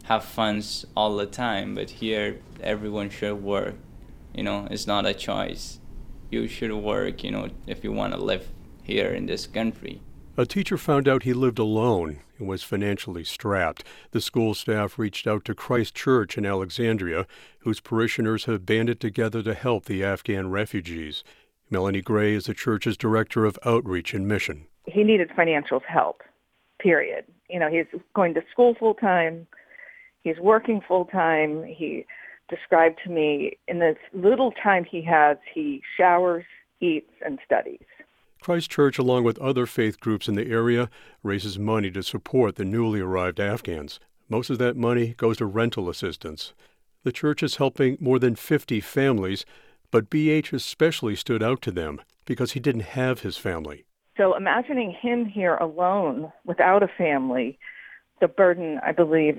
have 0.05 0.25
funs 0.25 0.85
all 0.97 1.17
the 1.17 1.27
time. 1.27 1.75
But 1.75 1.91
here 1.91 2.41
everyone 2.61 3.11
should 3.11 3.43
work. 3.43 3.75
You 4.35 4.43
know 4.43 4.69
it's 4.71 4.87
not 4.87 5.07
a 5.07 5.15
choice. 5.15 5.79
You 6.31 6.49
should 6.49 6.73
work 6.73 7.23
you 7.25 7.31
know 7.31 7.49
if 7.67 7.85
you 7.85 7.93
want 7.93 8.15
to 8.15 8.19
live 8.19 8.49
here 8.83 9.11
in 9.11 9.27
this 9.27 9.47
country. 9.47 10.01
A 10.37 10.47
teacher 10.47 10.79
found 10.79 11.07
out 11.07 11.25
he 11.25 11.35
lived 11.35 11.59
alone 11.59 12.21
and 12.43 12.49
was 12.49 12.65
financially 12.65 13.23
strapped. 13.23 13.85
The 14.11 14.21
school 14.21 14.53
staff 14.55 14.99
reached 14.99 15.29
out 15.29 15.45
to 15.45 15.55
Christ 15.55 15.95
Church 15.95 16.37
in 16.37 16.45
Alexandria, 16.45 17.27
whose 17.61 17.79
parishioners 17.79 18.47
have 18.47 18.67
banded 18.67 19.01
together 19.01 19.43
to 19.45 19.55
help 19.55 19.85
the 19.85 20.05
Afghan 20.05 20.51
refugees. 20.51 21.23
Melanie 21.71 22.03
Gray 22.03 22.35
is 22.35 22.47
the 22.47 22.55
church's 22.55 22.97
director 22.97 23.45
of 23.45 23.59
outreach 23.65 24.13
and 24.13 24.27
mission. 24.27 24.67
He 24.87 25.05
needed 25.05 25.31
financial 25.37 25.81
help, 25.87 26.23
period. 26.81 27.25
You 27.49 27.61
know, 27.61 27.71
he's 27.71 27.87
going 28.15 28.35
to 28.35 28.43
school 28.51 28.75
full 28.75 28.95
time, 28.95 29.47
he's 30.25 30.39
working 30.41 30.81
full 30.87 31.05
time. 31.05 31.63
He 31.65 32.05
described 32.49 32.99
to 33.05 33.11
me 33.11 33.57
in 33.69 33.79
this 33.79 33.97
little 34.13 34.53
time 34.63 34.85
he 34.85 35.01
has, 35.03 35.37
he 35.55 35.81
showers, 35.97 36.45
eats, 36.81 37.13
and 37.25 37.39
studies. 37.47 37.87
Christ 38.43 38.73
Church, 38.73 38.99
along 38.99 39.23
with 39.23 39.39
other 39.39 39.67
faith 39.67 40.01
groups 40.01 40.27
in 40.27 40.35
the 40.35 40.51
area, 40.51 40.91
raises 41.23 41.61
money 41.61 41.93
to 41.93 42.03
support 42.03 42.57
the 42.57 42.65
newly 42.65 42.99
arrived 42.99 43.39
Afghans. 43.39 44.01
Most 44.29 44.51
of 44.51 44.59
that 44.59 44.77
money 44.77 45.15
goes 45.17 45.37
to 45.37 45.47
rental 45.47 45.89
assistance. 45.89 46.53
The 47.05 47.13
church 47.13 47.45
is 47.45 47.57
helping 47.57 47.97
more 48.01 48.19
than 48.19 48.35
50 48.35 48.81
families, 48.81 49.45
but 49.93 50.11
BH 50.11 50.53
especially 50.53 51.15
stood 51.15 51.41
out 51.41 51.63
to 51.63 51.71
them. 51.71 52.01
because 52.25 52.53
he 52.53 52.61
didn't 52.61 52.83
have 52.83 53.21
his 53.21 53.37
family. 53.37 53.85
So 54.17 54.37
imagining 54.37 54.93
him 54.93 55.25
here 55.25 55.57
alone 55.57 56.33
without 56.45 56.83
a 56.83 56.89
family, 56.89 57.59
the 58.21 58.29
burden, 58.29 58.81
I 58.85 58.93
believe, 58.93 59.39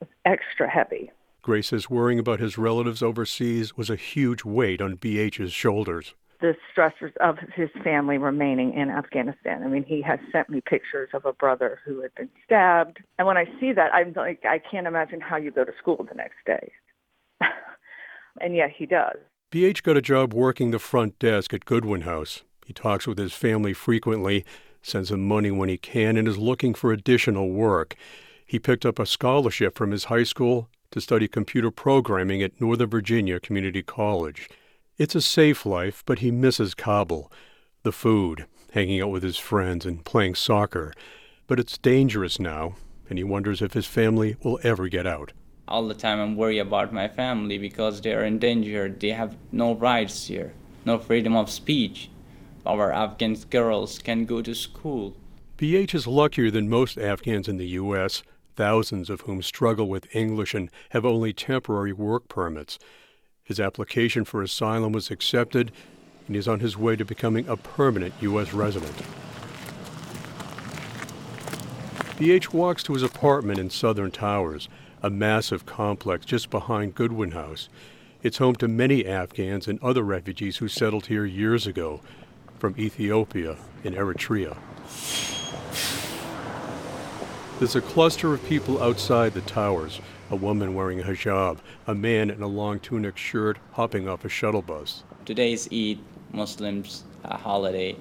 was 0.00 0.08
extra 0.24 0.68
heavy. 0.68 1.10
Grace's 1.42 1.88
worrying 1.88 2.18
about 2.18 2.40
his 2.40 2.58
relatives 2.58 3.02
overseas 3.02 3.76
was 3.76 3.88
a 3.88 3.94
huge 3.94 4.44
weight 4.44 4.80
on 4.80 4.96
BH's 4.96 5.52
shoulders. 5.52 6.14
The 6.40 6.54
stressors 6.74 7.16
of 7.16 7.38
his 7.54 7.70
family 7.82 8.18
remaining 8.18 8.74
in 8.74 8.90
Afghanistan. 8.90 9.62
I 9.62 9.68
mean, 9.68 9.84
he 9.84 10.02
has 10.02 10.18
sent 10.30 10.50
me 10.50 10.60
pictures 10.60 11.08
of 11.14 11.24
a 11.24 11.32
brother 11.32 11.80
who 11.84 12.02
had 12.02 12.14
been 12.14 12.28
stabbed. 12.44 12.98
And 13.18 13.26
when 13.26 13.36
I 13.36 13.46
see 13.58 13.72
that, 13.72 13.94
I'm 13.94 14.12
like, 14.14 14.44
I 14.44 14.58
can't 14.58 14.86
imagine 14.86 15.20
how 15.20 15.36
you 15.36 15.50
go 15.50 15.64
to 15.64 15.72
school 15.78 16.06
the 16.08 16.14
next 16.14 16.36
day. 16.44 16.72
and 18.40 18.54
yet 18.54 18.70
he 18.76 18.86
does. 18.86 19.16
BH 19.50 19.82
got 19.82 19.96
a 19.96 20.02
job 20.02 20.34
working 20.34 20.70
the 20.70 20.78
front 20.78 21.18
desk 21.18 21.54
at 21.54 21.64
Goodwin 21.64 22.02
House. 22.02 22.42
He 22.66 22.72
talks 22.72 23.06
with 23.06 23.16
his 23.16 23.32
family 23.32 23.72
frequently, 23.72 24.44
sends 24.82 25.08
them 25.08 25.26
money 25.26 25.50
when 25.50 25.68
he 25.68 25.78
can, 25.78 26.16
and 26.16 26.28
is 26.28 26.36
looking 26.36 26.74
for 26.74 26.92
additional 26.92 27.50
work. 27.50 27.94
He 28.44 28.58
picked 28.58 28.84
up 28.84 28.98
a 28.98 29.06
scholarship 29.06 29.76
from 29.76 29.92
his 29.92 30.04
high 30.04 30.24
school 30.24 30.68
to 30.90 31.00
study 31.00 31.28
computer 31.28 31.70
programming 31.70 32.42
at 32.42 32.60
Northern 32.60 32.90
Virginia 32.90 33.40
Community 33.40 33.82
College. 33.82 34.48
It's 34.98 35.14
a 35.14 35.20
safe 35.20 35.66
life, 35.66 36.02
but 36.06 36.20
he 36.20 36.30
misses 36.30 36.74
Kabul, 36.74 37.30
the 37.82 37.92
food, 37.92 38.46
hanging 38.72 39.00
out 39.02 39.10
with 39.10 39.22
his 39.22 39.36
friends, 39.36 39.84
and 39.84 40.04
playing 40.04 40.34
soccer. 40.36 40.92
But 41.46 41.60
it's 41.60 41.78
dangerous 41.78 42.40
now, 42.40 42.76
and 43.08 43.18
he 43.18 43.24
wonders 43.24 43.62
if 43.62 43.74
his 43.74 43.86
family 43.86 44.36
will 44.42 44.58
ever 44.62 44.88
get 44.88 45.06
out. 45.06 45.32
All 45.68 45.86
the 45.86 45.94
time 45.94 46.18
I'm 46.18 46.36
worried 46.36 46.60
about 46.60 46.92
my 46.92 47.08
family 47.08 47.58
because 47.58 48.00
they 48.00 48.14
are 48.14 48.24
in 48.24 48.38
danger. 48.38 48.88
They 48.88 49.10
have 49.10 49.36
no 49.52 49.74
rights 49.74 50.26
here, 50.28 50.52
no 50.84 50.98
freedom 50.98 51.36
of 51.36 51.50
speech 51.50 52.10
our 52.66 52.92
Afghan 52.92 53.34
girls 53.50 53.98
can 53.98 54.24
go 54.24 54.42
to 54.42 54.54
school. 54.54 55.16
BH 55.58 55.94
is 55.94 56.06
luckier 56.06 56.50
than 56.50 56.68
most 56.68 56.98
Afghans 56.98 57.48
in 57.48 57.56
the 57.56 57.68
U.S., 57.68 58.22
thousands 58.56 59.08
of 59.08 59.22
whom 59.22 59.42
struggle 59.42 59.88
with 59.88 60.14
English 60.14 60.54
and 60.54 60.70
have 60.90 61.04
only 61.04 61.32
temporary 61.32 61.92
work 61.92 62.28
permits. 62.28 62.78
His 63.46 63.60
application 63.60 64.24
for 64.24 64.42
asylum 64.42 64.90
was 64.90 65.08
accepted, 65.08 65.70
and 66.26 66.34
he's 66.34 66.48
on 66.48 66.58
his 66.58 66.76
way 66.76 66.96
to 66.96 67.04
becoming 67.04 67.48
a 67.48 67.56
permanent 67.56 68.12
U.S. 68.20 68.52
resident. 68.52 68.96
BH 72.18 72.52
walks 72.52 72.82
to 72.82 72.94
his 72.94 73.04
apartment 73.04 73.60
in 73.60 73.70
Southern 73.70 74.10
Towers, 74.10 74.68
a 75.00 75.10
massive 75.10 75.64
complex 75.64 76.26
just 76.26 76.50
behind 76.50 76.96
Goodwin 76.96 77.30
House. 77.30 77.68
It's 78.24 78.38
home 78.38 78.56
to 78.56 78.66
many 78.66 79.06
Afghans 79.06 79.68
and 79.68 79.80
other 79.80 80.02
refugees 80.02 80.56
who 80.56 80.66
settled 80.66 81.06
here 81.06 81.24
years 81.24 81.68
ago 81.68 82.00
from 82.58 82.74
Ethiopia 82.76 83.58
and 83.84 83.94
Eritrea. 83.94 84.56
There's 87.60 87.76
a 87.76 87.80
cluster 87.80 88.34
of 88.34 88.44
people 88.44 88.82
outside 88.82 89.34
the 89.34 89.40
towers 89.42 90.00
a 90.30 90.36
woman 90.36 90.74
wearing 90.74 91.00
a 91.00 91.04
hijab, 91.04 91.58
a 91.86 91.94
man 91.94 92.30
in 92.30 92.42
a 92.42 92.46
long 92.46 92.80
tunic 92.80 93.16
shirt 93.16 93.58
hopping 93.72 94.08
off 94.08 94.24
a 94.24 94.28
shuttle 94.28 94.62
bus. 94.62 95.04
Today 95.24 95.52
is 95.52 95.68
Eid, 95.72 95.98
Muslims' 96.32 97.04
holiday. 97.24 97.96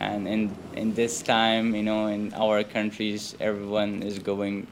And 0.00 0.26
in, 0.26 0.56
in 0.74 0.94
this 0.94 1.22
time, 1.22 1.74
you 1.74 1.82
know, 1.82 2.06
in 2.08 2.34
our 2.34 2.64
countries, 2.64 3.36
everyone 3.38 4.02
is 4.02 4.18
going 4.18 4.66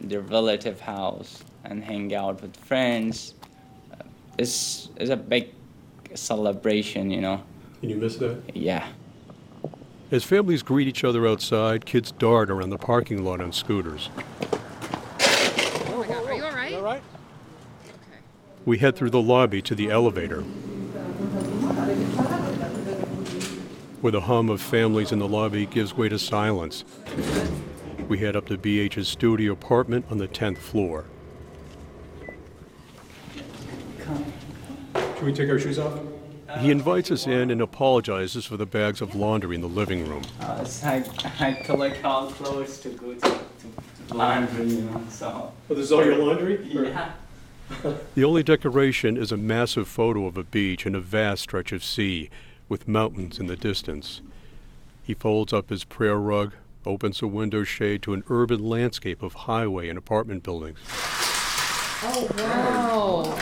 their 0.00 0.20
relative 0.20 0.80
house 0.80 1.42
and 1.64 1.82
hang 1.82 2.14
out 2.14 2.42
with 2.42 2.54
friends. 2.56 3.34
Uh, 3.92 4.04
it's, 4.38 4.90
it's 4.96 5.10
a 5.10 5.16
big 5.16 5.54
celebration, 6.14 7.10
you 7.10 7.22
know. 7.22 7.42
Can 7.80 7.88
you 7.90 7.96
miss 7.96 8.16
that? 8.16 8.38
Yeah. 8.54 8.86
As 10.10 10.22
families 10.22 10.62
greet 10.62 10.86
each 10.86 11.04
other 11.04 11.26
outside, 11.26 11.86
kids 11.86 12.12
dart 12.12 12.50
around 12.50 12.70
the 12.70 12.78
parking 12.78 13.24
lot 13.24 13.40
on 13.40 13.52
scooters. 13.52 14.10
Oh 15.88 15.98
my 15.98 16.06
God, 16.06 16.26
are 16.26 16.34
you 16.34 16.44
all 16.44 16.52
right? 16.52 16.74
All 16.74 16.82
right. 16.82 17.02
We 18.66 18.78
head 18.78 18.96
through 18.96 19.10
the 19.10 19.22
lobby 19.22 19.62
to 19.62 19.76
the 19.76 19.92
elevator. 19.92 20.40
Where 24.00 24.10
the 24.10 24.22
hum 24.22 24.50
of 24.50 24.60
families 24.60 25.12
in 25.12 25.20
the 25.20 25.28
lobby 25.28 25.66
gives 25.66 25.96
way 25.96 26.08
to 26.08 26.18
silence. 26.18 26.84
We 28.08 28.18
head 28.18 28.34
up 28.34 28.46
to 28.46 28.58
BH's 28.58 29.06
studio 29.06 29.52
apartment 29.52 30.06
on 30.10 30.18
the 30.18 30.26
10th 30.26 30.58
floor. 30.58 31.04
Should 34.94 35.22
we 35.22 35.32
take 35.32 35.48
our 35.48 35.60
shoes 35.60 35.78
off? 35.78 36.00
He 36.58 36.72
invites 36.72 37.12
us 37.12 37.28
in 37.28 37.52
and 37.52 37.60
apologizes 37.60 38.46
for 38.46 38.56
the 38.56 38.66
bags 38.66 39.00
of 39.00 39.14
laundry 39.14 39.54
in 39.54 39.60
the 39.60 39.68
living 39.68 40.08
room. 40.08 40.24
Uh, 40.40 40.66
I, 40.82 41.04
I 41.38 41.52
collect 41.52 42.04
all 42.04 42.32
clothes 42.32 42.80
to 42.80 42.88
go 42.88 43.14
to, 43.14 43.20
to 43.20 44.14
laundry, 44.14 44.66
you 44.66 44.82
know, 44.82 45.02
so. 45.08 45.52
Oh, 45.70 45.74
this 45.74 45.84
is 45.84 45.92
all 45.92 46.04
your 46.04 46.16
laundry? 46.16 46.64
Yeah. 46.64 47.12
The 48.14 48.24
only 48.24 48.42
decoration 48.42 49.16
is 49.16 49.32
a 49.32 49.36
massive 49.36 49.88
photo 49.88 50.26
of 50.26 50.36
a 50.36 50.44
beach 50.44 50.86
and 50.86 50.94
a 50.94 51.00
vast 51.00 51.42
stretch 51.42 51.72
of 51.72 51.84
sea, 51.84 52.30
with 52.68 52.88
mountains 52.88 53.38
in 53.38 53.46
the 53.46 53.56
distance. 53.56 54.20
He 55.02 55.14
folds 55.14 55.52
up 55.52 55.70
his 55.70 55.84
prayer 55.84 56.16
rug, 56.16 56.52
opens 56.84 57.22
a 57.22 57.26
window 57.26 57.64
shade 57.64 58.02
to 58.02 58.14
an 58.14 58.24
urban 58.28 58.64
landscape 58.64 59.22
of 59.22 59.34
highway 59.34 59.88
and 59.88 59.98
apartment 59.98 60.42
buildings. 60.42 60.78
Oh, 62.02 62.28
wow. 62.38 63.38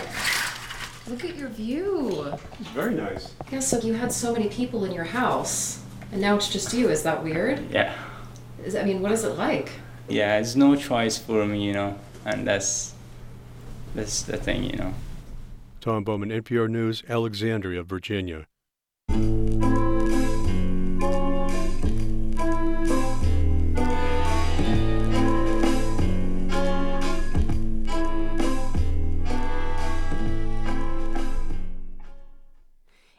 Look 1.07 1.25
at 1.25 1.37
your 1.37 1.51
view. 1.51 2.35
It's 2.59 2.71
very 2.71 2.95
nice. 2.95 3.35
Yeah, 3.53 3.61
so 3.61 3.79
you 3.81 3.93
had 3.93 4.11
so 4.11 4.33
many 4.33 4.49
people 4.49 4.87
in 4.87 4.93
your 4.93 5.05
house, 5.05 5.83
and 6.13 6.21
now 6.21 6.37
it's 6.37 6.49
just 6.49 6.73
you. 6.73 6.89
Is 6.89 7.03
that 7.03 7.23
weird? 7.23 7.71
Yeah. 7.71 7.95
Is, 8.65 8.75
I 8.75 8.85
mean, 8.85 9.03
what 9.03 9.13
is 9.13 9.25
it 9.25 9.37
like? 9.37 9.71
Yeah, 10.09 10.39
it's 10.39 10.55
no 10.55 10.77
choice 10.77 11.19
for 11.19 11.45
me, 11.45 11.63
you 11.63 11.75
know, 11.75 11.99
and 12.25 12.47
that's 12.47 12.94
that's 13.95 14.23
the 14.23 14.37
thing, 14.37 14.65
you 14.65 14.77
know. 14.77 14.95
Tom 15.81 16.05
Bowman, 16.05 16.31
NPR 16.31 16.69
News, 16.69 17.03
Alexandria, 17.09 17.83
Virginia. 17.83 18.47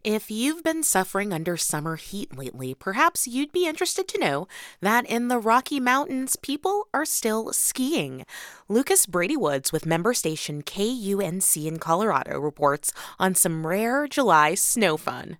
If 0.06 0.30
you've 0.30 0.61
been 0.61 0.84
suffering 0.84 1.34
under 1.34 1.57
summer 1.57 1.95
heat 1.95 2.38
lately, 2.38 2.76
perhaps 2.76 3.26
you'd 3.27 3.52
be 3.52 3.65
interested 3.65 4.07
to 4.10 4.19
know 4.19 4.48
that 4.80 5.03
in 5.07 5.30
the 5.30 5.40
Rocky 5.40 5.80
Mountains, 5.80 6.36
people 6.36 6.88
are 6.94 7.06
still 7.06 7.52
skiing. 7.53 8.23
Lucas 8.69 9.07
Brady 9.07 9.36
Woods 9.36 9.72
with 9.72 9.88
member 9.88 10.14
station 10.14 10.61
KUNC 10.61 11.65
in 11.65 11.80
Colorado 11.80 12.40
reports 12.40 12.94
on 13.18 13.34
some 13.34 13.65
rare 13.65 14.07
July 14.07 14.53
snow 14.53 14.95
fun. 14.95 15.40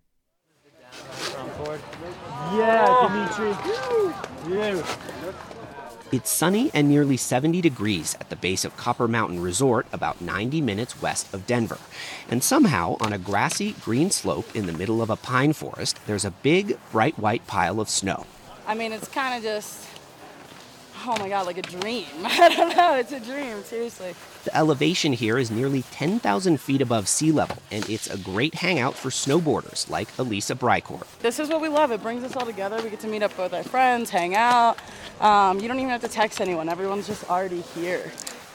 Yeah, 2.52 3.38
Dimitri. 3.38 3.54
You. 4.50 4.84
It's 6.12 6.30
sunny 6.30 6.70
and 6.72 6.88
nearly 6.88 7.18
70 7.18 7.62
degrees 7.62 8.16
at 8.22 8.30
the 8.30 8.36
base 8.36 8.64
of 8.64 8.78
Copper 8.78 9.08
Mountain 9.08 9.42
Resort, 9.42 9.88
about 9.92 10.22
90 10.22 10.62
minutes 10.62 11.02
west 11.02 11.34
of 11.34 11.48
Denver. 11.48 11.80
And 12.30 12.44
somehow, 12.44 12.98
on 13.00 13.12
a 13.12 13.18
grassy 13.18 13.72
green 13.82 14.12
slope 14.12 14.56
in 14.56 14.68
the 14.68 14.72
middle 14.72 15.02
of 15.02 15.10
a 15.10 15.16
pine 15.16 15.54
forest, 15.54 16.00
there's 16.06 16.24
a 16.24 16.30
big, 16.30 16.78
bright 16.92 17.18
white 17.18 17.48
pile 17.48 17.80
of 17.80 17.90
snow. 17.90 18.28
I 18.68 18.76
mean, 18.76 18.94
it's 18.94 19.08
kind 19.08 19.36
of 19.36 19.42
just, 19.42 19.88
oh 21.08 21.18
my 21.20 21.30
God, 21.30 21.46
like 21.46 21.58
a 21.58 21.62
dream. 21.62 22.06
I 22.24 22.50
don't 22.56 22.76
know, 22.76 22.96
it's 22.96 23.12
a 23.12 23.20
dream, 23.20 23.64
seriously. 23.64 24.16
The 24.44 24.56
elevation 24.56 25.14
here 25.14 25.38
is 25.38 25.52
nearly 25.52 25.84
10,000 25.92 26.60
feet 26.60 26.82
above 26.82 27.08
sea 27.08 27.32
level, 27.32 27.58
and 27.72 27.88
it's 27.90 28.10
a 28.10 28.18
great 28.18 28.56
hangout 28.56 28.96
for 28.96 29.10
snowboarders 29.10 29.90
like 29.90 30.08
Elisa 30.18 30.56
Brycourt. 30.56 31.06
This 31.20 31.40
is 31.40 31.50
what 31.50 31.62
we 31.62 31.70
love. 31.70 31.92
It 31.92 32.02
brings 32.02 32.24
us 32.24 32.36
all 32.36 32.46
together. 32.46 32.82
We 32.82 32.90
get 32.90 33.00
to 33.02 33.08
meet 33.08 33.24
up 33.24 33.38
with 33.38 33.54
our 33.54 33.64
friends, 33.64 34.10
hang 34.10 34.36
out. 34.36 34.78
Um, 35.20 35.60
you 35.60 35.68
don't 35.68 35.78
even 35.78 35.90
have 35.90 36.02
to 36.02 36.08
text 36.08 36.42
anyone, 36.42 36.70
everyone's 36.70 37.08
just 37.08 37.30
already 37.30 37.62
here. 37.62 38.12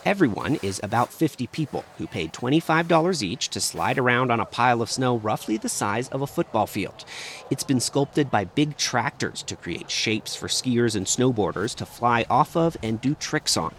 Everyone 0.06 0.54
is 0.62 0.80
about 0.82 1.12
50 1.12 1.46
people 1.48 1.84
who 1.98 2.06
paid 2.06 2.32
$25 2.32 3.22
each 3.22 3.50
to 3.50 3.60
slide 3.60 3.98
around 3.98 4.30
on 4.30 4.40
a 4.40 4.46
pile 4.46 4.80
of 4.80 4.90
snow 4.90 5.16
roughly 5.18 5.58
the 5.58 5.68
size 5.68 6.08
of 6.08 6.22
a 6.22 6.26
football 6.26 6.66
field. 6.66 7.04
It's 7.50 7.64
been 7.64 7.80
sculpted 7.80 8.30
by 8.30 8.46
big 8.46 8.78
tractors 8.78 9.42
to 9.42 9.56
create 9.56 9.90
shapes 9.90 10.34
for 10.34 10.48
skiers 10.48 10.96
and 10.96 11.04
snowboarders 11.04 11.74
to 11.74 11.84
fly 11.84 12.24
off 12.30 12.56
of 12.56 12.78
and 12.82 12.98
do 12.98 13.14
tricks 13.14 13.58
on. 13.58 13.74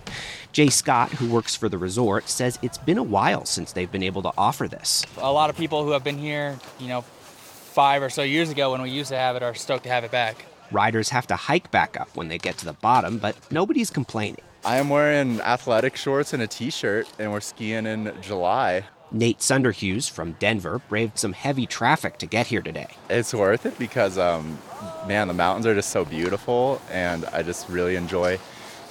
Jay 0.51 0.69
Scott, 0.69 1.09
who 1.13 1.27
works 1.27 1.55
for 1.55 1.69
the 1.69 1.79
resort, 1.79 2.29
says 2.29 2.59
it's 2.61 2.77
been 2.77 2.99
a 2.99 3.03
while 3.03 3.43
since 3.45 3.71
they've 3.71 3.91
been 3.91 4.03
able 4.03 4.21
to 4.21 4.31
offer 4.37 4.67
this. 4.67 5.03
A 5.17 5.33
lot 5.33 5.49
of 5.49 5.57
people 5.57 5.83
who 5.83 5.89
have 5.91 6.03
been 6.03 6.19
here, 6.19 6.59
you 6.79 6.87
know, 6.87 7.01
five 7.01 8.03
or 8.03 8.11
so 8.11 8.21
years 8.21 8.51
ago 8.51 8.73
when 8.73 8.83
we 8.83 8.91
used 8.91 9.09
to 9.09 9.17
have 9.17 9.35
it 9.35 9.41
are 9.41 9.55
stoked 9.55 9.85
to 9.85 9.89
have 9.89 10.03
it 10.03 10.11
back. 10.11 10.45
Riders 10.71 11.09
have 11.09 11.25
to 11.27 11.35
hike 11.35 11.71
back 11.71 11.99
up 11.99 12.15
when 12.15 12.27
they 12.27 12.37
get 12.37 12.59
to 12.59 12.65
the 12.65 12.73
bottom, 12.73 13.17
but 13.17 13.35
nobody's 13.51 13.89
complaining. 13.89 14.43
I 14.63 14.77
am 14.77 14.89
wearing 14.89 15.41
athletic 15.41 15.95
shorts 15.95 16.33
and 16.33 16.43
a 16.43 16.47
t 16.47 16.69
shirt, 16.69 17.07
and 17.17 17.31
we're 17.31 17.41
skiing 17.41 17.87
in 17.87 18.13
July. 18.21 18.83
Nate 19.11 19.39
Sunderhughes 19.39 20.07
from 20.07 20.33
Denver 20.33 20.79
braved 20.87 21.17
some 21.17 21.33
heavy 21.33 21.65
traffic 21.65 22.19
to 22.19 22.27
get 22.27 22.47
here 22.47 22.61
today. 22.61 22.87
It's 23.09 23.33
worth 23.33 23.65
it 23.65 23.77
because, 23.79 24.19
um, 24.19 24.59
man, 25.07 25.27
the 25.27 25.33
mountains 25.33 25.65
are 25.65 25.73
just 25.73 25.89
so 25.89 26.05
beautiful, 26.05 26.79
and 26.91 27.25
I 27.25 27.41
just 27.41 27.69
really 27.69 27.95
enjoy 27.95 28.39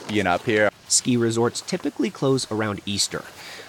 being 0.08 0.26
up 0.26 0.44
here. 0.44 0.70
Ski 0.88 1.16
resorts 1.16 1.60
typically 1.60 2.10
close 2.10 2.50
around 2.50 2.80
Easter. 2.84 3.22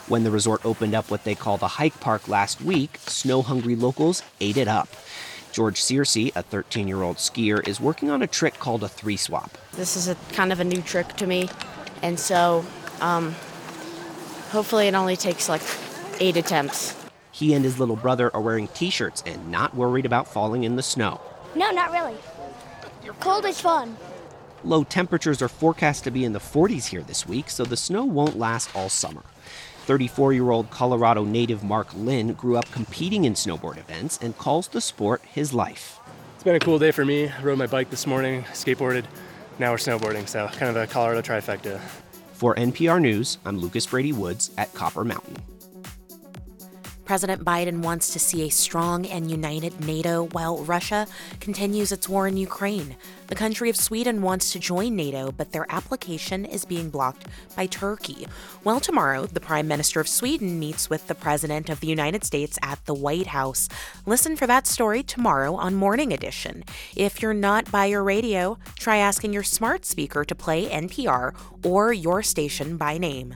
When 0.07 0.23
the 0.23 0.31
resort 0.31 0.65
opened 0.65 0.95
up 0.95 1.11
what 1.11 1.23
they 1.23 1.35
call 1.35 1.57
the 1.57 1.67
hike 1.67 1.99
park 1.99 2.27
last 2.27 2.61
week, 2.61 2.97
snow 3.01 3.43
hungry 3.43 3.75
locals 3.75 4.23
ate 4.41 4.57
it 4.57 4.67
up. 4.67 4.89
George 5.51 5.79
Searcy, 5.79 6.35
a 6.35 6.41
13 6.41 6.87
year 6.87 7.03
old 7.03 7.17
skier, 7.17 7.65
is 7.67 7.79
working 7.79 8.09
on 8.09 8.23
a 8.23 8.27
trick 8.27 8.57
called 8.57 8.83
a 8.83 8.89
three 8.89 9.17
swap. 9.17 9.57
This 9.73 9.95
is 9.95 10.07
a 10.07 10.15
kind 10.31 10.51
of 10.51 10.59
a 10.59 10.63
new 10.63 10.81
trick 10.81 11.09
to 11.17 11.27
me, 11.27 11.49
and 12.01 12.19
so 12.19 12.65
um, 12.99 13.35
hopefully 14.49 14.87
it 14.87 14.95
only 14.95 15.15
takes 15.15 15.49
like 15.49 15.61
eight 16.19 16.37
attempts. 16.37 16.95
He 17.31 17.53
and 17.53 17.63
his 17.63 17.79
little 17.79 17.95
brother 17.95 18.33
are 18.35 18.41
wearing 18.41 18.67
t 18.69 18.89
shirts 18.89 19.23
and 19.25 19.49
not 19.49 19.75
worried 19.75 20.05
about 20.05 20.27
falling 20.27 20.63
in 20.63 20.75
the 20.75 20.83
snow. 20.83 21.19
No, 21.55 21.71
not 21.71 21.91
really. 21.91 22.15
Cold 23.19 23.45
is 23.45 23.59
fun. 23.59 23.97
Low 24.63 24.83
temperatures 24.83 25.41
are 25.41 25.47
forecast 25.47 26.03
to 26.03 26.11
be 26.11 26.23
in 26.23 26.33
the 26.33 26.39
40s 26.39 26.85
here 26.85 27.01
this 27.01 27.27
week, 27.27 27.49
so 27.49 27.63
the 27.63 27.77
snow 27.77 28.05
won't 28.05 28.37
last 28.37 28.75
all 28.75 28.89
summer. 28.89 29.23
34 29.85 30.33
year 30.33 30.51
old 30.51 30.69
Colorado 30.69 31.23
native 31.25 31.63
Mark 31.63 31.87
Lynn 31.95 32.33
grew 32.33 32.57
up 32.57 32.69
competing 32.71 33.25
in 33.25 33.33
snowboard 33.33 33.77
events 33.77 34.19
and 34.21 34.37
calls 34.37 34.67
the 34.67 34.81
sport 34.81 35.21
his 35.25 35.53
life. 35.53 35.99
It's 36.35 36.43
been 36.43 36.55
a 36.55 36.59
cool 36.59 36.79
day 36.79 36.91
for 36.91 37.03
me. 37.03 37.29
I 37.29 37.41
rode 37.41 37.57
my 37.57 37.67
bike 37.67 37.89
this 37.89 38.05
morning, 38.05 38.43
skateboarded, 38.53 39.05
now 39.61 39.71
we're 39.71 39.77
snowboarding, 39.77 40.27
so 40.27 40.47
kind 40.47 40.75
of 40.75 40.75
a 40.75 40.87
Colorado 40.87 41.21
trifecta. 41.21 41.79
For 42.33 42.55
NPR 42.55 42.99
News, 42.99 43.37
I'm 43.45 43.59
Lucas 43.59 43.85
Brady 43.85 44.11
Woods 44.11 44.49
at 44.57 44.73
Copper 44.73 45.05
Mountain. 45.05 45.37
President 47.11 47.43
Biden 47.43 47.79
wants 47.79 48.13
to 48.13 48.19
see 48.19 48.43
a 48.43 48.49
strong 48.49 49.05
and 49.05 49.29
united 49.29 49.85
NATO 49.85 50.27
while 50.27 50.63
Russia 50.63 51.05
continues 51.41 51.91
its 51.91 52.07
war 52.07 52.25
in 52.25 52.37
Ukraine. 52.37 52.95
The 53.27 53.35
country 53.35 53.69
of 53.69 53.75
Sweden 53.75 54.21
wants 54.21 54.53
to 54.53 54.59
join 54.59 54.95
NATO, 54.95 55.29
but 55.33 55.51
their 55.51 55.65
application 55.67 56.45
is 56.45 56.63
being 56.63 56.89
blocked 56.89 57.27
by 57.53 57.65
Turkey. 57.65 58.27
Well, 58.63 58.79
tomorrow, 58.79 59.25
the 59.25 59.41
Prime 59.41 59.67
Minister 59.67 59.99
of 59.99 60.07
Sweden 60.07 60.57
meets 60.57 60.89
with 60.89 61.07
the 61.07 61.13
President 61.13 61.69
of 61.69 61.81
the 61.81 61.87
United 61.87 62.23
States 62.23 62.57
at 62.61 62.85
the 62.85 62.93
White 62.93 63.27
House. 63.27 63.67
Listen 64.05 64.37
for 64.37 64.47
that 64.47 64.65
story 64.65 65.03
tomorrow 65.03 65.55
on 65.55 65.75
Morning 65.75 66.13
Edition. 66.13 66.63
If 66.95 67.21
you're 67.21 67.33
not 67.33 67.69
by 67.69 67.87
your 67.87 68.03
radio, 68.03 68.57
try 68.79 68.95
asking 68.95 69.33
your 69.33 69.43
smart 69.43 69.83
speaker 69.83 70.23
to 70.23 70.33
play 70.33 70.69
NPR 70.69 71.35
or 71.65 71.91
your 71.91 72.23
station 72.23 72.77
by 72.77 72.97
name. 72.97 73.35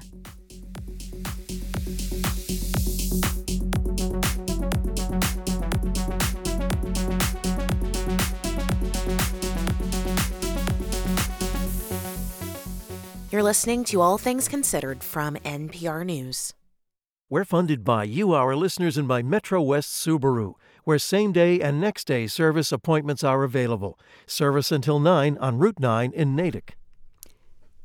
You're 13.35 13.43
listening 13.43 13.83
to 13.85 13.99
All 13.99 14.17
Things 14.17 14.47
Considered 14.47 15.03
from 15.03 15.35
NPR 15.43 16.05
News. 16.05 16.53
We're 17.29 17.43
funded 17.43 17.83
by 17.83 18.05
you, 18.05 18.31
our 18.31 18.55
listeners, 18.55 18.97
and 18.97 19.09
by 19.09 19.23
Metro 19.23 19.61
West 19.61 19.89
Subaru, 19.89 20.53
where 20.85 20.97
same 20.97 21.33
day 21.33 21.59
and 21.59 21.81
next 21.81 22.07
day 22.07 22.27
service 22.27 22.71
appointments 22.71 23.25
are 23.25 23.43
available. 23.43 23.99
Service 24.25 24.71
until 24.71 25.01
9 25.01 25.37
on 25.39 25.57
Route 25.57 25.81
9 25.81 26.13
in 26.13 26.33
Natick. 26.33 26.77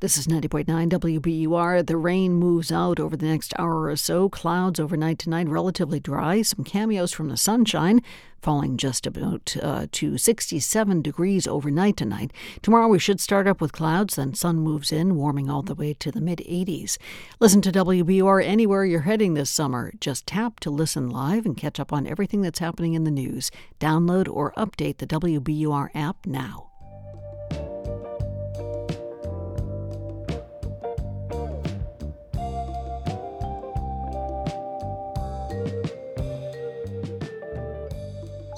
This 0.00 0.16
is 0.16 0.28
90.9 0.28 0.64
WBUR. 0.88 1.86
The 1.86 1.96
rain 1.98 2.32
moves 2.32 2.72
out 2.72 2.98
over 2.98 3.18
the 3.18 3.26
next 3.26 3.52
hour 3.58 3.84
or 3.84 3.96
so. 3.96 4.30
Clouds 4.30 4.80
overnight 4.80 5.18
tonight, 5.18 5.46
relatively 5.46 6.00
dry. 6.00 6.40
Some 6.40 6.64
cameos 6.64 7.12
from 7.12 7.28
the 7.28 7.36
sunshine, 7.36 8.00
falling 8.40 8.78
just 8.78 9.06
about 9.06 9.54
uh, 9.62 9.88
to 9.92 10.16
67 10.16 11.02
degrees 11.02 11.46
overnight 11.46 11.98
tonight. 11.98 12.32
Tomorrow 12.62 12.88
we 12.88 12.98
should 12.98 13.20
start 13.20 13.46
up 13.46 13.60
with 13.60 13.72
clouds, 13.72 14.16
then 14.16 14.32
sun 14.32 14.56
moves 14.60 14.90
in, 14.90 15.16
warming 15.16 15.50
all 15.50 15.60
the 15.60 15.74
way 15.74 15.92
to 15.92 16.10
the 16.10 16.22
mid 16.22 16.38
80s. 16.38 16.96
Listen 17.38 17.60
to 17.60 17.70
WBUR 17.70 18.42
anywhere 18.42 18.86
you're 18.86 19.00
heading 19.00 19.34
this 19.34 19.50
summer. 19.50 19.92
Just 20.00 20.26
tap 20.26 20.60
to 20.60 20.70
listen 20.70 21.10
live 21.10 21.44
and 21.44 21.58
catch 21.58 21.78
up 21.78 21.92
on 21.92 22.06
everything 22.06 22.40
that's 22.40 22.60
happening 22.60 22.94
in 22.94 23.04
the 23.04 23.10
news. 23.10 23.50
Download 23.78 24.26
or 24.32 24.52
update 24.52 24.96
the 24.96 25.06
WBUR 25.06 25.90
app 25.94 26.24
now. 26.24 26.69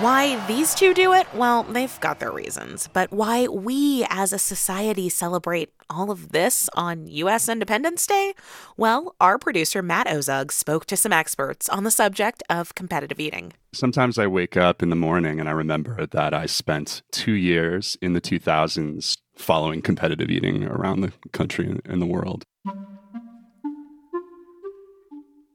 Why 0.01 0.45
these 0.47 0.75
two 0.75 0.93
do 0.93 1.15
it? 1.15 1.27
Well, 1.35 1.63
they've 1.63 2.01
got 2.01 2.21
their 2.21 2.31
reasons. 2.31 2.89
But 2.93 3.11
why 3.11 3.47
we 3.49 4.07
as 4.11 4.33
a 4.33 4.39
society 4.39 5.09
celebrate 5.09 5.71
all 5.89 6.11
of 6.11 6.33
this 6.33 6.69
on 6.75 7.07
U.S. 7.07 7.49
Independence 7.49 8.07
Day? 8.07 8.35
Well, 8.77 9.15
our 9.23 9.39
producer 9.39 9.83
Matt 9.83 10.07
Ozug 10.07 10.53
spoke 10.53 10.85
to 10.87 10.99
some 10.99 11.15
experts 11.15 11.69
on 11.71 11.85
the 11.85 11.91
subject 11.91 12.43
of 12.51 12.75
competitive 12.75 13.19
eating. 13.19 13.55
Sometimes 13.73 14.19
I 14.19 14.27
wake 14.27 14.57
up 14.57 14.83
in 14.83 14.91
the 14.91 14.97
morning 14.97 15.41
and 15.41 15.49
I 15.49 15.53
remember 15.53 16.07
that 16.07 16.35
I 16.35 16.45
spent 16.45 17.03
two 17.11 17.33
years 17.33 17.97
in 18.03 18.13
the 18.13 18.21
2000s 18.21 19.17
following 19.35 19.81
competitive 19.81 20.31
eating 20.31 20.65
around 20.65 21.01
the 21.01 21.13
country 21.33 21.81
and 21.87 22.03
the 22.03 22.07
world. 22.07 22.45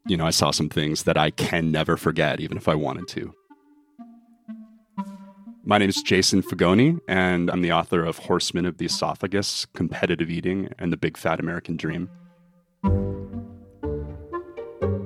You 0.08 0.18
know, 0.18 0.26
I 0.26 0.32
saw 0.32 0.52
some 0.52 0.70
things 0.70 1.04
that 1.04 1.18
I 1.18 1.30
can 1.30 1.72
never 1.72 1.96
forget, 1.96 2.40
even 2.40 2.58
if 2.58 2.68
I 2.68 2.76
wanted 2.76 3.08
to. 3.10 3.36
My 5.64 5.78
name 5.78 5.90
is 5.90 6.02
Jason 6.02 6.42
Fagone, 6.42 7.00
and 7.08 7.52
I'm 7.52 7.62
the 7.62 7.72
author 7.72 8.04
of 8.04 8.18
Horsemen 8.18 8.66
of 8.66 8.80
the 8.80 8.86
Esophagus 8.86 9.68
Competitive 9.76 10.30
Eating 10.30 10.70
and 10.80 10.92
the 10.92 10.98
Big 10.98 11.18
Fat 11.18 11.40
American 11.40 11.78
Dream. 11.78 12.10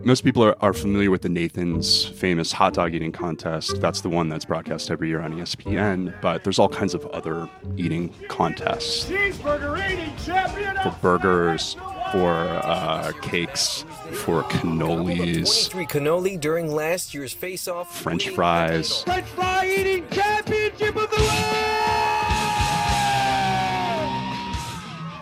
Most 0.05 0.23
people 0.23 0.43
are, 0.43 0.55
are, 0.61 0.71
familiar 0.71 1.09
with 1.09 1.23
the 1.23 1.29
Nathan's 1.29 2.05
famous 2.05 2.51
hot 2.51 2.75
dog 2.75 2.93
eating 2.93 3.11
contest. 3.11 3.81
That's 3.81 4.01
the 4.01 4.09
one 4.09 4.29
that's 4.29 4.45
broadcast 4.45 4.91
every 4.91 5.09
year 5.09 5.19
on 5.19 5.33
ESPN, 5.33 6.21
but 6.21 6.43
there's 6.43 6.59
all 6.59 6.69
kinds 6.69 6.93
of 6.93 7.07
other 7.07 7.49
eating 7.75 8.13
contests 8.29 9.09
Cheeseburger 9.09 9.91
eating 9.91 10.15
champion 10.23 10.77
for 10.83 10.95
burgers, 11.01 11.75
for 12.15 12.33
uh, 12.63 13.11
cakes, 13.21 13.83
for 14.13 14.43
cannolis, 14.43 15.69
Three 15.69 15.85
cannoli 15.85 16.39
during 16.39 16.73
last 16.73 17.13
year's 17.13 17.33
face-off. 17.33 17.93
French 17.93 18.29
fries. 18.29 19.03
French 19.03 19.25
fry 19.25 19.67
eating 19.67 20.07
championship 20.09 20.95
of 20.95 21.09
the 21.09 21.17
world. 21.17 21.35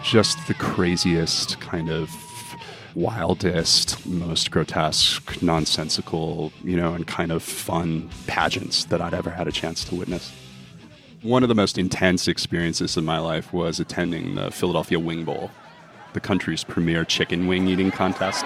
Just 0.04 0.38
the 0.48 0.54
craziest 0.54 1.60
kind 1.60 1.90
of 1.90 2.12
wildest, 2.94 4.06
most 4.06 4.52
grotesque, 4.52 5.42
nonsensical, 5.42 6.54
you 6.64 6.78
know, 6.78 6.94
and 6.94 7.08
kind 7.08 7.32
of 7.32 7.42
fun 7.42 8.08
pageants 8.28 8.86
that 8.86 9.02
I'd 9.02 9.16
ever 9.16 9.32
had 9.32 9.48
a 9.48 9.52
chance 9.52 9.84
to 9.86 9.96
witness. 9.96 10.32
One 11.24 11.42
of 11.42 11.50
the 11.50 11.56
most 11.56 11.80
intense 11.80 12.28
experiences 12.28 12.98
in 12.98 13.06
my 13.06 13.18
life 13.18 13.52
was 13.52 13.80
attending 13.80 14.36
the 14.36 14.52
Philadelphia 14.52 15.00
Wing 15.00 15.24
Bowl, 15.24 15.50
the 16.14 16.20
country's 16.20 16.64
premier 16.64 17.04
chicken 17.04 17.48
wing 17.48 17.68
eating 17.68 17.92
contest. 17.92 18.46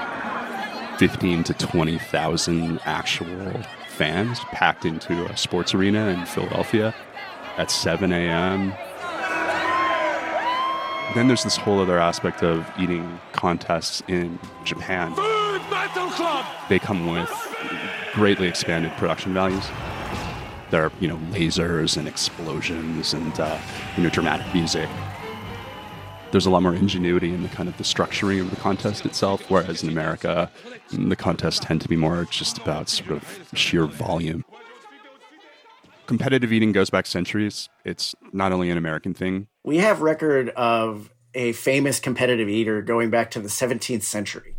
15 0.97 1.43
to 1.43 1.53
20,000 1.53 2.79
actual 2.85 3.61
fans 3.89 4.39
packed 4.51 4.85
into 4.85 5.25
a 5.25 5.37
sports 5.37 5.73
arena 5.75 6.07
in 6.07 6.25
Philadelphia 6.25 6.93
at 7.57 7.69
7 7.69 8.11
a.m. 8.11 8.73
Then 11.15 11.27
there's 11.27 11.43
this 11.43 11.57
whole 11.57 11.79
other 11.79 11.99
aspect 11.99 12.43
of 12.43 12.69
eating 12.79 13.19
contests 13.31 14.03
in 14.07 14.39
Japan. 14.63 15.13
They 16.69 16.79
come 16.79 17.07
with 17.07 17.31
greatly 18.13 18.47
expanded 18.47 18.91
production 18.93 19.33
values. 19.33 19.65
There 20.69 20.83
are, 20.83 20.91
you 20.99 21.07
know, 21.07 21.17
lasers 21.31 21.95
and 21.95 22.07
explosions 22.07 23.13
and, 23.13 23.39
uh, 23.39 23.57
you 23.95 24.03
know, 24.03 24.09
dramatic 24.09 24.53
music. 24.53 24.89
There's 26.31 26.45
a 26.45 26.49
lot 26.49 26.61
more 26.61 26.75
ingenuity 26.75 27.33
in 27.33 27.41
the 27.41 27.49
kind 27.49 27.69
of 27.69 27.77
the 27.77 27.83
structuring 27.83 28.41
of 28.41 28.49
the 28.49 28.57
contest 28.57 29.05
itself, 29.05 29.49
whereas 29.49 29.81
in 29.81 29.89
America, 29.89 30.51
the 30.91 31.15
contests 31.15 31.59
tend 31.59 31.79
to 31.81 31.87
be 31.87 31.95
more 31.95 32.25
just 32.25 32.57
about 32.57 32.89
sort 32.89 33.11
of 33.11 33.49
sheer 33.53 33.85
volume. 33.85 34.43
Competitive 36.05 36.51
eating 36.51 36.73
goes 36.73 36.89
back 36.89 37.05
centuries. 37.05 37.69
It's 37.85 38.13
not 38.33 38.51
only 38.51 38.69
an 38.69 38.77
American 38.77 39.13
thing, 39.13 39.47
We 39.63 39.77
have 39.77 40.01
record 40.01 40.49
of 40.49 41.11
a 41.33 41.53
famous 41.53 41.99
competitive 41.99 42.49
eater 42.49 42.81
going 42.81 43.09
back 43.09 43.31
to 43.31 43.39
the 43.39 43.49
17th 43.49 44.03
century. 44.03 44.55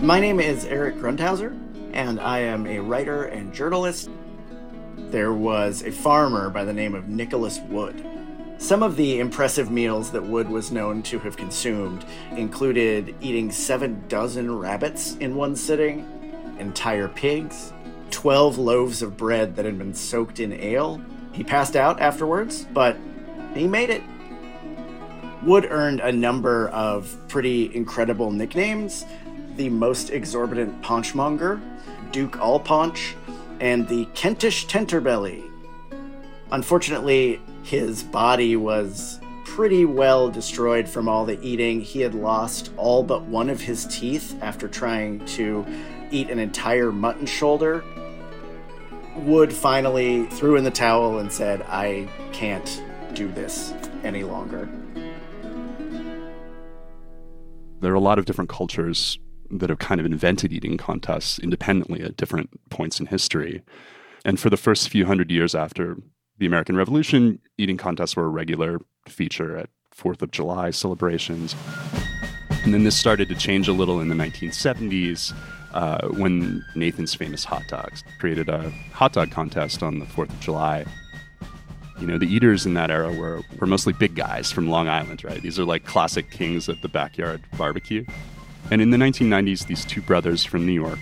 My 0.00 0.18
name 0.18 0.40
is 0.40 0.64
Eric 0.64 0.96
Grundhauser, 0.96 1.56
and 1.92 2.18
I 2.20 2.40
am 2.40 2.66
a 2.66 2.80
writer 2.80 3.24
and 3.24 3.52
journalist. 3.52 4.10
There 4.96 5.32
was 5.32 5.82
a 5.82 5.92
farmer 5.92 6.50
by 6.50 6.64
the 6.64 6.72
name 6.72 6.94
of 6.94 7.08
Nicholas 7.08 7.60
Wood. 7.68 8.04
Some 8.62 8.84
of 8.84 8.94
the 8.94 9.18
impressive 9.18 9.72
meals 9.72 10.12
that 10.12 10.22
Wood 10.22 10.48
was 10.48 10.70
known 10.70 11.02
to 11.02 11.18
have 11.18 11.36
consumed 11.36 12.04
included 12.36 13.12
eating 13.20 13.50
seven 13.50 14.04
dozen 14.06 14.56
rabbits 14.56 15.16
in 15.16 15.34
one 15.34 15.56
sitting, 15.56 16.06
entire 16.60 17.08
pigs, 17.08 17.72
12 18.12 18.58
loaves 18.58 19.02
of 19.02 19.16
bread 19.16 19.56
that 19.56 19.64
had 19.64 19.78
been 19.78 19.92
soaked 19.92 20.38
in 20.38 20.52
ale. 20.52 21.02
He 21.32 21.42
passed 21.42 21.74
out 21.74 22.00
afterwards, 22.00 22.64
but 22.72 22.96
he 23.52 23.66
made 23.66 23.90
it. 23.90 24.02
Wood 25.42 25.66
earned 25.68 25.98
a 25.98 26.12
number 26.12 26.68
of 26.68 27.18
pretty 27.26 27.74
incredible 27.74 28.30
nicknames 28.30 29.04
the 29.56 29.70
most 29.70 30.10
exorbitant 30.10 30.80
paunchmonger, 30.82 31.60
Duke 32.12 32.34
Allpaunch, 32.36 33.14
and 33.58 33.88
the 33.88 34.04
Kentish 34.14 34.68
Tenterbelly. 34.68 35.50
Unfortunately, 36.52 37.40
his 37.62 38.02
body 38.02 38.56
was 38.56 39.20
pretty 39.44 39.84
well 39.84 40.30
destroyed 40.30 40.88
from 40.88 41.08
all 41.08 41.24
the 41.24 41.40
eating. 41.42 41.80
He 41.80 42.00
had 42.00 42.14
lost 42.14 42.72
all 42.76 43.02
but 43.02 43.22
one 43.22 43.50
of 43.50 43.60
his 43.60 43.86
teeth 43.86 44.36
after 44.40 44.68
trying 44.68 45.24
to 45.26 45.66
eat 46.10 46.30
an 46.30 46.38
entire 46.38 46.92
mutton 46.92 47.26
shoulder. 47.26 47.84
Wood 49.16 49.52
finally 49.52 50.26
threw 50.26 50.56
in 50.56 50.64
the 50.64 50.70
towel 50.70 51.18
and 51.18 51.30
said, 51.30 51.62
I 51.68 52.08
can't 52.32 52.82
do 53.14 53.28
this 53.28 53.74
any 54.04 54.24
longer. 54.24 54.68
there 57.82 57.92
are 57.92 57.96
a 57.96 58.00
lot 58.00 58.18
of 58.18 58.24
different 58.24 58.48
cultures 58.48 59.18
that 59.50 59.68
have 59.68 59.78
kind 59.78 60.00
of 60.00 60.06
invented 60.06 60.52
eating 60.52 60.78
contests 60.78 61.38
independently 61.38 62.00
at 62.00 62.16
different 62.16 62.48
points 62.70 63.00
in 63.00 63.06
history. 63.06 63.62
And 64.24 64.40
for 64.40 64.48
the 64.48 64.56
first 64.56 64.88
few 64.88 65.04
hundred 65.04 65.30
years 65.30 65.54
after 65.54 65.98
the 66.38 66.46
American 66.46 66.76
Revolution, 66.76 67.38
eating 67.58 67.76
contests 67.76 68.16
were 68.16 68.24
a 68.24 68.28
regular 68.28 68.80
feature 69.06 69.56
at 69.56 69.68
Fourth 69.90 70.22
of 70.22 70.30
July 70.30 70.70
celebrations. 70.70 71.54
And 72.64 72.72
then 72.72 72.84
this 72.84 72.96
started 72.96 73.28
to 73.28 73.34
change 73.34 73.68
a 73.68 73.72
little 73.72 74.00
in 74.00 74.08
the 74.08 74.14
1970s 74.14 75.34
uh, 75.72 76.08
when 76.08 76.64
Nathan's 76.74 77.14
Famous 77.14 77.44
Hot 77.44 77.62
Dogs 77.68 78.04
created 78.18 78.48
a 78.48 78.70
hot 78.92 79.12
dog 79.12 79.30
contest 79.30 79.82
on 79.82 79.98
the 79.98 80.06
4th 80.06 80.30
of 80.30 80.40
July. 80.40 80.84
You 82.00 82.06
know, 82.06 82.18
the 82.18 82.26
eaters 82.26 82.66
in 82.66 82.74
that 82.74 82.90
era 82.90 83.12
were, 83.12 83.42
were 83.58 83.66
mostly 83.66 83.92
big 83.92 84.14
guys 84.14 84.50
from 84.50 84.68
Long 84.68 84.88
Island, 84.88 85.24
right? 85.24 85.40
These 85.42 85.58
are 85.58 85.64
like 85.64 85.84
classic 85.84 86.30
kings 86.30 86.68
of 86.68 86.80
the 86.82 86.88
backyard 86.88 87.42
barbecue. 87.56 88.04
And 88.70 88.80
in 88.80 88.90
the 88.90 88.96
1990s, 88.96 89.66
these 89.66 89.84
two 89.84 90.02
brothers 90.02 90.44
from 90.44 90.66
New 90.66 90.72
York 90.72 90.98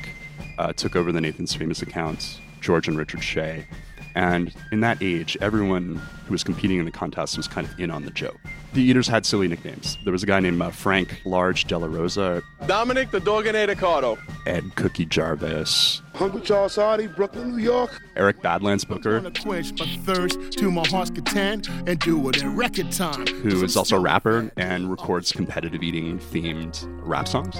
uh, 0.59 0.73
took 0.73 0.97
over 0.97 1.13
the 1.13 1.21
Nathan's 1.21 1.55
Famous 1.55 1.83
accounts, 1.83 2.39
George 2.61 2.89
and 2.89 2.97
Richard 2.97 3.23
Shea. 3.23 3.67
And 4.15 4.55
in 4.73 4.81
that 4.81 4.99
age, 5.01 5.37
everyone 5.41 6.01
who 6.27 6.33
was 6.33 6.45
competing 6.45 6.79
in 6.79 6.85
the 6.85 6.91
contest 6.91 7.37
was 7.37 7.49
kind 7.49 7.67
of 7.67 7.79
in 7.79 7.91
on 7.91 8.05
the 8.05 8.11
joke. 8.11 8.39
The 8.73 8.83
eaters 8.83 9.09
had 9.09 9.27
silly 9.27 9.49
nicknames. 9.49 9.99
There 10.05 10.13
was 10.13 10.23
a 10.23 10.27
guy 10.27 10.39
named 10.39 10.63
uh, 10.63 10.71
Frank 10.71 11.21
Large 11.25 11.67
Della 11.67 11.89
Rosa, 11.89 12.43
Dominic 12.67 13.11
the 13.11 13.21
Dorganator 13.21 13.75
Cardo. 13.75 14.17
Ed 14.47 14.77
Cookie 14.77 15.07
Jarvis, 15.07 16.03
Uncle 16.21 16.41
Charles 16.41 16.77
Hardy, 16.77 17.09
Brooklyn, 17.09 17.57
New 17.57 17.63
York. 17.63 18.01
Eric 18.15 18.41
Badlands 18.43 18.85
Booker, 18.85 19.21
quench 19.43 19.79
my 19.79 19.87
thirst 20.05 20.53
till 20.53 20.71
my 20.71 20.87
heart's 20.87 21.11
content 21.11 21.69
and 21.87 21.99
do 21.99 22.29
it 22.29 22.41
in 22.41 22.55
record 22.57 22.93
time. 22.93 23.27
who 23.27 23.65
is 23.65 23.77
also 23.77 23.97
a 23.97 24.01
rapper 24.01 24.53
and 24.57 24.89
records 24.89 25.33
competitive 25.33 25.83
eating 25.83 26.19
themed 26.19 26.87
rap 27.03 27.27
songs. 27.27 27.57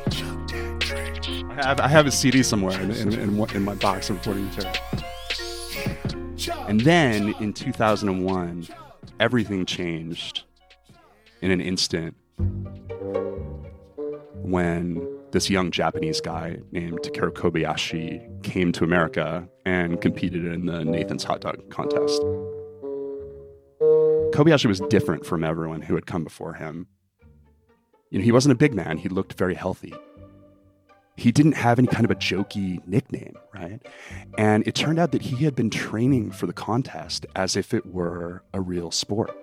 have, 1.66 1.80
I 1.80 1.88
have 1.88 2.06
a 2.06 2.10
CD 2.10 2.42
somewhere 2.42 2.80
in, 2.80 2.90
in, 2.90 3.12
in, 3.12 3.50
in 3.54 3.64
my 3.64 3.74
box 3.74 4.10
of 4.10 4.16
recording 4.16 4.46
material. 4.46 4.74
And 6.68 6.80
then 6.80 7.34
in 7.40 7.52
2001, 7.52 8.68
everything 9.18 9.66
changed 9.66 10.44
in 11.42 11.50
an 11.50 11.60
instant 11.60 12.16
when 14.34 15.06
this 15.32 15.50
young 15.50 15.70
Japanese 15.70 16.20
guy 16.20 16.58
named 16.72 16.98
Takeru 17.00 17.30
Kobayashi 17.32 18.42
came 18.42 18.72
to 18.72 18.84
America 18.84 19.48
and 19.64 20.00
competed 20.00 20.44
in 20.44 20.66
the 20.66 20.84
Nathan's 20.84 21.24
Hot 21.24 21.40
Dog 21.40 21.70
Contest. 21.70 22.20
Kobayashi 24.32 24.66
was 24.66 24.80
different 24.88 25.24
from 25.26 25.44
everyone 25.44 25.82
who 25.82 25.94
had 25.94 26.06
come 26.06 26.24
before 26.24 26.54
him. 26.54 26.86
You 28.10 28.18
know, 28.18 28.24
he 28.24 28.32
wasn't 28.32 28.52
a 28.52 28.56
big 28.56 28.74
man, 28.74 28.98
he 28.98 29.08
looked 29.08 29.34
very 29.34 29.54
healthy 29.54 29.94
he 31.16 31.32
didn't 31.32 31.52
have 31.52 31.78
any 31.78 31.88
kind 31.88 32.04
of 32.04 32.10
a 32.10 32.14
jokey 32.14 32.86
nickname, 32.86 33.34
right? 33.54 33.80
And 34.38 34.66
it 34.66 34.74
turned 34.74 34.98
out 34.98 35.12
that 35.12 35.22
he 35.22 35.44
had 35.44 35.54
been 35.54 35.70
training 35.70 36.30
for 36.30 36.46
the 36.46 36.52
contest 36.52 37.26
as 37.36 37.56
if 37.56 37.74
it 37.74 37.86
were 37.86 38.42
a 38.54 38.60
real 38.60 38.90
sport. 38.90 39.36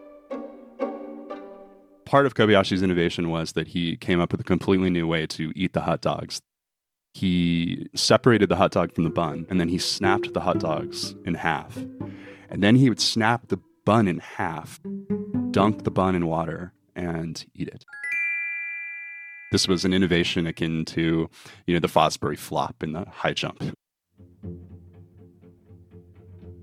Part 2.06 2.26
of 2.26 2.35
Kobayashi's 2.35 2.81
innovation 2.81 3.30
was 3.30 3.52
that 3.52 3.68
he 3.68 3.98
came 3.98 4.19
up 4.19 4.31
with 4.31 4.41
a 4.41 4.45
completely 4.45 4.89
new 4.89 5.06
way 5.06 5.27
to 5.27 5.52
eat 5.56 5.73
the 5.73 5.81
hot 5.81 6.02
dogs. 6.02 6.41
He 7.14 7.89
separated 7.95 8.48
the 8.48 8.56
hot 8.56 8.72
dog 8.72 8.94
from 8.94 9.03
the 9.03 9.10
bun, 9.10 9.45
and 9.49 9.60
then 9.60 9.68
he 9.68 9.77
snapped 9.77 10.34
the 10.34 10.41
hot 10.41 10.60
dogs 10.60 11.15
in 11.26 11.34
half. 11.34 11.76
And 12.49 12.64
then 12.64 12.76
he 12.76 12.89
would 12.89 13.02
snap 13.02 13.48
the 13.49 13.60
bun 13.85 14.07
in 14.07 14.19
half, 14.19 14.80
dunk 15.52 15.84
the 15.84 15.91
bun 15.91 16.15
in 16.15 16.27
water, 16.27 16.73
and 16.95 17.45
eat 17.53 17.68
it. 17.68 17.85
This 19.52 19.68
was 19.68 19.86
an 19.86 19.94
innovation 19.94 20.45
akin 20.45 20.84
to, 20.86 21.30
you 21.65 21.74
know, 21.74 21.80
the 21.80 21.88
Fosbury 21.88 22.38
flop 22.38 22.84
in 22.84 22.91
the 22.91 23.06
high 23.10 23.34
jump. 23.34 23.64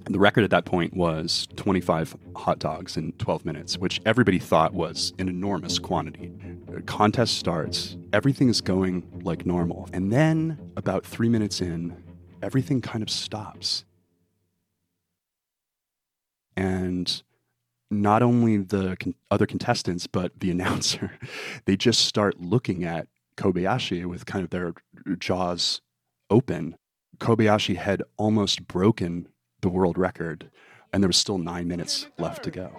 The 0.06 0.18
record 0.18 0.44
at 0.44 0.50
that 0.50 0.66
point 0.66 0.94
was 0.94 1.48
25 1.56 2.14
hot 2.36 2.58
dogs 2.58 2.98
in 2.98 3.12
12 3.12 3.46
minutes, 3.46 3.78
which 3.78 4.02
everybody 4.04 4.38
thought 4.38 4.74
was 4.74 5.14
an 5.18 5.30
enormous 5.30 5.78
quantity. 5.78 6.30
The 6.68 6.82
contest 6.82 7.38
starts, 7.38 7.96
everything 8.12 8.50
is 8.50 8.60
going 8.60 9.22
like 9.24 9.46
normal. 9.46 9.88
And 9.94 10.12
then, 10.12 10.58
about 10.76 11.06
three 11.06 11.30
minutes 11.30 11.62
in, 11.62 11.96
everything 12.42 12.82
kind 12.82 13.02
of 13.02 13.08
stops. 13.08 13.86
And 16.54 17.22
not 17.90 18.22
only 18.22 18.56
the 18.58 18.96
con- 18.98 19.14
other 19.30 19.46
contestants, 19.46 20.06
but 20.06 20.40
the 20.40 20.50
announcer, 20.56 21.18
they 21.64 21.76
just 21.76 22.04
start 22.04 22.40
looking 22.40 22.84
at 22.84 23.08
Kobayashi 23.36 24.04
with 24.06 24.26
kind 24.26 24.44
of 24.44 24.50
their 24.50 24.74
jaws 25.18 25.80
open. 26.30 26.76
Kobayashi 27.18 27.76
had 27.76 28.02
almost 28.16 28.66
broken 28.66 29.28
the 29.60 29.68
world 29.68 29.98
record. 29.98 30.50
And 30.94 31.02
there 31.02 31.08
was 31.08 31.16
still 31.16 31.38
nine 31.38 31.66
minutes 31.66 32.06
left 32.18 32.44
to 32.44 32.52
go. 32.52 32.70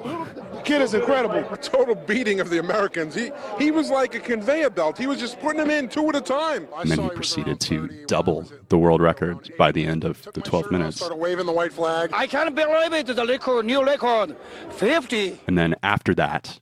The 0.54 0.62
kid 0.62 0.82
is 0.82 0.94
incredible. 0.94 1.40
A 1.52 1.58
total 1.58 1.96
beating 1.96 2.40
of 2.40 2.50
the 2.50 2.60
Americans. 2.60 3.14
He 3.14 3.30
he 3.60 3.72
was 3.72 3.90
like 3.90 4.16
a 4.16 4.22
conveyor 4.22 4.70
belt. 4.70 4.98
He 4.98 5.06
was 5.06 5.20
just 5.20 5.38
putting 5.42 5.60
them 5.60 5.70
in 5.70 5.90
two 5.90 6.08
at 6.08 6.16
a 6.16 6.22
time. 6.22 6.66
And 6.78 6.90
then 6.90 7.00
he 7.04 7.10
proceeded 7.10 7.60
to 7.60 8.06
double 8.08 8.46
the 8.70 8.78
world 8.78 9.02
record 9.02 9.52
by 9.58 9.74
the 9.74 9.86
end 9.86 10.06
of 10.06 10.24
the 10.34 10.40
12 10.40 10.72
minutes. 10.72 10.98
Started 10.98 11.18
waving 11.18 11.46
the 11.46 11.52
white 11.52 11.74
flag. 11.74 12.12
I 12.14 12.26
can't 12.26 12.56
believe 12.56 12.94
it. 12.94 13.08
The 13.08 13.26
record, 13.26 13.66
new 13.66 13.84
record, 13.84 14.38
50. 14.70 15.38
And 15.48 15.58
then 15.58 15.76
after 15.84 16.16
that, 16.16 16.62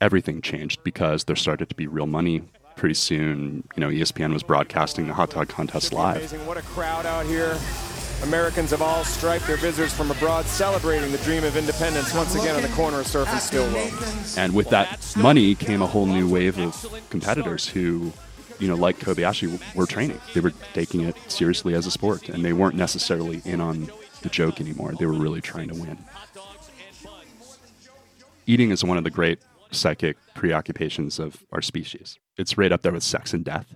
everything 0.00 0.40
changed 0.40 0.82
because 0.84 1.24
there 1.24 1.36
started 1.36 1.68
to 1.68 1.74
be 1.74 1.86
real 1.86 2.06
money. 2.06 2.44
Pretty 2.76 2.94
soon, 2.94 3.68
you 3.76 3.80
know, 3.80 3.88
ESPN 3.90 4.32
was 4.32 4.42
broadcasting 4.42 5.06
the 5.06 5.14
hot 5.14 5.30
dog 5.30 5.48
contest 5.48 5.92
live. 5.92 6.16
Amazing. 6.16 6.46
What 6.46 6.56
a 6.56 6.62
crowd 6.62 7.04
out 7.04 7.26
here. 7.26 7.58
Americans 8.24 8.72
of 8.72 8.82
all 8.82 9.04
stripes, 9.04 9.46
their 9.46 9.56
visitors 9.56 9.92
from 9.92 10.10
abroad, 10.10 10.46
celebrating 10.46 11.12
the 11.12 11.18
dream 11.18 11.44
of 11.44 11.56
independence 11.56 12.12
once 12.14 12.34
again 12.34 12.56
on 12.56 12.62
the 12.62 12.68
corner 12.68 13.00
of 13.00 13.06
Surf 13.06 13.28
and 13.28 13.40
Stillwell. 13.40 13.90
And 14.36 14.54
with 14.54 14.70
that 14.70 15.14
money 15.16 15.54
came 15.54 15.82
a 15.82 15.86
whole 15.86 16.06
new 16.06 16.28
wave 16.28 16.58
of 16.58 17.04
competitors 17.10 17.68
who, 17.68 18.12
you 18.58 18.66
know, 18.66 18.74
like 18.74 18.98
Kobayashi, 18.98 19.60
were 19.74 19.86
training. 19.86 20.20
They 20.32 20.40
were 20.40 20.52
taking 20.72 21.02
it 21.02 21.16
seriously 21.30 21.74
as 21.74 21.86
a 21.86 21.90
sport, 21.90 22.30
and 22.30 22.44
they 22.44 22.52
weren't 22.54 22.76
necessarily 22.76 23.42
in 23.44 23.60
on 23.60 23.90
the 24.22 24.30
joke 24.30 24.60
anymore. 24.60 24.94
They 24.98 25.06
were 25.06 25.12
really 25.12 25.42
trying 25.42 25.68
to 25.68 25.74
win. 25.74 25.98
Eating 28.46 28.70
is 28.70 28.82
one 28.82 28.96
of 28.96 29.04
the 29.04 29.10
great 29.10 29.38
psychic 29.70 30.16
preoccupations 30.34 31.18
of 31.18 31.44
our 31.52 31.60
species. 31.60 32.18
It's 32.38 32.56
right 32.56 32.72
up 32.72 32.82
there 32.82 32.92
with 32.92 33.02
sex 33.02 33.34
and 33.34 33.44
death. 33.44 33.74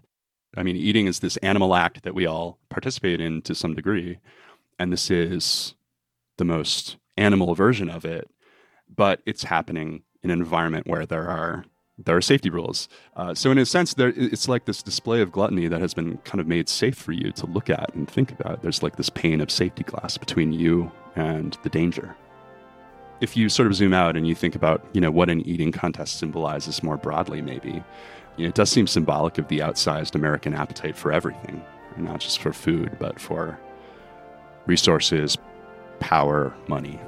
I 0.58 0.64
mean, 0.64 0.76
eating 0.76 1.06
is 1.06 1.20
this 1.20 1.36
animal 1.38 1.74
act 1.74 2.02
that 2.02 2.14
we 2.14 2.26
all 2.26 2.58
participate 2.68 3.20
in 3.20 3.42
to 3.42 3.54
some 3.54 3.74
degree, 3.74 4.18
and 4.78 4.92
this 4.92 5.10
is 5.10 5.74
the 6.36 6.44
most 6.44 6.96
animal 7.16 7.54
version 7.54 7.88
of 7.88 8.04
it, 8.04 8.28
but 8.94 9.20
it's 9.24 9.44
happening 9.44 10.02
in 10.22 10.30
an 10.30 10.40
environment 10.40 10.86
where 10.86 11.06
there 11.06 11.28
are 11.28 11.64
there 12.00 12.16
are 12.16 12.20
safety 12.20 12.48
rules. 12.48 12.88
Uh, 13.16 13.34
so 13.34 13.50
in 13.50 13.58
a 13.58 13.66
sense, 13.66 13.94
there 13.94 14.12
it's 14.16 14.48
like 14.48 14.64
this 14.64 14.82
display 14.82 15.20
of 15.20 15.32
gluttony 15.32 15.68
that 15.68 15.80
has 15.80 15.94
been 15.94 16.18
kind 16.18 16.40
of 16.40 16.46
made 16.46 16.68
safe 16.68 16.96
for 16.96 17.12
you 17.12 17.32
to 17.32 17.46
look 17.46 17.70
at 17.70 17.94
and 17.94 18.08
think 18.08 18.32
about. 18.32 18.62
There's 18.62 18.82
like 18.82 18.96
this 18.96 19.10
pane 19.10 19.40
of 19.40 19.50
safety 19.50 19.84
glass 19.84 20.16
between 20.18 20.52
you 20.52 20.90
and 21.16 21.56
the 21.62 21.68
danger. 21.68 22.16
If 23.20 23.36
you 23.36 23.48
sort 23.48 23.66
of 23.66 23.74
zoom 23.74 23.92
out 23.92 24.16
and 24.16 24.28
you 24.28 24.34
think 24.36 24.54
about, 24.54 24.84
you 24.92 25.00
know, 25.00 25.10
what 25.10 25.28
an 25.28 25.40
eating 25.40 25.72
contest 25.72 26.20
symbolizes 26.20 26.84
more 26.84 26.96
broadly, 26.96 27.42
maybe, 27.42 27.82
you 28.38 28.44
know, 28.44 28.48
it 28.50 28.54
does 28.54 28.70
seem 28.70 28.86
symbolic 28.86 29.36
of 29.38 29.48
the 29.48 29.58
outsized 29.58 30.14
American 30.14 30.54
appetite 30.54 30.96
for 30.96 31.12
everything, 31.12 31.62
not 31.96 32.20
just 32.20 32.38
for 32.38 32.52
food, 32.52 32.96
but 33.00 33.20
for 33.20 33.58
resources, 34.66 35.36
power, 35.98 36.54
money. 36.68 37.00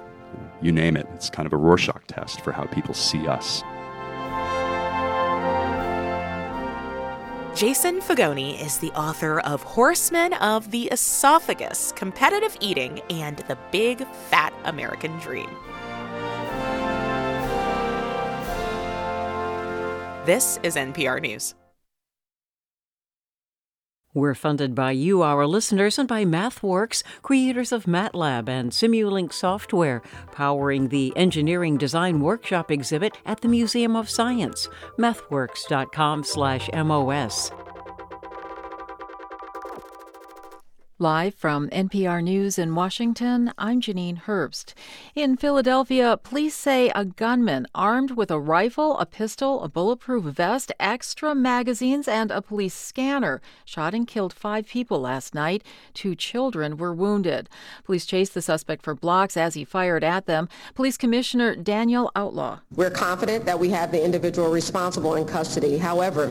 You 0.61 0.73
name 0.73 0.97
it. 0.97 1.07
It's 1.15 1.31
kind 1.31 1.47
of 1.47 1.53
a 1.53 1.57
Rorschach 1.57 2.03
test 2.09 2.41
for 2.41 2.51
how 2.51 2.65
people 2.65 2.95
see 2.95 3.29
us. 3.29 3.63
Jason 7.55 8.01
Fagone 8.01 8.61
is 8.61 8.79
the 8.79 8.91
author 8.93 9.41
of 9.41 9.63
Horsemen 9.63 10.33
of 10.35 10.71
the 10.71 10.89
Esophagus 10.91 11.93
Competitive 11.93 12.57
Eating 12.61 13.01
and 13.11 13.39
the 13.49 13.59
Big 13.71 14.07
Fat 14.31 14.53
American 14.65 15.17
Dream. 15.19 15.51
This 20.31 20.61
is 20.63 20.77
NPR 20.77 21.21
News. 21.21 21.57
We're 24.15 24.37
funded 24.37 24.77
by 24.77 24.93
you, 24.93 25.23
our 25.23 25.45
listeners, 25.45 25.99
and 25.99 26.07
by 26.07 26.25
MathWorks, 26.25 27.03
creators 27.23 27.73
of 27.73 27.87
MATLAB 27.87 28.49
and 28.49 28.71
Simulink 28.71 29.33
software, 29.33 30.03
powering 30.31 30.91
the 30.91 31.13
Engineering 31.17 31.77
Design 31.77 32.21
Workshop 32.21 32.71
exhibit 32.71 33.19
at 33.27 33.41
the 33.41 33.49
Museum 33.49 33.97
of 33.97 34.09
Science. 34.09 34.69
MathWorks.com/mos. 35.01 37.51
Live 41.03 41.35
from 41.35 41.71
NPR 41.71 42.23
News 42.23 42.59
in 42.59 42.75
Washington, 42.75 43.55
I'm 43.57 43.81
Janine 43.81 44.21
Herbst. 44.25 44.75
In 45.15 45.35
Philadelphia, 45.35 46.19
police 46.23 46.55
say 46.55 46.91
a 46.95 47.07
gunman 47.07 47.67
armed 47.75 48.11
with 48.11 48.31
a 48.31 48.39
rifle, 48.39 48.99
a 48.99 49.07
pistol, 49.07 49.63
a 49.63 49.69
bulletproof 49.71 50.25
vest, 50.25 50.73
extra 50.79 51.35
magazines, 51.35 52.07
and 52.07 52.31
a 52.31 52.43
police 52.43 52.75
scanner 52.75 53.41
shot 53.65 53.95
and 53.95 54.07
killed 54.07 54.35
five 54.35 54.67
people 54.67 55.01
last 55.01 55.35
night. 55.35 55.63
Two 55.95 56.15
children 56.15 56.77
were 56.77 56.93
wounded. 56.93 57.49
Police 57.85 58.05
chased 58.05 58.35
the 58.35 58.43
suspect 58.43 58.83
for 58.83 58.95
blocks 58.95 59.39
as 59.39 59.55
he 59.55 59.65
fired 59.65 60.05
at 60.05 60.27
them. 60.27 60.51
Police 60.75 60.99
Commissioner 60.99 61.57
Danielle 61.57 62.11
Outlaw. 62.15 62.59
We're 62.77 62.91
confident 62.91 63.47
that 63.47 63.59
we 63.59 63.71
have 63.71 63.91
the 63.91 64.05
individual 64.05 64.51
responsible 64.51 65.15
in 65.15 65.25
custody. 65.25 65.79
However, 65.79 66.27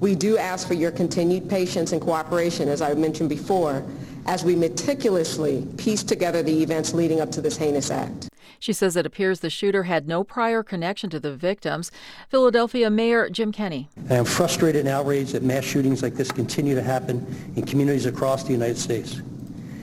we 0.00 0.14
do 0.14 0.38
ask 0.38 0.66
for 0.66 0.74
your 0.74 0.90
continued 0.90 1.48
patience 1.48 1.92
and 1.92 2.00
cooperation, 2.00 2.68
as 2.68 2.80
I 2.80 2.94
mentioned 2.94 3.28
before, 3.28 3.84
as 4.26 4.44
we 4.44 4.54
meticulously 4.54 5.66
piece 5.76 6.02
together 6.02 6.42
the 6.42 6.62
events 6.62 6.92
leading 6.94 7.20
up 7.20 7.30
to 7.32 7.40
this 7.40 7.56
heinous 7.56 7.90
act. 7.90 8.28
She 8.60 8.72
says 8.72 8.96
it 8.96 9.06
appears 9.06 9.40
the 9.40 9.50
shooter 9.50 9.84
had 9.84 10.08
no 10.08 10.24
prior 10.24 10.62
connection 10.62 11.10
to 11.10 11.20
the 11.20 11.34
victims. 11.34 11.90
Philadelphia 12.28 12.90
Mayor 12.90 13.28
Jim 13.30 13.52
Kenney. 13.52 13.88
I 14.10 14.14
am 14.14 14.24
frustrated 14.24 14.80
and 14.80 14.88
outraged 14.88 15.32
that 15.32 15.42
mass 15.42 15.64
shootings 15.64 16.02
like 16.02 16.14
this 16.14 16.32
continue 16.32 16.74
to 16.74 16.82
happen 16.82 17.24
in 17.56 17.64
communities 17.64 18.06
across 18.06 18.44
the 18.44 18.52
United 18.52 18.78
States. 18.78 19.20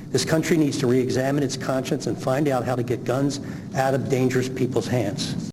This 0.09 0.25
country 0.25 0.57
needs 0.57 0.77
to 0.79 0.87
re-examine 0.87 1.43
its 1.43 1.57
conscience 1.57 2.07
and 2.07 2.21
find 2.21 2.47
out 2.47 2.63
how 2.63 2.75
to 2.75 2.83
get 2.83 3.03
guns 3.03 3.39
out 3.75 3.93
of 3.93 4.09
dangerous 4.09 4.47
people's 4.47 4.87
hands. 4.87 5.51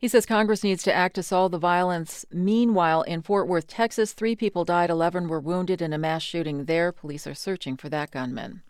He 0.00 0.08
says 0.08 0.24
Congress 0.24 0.64
needs 0.64 0.82
to 0.84 0.94
act 0.94 1.14
to 1.16 1.22
solve 1.22 1.52
the 1.52 1.58
violence. 1.58 2.24
Meanwhile, 2.32 3.02
in 3.02 3.20
Fort 3.20 3.46
Worth, 3.46 3.66
Texas, 3.66 4.14
three 4.14 4.34
people 4.34 4.64
died, 4.64 4.88
11 4.88 5.28
were 5.28 5.38
wounded 5.38 5.82
in 5.82 5.92
a 5.92 5.98
mass 5.98 6.22
shooting 6.22 6.64
there. 6.64 6.90
Police 6.90 7.26
are 7.26 7.34
searching 7.34 7.76
for 7.76 7.90
that 7.90 8.10
gunman. 8.10 8.62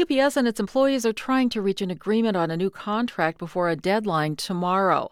UPS 0.00 0.36
and 0.36 0.46
its 0.46 0.60
employees 0.60 1.04
are 1.04 1.12
trying 1.12 1.48
to 1.48 1.60
reach 1.60 1.82
an 1.82 1.90
agreement 1.90 2.36
on 2.36 2.50
a 2.52 2.56
new 2.56 2.70
contract 2.70 3.38
before 3.38 3.68
a 3.68 3.76
deadline 3.76 4.36
tomorrow. 4.36 5.10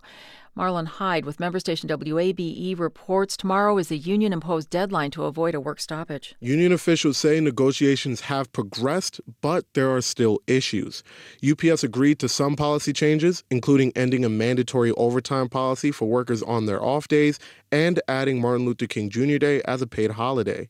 Marlon 0.57 0.87
Hyde 0.87 1.25
with 1.25 1.39
member 1.39 1.61
station 1.61 1.89
WABE 1.89 2.79
reports 2.79 3.37
tomorrow 3.37 3.79
is 3.79 3.89
the 3.89 3.97
union 3.97 4.33
imposed 4.33 4.69
deadline 4.69 5.11
to 5.13 5.25
avoid 5.25 5.55
a 5.55 5.61
work 5.61 5.81
stoppage. 5.81 6.35
Union 6.41 6.73
officials 6.73 7.17
say 7.17 7.39
negotiations 7.41 8.23
have 8.23 8.53
progressed, 8.53 9.21
but 9.41 9.65
there 9.75 9.91
are 9.91 10.01
still 10.01 10.41
issues. 10.47 11.05
UPS 11.49 11.85
agreed 11.85 12.19
to 12.19 12.29
some 12.29 12.57
policy 12.57 12.93
changes, 12.93 13.45
including 13.51 13.93
ending 13.95 14.25
a 14.25 14.29
mandatory 14.29 14.91
overtime 14.93 15.49
policy 15.49 15.93
for 15.93 16.09
workers 16.09 16.43
on 16.43 16.67
their 16.67 16.83
off 16.83 17.07
days 17.07 17.39
and 17.71 18.01
adding 18.09 18.41
Martin 18.41 18.67
Luther 18.67 18.87
King 18.87 19.09
Jr. 19.09 19.39
Day 19.39 19.63
as 19.67 19.81
a 19.81 19.87
paid 19.87 20.11
holiday. 20.13 20.69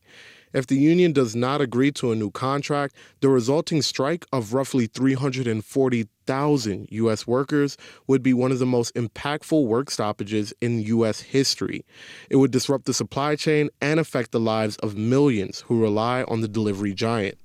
If 0.53 0.67
the 0.67 0.75
union 0.75 1.13
does 1.13 1.35
not 1.35 1.61
agree 1.61 1.91
to 1.93 2.11
a 2.11 2.15
new 2.15 2.31
contract, 2.31 2.95
the 3.21 3.29
resulting 3.29 3.81
strike 3.81 4.25
of 4.33 4.53
roughly 4.53 4.87
340,000 4.87 6.87
U.S. 6.91 7.27
workers 7.27 7.77
would 8.07 8.21
be 8.21 8.33
one 8.33 8.51
of 8.51 8.59
the 8.59 8.65
most 8.65 8.93
impactful 8.95 9.65
work 9.65 9.89
stoppages 9.89 10.53
in 10.59 10.81
U.S. 10.81 11.21
history. 11.21 11.85
It 12.29 12.35
would 12.35 12.51
disrupt 12.51 12.85
the 12.85 12.93
supply 12.93 13.35
chain 13.35 13.69
and 13.79 13.99
affect 13.99 14.31
the 14.31 14.39
lives 14.39 14.75
of 14.77 14.97
millions 14.97 15.61
who 15.67 15.81
rely 15.81 16.23
on 16.23 16.41
the 16.41 16.47
delivery 16.47 16.93
giant. 16.93 17.37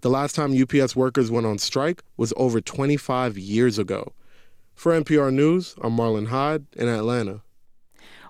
The 0.00 0.10
last 0.10 0.34
time 0.34 0.60
UPS 0.60 0.94
workers 0.94 1.30
went 1.30 1.46
on 1.46 1.58
strike 1.58 2.02
was 2.16 2.32
over 2.36 2.60
25 2.60 3.38
years 3.38 3.78
ago. 3.78 4.12
For 4.74 4.92
NPR 4.92 5.32
News, 5.32 5.74
I'm 5.82 5.96
Marlon 5.96 6.28
Hyde 6.28 6.66
in 6.76 6.86
Atlanta. 6.86 7.42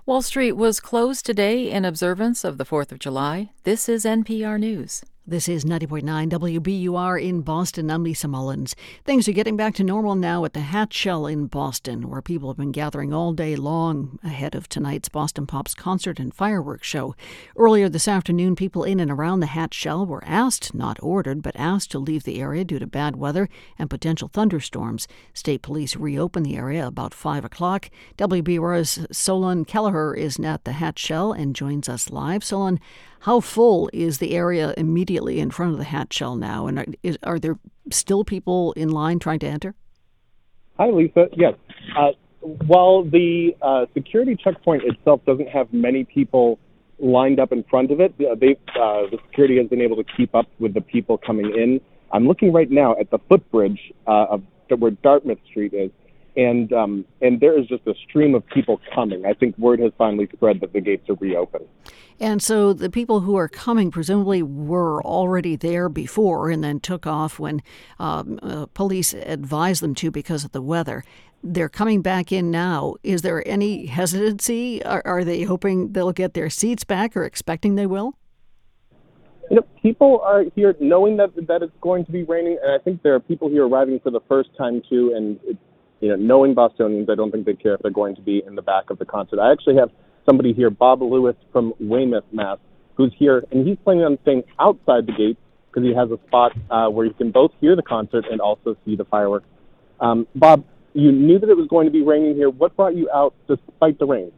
Wall 0.09 0.23
Street 0.23 0.53
was 0.53 0.81
closed 0.81 1.27
today 1.27 1.71
in 1.71 1.85
observance 1.85 2.43
of 2.43 2.57
the 2.57 2.65
4th 2.65 2.93
of 2.93 2.99
July. 2.99 3.51
This 3.65 3.91
is 3.91 4.07
NPR 4.07 4.59
News. 4.59 5.03
This 5.31 5.47
is 5.47 5.67
90.9 5.67 6.31
WBUR 6.31 7.23
in 7.23 7.43
Boston. 7.43 7.91
I'm 7.91 8.03
Lisa 8.03 8.27
Mullins. 8.27 8.75
Things 9.05 9.29
are 9.29 9.33
getting 9.33 9.59
back 9.59 9.75
to 9.75 9.85
normal 9.85 10.15
now 10.15 10.47
at 10.47 10.55
the 10.55 10.61
Hatch 10.61 10.95
Shell 10.95 11.27
in 11.27 11.49
Boston, 11.49 12.09
where 12.09 12.23
people 12.23 12.49
have 12.49 12.57
been 12.57 12.73
gathering 12.73 13.13
all 13.13 13.35
day 13.35 13.55
long 13.55 14.19
ahead 14.25 14.55
of 14.55 14.71
tonight's 14.71 15.11
Boston 15.11 15.47
Pops 15.47 15.75
concert 15.75 16.19
and 16.19 16.33
fireworks 16.33 16.89
show. 16.89 17.15
Earlier 17.59 17.91
this 17.91 18.09
afternoon, 18.09 18.57
people 18.57 18.85
in 18.85 19.01
and 19.01 19.11
around 19.11 19.41
the 19.41 19.47
Hatch 19.49 19.75
Shell 19.75 20.07
were 20.07 20.25
asked, 20.25 20.75
not 20.75 20.97
ordered, 21.03 21.43
but 21.43 21.55
asked 21.57 21.91
to 21.91 21.99
leave 21.99 22.25
the 22.25 22.41
area 22.41 22.65
due 22.65 22.79
to 22.79 22.87
bad 22.87 23.17
weather 23.17 23.51
and 23.79 23.91
potential 23.91 24.31
thunderstorms. 24.33 25.07
State 25.35 25.61
police 25.61 25.95
reopened 25.95 26.47
the 26.47 26.57
area 26.57 26.87
about 26.87 27.13
5 27.13 27.45
o'clock. 27.45 27.91
WBUR's 28.17 29.07
Solon 29.13 29.67
Kelleher 29.67 30.15
is 30.15 30.41
at 30.41 30.65
the 30.65 30.73
Hatch 30.73 30.99
Shell 30.99 31.33
and 31.33 31.55
joins 31.55 31.87
us 31.87 32.09
live. 32.09 32.43
Solon, 32.43 32.81
how 33.21 33.41
full 33.41 33.91
is 33.93 34.19
the 34.19 34.35
area 34.35 34.75
immediately 34.77 35.41
in 35.41 35.51
front 35.51 35.73
of 35.73 35.79
the 35.79 35.85
hatch 35.85 36.15
shell 36.15 36.37
now? 36.37 36.67
And 36.67 36.79
are, 36.79 36.87
is, 37.03 37.19
are 37.23 37.39
there 37.39 37.59
still 37.91 38.25
people 38.25 38.73
in 38.73 38.91
line 38.91 39.19
trying 39.19 39.39
to 39.41 39.47
enter? 39.47 39.75
Hi, 40.79 40.91
Lisa. 40.91 41.27
Yes. 41.37 41.55
Uh, 41.97 42.11
while 42.41 43.05
the 43.05 43.57
uh, 43.61 43.87
security 43.95 44.37
checkpoint 44.37 44.85
itself 44.85 45.21
doesn't 45.27 45.49
have 45.49 45.73
many 45.73 46.05
people 46.05 46.59
lined 47.01 47.41
up 47.41 47.53
in 47.53 47.65
front 47.65 47.91
of 47.91 48.01
it, 48.01 48.15
uh, 48.21 48.35
the 48.37 49.19
security 49.27 49.59
has 49.59 49.69
been 49.69 49.81
able 49.81 49.97
to 49.97 50.05
keep 50.17 50.35
up 50.35 50.47
with 50.59 50.75
the 50.75 50.81
people 50.81 51.19
coming 51.19 51.47
in. 51.47 51.81
I'm 52.13 52.27
looking 52.27 52.53
right 52.53 52.71
now 52.71 52.97
at 52.99 53.11
the 53.11 53.19
footbridge 53.29 53.93
uh, 54.07 54.27
of 54.31 54.43
where 54.79 54.91
Dartmouth 54.91 55.39
Street 55.51 55.75
is, 55.75 55.91
and 56.37 56.73
um, 56.73 57.05
and 57.21 57.41
there 57.41 57.59
is 57.59 57.67
just 57.67 57.87
a 57.87 57.95
stream 58.09 58.35
of 58.35 58.47
people 58.47 58.81
coming. 58.95 59.27
I 59.27 59.33
think 59.33 59.57
word 59.59 59.81
has 59.81 59.93
finally 59.99 60.29
spread 60.33 60.61
that 60.61 60.73
the 60.73 60.81
gates 60.81 61.09
are 61.09 61.15
reopened. 61.15 61.67
And 62.21 62.43
so 62.43 62.73
the 62.73 62.91
people 62.91 63.21
who 63.21 63.37
are 63.37 63.49
coming 63.49 63.91
presumably 63.91 64.43
were 64.43 65.03
already 65.05 65.55
there 65.57 65.89
before 65.89 66.51
and 66.51 66.65
then 66.65 66.81
took 66.81 67.07
off 67.07 67.39
when 67.39 67.63
um, 67.99 68.41
uh, 68.43 68.67
police 68.75 69.15
advised 69.15 69.83
them 69.83 69.95
to 69.97 70.11
because 70.11 70.45
of 70.45 70.53
the 70.53 70.63
weather. 70.63 71.05
They're 71.45 71.69
coming 71.69 72.03
back 72.03 72.33
in 72.33 72.51
now. 72.51 72.97
Is 73.05 73.23
there 73.23 73.47
any 73.47 73.87
hesitancy? 73.87 74.83
Are, 74.85 75.03
are 75.05 75.23
they 75.23 75.43
hoping 75.43 75.93
they'll 75.93 76.11
get 76.11 76.35
their 76.35 76.51
seats 76.51 76.83
back 76.83 77.17
or 77.17 77.25
expecting 77.25 77.77
they 77.77 77.87
will? 77.87 78.15
You 79.49 79.57
know, 79.57 79.67
people 79.81 80.21
are 80.25 80.45
here 80.57 80.75
knowing 80.81 81.17
that 81.19 81.35
that 81.47 81.63
it's 81.63 81.73
going 81.81 82.05
to 82.05 82.13
be 82.13 82.25
raining, 82.25 82.59
and 82.63 82.73
I 82.73 82.79
think 82.83 83.03
there 83.03 83.15
are 83.15 83.21
people 83.21 83.49
here 83.49 83.67
arriving 83.67 83.99
for 84.01 84.11
the 84.11 84.21
first 84.29 84.51
time 84.59 84.83
too. 84.91 85.15
And 85.17 85.59
you 86.01 86.09
know, 86.09 86.17
knowing 86.17 86.55
Bostonians, 86.55 87.09
I 87.11 87.15
don't 87.15 87.31
think 87.31 87.47
they 87.47 87.55
care 87.55 87.75
if 87.75 87.83
they're 87.83 87.91
going 87.91 88.17
to 88.17 88.23
be 88.23 88.43
in 88.47 88.55
the 88.55 88.63
back 88.63 88.91
of 88.91 88.99
the 88.99 89.05
concert. 89.05 89.39
I 89.41 89.53
actually 89.53 89.77
have 89.77 89.91
somebody 90.25 90.53
here, 90.53 90.71
Bob 90.71 91.03
Lewis 91.03 91.37
from 91.53 91.75
Weymouth, 91.81 92.25
Mass, 92.33 92.59
who's 92.95 93.13
here, 93.17 93.45
and 93.51 93.67
he's 93.67 93.79
planning 93.85 94.05
on 94.05 94.19
staying 94.23 94.45
outside 94.59 95.07
the 95.07 95.13
gates 95.13 95.41
because 95.71 95.85
he 95.85 95.95
has 95.95 96.11
a 96.11 96.19
spot 96.27 96.53
uh, 96.71 96.89
where 96.89 97.07
you 97.07 97.13
can 97.13 97.31
both 97.31 97.53
hear 97.61 97.77
the 97.77 97.83
concert 97.83 98.25
and 98.31 98.41
also 98.41 98.77
see 98.85 98.97
the 98.97 99.05
fireworks. 99.05 99.47
Um, 100.01 100.27
Bob, 100.35 100.65
you 100.95 101.13
knew 101.13 101.39
that 101.39 101.49
it 101.49 101.57
was 101.57 101.69
going 101.69 101.87
to 101.87 101.93
be 101.93 102.03
raining 102.03 102.35
here. 102.35 102.51
What 102.51 102.77
brought 102.77 102.97
you 102.97 103.11
out 103.11 103.35
despite 103.47 103.99
the 103.99 104.07
rain? 104.07 104.33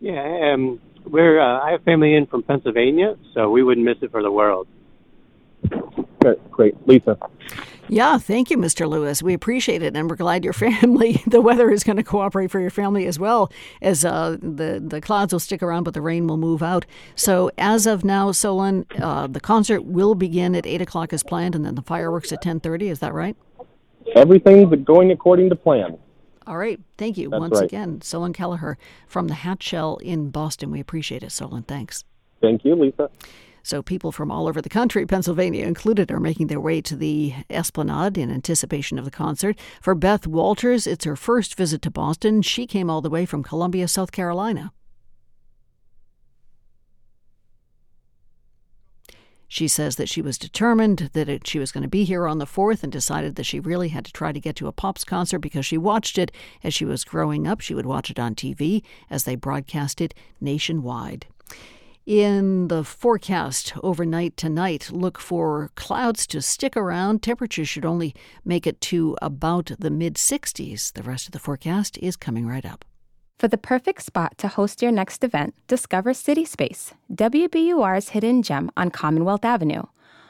Yeah, 0.00 0.52
um, 0.52 0.80
we're 1.04 1.40
uh, 1.40 1.60
I 1.60 1.72
have 1.72 1.82
family 1.84 2.14
in 2.14 2.26
from 2.26 2.42
Pennsylvania, 2.42 3.16
so 3.34 3.50
we 3.50 3.62
wouldn't 3.62 3.86
miss 3.86 3.96
it 4.02 4.10
for 4.10 4.22
the 4.22 4.30
world. 4.30 4.68
Great, 6.20 6.50
great, 6.50 6.88
Lisa. 6.88 7.18
Yeah, 7.88 8.18
thank 8.18 8.50
you, 8.50 8.58
Mr. 8.58 8.88
Lewis. 8.88 9.22
We 9.22 9.32
appreciate 9.34 9.82
it, 9.82 9.96
and 9.96 10.10
we're 10.10 10.16
glad 10.16 10.44
your 10.44 10.52
family, 10.52 11.22
the 11.26 11.40
weather 11.40 11.70
is 11.70 11.84
going 11.84 11.96
to 11.96 12.02
cooperate 12.02 12.50
for 12.50 12.60
your 12.60 12.70
family 12.70 13.06
as 13.06 13.18
well, 13.18 13.50
as 13.80 14.04
uh, 14.04 14.36
the 14.40 14.82
the 14.84 15.00
clouds 15.00 15.32
will 15.32 15.40
stick 15.40 15.62
around, 15.62 15.84
but 15.84 15.94
the 15.94 16.00
rain 16.00 16.26
will 16.26 16.36
move 16.36 16.62
out. 16.62 16.84
So 17.14 17.50
as 17.58 17.86
of 17.86 18.04
now, 18.04 18.32
Solon, 18.32 18.86
uh, 18.98 19.26
the 19.26 19.40
concert 19.40 19.84
will 19.84 20.14
begin 20.14 20.54
at 20.54 20.66
eight 20.66 20.82
o'clock 20.82 21.12
as 21.12 21.22
planned, 21.22 21.54
and 21.54 21.64
then 21.64 21.74
the 21.74 21.82
fireworks 21.82 22.32
at 22.32 22.42
ten 22.42 22.60
thirty. 22.60 22.88
Is 22.88 22.98
that 23.00 23.14
right? 23.14 23.36
Everything's 24.14 24.72
going 24.84 25.10
according 25.10 25.50
to 25.50 25.56
plan. 25.56 25.98
All 26.46 26.56
right, 26.56 26.78
thank 26.96 27.18
you 27.18 27.28
That's 27.28 27.40
once 27.40 27.54
right. 27.56 27.64
again, 27.64 28.00
Solon 28.02 28.32
Kelleher 28.32 28.78
from 29.08 29.26
the 29.26 29.34
Hatch 29.34 29.64
Shell 29.64 29.96
in 29.96 30.30
Boston. 30.30 30.70
We 30.70 30.78
appreciate 30.78 31.24
it, 31.24 31.32
Solon. 31.32 31.64
Thanks. 31.64 32.04
Thank 32.40 32.64
you, 32.64 32.76
Lisa. 32.76 33.10
So, 33.66 33.82
people 33.82 34.12
from 34.12 34.30
all 34.30 34.46
over 34.46 34.62
the 34.62 34.68
country, 34.68 35.04
Pennsylvania 35.06 35.66
included, 35.66 36.12
are 36.12 36.20
making 36.20 36.46
their 36.46 36.60
way 36.60 36.80
to 36.82 36.94
the 36.94 37.34
Esplanade 37.50 38.16
in 38.16 38.30
anticipation 38.30 38.96
of 38.96 39.04
the 39.04 39.10
concert. 39.10 39.58
For 39.82 39.96
Beth 39.96 40.24
Walters, 40.24 40.86
it's 40.86 41.04
her 41.04 41.16
first 41.16 41.56
visit 41.56 41.82
to 41.82 41.90
Boston. 41.90 42.42
She 42.42 42.68
came 42.68 42.88
all 42.88 43.00
the 43.00 43.10
way 43.10 43.26
from 43.26 43.42
Columbia, 43.42 43.88
South 43.88 44.12
Carolina. 44.12 44.72
She 49.48 49.66
says 49.66 49.96
that 49.96 50.08
she 50.08 50.22
was 50.22 50.38
determined 50.38 51.10
that 51.12 51.28
it, 51.28 51.44
she 51.44 51.58
was 51.58 51.72
going 51.72 51.82
to 51.82 51.88
be 51.88 52.04
here 52.04 52.28
on 52.28 52.38
the 52.38 52.46
4th 52.46 52.84
and 52.84 52.92
decided 52.92 53.34
that 53.34 53.46
she 53.46 53.58
really 53.58 53.88
had 53.88 54.04
to 54.04 54.12
try 54.12 54.30
to 54.30 54.38
get 54.38 54.54
to 54.56 54.68
a 54.68 54.72
Pops 54.72 55.02
concert 55.02 55.40
because 55.40 55.66
she 55.66 55.76
watched 55.76 56.18
it 56.18 56.30
as 56.62 56.72
she 56.72 56.84
was 56.84 57.02
growing 57.02 57.48
up. 57.48 57.60
She 57.60 57.74
would 57.74 57.86
watch 57.86 58.10
it 58.10 58.20
on 58.20 58.36
TV 58.36 58.84
as 59.10 59.24
they 59.24 59.34
broadcast 59.34 60.00
it 60.00 60.14
nationwide. 60.40 61.26
In 62.06 62.68
the 62.68 62.84
forecast 62.84 63.72
overnight 63.82 64.36
tonight, 64.36 64.92
look 64.92 65.18
for 65.18 65.72
clouds 65.74 66.24
to 66.28 66.40
stick 66.40 66.76
around. 66.76 67.20
Temperatures 67.20 67.68
should 67.68 67.84
only 67.84 68.14
make 68.44 68.64
it 68.64 68.80
to 68.82 69.16
about 69.20 69.72
the 69.80 69.90
mid 69.90 70.14
60s. 70.14 70.92
The 70.92 71.02
rest 71.02 71.26
of 71.26 71.32
the 71.32 71.40
forecast 71.40 71.98
is 71.98 72.14
coming 72.14 72.46
right 72.46 72.64
up. 72.64 72.84
For 73.40 73.48
the 73.48 73.58
perfect 73.58 74.04
spot 74.04 74.38
to 74.38 74.46
host 74.46 74.82
your 74.82 74.92
next 74.92 75.24
event, 75.24 75.56
discover 75.66 76.14
City 76.14 76.44
Space, 76.44 76.94
WBUR's 77.12 78.10
hidden 78.10 78.40
gem 78.44 78.70
on 78.76 78.92
Commonwealth 78.92 79.44
Avenue. 79.44 79.82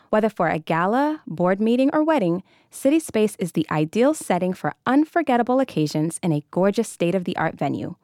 Whether 0.08 0.30
for 0.30 0.48
a 0.48 0.58
gala, 0.58 1.20
board 1.26 1.60
meeting, 1.60 1.90
or 1.92 2.02
wedding, 2.02 2.42
City 2.70 2.98
Space 2.98 3.36
is 3.38 3.52
the 3.52 3.66
ideal 3.70 4.14
setting 4.14 4.54
for 4.54 4.72
unforgettable 4.86 5.60
occasions 5.60 6.18
in 6.22 6.32
a 6.32 6.44
gorgeous 6.50 6.88
state 6.88 7.14
of 7.14 7.24
the 7.24 7.36
art 7.36 7.58
venue. 7.58 7.96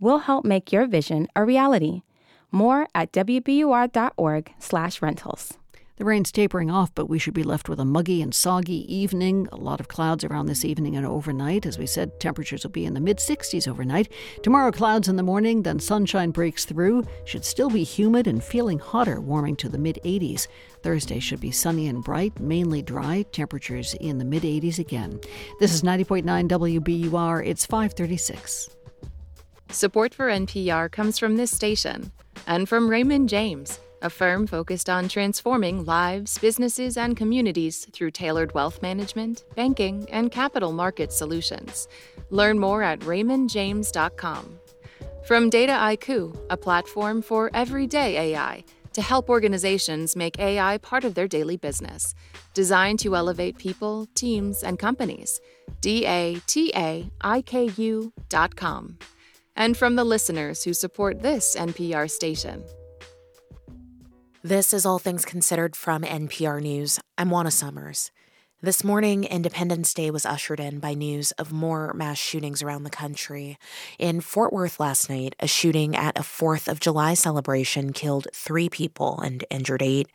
We'll 0.00 0.18
help 0.18 0.44
make 0.44 0.72
your 0.72 0.88
vision 0.88 1.28
a 1.36 1.44
reality. 1.44 2.02
More 2.52 2.86
at 2.94 3.12
wbur.org 3.12 4.52
slash 4.58 5.02
rentals. 5.02 5.58
The 6.00 6.06
rain's 6.06 6.32
tapering 6.32 6.70
off, 6.70 6.94
but 6.94 7.10
we 7.10 7.18
should 7.18 7.34
be 7.34 7.42
left 7.42 7.68
with 7.68 7.78
a 7.78 7.84
muggy 7.84 8.22
and 8.22 8.34
soggy 8.34 8.90
evening. 8.90 9.46
A 9.52 9.56
lot 9.56 9.80
of 9.80 9.88
clouds 9.88 10.24
around 10.24 10.46
this 10.46 10.64
evening 10.64 10.96
and 10.96 11.04
overnight. 11.04 11.66
As 11.66 11.78
we 11.78 11.84
said, 11.84 12.18
temperatures 12.18 12.64
will 12.64 12.70
be 12.70 12.86
in 12.86 12.94
the 12.94 13.00
mid 13.00 13.18
60s 13.18 13.68
overnight. 13.68 14.10
Tomorrow, 14.42 14.72
clouds 14.72 15.08
in 15.08 15.16
the 15.16 15.22
morning, 15.22 15.62
then 15.62 15.78
sunshine 15.78 16.30
breaks 16.30 16.64
through. 16.64 17.04
Should 17.26 17.44
still 17.44 17.68
be 17.68 17.84
humid 17.84 18.26
and 18.26 18.42
feeling 18.42 18.78
hotter, 18.78 19.20
warming 19.20 19.56
to 19.56 19.68
the 19.68 19.76
mid 19.76 19.98
80s. 20.02 20.46
Thursday 20.82 21.20
should 21.20 21.38
be 21.38 21.50
sunny 21.50 21.86
and 21.88 22.02
bright, 22.02 22.40
mainly 22.40 22.80
dry. 22.80 23.26
Temperatures 23.30 23.92
in 24.00 24.16
the 24.16 24.24
mid 24.24 24.44
80s 24.44 24.78
again. 24.78 25.20
This 25.58 25.74
is 25.74 25.82
90.9 25.82 26.24
WBUR. 26.48 27.46
It's 27.46 27.66
536. 27.66 28.70
Support 29.72 30.14
for 30.14 30.26
NPR 30.26 30.90
comes 30.90 31.16
from 31.16 31.36
this 31.36 31.52
station 31.52 32.10
and 32.48 32.68
from 32.68 32.88
Raymond 32.88 33.28
James, 33.28 33.78
a 34.02 34.10
firm 34.10 34.48
focused 34.48 34.90
on 34.90 35.08
transforming 35.08 35.84
lives, 35.84 36.38
businesses, 36.38 36.96
and 36.96 37.16
communities 37.16 37.86
through 37.92 38.10
tailored 38.10 38.52
wealth 38.52 38.82
management, 38.82 39.44
banking, 39.54 40.08
and 40.10 40.32
capital 40.32 40.72
market 40.72 41.12
solutions. 41.12 41.86
Learn 42.30 42.58
more 42.58 42.82
at 42.82 42.98
raymondjames.com. 43.00 44.58
From 45.24 45.48
Data 45.50 45.96
a 46.50 46.56
platform 46.56 47.22
for 47.22 47.48
everyday 47.54 48.32
AI 48.32 48.64
to 48.92 49.02
help 49.02 49.30
organizations 49.30 50.16
make 50.16 50.40
AI 50.40 50.78
part 50.78 51.04
of 51.04 51.14
their 51.14 51.28
daily 51.28 51.56
business, 51.56 52.16
designed 52.54 52.98
to 52.98 53.14
elevate 53.14 53.56
people, 53.56 54.08
teams, 54.16 54.64
and 54.64 54.80
companies. 54.80 55.40
D 55.80 56.04
A 56.06 56.40
T 56.48 56.72
A 56.74 57.08
I 57.20 57.42
K 57.42 57.70
U 57.76 58.12
dot 58.28 58.56
com 58.56 58.98
and 59.56 59.76
from 59.76 59.96
the 59.96 60.04
listeners 60.04 60.64
who 60.64 60.72
support 60.72 61.22
this 61.22 61.56
NPR 61.56 62.10
station. 62.10 62.64
This 64.42 64.72
is 64.72 64.86
All 64.86 64.98
Things 64.98 65.24
Considered 65.24 65.76
from 65.76 66.02
NPR 66.02 66.62
News. 66.62 66.98
I'm 67.18 67.30
Juana 67.30 67.50
Summers. 67.50 68.10
This 68.62 68.84
morning, 68.84 69.24
Independence 69.24 69.94
Day 69.94 70.10
was 70.10 70.26
ushered 70.26 70.60
in 70.60 70.80
by 70.80 70.92
news 70.92 71.30
of 71.32 71.50
more 71.50 71.94
mass 71.94 72.18
shootings 72.18 72.62
around 72.62 72.82
the 72.82 72.90
country. 72.90 73.56
In 73.98 74.20
Fort 74.20 74.52
Worth 74.52 74.78
last 74.78 75.08
night, 75.08 75.34
a 75.40 75.46
shooting 75.46 75.96
at 75.96 76.18
a 76.18 76.22
4th 76.22 76.68
of 76.68 76.78
July 76.78 77.14
celebration 77.14 77.94
killed 77.94 78.28
three 78.34 78.68
people 78.68 79.18
and 79.20 79.46
injured 79.48 79.80
eight. 79.80 80.08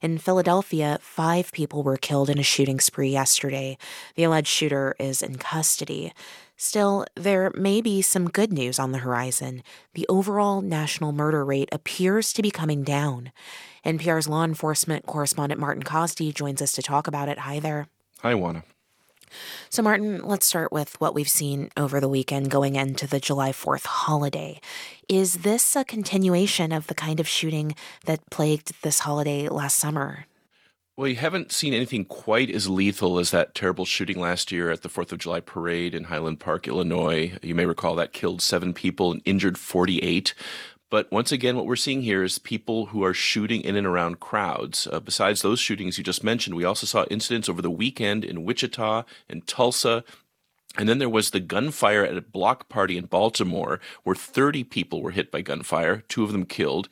In 0.00 0.18
Philadelphia, 0.18 0.98
five 1.00 1.52
people 1.52 1.84
were 1.84 1.96
killed 1.96 2.28
in 2.28 2.40
a 2.40 2.42
shooting 2.42 2.80
spree 2.80 3.10
yesterday. 3.10 3.78
The 4.16 4.24
alleged 4.24 4.48
shooter 4.48 4.96
is 4.98 5.22
in 5.22 5.38
custody. 5.38 6.12
Still, 6.64 7.04
there 7.16 7.50
may 7.56 7.80
be 7.80 8.02
some 8.02 8.30
good 8.30 8.52
news 8.52 8.78
on 8.78 8.92
the 8.92 8.98
horizon. 8.98 9.64
The 9.94 10.06
overall 10.08 10.62
national 10.62 11.10
murder 11.10 11.44
rate 11.44 11.68
appears 11.72 12.32
to 12.34 12.40
be 12.40 12.52
coming 12.52 12.84
down. 12.84 13.32
NPR's 13.84 14.28
law 14.28 14.44
enforcement 14.44 15.04
correspondent 15.04 15.60
Martin 15.60 15.82
Kaste 15.82 16.32
joins 16.32 16.62
us 16.62 16.70
to 16.74 16.80
talk 16.80 17.08
about 17.08 17.28
it. 17.28 17.40
Hi 17.40 17.58
there. 17.58 17.88
Hi, 18.20 18.36
Juana. 18.36 18.62
So, 19.70 19.82
Martin, 19.82 20.22
let's 20.22 20.46
start 20.46 20.70
with 20.70 21.00
what 21.00 21.16
we've 21.16 21.28
seen 21.28 21.70
over 21.76 21.98
the 21.98 22.08
weekend 22.08 22.48
going 22.48 22.76
into 22.76 23.08
the 23.08 23.18
July 23.18 23.50
4th 23.50 23.86
holiday. 23.86 24.60
Is 25.08 25.38
this 25.38 25.74
a 25.74 25.84
continuation 25.84 26.70
of 26.70 26.86
the 26.86 26.94
kind 26.94 27.18
of 27.18 27.26
shooting 27.26 27.74
that 28.04 28.30
plagued 28.30 28.80
this 28.82 29.00
holiday 29.00 29.48
last 29.48 29.80
summer? 29.80 30.26
Well, 30.94 31.08
you 31.08 31.16
haven't 31.16 31.52
seen 31.52 31.72
anything 31.72 32.04
quite 32.04 32.50
as 32.50 32.68
lethal 32.68 33.18
as 33.18 33.30
that 33.30 33.54
terrible 33.54 33.86
shooting 33.86 34.20
last 34.20 34.52
year 34.52 34.70
at 34.70 34.82
the 34.82 34.90
4th 34.90 35.10
of 35.10 35.18
July 35.18 35.40
parade 35.40 35.94
in 35.94 36.04
Highland 36.04 36.38
Park, 36.38 36.68
Illinois. 36.68 37.38
You 37.40 37.54
may 37.54 37.64
recall 37.64 37.94
that 37.94 38.12
killed 38.12 38.42
seven 38.42 38.74
people 38.74 39.10
and 39.10 39.22
injured 39.24 39.56
48. 39.56 40.34
But 40.90 41.10
once 41.10 41.32
again, 41.32 41.56
what 41.56 41.64
we're 41.64 41.76
seeing 41.76 42.02
here 42.02 42.22
is 42.22 42.38
people 42.38 42.86
who 42.86 43.02
are 43.04 43.14
shooting 43.14 43.62
in 43.62 43.74
and 43.74 43.86
around 43.86 44.20
crowds. 44.20 44.86
Uh, 44.86 45.00
besides 45.00 45.40
those 45.40 45.58
shootings 45.58 45.96
you 45.96 46.04
just 46.04 46.22
mentioned, 46.22 46.56
we 46.56 46.64
also 46.66 46.86
saw 46.86 47.06
incidents 47.10 47.48
over 47.48 47.62
the 47.62 47.70
weekend 47.70 48.22
in 48.22 48.44
Wichita 48.44 49.04
and 49.30 49.46
Tulsa. 49.46 50.04
And 50.78 50.88
then 50.88 50.98
there 50.98 51.08
was 51.08 51.30
the 51.30 51.40
gunfire 51.40 52.02
at 52.02 52.16
a 52.16 52.22
block 52.22 52.70
party 52.70 52.96
in 52.96 53.04
Baltimore 53.04 53.78
where 54.04 54.16
30 54.16 54.64
people 54.64 55.02
were 55.02 55.10
hit 55.10 55.30
by 55.30 55.42
gunfire, 55.42 56.02
two 56.08 56.24
of 56.24 56.32
them 56.32 56.46
killed. 56.46 56.88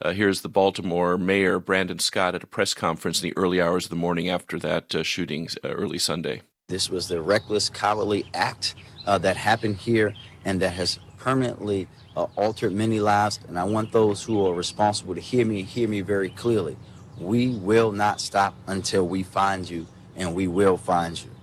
Uh, 0.00 0.12
here's 0.12 0.42
the 0.42 0.48
Baltimore 0.48 1.18
mayor, 1.18 1.58
Brandon 1.58 1.98
Scott, 1.98 2.36
at 2.36 2.44
a 2.44 2.46
press 2.46 2.74
conference 2.74 3.22
in 3.22 3.28
the 3.28 3.36
early 3.36 3.60
hours 3.60 3.86
of 3.86 3.90
the 3.90 3.96
morning 3.96 4.28
after 4.28 4.58
that 4.60 4.94
uh, 4.94 5.02
shooting 5.02 5.48
uh, 5.64 5.68
early 5.68 5.98
Sunday. 5.98 6.42
This 6.68 6.88
was 6.88 7.08
the 7.08 7.20
reckless, 7.20 7.68
cowardly 7.68 8.24
act 8.34 8.76
uh, 9.04 9.18
that 9.18 9.36
happened 9.36 9.78
here 9.78 10.14
and 10.44 10.60
that 10.62 10.74
has 10.74 11.00
permanently 11.18 11.88
uh, 12.16 12.26
altered 12.36 12.72
many 12.72 13.00
lives. 13.00 13.40
And 13.48 13.58
I 13.58 13.64
want 13.64 13.90
those 13.90 14.22
who 14.22 14.46
are 14.46 14.54
responsible 14.54 15.14
to 15.14 15.20
hear 15.20 15.44
me, 15.44 15.62
hear 15.62 15.88
me 15.88 16.02
very 16.02 16.30
clearly. 16.30 16.76
We 17.18 17.48
will 17.48 17.90
not 17.90 18.20
stop 18.20 18.54
until 18.66 19.06
we 19.08 19.22
find 19.22 19.68
you, 19.68 19.86
and 20.16 20.34
we 20.34 20.48
will 20.48 20.76
find 20.76 21.20
you. 21.20 21.33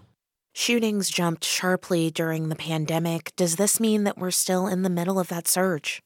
Shootings 0.54 1.10
jumped 1.10 1.46
sharply 1.46 2.12
during 2.12 2.50
the 2.50 2.58
pandemic. 2.58 3.32
Does 3.38 3.56
this 3.56 3.80
mean 3.80 4.04
that 4.04 4.18
we're 4.18 4.32
still 4.32 4.68
in 4.68 4.82
the 4.82 4.90
middle 4.90 5.18
of 5.18 5.30
that 5.30 5.48
surge? 5.48 6.04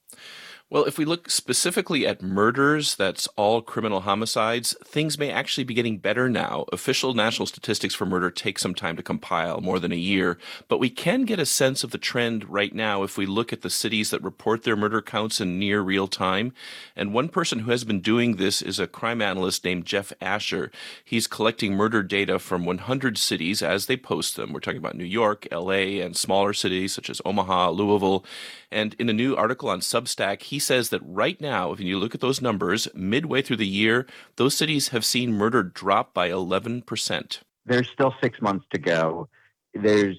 Well, 0.68 0.86
if 0.86 0.98
we 0.98 1.06
look 1.06 1.30
specifically 1.30 2.08
at 2.08 2.24
murders, 2.24 2.96
that's 2.96 3.28
all 3.38 3.62
criminal 3.62 4.02
homicides, 4.02 4.76
things 4.84 5.16
may 5.16 5.30
actually 5.30 5.64
be 5.64 5.76
getting 5.76 6.00
better 6.00 6.28
now. 6.28 6.66
Official 6.74 7.14
national 7.14 7.46
statistics 7.46 7.94
for 7.94 8.08
murder 8.08 8.32
take 8.32 8.58
some 8.58 8.74
time 8.74 8.96
to 8.96 9.04
compile, 9.04 9.62
more 9.62 9.80
than 9.80 9.92
a 9.92 9.96
year, 9.96 10.40
but 10.68 10.80
we 10.80 10.90
can 10.90 11.22
get 11.22 11.40
a 11.40 11.46
sense 11.46 11.84
of 11.84 11.92
the 11.92 12.00
trend 12.00 12.50
right 12.50 12.74
now 12.74 13.04
if 13.04 13.16
we 13.16 13.28
look 13.28 13.54
at 13.54 13.62
the 13.62 13.70
cities 13.70 14.10
that 14.10 14.24
report 14.24 14.64
their 14.64 14.76
murder 14.76 15.04
counts 15.04 15.40
in 15.40 15.60
near 15.60 15.82
real 15.82 16.08
time. 16.08 16.52
And 16.96 17.14
one 17.14 17.30
person 17.30 17.60
who 17.60 17.70
has 17.70 17.84
been 17.84 18.02
doing 18.02 18.38
this 18.38 18.64
is 18.64 18.80
a 18.80 18.88
crime 18.88 19.22
analyst 19.22 19.64
named 19.64 19.86
Jeff 19.86 20.12
Asher. 20.20 20.72
He's 21.04 21.28
collecting 21.28 21.76
murder 21.76 22.02
data 22.02 22.40
from 22.40 22.66
100 22.66 23.20
cities 23.20 23.62
as 23.62 23.86
they 23.86 23.98
post 23.98 24.36
them. 24.36 24.52
We're 24.52 24.62
talking 24.62 24.80
about 24.80 24.98
New 24.98 25.06
York, 25.06 25.48
LA, 25.52 26.02
and 26.02 26.18
smaller 26.18 26.54
cities 26.54 26.92
such 26.92 27.12
as 27.12 27.22
Omaha, 27.24 27.70
Louisville. 27.70 28.26
And 28.72 28.96
in 28.96 29.10
a 29.10 29.14
new 29.14 29.36
article 29.36 29.70
on 29.70 29.80
Substack, 29.80 30.42
he 30.42 30.55
says 30.60 30.90
that 30.90 31.02
right 31.04 31.40
now, 31.40 31.72
if 31.72 31.80
you 31.80 31.98
look 31.98 32.16
at 32.16 32.22
those 32.22 32.42
numbers, 32.42 32.88
midway 32.94 33.42
through 33.42 33.58
the 33.58 33.68
year, 33.68 34.06
those 34.36 34.56
cities 34.56 34.90
have 34.90 35.06
seen 35.06 35.34
murder 35.34 35.64
drop 35.64 36.14
by 36.14 36.30
11%. 36.30 37.40
There's 37.66 37.90
still 37.90 38.14
six 38.22 38.42
months 38.42 38.66
to 38.72 38.78
go. 38.78 39.28
There's 39.74 40.18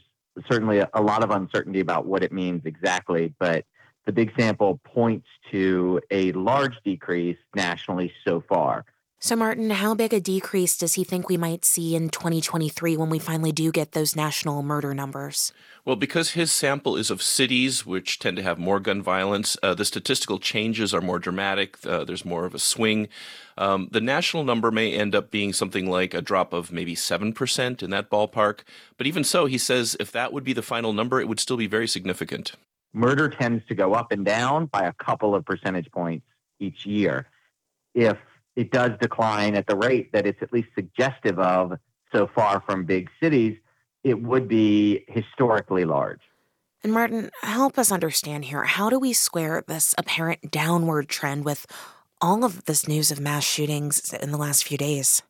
certainly 0.50 0.78
a 0.92 1.02
lot 1.02 1.22
of 1.22 1.30
uncertainty 1.30 1.80
about 1.80 2.06
what 2.06 2.22
it 2.22 2.32
means 2.32 2.62
exactly, 2.64 3.34
but 3.38 3.64
the 4.06 4.12
big 4.12 4.32
sample 4.38 4.80
points 4.84 5.26
to 5.50 6.00
a 6.10 6.32
large 6.32 6.74
decrease 6.84 7.38
nationally 7.54 8.12
so 8.26 8.42
far. 8.48 8.84
So, 9.18 9.34
Martin, 9.34 9.70
how 9.70 9.94
big 9.94 10.12
a 10.12 10.20
decrease 10.20 10.76
does 10.76 10.92
he 10.92 11.02
think 11.02 11.28
we 11.28 11.38
might 11.38 11.64
see 11.64 11.96
in 11.96 12.10
2023 12.10 12.98
when 12.98 13.08
we 13.08 13.18
finally 13.18 13.50
do 13.50 13.72
get 13.72 13.92
those 13.92 14.14
national 14.14 14.62
murder 14.62 14.92
numbers? 14.92 15.54
Well, 15.86 15.96
because 15.96 16.32
his 16.32 16.52
sample 16.52 16.96
is 16.96 17.10
of 17.10 17.22
cities 17.22 17.86
which 17.86 18.18
tend 18.18 18.36
to 18.36 18.42
have 18.42 18.58
more 18.58 18.78
gun 18.78 19.00
violence, 19.00 19.56
uh, 19.62 19.72
the 19.72 19.86
statistical 19.86 20.38
changes 20.38 20.92
are 20.92 21.00
more 21.00 21.18
dramatic. 21.18 21.78
Uh, 21.86 22.04
there's 22.04 22.26
more 22.26 22.44
of 22.44 22.54
a 22.54 22.58
swing. 22.58 23.08
Um, 23.56 23.88
the 23.90 24.02
national 24.02 24.44
number 24.44 24.70
may 24.70 24.92
end 24.92 25.14
up 25.14 25.30
being 25.30 25.54
something 25.54 25.88
like 25.88 26.12
a 26.12 26.20
drop 26.20 26.52
of 26.52 26.70
maybe 26.70 26.94
7% 26.94 27.82
in 27.82 27.90
that 27.90 28.10
ballpark. 28.10 28.60
But 28.98 29.06
even 29.06 29.24
so, 29.24 29.46
he 29.46 29.56
says 29.56 29.96
if 29.98 30.12
that 30.12 30.34
would 30.34 30.44
be 30.44 30.52
the 30.52 30.60
final 30.60 30.92
number, 30.92 31.22
it 31.22 31.28
would 31.28 31.40
still 31.40 31.56
be 31.56 31.66
very 31.66 31.88
significant. 31.88 32.52
Murder 32.92 33.30
tends 33.30 33.64
to 33.68 33.74
go 33.74 33.94
up 33.94 34.12
and 34.12 34.26
down 34.26 34.66
by 34.66 34.84
a 34.84 34.92
couple 34.92 35.34
of 35.34 35.46
percentage 35.46 35.90
points 35.90 36.26
each 36.60 36.84
year. 36.84 37.26
If 37.94 38.18
it 38.56 38.70
does 38.70 38.92
decline 39.00 39.54
at 39.54 39.66
the 39.66 39.76
rate 39.76 40.10
that 40.12 40.26
it's 40.26 40.42
at 40.42 40.52
least 40.52 40.68
suggestive 40.74 41.38
of 41.38 41.78
so 42.12 42.28
far 42.34 42.62
from 42.66 42.84
big 42.84 43.10
cities, 43.22 43.56
it 44.02 44.20
would 44.22 44.48
be 44.48 45.04
historically 45.08 45.84
large. 45.84 46.20
And 46.82 46.92
Martin, 46.92 47.30
help 47.42 47.78
us 47.78 47.92
understand 47.92 48.46
here. 48.46 48.64
How 48.64 48.88
do 48.88 48.98
we 48.98 49.12
square 49.12 49.62
this 49.66 49.94
apparent 49.98 50.50
downward 50.50 51.08
trend 51.08 51.44
with 51.44 51.66
all 52.20 52.44
of 52.44 52.64
this 52.64 52.88
news 52.88 53.10
of 53.10 53.20
mass 53.20 53.44
shootings 53.44 54.14
in 54.14 54.30
the 54.30 54.38
last 54.38 54.64
few 54.64 54.78
days? 54.78 55.22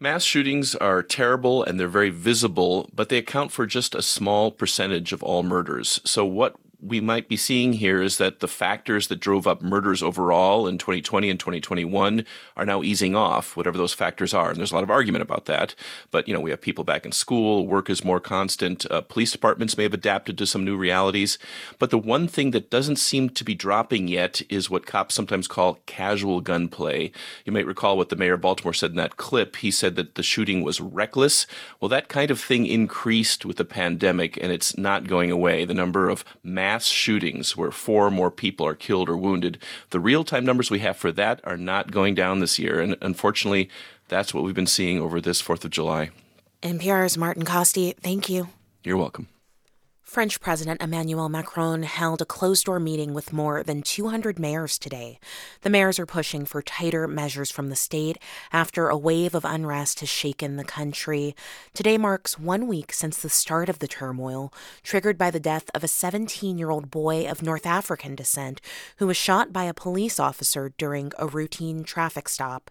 Mass 0.00 0.22
shootings 0.22 0.76
are 0.76 1.02
terrible 1.02 1.64
and 1.64 1.80
they're 1.80 1.88
very 1.88 2.10
visible, 2.10 2.88
but 2.94 3.08
they 3.08 3.18
account 3.18 3.50
for 3.50 3.66
just 3.66 3.94
a 3.94 4.02
small 4.02 4.52
percentage 4.52 5.12
of 5.12 5.22
all 5.24 5.42
murders. 5.42 6.00
So, 6.04 6.24
what 6.24 6.54
we 6.80 7.00
might 7.00 7.28
be 7.28 7.36
seeing 7.36 7.72
here 7.72 8.00
is 8.00 8.18
that 8.18 8.38
the 8.38 8.46
factors 8.46 9.08
that 9.08 9.18
drove 9.18 9.48
up 9.48 9.60
murders 9.60 10.00
overall 10.00 10.68
in 10.68 10.78
2020 10.78 11.28
and 11.28 11.40
2021 11.40 12.24
are 12.56 12.64
now 12.64 12.84
easing 12.84 13.16
off, 13.16 13.56
whatever 13.56 13.76
those 13.76 13.92
factors 13.92 14.32
are. 14.32 14.50
And 14.50 14.58
there's 14.58 14.70
a 14.70 14.74
lot 14.76 14.84
of 14.84 14.90
argument 14.90 15.22
about 15.22 15.46
that. 15.46 15.74
But, 16.12 16.28
you 16.28 16.34
know, 16.34 16.40
we 16.40 16.50
have 16.50 16.60
people 16.60 16.84
back 16.84 17.04
in 17.04 17.10
school, 17.10 17.66
work 17.66 17.90
is 17.90 18.04
more 18.04 18.20
constant, 18.20 18.88
uh, 18.92 19.00
police 19.00 19.32
departments 19.32 19.76
may 19.76 19.82
have 19.82 19.94
adapted 19.94 20.38
to 20.38 20.46
some 20.46 20.64
new 20.64 20.76
realities. 20.76 21.36
But 21.80 21.90
the 21.90 21.98
one 21.98 22.28
thing 22.28 22.52
that 22.52 22.70
doesn't 22.70 22.96
seem 22.96 23.30
to 23.30 23.44
be 23.44 23.56
dropping 23.56 24.06
yet 24.06 24.40
is 24.48 24.70
what 24.70 24.86
cops 24.86 25.16
sometimes 25.16 25.48
call 25.48 25.80
casual 25.86 26.40
gunplay. 26.40 27.10
You 27.44 27.50
might 27.50 27.66
recall 27.66 27.96
what 27.96 28.08
the 28.08 28.16
mayor 28.16 28.34
of 28.34 28.40
Baltimore 28.40 28.72
said 28.72 28.90
in 28.90 28.96
that 28.98 29.16
clip. 29.16 29.56
He 29.56 29.72
said 29.72 29.96
that 29.96 30.14
the 30.14 30.22
shooting 30.22 30.62
was 30.62 30.80
reckless. 30.80 31.48
Well, 31.80 31.88
that 31.88 32.08
kind 32.08 32.30
of 32.30 32.40
thing 32.40 32.66
increased 32.66 33.44
with 33.44 33.56
the 33.56 33.64
pandemic, 33.64 34.36
and 34.40 34.52
it's 34.52 34.78
not 34.78 35.08
going 35.08 35.32
away. 35.32 35.64
The 35.64 35.74
number 35.74 36.08
of 36.08 36.24
mass 36.44 36.67
mass 36.68 36.84
shootings 36.84 37.56
where 37.56 37.70
four 37.70 38.08
or 38.08 38.10
more 38.10 38.30
people 38.30 38.66
are 38.66 38.74
killed 38.74 39.08
or 39.08 39.16
wounded. 39.16 39.56
The 39.88 40.00
real 40.00 40.22
time 40.22 40.44
numbers 40.44 40.70
we 40.70 40.80
have 40.80 40.98
for 40.98 41.10
that 41.12 41.40
are 41.44 41.56
not 41.56 41.90
going 41.90 42.14
down 42.14 42.40
this 42.40 42.58
year. 42.58 42.78
And 42.78 42.94
unfortunately, 43.00 43.70
that's 44.08 44.34
what 44.34 44.44
we've 44.44 44.54
been 44.54 44.66
seeing 44.66 45.00
over 45.00 45.18
this 45.18 45.40
4th 45.40 45.64
of 45.64 45.70
July. 45.70 46.10
NPR's 46.62 47.16
Martin 47.16 47.46
Kaste, 47.46 47.96
thank 48.02 48.28
you. 48.28 48.48
You're 48.84 48.98
welcome. 48.98 49.28
French 50.08 50.40
President 50.40 50.80
Emmanuel 50.80 51.28
Macron 51.28 51.82
held 51.82 52.22
a 52.22 52.24
closed 52.24 52.64
door 52.64 52.80
meeting 52.80 53.12
with 53.12 53.30
more 53.30 53.62
than 53.62 53.82
200 53.82 54.38
mayors 54.38 54.78
today. 54.78 55.20
The 55.60 55.68
mayors 55.68 55.98
are 55.98 56.06
pushing 56.06 56.46
for 56.46 56.62
tighter 56.62 57.06
measures 57.06 57.50
from 57.50 57.68
the 57.68 57.76
state 57.76 58.16
after 58.50 58.88
a 58.88 58.96
wave 58.96 59.34
of 59.34 59.44
unrest 59.44 60.00
has 60.00 60.08
shaken 60.08 60.56
the 60.56 60.64
country. 60.64 61.36
Today 61.74 61.98
marks 61.98 62.38
one 62.38 62.66
week 62.66 62.90
since 62.94 63.18
the 63.18 63.28
start 63.28 63.68
of 63.68 63.80
the 63.80 63.86
turmoil, 63.86 64.50
triggered 64.82 65.18
by 65.18 65.30
the 65.30 65.38
death 65.38 65.70
of 65.74 65.84
a 65.84 65.88
17 65.88 66.56
year 66.56 66.70
old 66.70 66.90
boy 66.90 67.30
of 67.30 67.42
North 67.42 67.66
African 67.66 68.14
descent 68.14 68.62
who 68.96 69.08
was 69.08 69.16
shot 69.18 69.52
by 69.52 69.64
a 69.64 69.74
police 69.74 70.18
officer 70.18 70.72
during 70.78 71.12
a 71.18 71.26
routine 71.26 71.84
traffic 71.84 72.30
stop. 72.30 72.70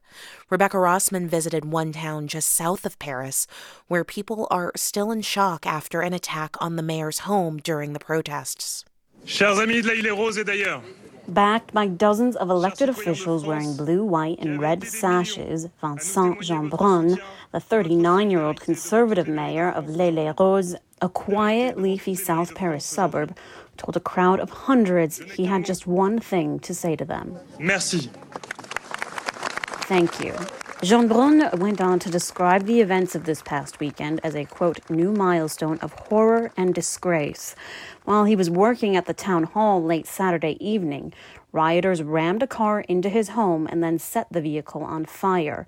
Rebecca 0.49 0.77
Rosman 0.77 1.27
visited 1.27 1.65
one 1.65 1.91
town 1.91 2.27
just 2.27 2.49
south 2.49 2.83
of 2.83 2.97
Paris 2.97 3.45
where 3.87 4.03
people 4.03 4.47
are 4.49 4.71
still 4.75 5.11
in 5.11 5.21
shock 5.21 5.67
after 5.67 6.01
an 6.01 6.13
attack 6.13 6.55
on 6.59 6.77
the 6.77 6.83
mayor's 6.83 7.26
home 7.27 7.57
during 7.57 7.93
the 7.93 7.99
protests. 7.99 8.83
Chers 9.25 9.59
amis 9.59 9.83
de 9.83 9.89
la 9.89 9.93
Île 9.93 10.17
Rose 10.17 10.37
et 10.37 10.45
d'ailleurs. 10.45 10.81
Backed 11.27 11.73
by 11.73 11.87
dozens 11.87 12.37
of 12.37 12.49
elected 12.49 12.87
officials 12.87 13.45
wearing 13.45 13.75
blue, 13.75 14.03
white, 14.03 14.39
and 14.39 14.61
red 14.61 14.85
sashes, 14.85 15.67
Vincent 15.81 16.39
Jeanbrun, 16.39 17.19
the 17.51 17.59
39 17.59 18.31
year 18.31 18.41
old 18.41 18.61
conservative 18.61 19.27
mayor 19.27 19.69
of 19.69 19.89
L'Haÿ-les-Roses, 19.89 20.77
a 21.01 21.09
quiet, 21.09 21.77
leafy 21.77 22.15
South 22.15 22.55
Paris 22.55 22.85
suburb, 22.85 23.35
told 23.77 23.97
a 23.97 23.99
crowd 23.99 24.39
of 24.39 24.49
hundreds 24.49 25.19
he 25.33 25.45
had 25.45 25.65
just 25.65 25.85
one 25.85 26.17
thing 26.19 26.59
to 26.59 26.73
say 26.73 26.95
to 26.95 27.05
them 27.05 27.37
Merci. 27.59 28.09
Thank 29.87 30.19
you. 30.19 30.33
Jeanbrun 30.81 31.57
went 31.57 31.81
on 31.81 31.97
to 31.97 32.11
describe 32.11 32.67
the 32.67 32.81
events 32.81 33.15
of 33.15 33.23
this 33.23 33.41
past 33.41 33.79
weekend 33.79 34.19
as 34.23 34.35
a 34.35 34.45
quote, 34.45 34.87
new 34.91 35.11
milestone 35.11 35.79
of 35.79 35.91
horror 35.93 36.51
and 36.55 36.71
disgrace. 36.75 37.55
While 38.05 38.25
he 38.25 38.35
was 38.35 38.51
working 38.51 38.95
at 38.95 39.07
the 39.07 39.13
town 39.13 39.45
hall 39.45 39.83
late 39.83 40.05
Saturday 40.05 40.55
evening, 40.59 41.13
rioters 41.51 42.03
rammed 42.03 42.43
a 42.43 42.47
car 42.47 42.81
into 42.81 43.09
his 43.09 43.29
home 43.29 43.65
and 43.71 43.83
then 43.83 43.97
set 43.97 44.31
the 44.31 44.39
vehicle 44.39 44.83
on 44.83 45.05
fire. 45.05 45.65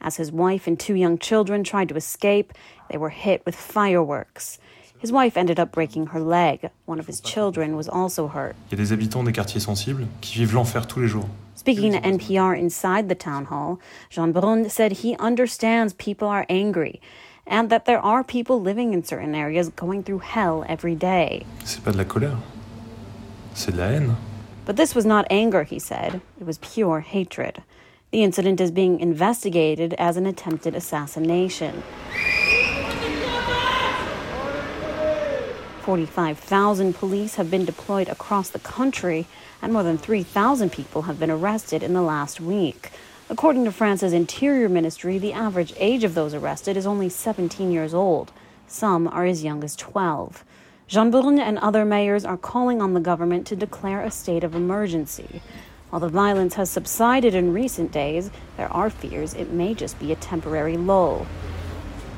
As 0.00 0.16
his 0.16 0.30
wife 0.30 0.68
and 0.68 0.78
two 0.78 0.94
young 0.94 1.18
children 1.18 1.64
tried 1.64 1.88
to 1.88 1.96
escape, 1.96 2.52
they 2.88 2.96
were 2.96 3.10
hit 3.10 3.44
with 3.44 3.56
fireworks. 3.56 4.60
His 4.96 5.10
wife 5.10 5.36
ended 5.36 5.58
up 5.58 5.72
breaking 5.72 6.06
her 6.08 6.20
leg. 6.20 6.70
One 6.84 7.00
of 7.00 7.08
his 7.08 7.20
children 7.20 7.74
was 7.74 7.88
also 7.88 8.28
hurt. 8.28 8.54
Il 8.70 8.78
y 8.78 8.80
a 8.80 8.86
des 8.86 8.92
habitants 8.92 9.24
des 9.24 9.32
quartiers 9.32 9.60
sensibles 9.60 10.06
qui 10.20 10.38
vivent 10.38 10.54
l'enfer 10.54 10.86
tous 10.86 11.00
les 11.00 11.08
jours. 11.08 11.28
Speaking 11.62 11.92
to 11.92 12.00
NPR 12.00 12.58
inside 12.58 13.08
the 13.08 13.14
town 13.14 13.44
hall, 13.44 13.78
Jeanbrun 14.10 14.68
said 14.68 14.90
he 14.90 15.14
understands 15.18 15.92
people 15.92 16.26
are 16.26 16.44
angry 16.48 17.00
and 17.46 17.70
that 17.70 17.84
there 17.84 18.00
are 18.00 18.24
people 18.24 18.60
living 18.60 18.92
in 18.92 19.04
certain 19.04 19.32
areas 19.32 19.68
going 19.68 20.02
through 20.02 20.18
hell 20.18 20.64
every 20.68 20.96
day. 20.96 21.46
C'est 21.62 21.84
pas 21.84 21.92
de 21.92 21.98
la 21.98 22.04
colère. 22.04 22.36
C'est 23.54 23.70
de 23.70 23.78
la 23.78 23.90
haine. 23.90 24.16
But 24.64 24.74
this 24.74 24.96
was 24.96 25.06
not 25.06 25.24
anger, 25.30 25.62
he 25.62 25.78
said. 25.78 26.20
It 26.40 26.44
was 26.44 26.58
pure 26.58 26.98
hatred. 26.98 27.62
The 28.10 28.24
incident 28.24 28.60
is 28.60 28.72
being 28.72 28.98
investigated 28.98 29.94
as 29.98 30.16
an 30.16 30.26
attempted 30.26 30.74
assassination. 30.74 31.84
45,000 35.82 36.92
police 36.92 37.36
have 37.36 37.52
been 37.52 37.64
deployed 37.64 38.08
across 38.08 38.50
the 38.50 38.58
country, 38.58 39.26
and 39.62 39.72
more 39.72 39.84
than 39.84 39.96
3,000 39.96 40.70
people 40.70 41.02
have 41.02 41.18
been 41.18 41.30
arrested 41.30 41.82
in 41.82 41.94
the 41.94 42.02
last 42.02 42.40
week. 42.40 42.90
According 43.30 43.64
to 43.64 43.72
France's 43.72 44.12
Interior 44.12 44.68
Ministry, 44.68 45.16
the 45.16 45.32
average 45.32 45.72
age 45.78 46.04
of 46.04 46.14
those 46.14 46.34
arrested 46.34 46.76
is 46.76 46.86
only 46.86 47.08
17 47.08 47.70
years 47.70 47.94
old. 47.94 48.32
Some 48.66 49.08
are 49.08 49.24
as 49.24 49.44
young 49.44 49.64
as 49.64 49.76
12. 49.76 50.44
Jeanbrun 50.88 51.38
and 51.38 51.58
other 51.58 51.86
mayors 51.86 52.24
are 52.24 52.36
calling 52.36 52.82
on 52.82 52.92
the 52.92 53.00
government 53.00 53.46
to 53.46 53.56
declare 53.56 54.02
a 54.02 54.10
state 54.10 54.44
of 54.44 54.54
emergency. 54.54 55.40
While 55.88 56.00
the 56.00 56.08
violence 56.08 56.54
has 56.54 56.70
subsided 56.70 57.34
in 57.34 57.54
recent 57.54 57.92
days, 57.92 58.30
there 58.56 58.70
are 58.72 58.90
fears 58.90 59.32
it 59.34 59.52
may 59.52 59.72
just 59.72 59.98
be 59.98 60.10
a 60.10 60.16
temporary 60.16 60.76
lull. 60.76 61.26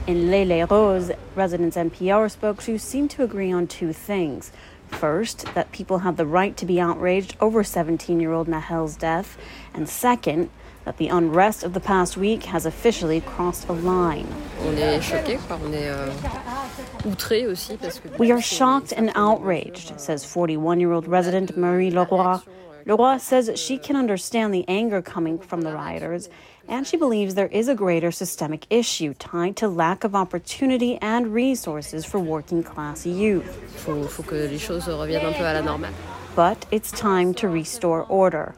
In 0.06 0.30
L'Haÿ-les-Roses, 0.30 1.16
residents 1.34 1.76
NPR 1.76 2.30
spoke 2.30 2.62
to 2.64 2.78
seem 2.78 3.08
to 3.08 3.22
agree 3.22 3.52
on 3.52 3.66
two 3.66 3.92
things. 3.92 4.52
First, 4.98 5.46
that 5.54 5.72
people 5.72 5.98
have 5.98 6.16
the 6.16 6.26
right 6.26 6.56
to 6.56 6.64
be 6.64 6.80
outraged 6.80 7.36
over 7.40 7.62
17 7.64 8.20
year 8.20 8.32
old 8.32 8.48
Nahel's 8.48 8.96
death, 8.96 9.36
and 9.74 9.88
second, 9.88 10.50
that 10.84 10.98
the 10.98 11.08
unrest 11.08 11.62
of 11.64 11.72
the 11.72 11.80
past 11.80 12.16
week 12.16 12.44
has 12.44 12.66
officially 12.66 13.20
crossed 13.20 13.68
a 13.68 13.72
line. 13.72 14.26
On 14.62 14.76
est 14.76 15.00
choqués, 15.00 15.38
quoi. 15.46 15.56
On 15.56 15.72
est, 15.72 15.88
euh, 15.88 16.12
We 18.18 18.30
are 18.30 18.40
shocked 18.40 18.92
and 18.92 19.10
outraged, 19.14 19.98
says 19.98 20.24
41 20.24 20.80
year 20.80 20.92
old 20.92 21.06
resident 21.06 21.56
Marie 21.56 21.90
Leroy. 21.90 22.38
Leroy 22.86 23.16
says 23.16 23.50
she 23.58 23.78
can 23.78 23.96
understand 23.96 24.52
the 24.52 24.64
anger 24.68 25.00
coming 25.00 25.38
from 25.38 25.62
the 25.62 25.72
rioters, 25.72 26.28
and 26.68 26.86
she 26.86 26.96
believes 26.96 27.34
there 27.34 27.46
is 27.48 27.68
a 27.68 27.74
greater 27.74 28.10
systemic 28.10 28.66
issue 28.70 29.14
tied 29.14 29.56
to 29.56 29.68
lack 29.68 30.04
of 30.04 30.14
opportunity 30.14 30.96
and 30.98 31.34
resources 31.34 32.04
for 32.04 32.18
working 32.18 32.62
class 32.62 33.06
youth. 33.06 33.82
But 36.34 36.66
it's 36.70 36.90
time 36.90 37.34
to 37.34 37.48
restore 37.48 38.02
order. 38.04 38.54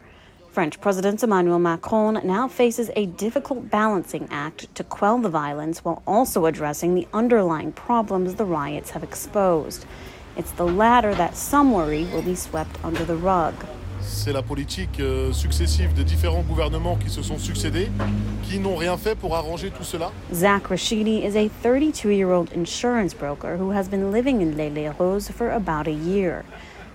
French 0.50 0.80
President 0.80 1.22
Emmanuel 1.22 1.58
Macron 1.58 2.18
now 2.24 2.48
faces 2.48 2.90
a 2.96 3.04
difficult 3.04 3.68
balancing 3.70 4.26
act 4.30 4.74
to 4.74 4.82
quell 4.82 5.18
the 5.18 5.28
violence 5.28 5.84
while 5.84 6.02
also 6.06 6.46
addressing 6.46 6.94
the 6.94 7.06
underlying 7.12 7.72
problems 7.72 8.36
the 8.36 8.46
riots 8.46 8.90
have 8.90 9.02
exposed. 9.02 9.84
It's 10.34 10.52
the 10.52 10.66
latter 10.66 11.14
that 11.14 11.36
some 11.36 11.72
worry 11.72 12.04
will 12.04 12.22
be 12.22 12.34
swept 12.34 12.82
under 12.82 13.04
the 13.04 13.16
rug. 13.16 13.54
C'est 14.08 14.32
la 14.32 14.42
politique 14.42 15.00
euh, 15.00 15.32
successive 15.32 15.92
des 15.92 16.04
différents 16.04 16.42
gouvernements 16.42 16.94
qui 16.94 17.10
se 17.10 17.22
sont 17.22 17.38
succédés, 17.38 17.88
qui 18.44 18.60
n'ont 18.60 18.76
rien 18.76 18.96
fait 18.96 19.16
pour 19.16 19.34
arranger 19.34 19.70
tout 19.70 19.82
cela. 19.82 20.12
Zach 20.32 20.68
Rashidi 20.68 21.24
is 21.24 21.36
a 21.36 21.48
32 21.62 22.10
year 22.10 22.30
old 22.30 22.52
insurance 22.52 23.14
broker 23.14 23.56
who 23.56 23.72
has 23.72 23.88
been 23.88 24.12
living 24.12 24.40
in 24.40 24.56
L'Haÿ-les-Roses 24.56 25.30
for 25.30 25.50
about 25.50 25.88
a 25.88 25.92
year. 25.92 26.44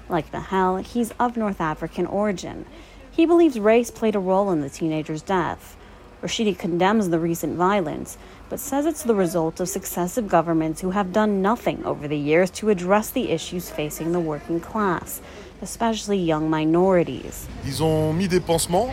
Like 0.09 0.31
Nahel, 0.31 0.81
he's 0.81 1.11
of 1.19 1.35
North 1.35 1.59
African 1.59 2.05
origin. 2.05 2.65
He 3.11 3.25
believes 3.25 3.59
race 3.59 3.91
played 3.91 4.15
a 4.15 4.19
role 4.19 4.49
in 4.51 4.61
the 4.61 4.69
teenager's 4.69 5.21
death. 5.21 5.75
Rashidi 6.23 6.57
condemns 6.57 7.09
the 7.09 7.19
recent 7.19 7.57
violence, 7.57 8.17
but 8.47 8.59
says 8.59 8.85
it's 8.85 9.03
the 9.03 9.15
result 9.15 9.59
of 9.59 9.67
successive 9.67 10.29
governments 10.29 10.79
who 10.79 10.91
have 10.91 11.11
done 11.11 11.41
nothing 11.41 11.83
over 11.83 12.07
the 12.07 12.17
years 12.17 12.49
to 12.51 12.69
address 12.69 13.09
the 13.09 13.31
issues 13.31 13.69
facing 13.69 14.11
the 14.11 14.19
working 14.19 14.59
class, 14.61 15.19
especially 15.61 16.17
young 16.17 16.49
minorities. 16.49 17.47
Ils 17.65 17.83
ont 17.83 18.13
mis 18.13 18.27
des 18.27 18.39
pansements, 18.39 18.89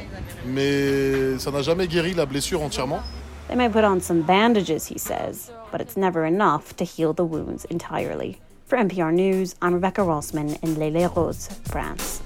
mais 0.46 1.38
ça 1.38 1.50
n'a 1.50 1.62
jamais 1.62 1.86
guéri 1.86 2.14
la 2.14 2.26
blessure 2.26 2.62
entièrement. 2.62 3.00
They 3.48 3.56
may 3.56 3.68
put 3.68 3.84
on 3.84 4.00
some 4.00 4.22
bandages, 4.22 4.86
he 4.86 4.98
says, 4.98 5.50
but 5.72 5.80
it's 5.80 5.96
never 5.96 6.24
enough 6.26 6.76
to 6.76 6.84
heal 6.84 7.14
the 7.14 7.24
wounds 7.24 7.64
entirely. 7.70 8.38
For 8.66 8.76
NPR 8.76 9.14
News, 9.14 9.54
I'm 9.62 9.72
Rebecca 9.72 10.02
Rosman 10.02 10.58
in 10.62 10.78
L'Haÿ-les-Roses, 10.78 11.48
France. 11.64 12.20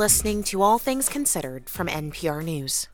Listening 0.00 0.42
to 0.42 0.62
All 0.62 0.78
Things 0.78 1.10
Considered 1.10 1.68
from 1.68 1.86
NPR 1.86 2.42
News. 2.42 2.88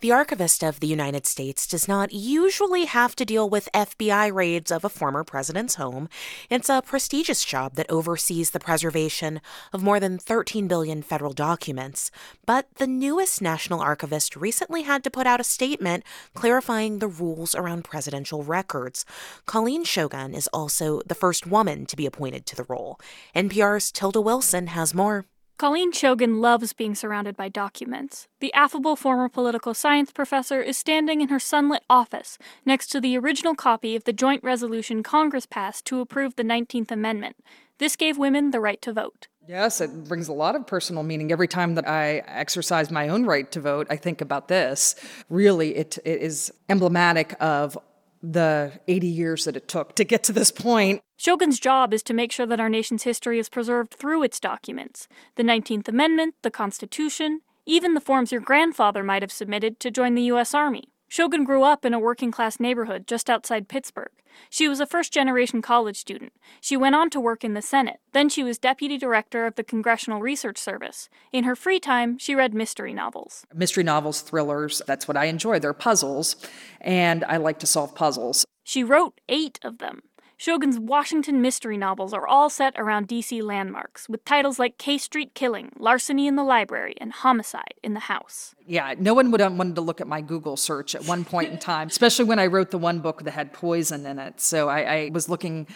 The 0.00 0.12
Archivist 0.12 0.64
of 0.64 0.80
the 0.80 0.86
United 0.86 1.26
States 1.26 1.66
does 1.66 1.86
not 1.86 2.10
usually 2.10 2.86
have 2.86 3.14
to 3.16 3.26
deal 3.26 3.50
with 3.50 3.68
FBI 3.74 4.32
raids 4.32 4.70
of 4.70 4.82
a 4.82 4.88
former 4.88 5.24
president's 5.24 5.74
home. 5.74 6.08
It's 6.48 6.70
a 6.70 6.80
prestigious 6.80 7.44
job 7.44 7.74
that 7.74 7.90
oversees 7.90 8.50
the 8.50 8.60
preservation 8.60 9.42
of 9.74 9.82
more 9.82 10.00
than 10.00 10.18
13 10.18 10.66
billion 10.68 11.02
federal 11.02 11.34
documents. 11.34 12.10
But 12.46 12.66
the 12.76 12.86
newest 12.86 13.42
National 13.42 13.80
Archivist 13.80 14.36
recently 14.36 14.84
had 14.84 15.04
to 15.04 15.10
put 15.10 15.26
out 15.26 15.38
a 15.38 15.44
statement 15.44 16.04
clarifying 16.32 17.00
the 17.00 17.08
rules 17.08 17.54
around 17.54 17.84
presidential 17.84 18.42
records. 18.42 19.04
Colleen 19.44 19.84
Shogan 19.84 20.34
is 20.34 20.48
also 20.50 21.02
the 21.04 21.14
first 21.14 21.46
woman 21.46 21.84
to 21.84 21.94
be 21.94 22.06
appointed 22.06 22.46
to 22.46 22.56
the 22.56 22.64
role. 22.70 22.98
NPR's 23.36 23.92
Tilda 23.92 24.22
Wilson 24.22 24.68
has 24.68 24.94
more. 24.94 25.26
Colleen 25.60 25.92
Shogan 25.92 26.40
loves 26.40 26.72
being 26.72 26.94
surrounded 26.94 27.36
by 27.36 27.50
documents. 27.50 28.28
The 28.40 28.50
affable 28.54 28.96
former 28.96 29.28
political 29.28 29.74
science 29.74 30.10
professor 30.10 30.62
is 30.62 30.78
standing 30.78 31.20
in 31.20 31.28
her 31.28 31.38
sunlit 31.38 31.82
office 31.90 32.38
next 32.64 32.86
to 32.92 32.98
the 32.98 33.18
original 33.18 33.54
copy 33.54 33.94
of 33.94 34.04
the 34.04 34.14
joint 34.14 34.42
resolution 34.42 35.02
Congress 35.02 35.44
passed 35.44 35.84
to 35.84 36.00
approve 36.00 36.36
the 36.36 36.44
19th 36.44 36.90
Amendment. 36.90 37.36
This 37.76 37.94
gave 37.94 38.16
women 38.16 38.52
the 38.52 38.58
right 38.60 38.80
to 38.80 38.94
vote. 38.94 39.28
Yes, 39.46 39.82
it 39.82 40.04
brings 40.04 40.28
a 40.28 40.32
lot 40.32 40.56
of 40.56 40.66
personal 40.66 41.02
meaning. 41.02 41.30
Every 41.30 41.48
time 41.48 41.74
that 41.74 41.86
I 41.86 42.22
exercise 42.26 42.90
my 42.90 43.10
own 43.10 43.26
right 43.26 43.52
to 43.52 43.60
vote, 43.60 43.86
I 43.90 43.96
think 43.96 44.22
about 44.22 44.48
this. 44.48 44.94
Really, 45.28 45.76
it, 45.76 45.98
it 46.06 46.22
is 46.22 46.50
emblematic 46.70 47.34
of 47.38 47.76
the 48.22 48.72
80 48.88 49.06
years 49.06 49.44
that 49.44 49.56
it 49.56 49.68
took 49.68 49.94
to 49.96 50.04
get 50.04 50.22
to 50.24 50.32
this 50.32 50.50
point. 50.50 51.02
Shogan's 51.16 51.60
job 51.60 51.94
is 51.94 52.02
to 52.04 52.14
make 52.14 52.32
sure 52.32 52.46
that 52.46 52.60
our 52.60 52.68
nation's 52.68 53.02
history 53.02 53.38
is 53.38 53.48
preserved 53.48 53.94
through 53.94 54.22
its 54.22 54.40
documents 54.40 55.08
the 55.36 55.42
19th 55.42 55.88
Amendment, 55.88 56.34
the 56.42 56.50
Constitution, 56.50 57.40
even 57.66 57.94
the 57.94 58.00
forms 58.00 58.32
your 58.32 58.40
grandfather 58.40 59.02
might 59.02 59.22
have 59.22 59.32
submitted 59.32 59.80
to 59.80 59.90
join 59.90 60.14
the 60.14 60.22
U.S. 60.22 60.54
Army. 60.54 60.84
Shogan 61.10 61.44
grew 61.44 61.64
up 61.64 61.84
in 61.84 61.92
a 61.92 61.98
working 61.98 62.30
class 62.30 62.60
neighborhood 62.60 63.08
just 63.08 63.28
outside 63.28 63.66
Pittsburgh. 63.66 64.12
She 64.48 64.68
was 64.68 64.78
a 64.78 64.86
first 64.86 65.12
generation 65.12 65.60
college 65.60 65.96
student. 65.96 66.32
She 66.60 66.76
went 66.76 66.94
on 66.94 67.10
to 67.10 67.20
work 67.20 67.42
in 67.42 67.54
the 67.54 67.62
Senate. 67.62 67.98
Then 68.12 68.28
she 68.28 68.44
was 68.44 68.58
deputy 68.58 68.96
director 68.96 69.44
of 69.44 69.56
the 69.56 69.64
Congressional 69.64 70.20
Research 70.20 70.56
Service. 70.56 71.08
In 71.32 71.42
her 71.42 71.56
free 71.56 71.80
time, 71.80 72.16
she 72.16 72.36
read 72.36 72.54
mystery 72.54 72.94
novels. 72.94 73.44
Mystery 73.52 73.82
novels, 73.82 74.20
thrillers, 74.20 74.82
that's 74.86 75.08
what 75.08 75.16
I 75.16 75.24
enjoy. 75.24 75.58
They're 75.58 75.72
puzzles, 75.72 76.36
and 76.80 77.24
I 77.24 77.38
like 77.38 77.58
to 77.58 77.66
solve 77.66 77.96
puzzles. 77.96 78.46
She 78.62 78.84
wrote 78.84 79.20
eight 79.28 79.58
of 79.64 79.78
them. 79.78 80.02
Shogan's 80.40 80.78
Washington 80.78 81.42
mystery 81.42 81.76
novels 81.76 82.14
are 82.14 82.26
all 82.26 82.48
set 82.48 82.72
around 82.78 83.08
DC 83.08 83.42
landmarks, 83.42 84.08
with 84.08 84.24
titles 84.24 84.58
like 84.58 84.78
K 84.78 84.96
Street 84.96 85.34
Killing, 85.34 85.70
Larceny 85.78 86.26
in 86.26 86.36
the 86.36 86.42
Library, 86.42 86.94
and 86.98 87.12
Homicide 87.12 87.74
in 87.82 87.92
the 87.92 88.00
House. 88.00 88.54
Yeah, 88.66 88.94
no 88.98 89.12
one 89.12 89.32
would 89.32 89.42
have 89.42 89.52
wanted 89.52 89.74
to 89.74 89.82
look 89.82 90.00
at 90.00 90.06
my 90.06 90.22
Google 90.22 90.56
search 90.56 90.94
at 90.94 91.04
one 91.04 91.26
point 91.26 91.52
in 91.52 91.58
time, 91.58 91.88
especially 91.90 92.24
when 92.24 92.38
I 92.38 92.46
wrote 92.46 92.70
the 92.70 92.78
one 92.78 93.00
book 93.00 93.24
that 93.24 93.32
had 93.32 93.52
poison 93.52 94.06
in 94.06 94.18
it. 94.18 94.40
So 94.40 94.70
I, 94.70 94.80
I 94.80 95.10
was 95.12 95.28
looking 95.28 95.66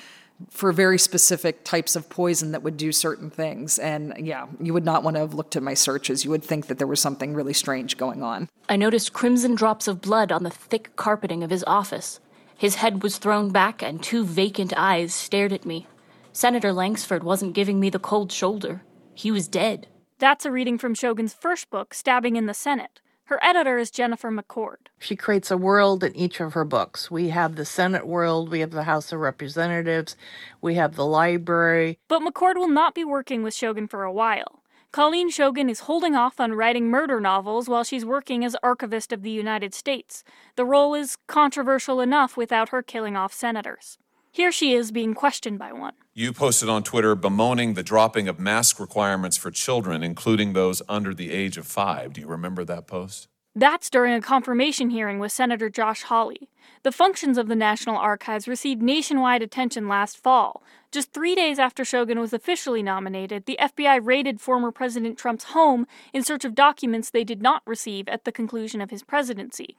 for 0.48 0.72
very 0.72 0.98
specific 0.98 1.64
types 1.64 1.94
of 1.94 2.08
poison 2.08 2.52
that 2.52 2.62
would 2.62 2.78
do 2.78 2.90
certain 2.90 3.28
things. 3.28 3.78
And 3.78 4.14
yeah, 4.18 4.46
you 4.60 4.72
would 4.72 4.84
not 4.84 5.02
want 5.02 5.16
to 5.16 5.20
have 5.20 5.34
looked 5.34 5.56
at 5.56 5.62
my 5.62 5.74
searches. 5.74 6.24
You 6.24 6.30
would 6.30 6.42
think 6.42 6.68
that 6.68 6.78
there 6.78 6.86
was 6.86 7.00
something 7.00 7.34
really 7.34 7.52
strange 7.52 7.98
going 7.98 8.22
on. 8.22 8.48
I 8.68 8.76
noticed 8.76 9.12
crimson 9.12 9.54
drops 9.54 9.86
of 9.86 10.00
blood 10.00 10.32
on 10.32 10.42
the 10.42 10.50
thick 10.50 10.96
carpeting 10.96 11.44
of 11.44 11.50
his 11.50 11.64
office. 11.66 12.18
His 12.56 12.76
head 12.76 13.02
was 13.02 13.18
thrown 13.18 13.50
back, 13.50 13.82
and 13.82 14.02
two 14.02 14.24
vacant 14.24 14.72
eyes 14.76 15.14
stared 15.14 15.52
at 15.52 15.66
me. 15.66 15.86
Senator 16.32 16.72
Langsford 16.72 17.22
wasn't 17.22 17.54
giving 17.54 17.78
me 17.80 17.90
the 17.90 17.98
cold 17.98 18.32
shoulder. 18.32 18.82
He 19.14 19.30
was 19.30 19.48
dead. 19.48 19.88
That's 20.18 20.44
a 20.44 20.50
reading 20.50 20.78
from 20.78 20.94
Shogan's 20.94 21.34
first 21.34 21.70
book, 21.70 21.94
Stabbing 21.94 22.36
in 22.36 22.46
the 22.46 22.54
Senate. 22.54 23.00
Her 23.28 23.38
editor 23.42 23.78
is 23.78 23.90
Jennifer 23.90 24.30
McCord. 24.30 24.88
She 24.98 25.16
creates 25.16 25.50
a 25.50 25.56
world 25.56 26.04
in 26.04 26.14
each 26.14 26.40
of 26.40 26.52
her 26.52 26.64
books. 26.64 27.10
We 27.10 27.30
have 27.30 27.56
the 27.56 27.64
Senate 27.64 28.06
world, 28.06 28.50
we 28.50 28.60
have 28.60 28.70
the 28.70 28.82
House 28.82 29.12
of 29.12 29.20
Representatives, 29.20 30.14
we 30.60 30.74
have 30.74 30.94
the 30.94 31.06
library. 31.06 31.98
But 32.06 32.20
McCord 32.20 32.56
will 32.56 32.68
not 32.68 32.94
be 32.94 33.04
working 33.04 33.42
with 33.42 33.54
Shogun 33.54 33.88
for 33.88 34.04
a 34.04 34.12
while. 34.12 34.63
Colleen 34.94 35.28
Shogan 35.28 35.68
is 35.68 35.80
holding 35.80 36.14
off 36.14 36.38
on 36.38 36.52
writing 36.52 36.88
murder 36.88 37.18
novels 37.18 37.68
while 37.68 37.82
she's 37.82 38.04
working 38.04 38.44
as 38.44 38.54
Archivist 38.62 39.12
of 39.12 39.22
the 39.22 39.30
United 39.32 39.74
States. 39.74 40.22
The 40.54 40.64
role 40.64 40.94
is 40.94 41.16
controversial 41.26 42.00
enough 42.00 42.36
without 42.36 42.68
her 42.68 42.80
killing 42.80 43.16
off 43.16 43.32
senators. 43.32 43.98
Here 44.30 44.52
she 44.52 44.72
is 44.72 44.92
being 44.92 45.12
questioned 45.12 45.58
by 45.58 45.72
one. 45.72 45.94
You 46.12 46.32
posted 46.32 46.68
on 46.68 46.84
Twitter 46.84 47.16
bemoaning 47.16 47.74
the 47.74 47.82
dropping 47.82 48.28
of 48.28 48.38
mask 48.38 48.78
requirements 48.78 49.36
for 49.36 49.50
children, 49.50 50.04
including 50.04 50.52
those 50.52 50.80
under 50.88 51.12
the 51.12 51.32
age 51.32 51.58
of 51.58 51.66
five. 51.66 52.12
Do 52.12 52.20
you 52.20 52.28
remember 52.28 52.64
that 52.64 52.86
post? 52.86 53.26
That's 53.56 53.88
during 53.88 54.12
a 54.12 54.20
confirmation 54.20 54.90
hearing 54.90 55.20
with 55.20 55.30
Senator 55.30 55.70
Josh 55.70 56.02
Hawley. 56.02 56.48
The 56.82 56.90
functions 56.90 57.38
of 57.38 57.46
the 57.46 57.54
National 57.54 57.96
Archives 57.96 58.48
received 58.48 58.82
nationwide 58.82 59.42
attention 59.42 59.86
last 59.86 60.20
fall. 60.20 60.60
Just 60.90 61.12
three 61.12 61.36
days 61.36 61.60
after 61.60 61.84
Shogan 61.84 62.18
was 62.18 62.32
officially 62.32 62.82
nominated, 62.82 63.46
the 63.46 63.58
FBI 63.60 64.00
raided 64.02 64.40
former 64.40 64.72
President 64.72 65.16
Trump's 65.16 65.44
home 65.44 65.86
in 66.12 66.24
search 66.24 66.44
of 66.44 66.56
documents 66.56 67.10
they 67.10 67.22
did 67.22 67.42
not 67.42 67.62
receive 67.64 68.08
at 68.08 68.24
the 68.24 68.32
conclusion 68.32 68.80
of 68.80 68.90
his 68.90 69.04
presidency. 69.04 69.76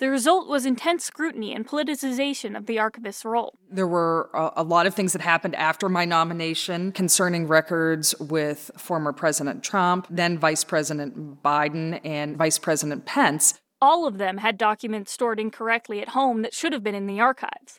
The 0.00 0.08
result 0.08 0.48
was 0.48 0.64
intense 0.64 1.04
scrutiny 1.04 1.54
and 1.54 1.68
politicization 1.68 2.56
of 2.56 2.64
the 2.64 2.78
archivist's 2.78 3.22
role. 3.22 3.58
There 3.70 3.86
were 3.86 4.30
a, 4.32 4.50
a, 4.56 4.62
lot 4.62 4.86
of 4.86 4.94
things 4.94 5.12
that 5.12 5.20
happened 5.20 5.54
after 5.56 5.90
my 5.90 6.06
nomination 6.06 6.90
concerning 6.92 7.46
records 7.46 8.18
with 8.18 8.70
former 8.78 9.12
President 9.12 9.62
Trump, 9.62 10.06
then 10.08 10.38
Vice 10.38 10.64
President 10.64 11.42
Biden, 11.42 12.00
and 12.02 12.38
Vice 12.38 12.58
President 12.58 13.04
Pence. 13.04 13.60
All 13.82 14.06
of 14.06 14.16
them 14.16 14.38
had 14.38 14.56
documents 14.56 15.12
stored 15.12 15.38
incorrectly 15.38 16.00
at 16.00 16.08
home 16.08 16.40
that 16.40 16.54
should 16.54 16.72
have 16.72 16.82
been 16.82 16.94
in 16.94 17.06
the 17.06 17.20
archives. 17.20 17.78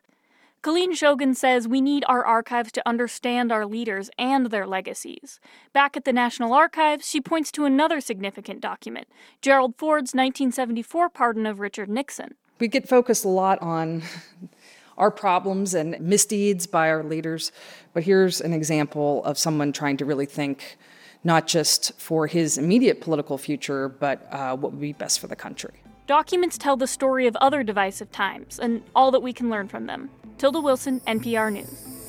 Colleen 0.62 0.94
Shogan 0.94 1.36
says 1.36 1.68
we 1.68 1.82
need 1.82 2.06
our 2.08 2.24
archives 2.24 2.72
to 2.74 2.88
understand 2.88 3.52
our 3.52 3.66
leaders 3.66 4.12
and 4.20 4.52
their 4.52 4.68
legacies. 4.68 5.40
Back 5.74 5.98
at 5.98 6.06
the 6.06 6.14
National 6.14 6.54
Archives, 6.54 7.10
she 7.10 7.20
points 7.20 7.52
to 7.54 7.66
another 7.66 8.00
significant 8.00 8.62
document 8.62 9.08
Gerald 9.42 9.74
Ford's 9.76 10.14
1974 10.14 11.10
pardon 11.10 11.48
of 11.48 11.60
Richard 11.60 11.90
Nixon. 11.90 12.36
We 12.60 12.68
get 12.68 12.88
focused 12.88 13.26
a 13.26 13.28
lot 13.28 13.60
on 13.60 14.04
our 15.00 15.10
problems 15.10 15.74
and 15.74 16.00
misdeeds 16.00 16.68
by 16.68 16.90
our 16.90 17.04
leaders, 17.04 17.52
but 17.94 18.04
here's 18.04 18.40
an 18.40 18.54
example 18.54 19.24
of 19.24 19.40
someone 19.40 19.72
trying 19.74 19.98
to 19.98 20.06
really 20.06 20.28
think 20.28 20.78
not 21.24 21.48
just 21.48 22.00
for 22.00 22.28
his 22.28 22.60
immediate 22.60 23.02
political 23.02 23.40
future, 23.40 23.90
but 23.90 24.32
uh, 24.32 24.56
what 24.56 24.74
would 24.74 24.82
be 24.82 24.94
best 24.94 25.20
for 25.20 25.26
the 25.26 25.36
country. 25.36 25.74
Documents 26.06 26.60
tell 26.60 26.78
the 26.78 26.88
story 26.88 27.26
of 27.26 27.36
other 27.38 27.64
divisive 27.64 28.12
times 28.12 28.60
and 28.60 28.84
all 28.94 29.10
that 29.10 29.22
we 29.22 29.34
can 29.34 29.50
learn 29.50 29.68
from 29.68 29.88
them. 29.88 30.12
Tilda 30.41 30.59
Wilson, 30.59 31.01
NPR 31.01 31.53
News. 31.53 32.01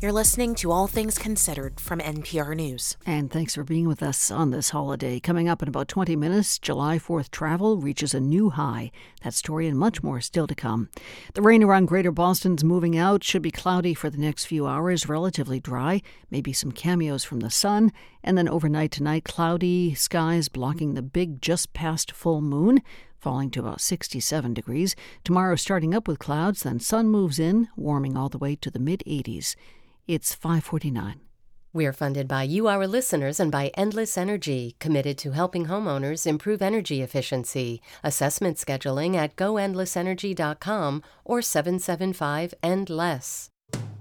You're 0.00 0.12
listening 0.12 0.54
to 0.56 0.70
All 0.70 0.86
Things 0.86 1.18
Considered 1.18 1.80
from 1.80 1.98
NPR 1.98 2.54
News. 2.54 2.96
And 3.04 3.32
thanks 3.32 3.56
for 3.56 3.64
being 3.64 3.88
with 3.88 4.00
us 4.00 4.30
on 4.30 4.52
this 4.52 4.70
holiday. 4.70 5.18
Coming 5.18 5.48
up 5.48 5.60
in 5.60 5.68
about 5.68 5.88
20 5.88 6.14
minutes, 6.14 6.56
July 6.60 7.00
4th 7.00 7.32
travel 7.32 7.78
reaches 7.78 8.14
a 8.14 8.20
new 8.20 8.50
high. 8.50 8.92
That 9.24 9.34
story 9.34 9.66
and 9.66 9.76
much 9.76 10.00
more 10.00 10.20
still 10.20 10.46
to 10.46 10.54
come. 10.54 10.88
The 11.34 11.42
rain 11.42 11.64
around 11.64 11.86
Greater 11.86 12.12
Boston's 12.12 12.62
moving 12.62 12.96
out 12.96 13.24
should 13.24 13.42
be 13.42 13.50
cloudy 13.50 13.92
for 13.92 14.08
the 14.08 14.18
next 14.18 14.44
few 14.44 14.68
hours, 14.68 15.08
relatively 15.08 15.58
dry, 15.58 16.00
maybe 16.30 16.52
some 16.52 16.70
cameos 16.70 17.24
from 17.24 17.40
the 17.40 17.50
sun, 17.50 17.90
and 18.22 18.38
then 18.38 18.48
overnight 18.48 18.92
tonight, 18.92 19.24
cloudy 19.24 19.94
skies 19.94 20.48
blocking 20.48 20.94
the 20.94 21.02
big 21.02 21.42
just 21.42 21.72
past 21.72 22.12
full 22.12 22.40
moon 22.40 22.82
falling 23.18 23.50
to 23.50 23.60
about 23.60 23.80
67 23.80 24.54
degrees. 24.54 24.96
Tomorrow, 25.24 25.56
starting 25.56 25.94
up 25.94 26.08
with 26.08 26.18
clouds, 26.18 26.62
then 26.62 26.80
sun 26.80 27.08
moves 27.08 27.38
in, 27.38 27.68
warming 27.76 28.16
all 28.16 28.28
the 28.28 28.38
way 28.38 28.56
to 28.56 28.70
the 28.70 28.78
mid 28.78 29.02
80s. 29.06 29.54
It's 30.06 30.34
549. 30.34 31.20
We're 31.74 31.92
funded 31.92 32.26
by 32.26 32.44
you, 32.44 32.66
our 32.66 32.86
listeners, 32.86 33.38
and 33.38 33.52
by 33.52 33.70
Endless 33.74 34.16
Energy, 34.16 34.74
committed 34.80 35.18
to 35.18 35.32
helping 35.32 35.66
homeowners 35.66 36.26
improve 36.26 36.62
energy 36.62 37.02
efficiency. 37.02 37.82
Assessment 38.02 38.56
scheduling 38.56 39.14
at 39.16 39.36
goendlessenergy.com 39.36 41.02
or 41.24 41.42
775 41.42 42.54
and 42.62 42.88
less. 42.88 43.50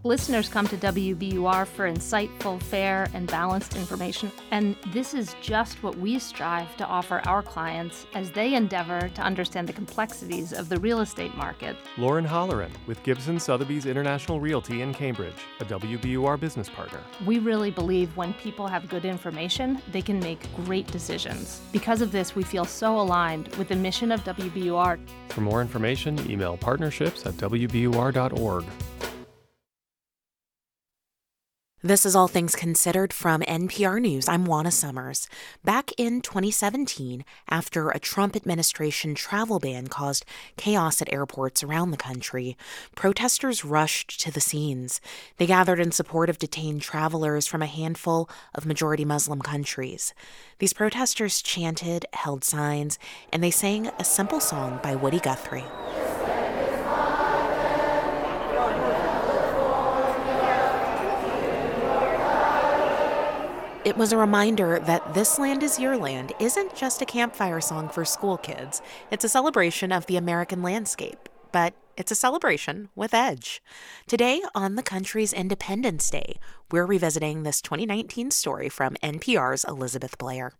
Listeners 0.07 0.47
come 0.47 0.65
to 0.67 0.77
WBUR 0.77 1.67
for 1.67 1.91
insightful, 1.91 2.61
fair, 2.61 3.09
and 3.13 3.27
balanced 3.27 3.75
information, 3.75 4.31
and 4.51 4.77
this 4.93 5.13
is 5.13 5.35
just 5.41 5.83
what 5.83 5.97
we 5.97 6.17
strive 6.17 6.77
to 6.77 6.85
offer 6.85 7.21
our 7.25 7.43
clients 7.43 8.05
as 8.13 8.31
they 8.31 8.53
endeavor 8.53 9.09
to 9.15 9.21
understand 9.21 9.67
the 9.67 9.73
complexities 9.73 10.53
of 10.53 10.69
the 10.69 10.79
real 10.79 11.01
estate 11.01 11.35
market. 11.35 11.75
Lauren 11.97 12.25
Holleran 12.25 12.69
with 12.85 13.03
Gibson 13.03 13.37
Sotheby's 13.37 13.85
International 13.85 14.39
Realty 14.39 14.81
in 14.81 14.93
Cambridge, 14.93 15.35
a 15.59 15.65
WBUR 15.65 16.39
business 16.39 16.69
partner. 16.69 17.01
We 17.25 17.39
really 17.39 17.71
believe 17.71 18.15
when 18.15 18.33
people 18.35 18.67
have 18.67 18.87
good 18.87 19.03
information, 19.03 19.81
they 19.91 20.01
can 20.01 20.19
make 20.19 20.39
great 20.55 20.87
decisions. 20.87 21.59
Because 21.73 22.01
of 22.01 22.13
this, 22.13 22.33
we 22.33 22.43
feel 22.43 22.63
so 22.63 22.97
aligned 22.97 23.53
with 23.55 23.67
the 23.67 23.75
mission 23.75 24.13
of 24.13 24.23
WBUR. 24.23 24.99
For 25.29 25.41
more 25.41 25.61
information, 25.61 26.31
email 26.31 26.55
partnerships 26.55 27.25
at 27.25 27.33
WBUR.org. 27.33 28.63
This 31.87 32.05
is 32.05 32.17
All 32.17 32.27
Things 32.27 32.53
Considered 32.53 33.13
from 33.13 33.39
NPR 33.43 34.01
News. 34.01 34.27
I'm 34.27 34.43
Juana 34.43 34.71
Summers. 34.71 35.29
Back 35.63 35.93
in 35.97 36.19
2017, 36.19 37.23
after 37.47 37.91
a 37.91 37.97
Trump 37.97 38.35
administration 38.35 39.15
travel 39.15 39.57
ban 39.57 39.87
caused 39.87 40.25
chaos 40.57 41.01
at 41.01 41.13
airports 41.13 41.63
around 41.63 41.91
the 41.91 41.95
country, 41.95 42.57
protesters 42.93 43.63
rushed 43.63 44.19
to 44.19 44.33
the 44.33 44.41
scenes. 44.41 44.99
They 45.37 45.45
gathered 45.45 45.79
in 45.79 45.93
support 45.93 46.29
of 46.29 46.39
detained 46.39 46.81
travelers 46.81 47.47
from 47.47 47.61
a 47.61 47.67
handful 47.67 48.29
of 48.53 48.65
majority 48.65 49.05
Muslim 49.05 49.41
countries. 49.41 50.13
These 50.59 50.73
protesters 50.73 51.41
chanted, 51.41 52.05
held 52.11 52.43
signs, 52.43 52.99
and 53.31 53.41
they 53.41 53.51
sang 53.51 53.87
a 53.97 54.03
simple 54.03 54.41
song 54.41 54.81
by 54.83 54.93
Woody 54.93 55.21
Guthrie. 55.21 55.63
It 63.87 63.95
was 63.95 64.11
a 64.11 64.17
reminder 64.17 64.79
that 64.79 65.13
This 65.13 65.39
Land 65.39 65.63
is 65.63 65.79
Your 65.79 65.95
Land 65.95 66.33
isn't 66.41 66.75
just 66.75 67.01
a 67.01 67.05
campfire 67.05 67.61
song 67.61 67.87
for 67.87 68.03
school 68.03 68.37
kids. 68.37 68.81
It's 69.11 69.23
a 69.23 69.29
celebration 69.29 69.93
of 69.93 70.07
the 70.07 70.17
American 70.17 70.61
landscape, 70.61 71.29
but 71.53 71.73
it's 71.95 72.11
a 72.11 72.15
celebration 72.15 72.89
with 72.95 73.13
edge. 73.13 73.63
Today, 74.05 74.41
on 74.53 74.75
the 74.75 74.83
country's 74.83 75.31
Independence 75.31 76.09
Day, 76.09 76.37
we're 76.69 76.85
revisiting 76.85 77.43
this 77.43 77.61
2019 77.61 78.29
story 78.31 78.67
from 78.67 78.95
NPR's 78.95 79.63
Elizabeth 79.63 80.17
Blair. 80.17 80.51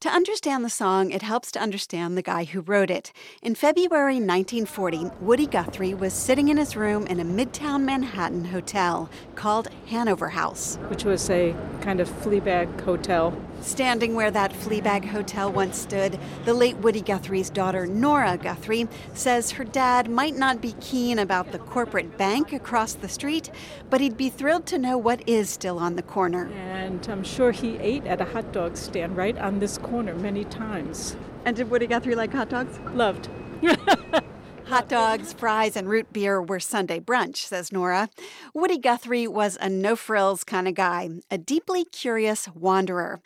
To 0.00 0.08
understand 0.08 0.64
the 0.64 0.70
song, 0.70 1.10
it 1.10 1.20
helps 1.20 1.52
to 1.52 1.60
understand 1.60 2.16
the 2.16 2.22
guy 2.22 2.44
who 2.44 2.62
wrote 2.62 2.90
it. 2.90 3.12
In 3.42 3.54
February 3.54 4.14
1940, 4.14 5.10
Woody 5.20 5.46
Guthrie 5.46 5.92
was 5.92 6.14
sitting 6.14 6.48
in 6.48 6.56
his 6.56 6.74
room 6.74 7.06
in 7.06 7.20
a 7.20 7.24
midtown 7.24 7.82
Manhattan 7.82 8.46
hotel 8.46 9.10
called 9.34 9.68
Hanover 9.88 10.30
House, 10.30 10.78
which 10.88 11.04
was 11.04 11.28
a 11.28 11.54
kind 11.82 12.00
of 12.00 12.08
Fleabag 12.08 12.80
hotel. 12.80 13.38
Standing 13.60 14.14
where 14.14 14.30
that 14.30 14.52
Fleabag 14.52 15.04
hotel 15.04 15.52
once 15.52 15.78
stood, 15.78 16.18
the 16.44 16.54
late 16.54 16.78
Woody 16.78 17.02
Guthrie's 17.02 17.50
daughter, 17.50 17.86
Nora 17.86 18.38
Guthrie, 18.38 18.88
says 19.12 19.50
her 19.52 19.64
dad 19.64 20.10
might 20.10 20.34
not 20.34 20.62
be 20.62 20.72
keen 20.80 21.18
about 21.18 21.52
the 21.52 21.58
corporate 21.58 22.16
bank 22.16 22.52
across 22.52 22.94
the 22.94 23.08
street, 23.08 23.50
but 23.90 24.00
he'd 24.00 24.16
be 24.16 24.30
thrilled 24.30 24.66
to 24.66 24.78
know 24.78 24.96
what 24.96 25.28
is 25.28 25.50
still 25.50 25.78
on 25.78 25.96
the 25.96 26.02
corner. 26.02 26.50
And 26.52 27.06
I'm 27.08 27.22
sure 27.22 27.52
he 27.52 27.76
ate 27.76 28.06
at 28.06 28.20
a 28.20 28.24
hot 28.24 28.50
dog 28.52 28.76
stand 28.76 29.16
right 29.16 29.36
on 29.36 29.58
this 29.58 29.76
corner 29.76 30.14
many 30.14 30.44
times. 30.44 31.16
And 31.44 31.54
did 31.54 31.70
Woody 31.70 31.86
Guthrie 31.86 32.14
like 32.14 32.32
hot 32.32 32.48
dogs? 32.48 32.78
Loved. 32.94 33.28
Hot 34.70 34.88
dogs, 34.88 35.32
fries, 35.32 35.74
and 35.74 35.88
root 35.88 36.12
beer 36.12 36.40
were 36.40 36.60
Sunday 36.60 37.00
brunch, 37.00 37.38
says 37.38 37.72
Nora. 37.72 38.08
Woody 38.54 38.78
Guthrie 38.78 39.26
was 39.26 39.58
a 39.60 39.68
no 39.68 39.96
frills 39.96 40.44
kind 40.44 40.68
of 40.68 40.74
guy, 40.74 41.08
a 41.28 41.36
deeply 41.36 41.84
curious 41.84 42.46
wanderer. 42.54 43.20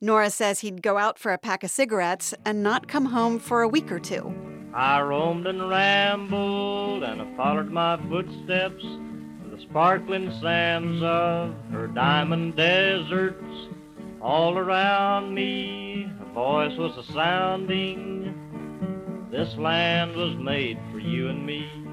Nora 0.00 0.28
says 0.28 0.60
he'd 0.60 0.82
go 0.82 0.98
out 0.98 1.18
for 1.18 1.32
a 1.32 1.38
pack 1.38 1.64
of 1.64 1.70
cigarettes 1.70 2.34
and 2.44 2.62
not 2.62 2.86
come 2.86 3.06
home 3.06 3.38
for 3.38 3.62
a 3.62 3.68
week 3.68 3.90
or 3.90 3.98
two. 3.98 4.34
I 4.74 5.00
roamed 5.00 5.46
and 5.46 5.70
rambled 5.70 7.02
and 7.02 7.22
I 7.22 7.36
followed 7.36 7.70
my 7.70 7.96
footsteps 8.10 8.84
in 8.84 9.50
the 9.50 9.62
sparkling 9.62 10.30
sands 10.42 11.02
of 11.02 11.54
her 11.72 11.86
diamond 11.86 12.56
deserts. 12.56 13.42
All 14.20 14.58
around 14.58 15.34
me, 15.34 16.12
a 16.20 16.34
voice 16.34 16.76
was 16.76 16.94
a 16.98 17.12
sounding. 17.14 18.34
This 19.30 19.56
land 19.56 20.14
was 20.14 20.36
made 20.36 20.78
for 20.92 20.98
you 20.98 21.28
and 21.28 21.46
me. 21.46 21.85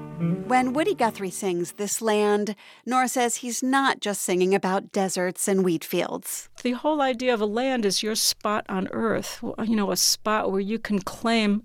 When 0.46 0.72
Woody 0.72 0.94
Guthrie 0.94 1.30
sings 1.30 1.72
This 1.72 2.00
Land, 2.00 2.54
Nora 2.86 3.08
says 3.08 3.36
he's 3.36 3.62
not 3.62 4.00
just 4.00 4.20
singing 4.20 4.54
about 4.54 4.92
deserts 4.92 5.48
and 5.48 5.64
wheat 5.64 5.84
fields. 5.84 6.48
The 6.62 6.72
whole 6.72 7.00
idea 7.00 7.34
of 7.34 7.40
a 7.40 7.46
land 7.46 7.84
is 7.84 8.02
your 8.02 8.14
spot 8.14 8.64
on 8.68 8.88
earth, 8.92 9.42
you 9.64 9.74
know, 9.74 9.90
a 9.90 9.96
spot 9.96 10.52
where 10.52 10.60
you 10.60 10.78
can 10.78 11.00
claim 11.00 11.64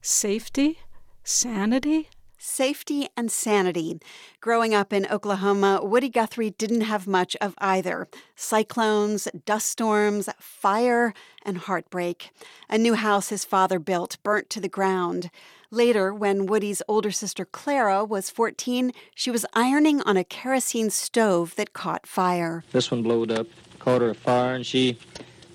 safety, 0.00 0.78
sanity, 1.24 2.08
safety 2.42 3.08
and 3.16 3.30
sanity. 3.30 4.00
Growing 4.40 4.74
up 4.74 4.92
in 4.92 5.06
Oklahoma, 5.06 5.80
Woody 5.82 6.08
Guthrie 6.08 6.50
didn't 6.50 6.82
have 6.82 7.06
much 7.06 7.36
of 7.36 7.54
either 7.58 8.08
cyclones, 8.34 9.28
dust 9.46 9.68
storms, 9.68 10.28
fire, 10.38 11.14
and 11.44 11.58
heartbreak. 11.58 12.30
A 12.68 12.76
new 12.76 12.94
house 12.94 13.28
his 13.28 13.44
father 13.44 13.78
built 13.78 14.18
burnt 14.22 14.50
to 14.50 14.60
the 14.60 14.68
ground. 14.68 15.30
Later, 15.70 16.12
when 16.12 16.46
Woody's 16.46 16.82
older 16.88 17.12
sister 17.12 17.44
Clara 17.44 18.04
was 18.04 18.28
14, 18.28 18.92
she 19.14 19.30
was 19.30 19.46
ironing 19.54 20.02
on 20.02 20.16
a 20.16 20.24
kerosene 20.24 20.90
stove 20.90 21.54
that 21.54 21.72
caught 21.72 22.06
fire. 22.06 22.64
This 22.72 22.90
one 22.90 23.02
blowed 23.02 23.30
up, 23.30 23.46
caught 23.78 24.02
her 24.02 24.10
a 24.10 24.14
fire, 24.14 24.54
and 24.54 24.66
she 24.66 24.98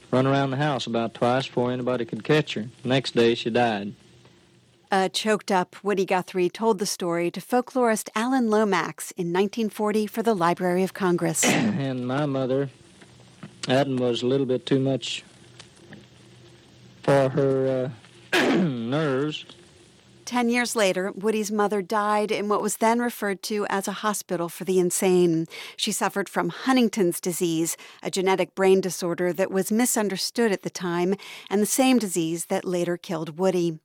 run 0.09 0.25
around 0.25 0.51
the 0.51 0.57
house 0.57 0.87
about 0.87 1.13
twice 1.13 1.45
before 1.47 1.71
anybody 1.71 2.05
could 2.05 2.23
catch 2.23 2.53
her. 2.53 2.67
Next 2.83 3.13
day, 3.13 3.35
she 3.35 3.49
died. 3.49 3.93
A 4.89 5.09
choked 5.09 5.51
up 5.51 5.75
Woody 5.83 6.05
Guthrie 6.05 6.49
told 6.49 6.79
the 6.79 6.85
story 6.85 7.29
to 7.31 7.41
folklorist 7.41 8.07
Alan 8.15 8.49
Lomax 8.49 9.11
in 9.11 9.33
1940 9.33 10.07
for 10.07 10.23
the 10.23 10.33
Library 10.33 10.81
of 10.81 10.93
Congress. 10.93 11.43
and 11.45 12.07
my 12.07 12.25
mother, 12.25 12.69
Adam, 13.67 13.97
was 13.97 14.21
a 14.21 14.27
little 14.27 14.45
bit 14.45 14.65
too 14.65 14.79
much 14.79 15.25
for 17.03 17.27
her 17.27 17.91
uh, 18.31 18.55
nerves. 18.55 19.45
Ten 20.23 20.49
years 20.49 20.75
later, 20.75 21.13
Woody's 21.13 21.51
mother 21.51 21.81
died 21.81 22.31
in 22.31 22.49
what 22.49 22.61
was 22.61 22.77
then 22.77 22.99
referred 22.99 23.41
to 23.43 23.65
as 23.69 23.87
a 23.87 24.03
hospital 24.03 24.49
for 24.49 24.65
the 24.65 24.77
insane. 24.77 25.47
She 25.77 25.93
suffered 25.93 26.27
from 26.27 26.49
Huntington's 26.49 27.21
disease, 27.21 27.77
a 28.03 28.11
genetic 28.11 28.53
brain 28.53 28.81
disorder 28.81 29.31
that 29.31 29.51
was 29.51 29.71
misunderstood 29.71 30.51
at 30.51 30.63
the 30.63 30.69
time, 30.69 31.15
and 31.49 31.61
the 31.61 31.65
same 31.65 31.97
disease 31.97 32.47
that 32.47 32.65
later 32.65 32.97
killed 32.97 33.37
Woody. 33.39 33.79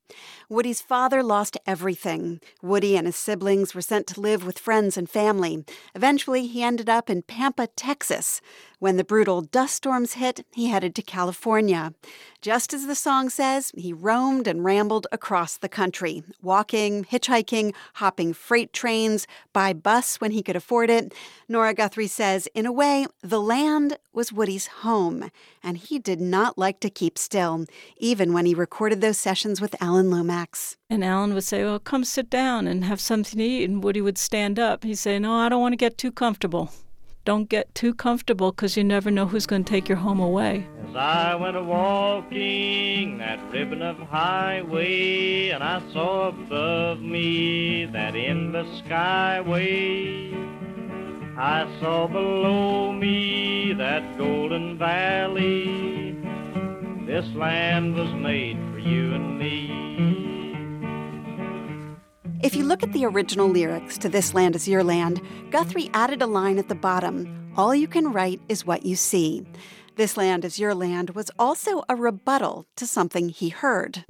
Woody's 0.49 0.81
father 0.81 1.23
lost 1.23 1.57
everything. 1.67 2.41
Woody 2.63 2.97
and 2.97 3.07
his 3.07 3.17
siblings 3.17 3.75
were 3.75 3.81
sent 3.81 4.07
to 4.09 4.21
live 4.21 4.45
with 4.45 4.59
friends 4.59 4.97
and 4.97 5.09
family. 5.09 5.65
Eventually, 5.95 6.47
he 6.47 6.63
ended 6.63 6.89
up 6.89 7.09
in 7.09 7.23
Pampa, 7.23 7.69
Texas. 7.69 8.41
When 8.79 8.97
the 8.97 9.05
brutal 9.05 9.43
dust 9.43 9.77
storms 9.77 10.15
hit, 10.15 10.45
he 10.53 10.69
headed 10.69 10.95
to 10.97 11.03
California. 11.03 11.95
Just 12.41 12.75
as 12.75 12.87
the 12.87 12.97
song 12.97 13.31
says, 13.31 13.71
he 13.77 13.93
roamed 13.93 14.49
and 14.49 14.65
rambled 14.65 15.07
across 15.13 15.57
the 15.57 15.69
country, 15.69 16.25
walking, 16.43 17.05
hitchhiking, 17.05 17.75
hopping 17.95 18.33
freight 18.33 18.73
trains, 18.73 19.29
by 19.53 19.73
bus 19.73 20.17
when 20.17 20.33
he 20.33 20.43
could 20.43 20.57
afford 20.57 20.91
it. 20.91 21.15
Nora 21.49 21.75
Guthrie 21.75 22.09
says, 22.09 22.49
in 22.55 22.67
a 22.67 22.73
way, 22.73 23.07
the 23.23 23.41
land 23.41 23.99
was 24.13 24.33
Woody's 24.33 24.67
home, 24.67 25.31
and 25.63 25.77
he 25.77 25.99
did 25.99 26.21
not 26.21 26.59
like 26.59 26.81
to 26.81 26.91
keep 26.91 27.19
still, 27.19 27.67
even 27.97 28.33
when 28.33 28.47
he 28.47 28.55
recorded 28.55 29.01
those 29.01 29.19
sessions 29.19 29.61
with 29.61 29.81
Alan 29.81 30.11
Lomax. 30.11 30.77
And 30.91 31.05
Alan 31.05 31.35
would 31.35 31.45
say, 31.45 31.65
Well, 31.65 31.79
come 31.79 32.05
sit 32.05 32.29
down 32.29 32.67
and 32.67 32.85
have 32.85 33.01
something 33.01 33.39
to 33.39 33.45
eat. 33.45 33.69
And 33.69 33.83
Woody 33.83 34.01
would 34.01 34.19
stand 34.19 34.59
up. 34.59 34.85
He'd 34.85 34.97
say, 34.97 35.19
No, 35.19 35.35
I 35.35 35.49
don't 35.49 35.61
want 35.61 35.73
to 35.73 35.77
get 35.77 35.97
too 35.99 36.13
comfortable. 36.13 36.71
Don't 37.25 37.49
get 37.49 37.73
too 37.75 37.95
comfortable 37.95 38.51
because 38.51 38.77
you 38.77 38.83
never 38.83 39.09
know 39.09 39.27
who's 39.27 39.47
going 39.47 39.63
to 39.63 39.71
take 39.71 39.89
your 39.89 39.99
home 39.99 40.19
away. 40.19 40.67
As 40.89 40.97
I 40.97 41.35
went 41.37 41.57
a 41.57 41.63
walking 41.63 43.19
that 43.19 43.39
ribbon 43.53 43.81
of 43.81 43.97
highway, 43.97 45.51
and 45.51 45.63
I 45.63 45.81
saw 45.93 46.29
above 46.29 47.01
me 47.01 47.85
that 47.87 48.17
endless 48.17 48.67
skyway. 48.83 50.62
I 51.37 51.67
saw 51.81 52.07
below 52.07 52.93
me 52.93 53.73
that 53.73 54.19
golden 54.19 54.77
valley. 54.79 56.13
This 57.07 57.27
land 57.35 57.95
was 57.95 58.13
made 58.13 58.59
for 58.71 58.79
you 58.79 59.15
and 59.15 59.39
me. 59.39 59.83
If 62.43 62.55
you 62.55 62.65
look 62.65 62.83
at 62.83 62.93
the 62.93 63.07
original 63.07 63.49
lyrics 63.49 63.97
to 63.99 64.09
This 64.09 64.35
Land 64.35 64.57
Is 64.57 64.69
Your 64.69 64.85
Land, 64.85 65.23
Guthrie 65.51 65.91
added 65.95 66.21
a 66.21 66.27
line 66.27 66.59
at 66.59 66.69
the 66.69 66.75
bottom 66.75 67.53
All 67.57 67.75
you 67.75 67.89
can 67.89 68.13
write 68.13 68.41
is 68.49 68.67
what 68.67 68.85
you 68.85 68.97
see. 68.97 69.47
This 69.97 70.17
Land 70.17 70.45
Is 70.45 70.59
Your 70.59 70.75
Land 70.75 71.11
was 71.11 71.31
also 71.39 71.85
a 71.89 71.97
rebuttal 71.97 72.67
to 72.77 72.87
something 72.87 73.29
he 73.31 73.49
heard. 73.51 74.05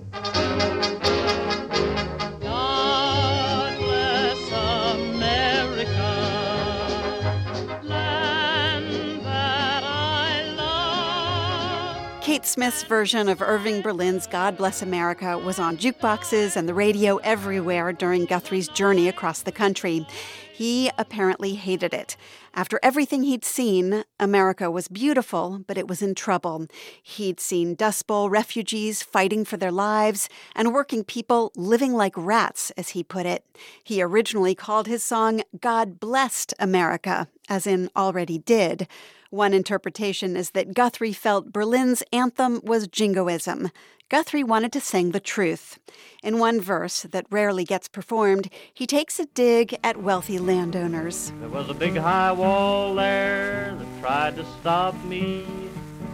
Smith's 12.45 12.83
version 12.83 13.29
of 13.29 13.41
Irving 13.41 13.83
Berlin's 13.83 14.27
God 14.27 14.57
Bless 14.57 14.83
America 14.83 15.39
was 15.39 15.59
on 15.59 15.77
jukeboxes 15.77 16.57
and 16.57 16.69
the 16.69 16.75
radio 16.75 17.19
everywhere 17.19 17.93
during 17.93 18.25
Guthrie's 18.25 18.69
journey 18.69 19.09
across 19.09 19.43
the 19.43 19.53
country. 19.53 20.07
He 20.53 20.91
apparently 20.99 21.55
hated 21.55 21.95
it. 21.95 22.17
After 22.55 22.79
everything 22.83 23.23
he'd 23.23 23.45
seen, 23.45 24.05
America 24.21 24.71
was 24.71 24.89
beautiful, 24.89 25.65
but 25.67 25.79
it 25.79 25.89
was 25.89 26.03
in 26.03 26.15
trouble. 26.15 26.67
He'd 27.03 27.41
seen 27.41 27.75
Dust 27.75 28.07
Bowl 28.07 28.29
refugees 28.29 29.03
fighting 29.03 29.45
for 29.45 29.57
their 29.57 29.73
lives 29.73 30.29
and 30.55 30.75
working 30.75 31.05
people 31.05 31.53
living 31.57 31.95
like 31.95 32.13
rats, 32.17 32.71
as 32.77 32.91
he 32.91 33.03
put 33.03 33.25
it. 33.25 33.45
He 33.83 34.03
originally 34.03 34.55
called 34.55 34.87
his 34.87 35.03
song 35.03 35.43
God 35.61 35.99
Blessed 35.99 36.55
America, 36.59 37.29
as 37.49 37.67
in 37.67 37.89
already 37.97 38.39
did. 38.39 38.87
One 39.33 39.55
interpretation 39.55 40.37
is 40.37 40.51
that 40.51 40.75
Guthrie 40.75 41.15
felt 41.15 41.55
Berlin's 41.55 42.03
anthem 42.13 42.61
was 42.63 42.87
jingoism. 42.87 43.71
Guthrie 44.11 44.45
wanted 44.45 44.75
to 44.75 44.81
sing 44.81 45.13
the 45.13 45.21
truth. 45.21 45.79
In 46.23 46.39
one 46.39 46.61
verse 46.61 47.05
that 47.05 47.25
rarely 47.31 47.65
gets 47.65 47.89
performed, 47.89 48.51
he 48.75 48.87
takes 48.87 49.19
a 49.19 49.25
dig 49.25 49.75
at 49.83 50.03
wealthy 50.03 50.39
landowners. 50.39 51.33
There 51.41 51.49
was 51.49 51.71
a 51.71 51.75
big 51.75 51.97
high 51.97 52.33
wall 52.33 52.95
there 52.95 53.75
that 53.79 54.01
tried 54.03 54.37
to 54.37 54.45
stop 54.61 55.03
me. 55.05 55.47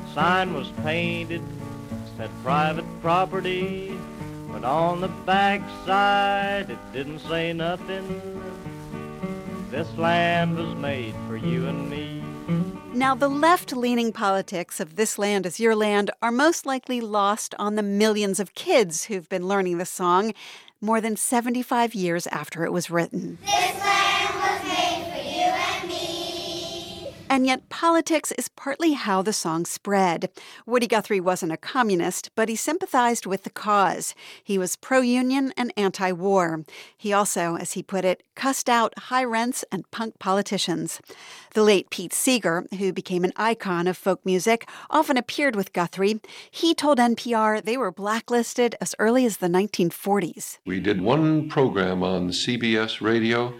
The 0.07 0.15
Sign 0.15 0.55
was 0.55 0.71
painted, 0.85 1.43
said 2.17 2.31
private 2.45 2.87
property, 3.03 3.99
but 4.53 4.63
on 4.63 5.01
the 5.01 5.09
back 5.09 5.61
side 5.85 6.71
it 6.71 6.93
didn't 6.93 7.19
say 7.19 7.53
nothing. 7.53 8.23
This 9.73 9.93
land 9.99 10.57
was 10.57 10.73
made 10.77 11.17
for 11.27 11.37
you 11.37 11.67
and 11.67 11.91
me. 11.91 12.28
Now, 12.95 13.15
the 13.15 13.29
left 13.29 13.73
leaning 13.73 14.13
politics 14.13 14.81
of 14.81 14.97
This 14.97 15.19
Land 15.19 15.45
Is 15.45 15.61
Your 15.61 15.77
Land 15.77 16.11
are 16.23 16.33
most 16.33 16.65
likely 16.65 17.01
lost 17.01 17.55
on 17.59 17.75
the 17.75 17.83
millions 17.83 18.41
of 18.41 18.55
kids 18.55 19.05
who've 19.05 19.29
been 19.29 19.47
learning 19.47 19.79
the 19.79 19.85
song 19.85 20.33
more 20.81 21.01
than 21.01 21.15
75 21.17 21.95
years 21.95 22.27
after 22.29 22.65
it 22.65 22.73
was 22.73 22.91
written. 22.91 23.39
And 27.31 27.47
yet, 27.47 27.69
politics 27.69 28.33
is 28.33 28.49
partly 28.49 28.93
how 28.93 29.21
the 29.21 29.35
song 29.35 29.67
spread. 29.67 30.31
Woody 30.65 30.87
Guthrie 30.87 31.21
wasn't 31.21 31.53
a 31.53 31.59
communist, 31.59 32.31
but 32.35 32.49
he 32.49 32.57
sympathized 32.57 33.27
with 33.27 33.43
the 33.45 33.51
cause. 33.51 34.15
He 34.43 34.57
was 34.57 34.77
pro 34.77 35.01
union 35.01 35.53
and 35.57 35.73
anti 35.77 36.11
war. 36.11 36.65
He 36.97 37.13
also, 37.13 37.57
as 37.57 37.73
he 37.73 37.83
put 37.83 38.07
it, 38.07 38.23
cussed 38.35 38.71
out 38.71 38.99
high 38.99 39.25
rents 39.25 39.63
and 39.71 39.89
punk 39.91 40.19
politicians. 40.19 41.03
The 41.53 41.63
late 41.63 41.91
Pete 41.91 42.15
Seeger, 42.15 42.67
who 42.79 42.95
became 42.95 43.25
an 43.25 43.35
icon 43.37 43.87
of 43.87 43.97
folk 43.99 44.25
music, 44.25 44.67
often 44.89 45.19
appeared 45.19 45.55
with 45.55 45.75
Guthrie. 45.75 46.21
He 46.51 46.75
told 46.75 46.99
NPR 46.99 47.63
they 47.63 47.77
were 47.77 47.93
blacklisted 47.93 48.75
as 48.81 48.95
early 48.99 49.27
as 49.27 49.37
the 49.37 49.49
1940s. 49.49 50.59
We 50.65 50.81
did 50.81 51.03
one 51.03 51.51
program 51.51 52.03
on 52.03 52.31
CBS 52.31 53.03
radio, 53.03 53.53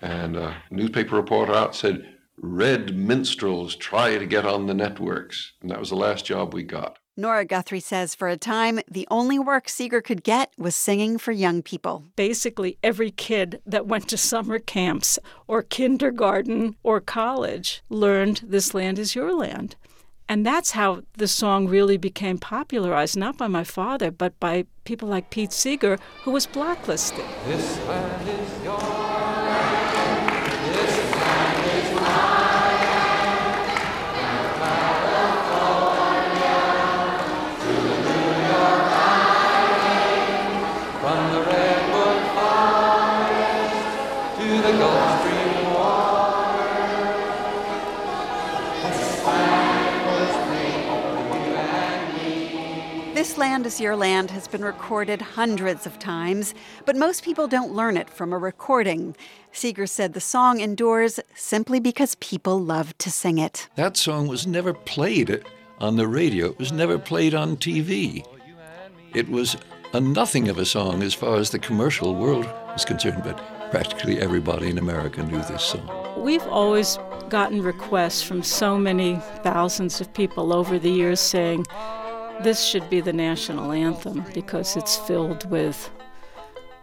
and 0.00 0.36
a 0.36 0.62
newspaper 0.70 1.16
reporter 1.16 1.52
out 1.52 1.74
said, 1.74 2.14
red 2.40 2.96
minstrels 2.96 3.76
try 3.76 4.18
to 4.18 4.26
get 4.26 4.46
on 4.46 4.66
the 4.66 4.74
networks. 4.74 5.52
And 5.60 5.70
that 5.70 5.80
was 5.80 5.90
the 5.90 5.96
last 5.96 6.24
job 6.24 6.54
we 6.54 6.62
got. 6.62 6.98
Nora 7.16 7.44
Guthrie 7.44 7.80
says 7.80 8.14
for 8.14 8.28
a 8.28 8.36
time, 8.36 8.78
the 8.88 9.08
only 9.10 9.40
work 9.40 9.68
Seeger 9.68 10.00
could 10.00 10.22
get 10.22 10.52
was 10.56 10.76
singing 10.76 11.18
for 11.18 11.32
young 11.32 11.62
people. 11.62 12.04
Basically, 12.14 12.78
every 12.80 13.10
kid 13.10 13.60
that 13.66 13.88
went 13.88 14.08
to 14.10 14.16
summer 14.16 14.60
camps 14.60 15.18
or 15.48 15.64
kindergarten 15.64 16.76
or 16.84 17.00
college 17.00 17.82
learned 17.88 18.42
This 18.44 18.72
Land 18.72 19.00
Is 19.00 19.16
Your 19.16 19.34
Land. 19.34 19.74
And 20.28 20.46
that's 20.46 20.72
how 20.72 21.02
the 21.16 21.26
song 21.26 21.66
really 21.66 21.96
became 21.96 22.38
popularized, 22.38 23.16
not 23.16 23.36
by 23.36 23.48
my 23.48 23.64
father, 23.64 24.12
but 24.12 24.38
by 24.38 24.66
people 24.84 25.08
like 25.08 25.30
Pete 25.30 25.52
Seeger, 25.52 25.98
who 26.22 26.30
was 26.30 26.46
blacklisted. 26.46 27.24
This 27.46 27.78
land 27.86 28.28
is 28.28 28.62
your 28.62 29.07
This 53.38 53.46
Land 53.46 53.66
is 53.66 53.80
Your 53.80 53.94
Land 53.94 54.32
has 54.32 54.48
been 54.48 54.64
recorded 54.64 55.22
hundreds 55.22 55.86
of 55.86 55.96
times, 56.00 56.56
but 56.84 56.96
most 56.96 57.22
people 57.22 57.46
don't 57.46 57.72
learn 57.72 57.96
it 57.96 58.10
from 58.10 58.32
a 58.32 58.36
recording. 58.36 59.14
Seeger 59.52 59.86
said 59.86 60.12
the 60.12 60.20
song 60.20 60.58
endures 60.58 61.20
simply 61.36 61.78
because 61.78 62.16
people 62.16 62.58
love 62.58 62.98
to 62.98 63.12
sing 63.12 63.38
it. 63.38 63.68
That 63.76 63.96
song 63.96 64.26
was 64.26 64.44
never 64.44 64.74
played 64.74 65.44
on 65.78 65.94
the 65.94 66.08
radio, 66.08 66.46
it 66.46 66.58
was 66.58 66.72
never 66.72 66.98
played 66.98 67.32
on 67.32 67.56
TV. 67.56 68.26
It 69.14 69.28
was 69.28 69.56
a 69.92 70.00
nothing 70.00 70.48
of 70.48 70.58
a 70.58 70.66
song 70.66 71.04
as 71.04 71.14
far 71.14 71.36
as 71.36 71.50
the 71.50 71.60
commercial 71.60 72.16
world 72.16 72.44
was 72.72 72.84
concerned, 72.84 73.22
but 73.22 73.40
practically 73.70 74.20
everybody 74.20 74.68
in 74.68 74.78
America 74.78 75.22
knew 75.22 75.38
this 75.42 75.62
song. 75.62 75.88
We've 76.16 76.46
always 76.48 76.98
gotten 77.28 77.62
requests 77.62 78.20
from 78.20 78.42
so 78.42 78.76
many 78.76 79.20
thousands 79.44 80.00
of 80.00 80.12
people 80.12 80.52
over 80.52 80.76
the 80.76 80.90
years 80.90 81.20
saying, 81.20 81.66
this 82.42 82.64
should 82.64 82.88
be 82.88 83.00
the 83.00 83.12
national 83.12 83.72
anthem 83.72 84.24
because 84.32 84.76
it's 84.76 84.96
filled 84.96 85.48
with 85.50 85.90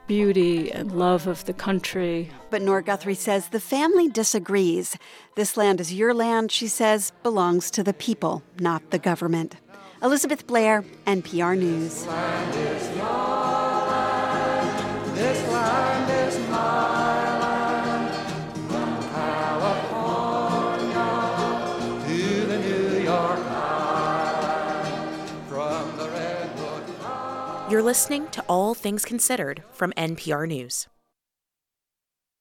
beauty 0.07 0.71
and 0.71 0.91
love 0.91 1.27
of 1.27 1.45
the 1.45 1.53
country. 1.53 2.29
But 2.49 2.61
Nora 2.61 2.83
Guthrie 2.83 3.15
says 3.15 3.49
the 3.49 3.59
family 3.59 4.07
disagrees. 4.07 4.97
This 5.35 5.57
land 5.57 5.81
is 5.81 5.93
your 5.93 6.13
land, 6.13 6.51
she 6.51 6.67
says, 6.67 7.11
belongs 7.23 7.71
to 7.71 7.83
the 7.83 7.93
people, 7.93 8.43
not 8.59 8.91
the 8.91 8.99
government. 8.99 9.55
Elizabeth 10.03 10.45
Blair, 10.45 10.83
NPR 11.07 11.57
News. 11.57 12.03
This 15.15 15.49
land 15.51 16.11
is 16.11 16.39
my 16.49 16.85
land. 16.89 17.24
You're 27.75 27.83
listening 27.83 28.29
to 28.29 28.41
All 28.47 28.73
Things 28.73 29.03
Considered 29.03 29.61
from 29.73 29.91
NPR 29.97 30.47
News. 30.47 30.87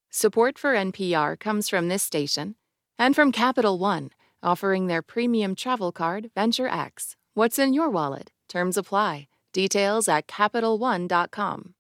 Support 0.09 0.61
for 0.61 0.75
NPR 0.75 1.37
comes 1.41 1.69
from 1.69 1.89
this 1.89 2.05
station 2.05 2.55
and 3.01 3.17
from 3.17 3.33
Capital 3.33 3.77
One, 3.77 4.11
offering 4.45 4.87
their 4.87 5.03
premium 5.03 5.57
travel 5.57 5.91
card, 5.91 6.31
Venture 6.37 6.69
X. 6.69 7.17
What's 7.35 7.59
in 7.59 7.75
your 7.75 7.91
wallet? 7.91 8.31
Terms 8.49 8.77
apply. 8.77 9.27
Details 9.53 10.07
at 10.07 10.29
CapitalOne.com. 10.29 11.75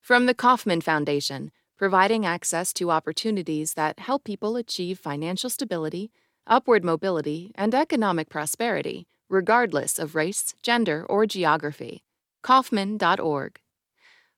From 0.00 0.26
the 0.26 0.34
Kauffman 0.34 0.80
Foundation, 0.80 1.50
providing 1.76 2.24
access 2.24 2.72
to 2.74 2.92
opportunities 2.92 3.74
that 3.74 3.98
help 3.98 4.22
people 4.22 4.54
achieve 4.54 5.00
financial 5.00 5.50
stability, 5.50 6.12
upward 6.46 6.84
mobility, 6.84 7.50
and 7.56 7.74
economic 7.74 8.28
prosperity, 8.28 9.08
regardless 9.28 9.98
of 9.98 10.14
race, 10.14 10.54
gender, 10.62 11.04
or 11.08 11.26
geography. 11.26 12.04
Kauffman.org. 12.48 13.60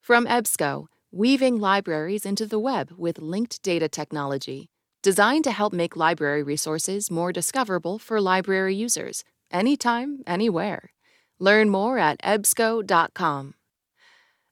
From 0.00 0.26
EBSCO, 0.26 0.86
weaving 1.12 1.60
libraries 1.60 2.26
into 2.26 2.44
the 2.44 2.58
web 2.58 2.90
with 2.96 3.20
linked 3.20 3.62
data 3.62 3.88
technology, 3.88 4.68
designed 5.00 5.44
to 5.44 5.52
help 5.52 5.72
make 5.72 5.94
library 5.94 6.42
resources 6.42 7.08
more 7.08 7.32
discoverable 7.32 8.00
for 8.00 8.20
library 8.20 8.74
users, 8.74 9.22
anytime, 9.52 10.24
anywhere. 10.26 10.90
Learn 11.38 11.70
more 11.70 11.98
at 11.98 12.20
ebsco.com. 12.22 13.54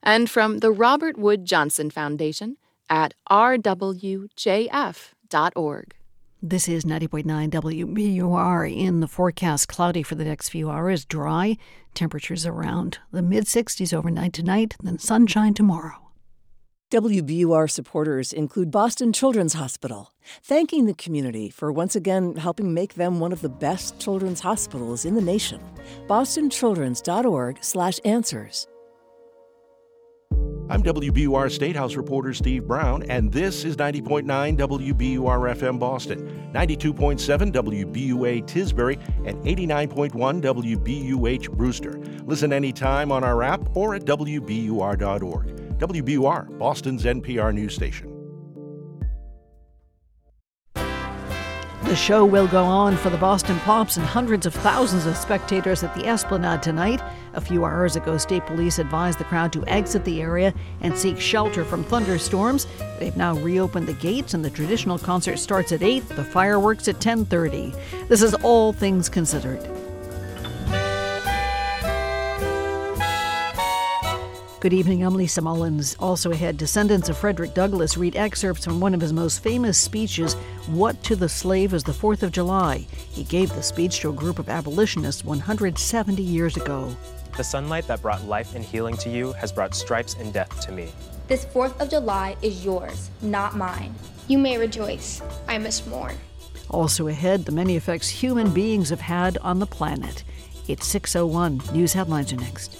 And 0.01 0.29
from 0.29 0.59
the 0.59 0.71
Robert 0.71 1.17
Wood 1.17 1.43
Johnson 1.43 1.89
Foundation 1.89 2.55
at 2.89 3.13
rwjf.org. 3.29 4.29
This 6.41 6.69
is 6.69 6.85
90.9 6.85 7.49
WBUR 7.49 8.73
in 8.73 9.01
the 9.01 9.09
forecast. 9.09 9.67
Cloudy 9.67 10.03
for 10.03 10.15
the 10.15 10.23
next 10.23 10.47
few 10.47 10.69
hours, 10.69 11.03
dry, 11.03 11.57
temperatures 11.93 12.45
around 12.45 12.99
the 13.11 13.21
mid 13.21 13.43
60s 13.43 13.93
overnight 13.93 14.31
tonight, 14.31 14.77
then 14.81 14.99
sunshine 14.99 15.53
tomorrow. 15.53 16.11
WBUR 16.91 17.69
supporters 17.69 18.31
include 18.31 18.71
Boston 18.71 19.11
Children's 19.11 19.55
Hospital, 19.55 20.13
thanking 20.41 20.85
the 20.85 20.93
community 20.93 21.49
for 21.49 21.73
once 21.73 21.93
again 21.93 22.37
helping 22.37 22.73
make 22.73 22.93
them 22.93 23.19
one 23.19 23.33
of 23.33 23.41
the 23.41 23.49
best 23.49 23.99
children's 23.99 24.39
hospitals 24.39 25.03
in 25.03 25.15
the 25.15 25.21
nation. 25.21 25.59
bostonchildrens.org/answers. 26.07 28.67
I'm 30.71 30.83
WBUR 30.83 31.51
State 31.51 31.75
House 31.75 31.95
reporter 31.95 32.31
Steve 32.31 32.67
Brown, 32.67 33.01
and 33.09 33.31
this 33.31 33.65
is 33.65 33.75
90.9 33.75 34.25
WBUR 34.55 35.55
FM 35.55 35.79
Boston, 35.79 36.51
92.7 36.53 37.51
WBUA 37.51 38.43
Tisbury, 38.43 39.01
and 39.25 39.43
89.1 39.43 40.11
WBUH 40.43 41.49
Brewster. 41.57 41.99
Listen 42.25 42.53
anytime 42.53 43.11
on 43.11 43.23
our 43.23 43.41
app 43.41 43.75
or 43.75 43.95
at 43.95 44.03
WBUR.org. 44.03 45.47
WBUR, 45.79 46.57
Boston's 46.59 47.03
NPR 47.03 47.51
news 47.51 47.73
station. 47.73 48.18
The 51.89 51.95
show 51.95 52.23
will 52.23 52.47
go 52.47 52.63
on 52.65 52.95
for 52.97 53.09
the 53.09 53.17
Boston 53.17 53.57
Pops 53.61 53.97
and 53.97 54.05
hundreds 54.05 54.45
of 54.45 54.53
thousands 54.53 55.07
of 55.07 55.17
spectators 55.17 55.81
at 55.81 55.95
the 55.95 56.05
Esplanade 56.05 56.61
tonight. 56.61 57.01
A 57.33 57.41
few 57.41 57.65
hours 57.65 57.95
ago, 57.95 58.15
state 58.19 58.45
police 58.45 58.77
advised 58.77 59.17
the 59.17 59.23
crowd 59.23 59.51
to 59.53 59.65
exit 59.65 60.05
the 60.05 60.21
area 60.21 60.53
and 60.81 60.95
seek 60.95 61.19
shelter 61.19 61.65
from 61.65 61.83
thunderstorms. 61.83 62.67
They've 62.99 63.17
now 63.17 63.35
reopened 63.37 63.87
the 63.87 63.93
gates 63.93 64.35
and 64.35 64.45
the 64.45 64.51
traditional 64.51 64.99
concert 64.99 65.39
starts 65.39 65.71
at 65.71 65.81
8, 65.81 66.07
the 66.09 66.23
fireworks 66.23 66.87
at 66.87 66.99
10:30. 66.99 67.73
This 68.07 68.21
is 68.21 68.35
all 68.35 68.71
things 68.71 69.09
considered. 69.09 69.67
Good 74.61 74.73
evening, 74.73 75.05
I'm 75.05 75.15
Lisa 75.15 75.39
Mullins. 75.39 75.95
Also 76.01 76.31
ahead, 76.31 76.57
descendants 76.57 77.07
of 77.07 77.17
Frederick 77.17 77.53
Douglass 77.53 77.95
read 77.95 78.17
excerpts 78.17 78.65
from 78.65 78.81
one 78.81 78.93
of 78.93 78.99
his 78.99 79.13
most 79.13 79.41
famous 79.41 79.77
speeches, 79.77 80.33
What 80.67 81.01
to 81.03 81.15
the 81.15 81.29
Slave 81.29 81.73
is 81.73 81.85
the 81.85 81.93
Fourth 81.93 82.23
of 82.23 82.33
July. 82.33 82.79
He 83.09 83.23
gave 83.23 83.53
the 83.53 83.63
speech 83.63 84.01
to 84.01 84.09
a 84.09 84.13
group 84.13 84.37
of 84.37 84.49
abolitionists 84.49 85.23
170 85.23 86.21
years 86.21 86.57
ago. 86.57 86.93
The 87.37 87.43
sunlight 87.45 87.87
that 87.87 88.01
brought 88.01 88.25
life 88.25 88.53
and 88.53 88.65
healing 88.65 88.97
to 88.97 89.09
you 89.09 89.31
has 89.31 89.53
brought 89.53 89.73
stripes 89.73 90.15
and 90.15 90.33
death 90.33 90.59
to 90.65 90.73
me. 90.73 90.91
This 91.29 91.45
4th 91.45 91.79
of 91.79 91.89
July 91.89 92.35
is 92.41 92.65
yours, 92.65 93.11
not 93.21 93.55
mine. 93.55 93.95
You 94.27 94.39
may 94.39 94.57
rejoice, 94.57 95.21
I 95.47 95.57
must 95.57 95.87
mourn. 95.87 96.17
Also 96.69 97.07
ahead, 97.07 97.45
the 97.45 97.53
many 97.53 97.77
effects 97.77 98.09
human 98.09 98.53
beings 98.53 98.89
have 98.89 98.99
had 98.99 99.37
on 99.37 99.59
the 99.59 99.65
planet. 99.65 100.25
It's 100.67 100.85
601. 100.85 101.61
News 101.71 101.93
headlines 101.93 102.33
are 102.33 102.35
next. 102.35 102.78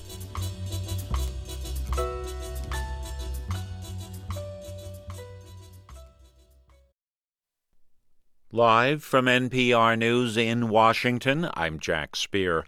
Live 8.51 9.03
from 9.03 9.25
NPR 9.25 9.95
News 9.95 10.35
in 10.35 10.69
Washington, 10.69 11.51
I'm 11.53 11.77
Jack 11.77 12.15
Speer. 12.15 12.65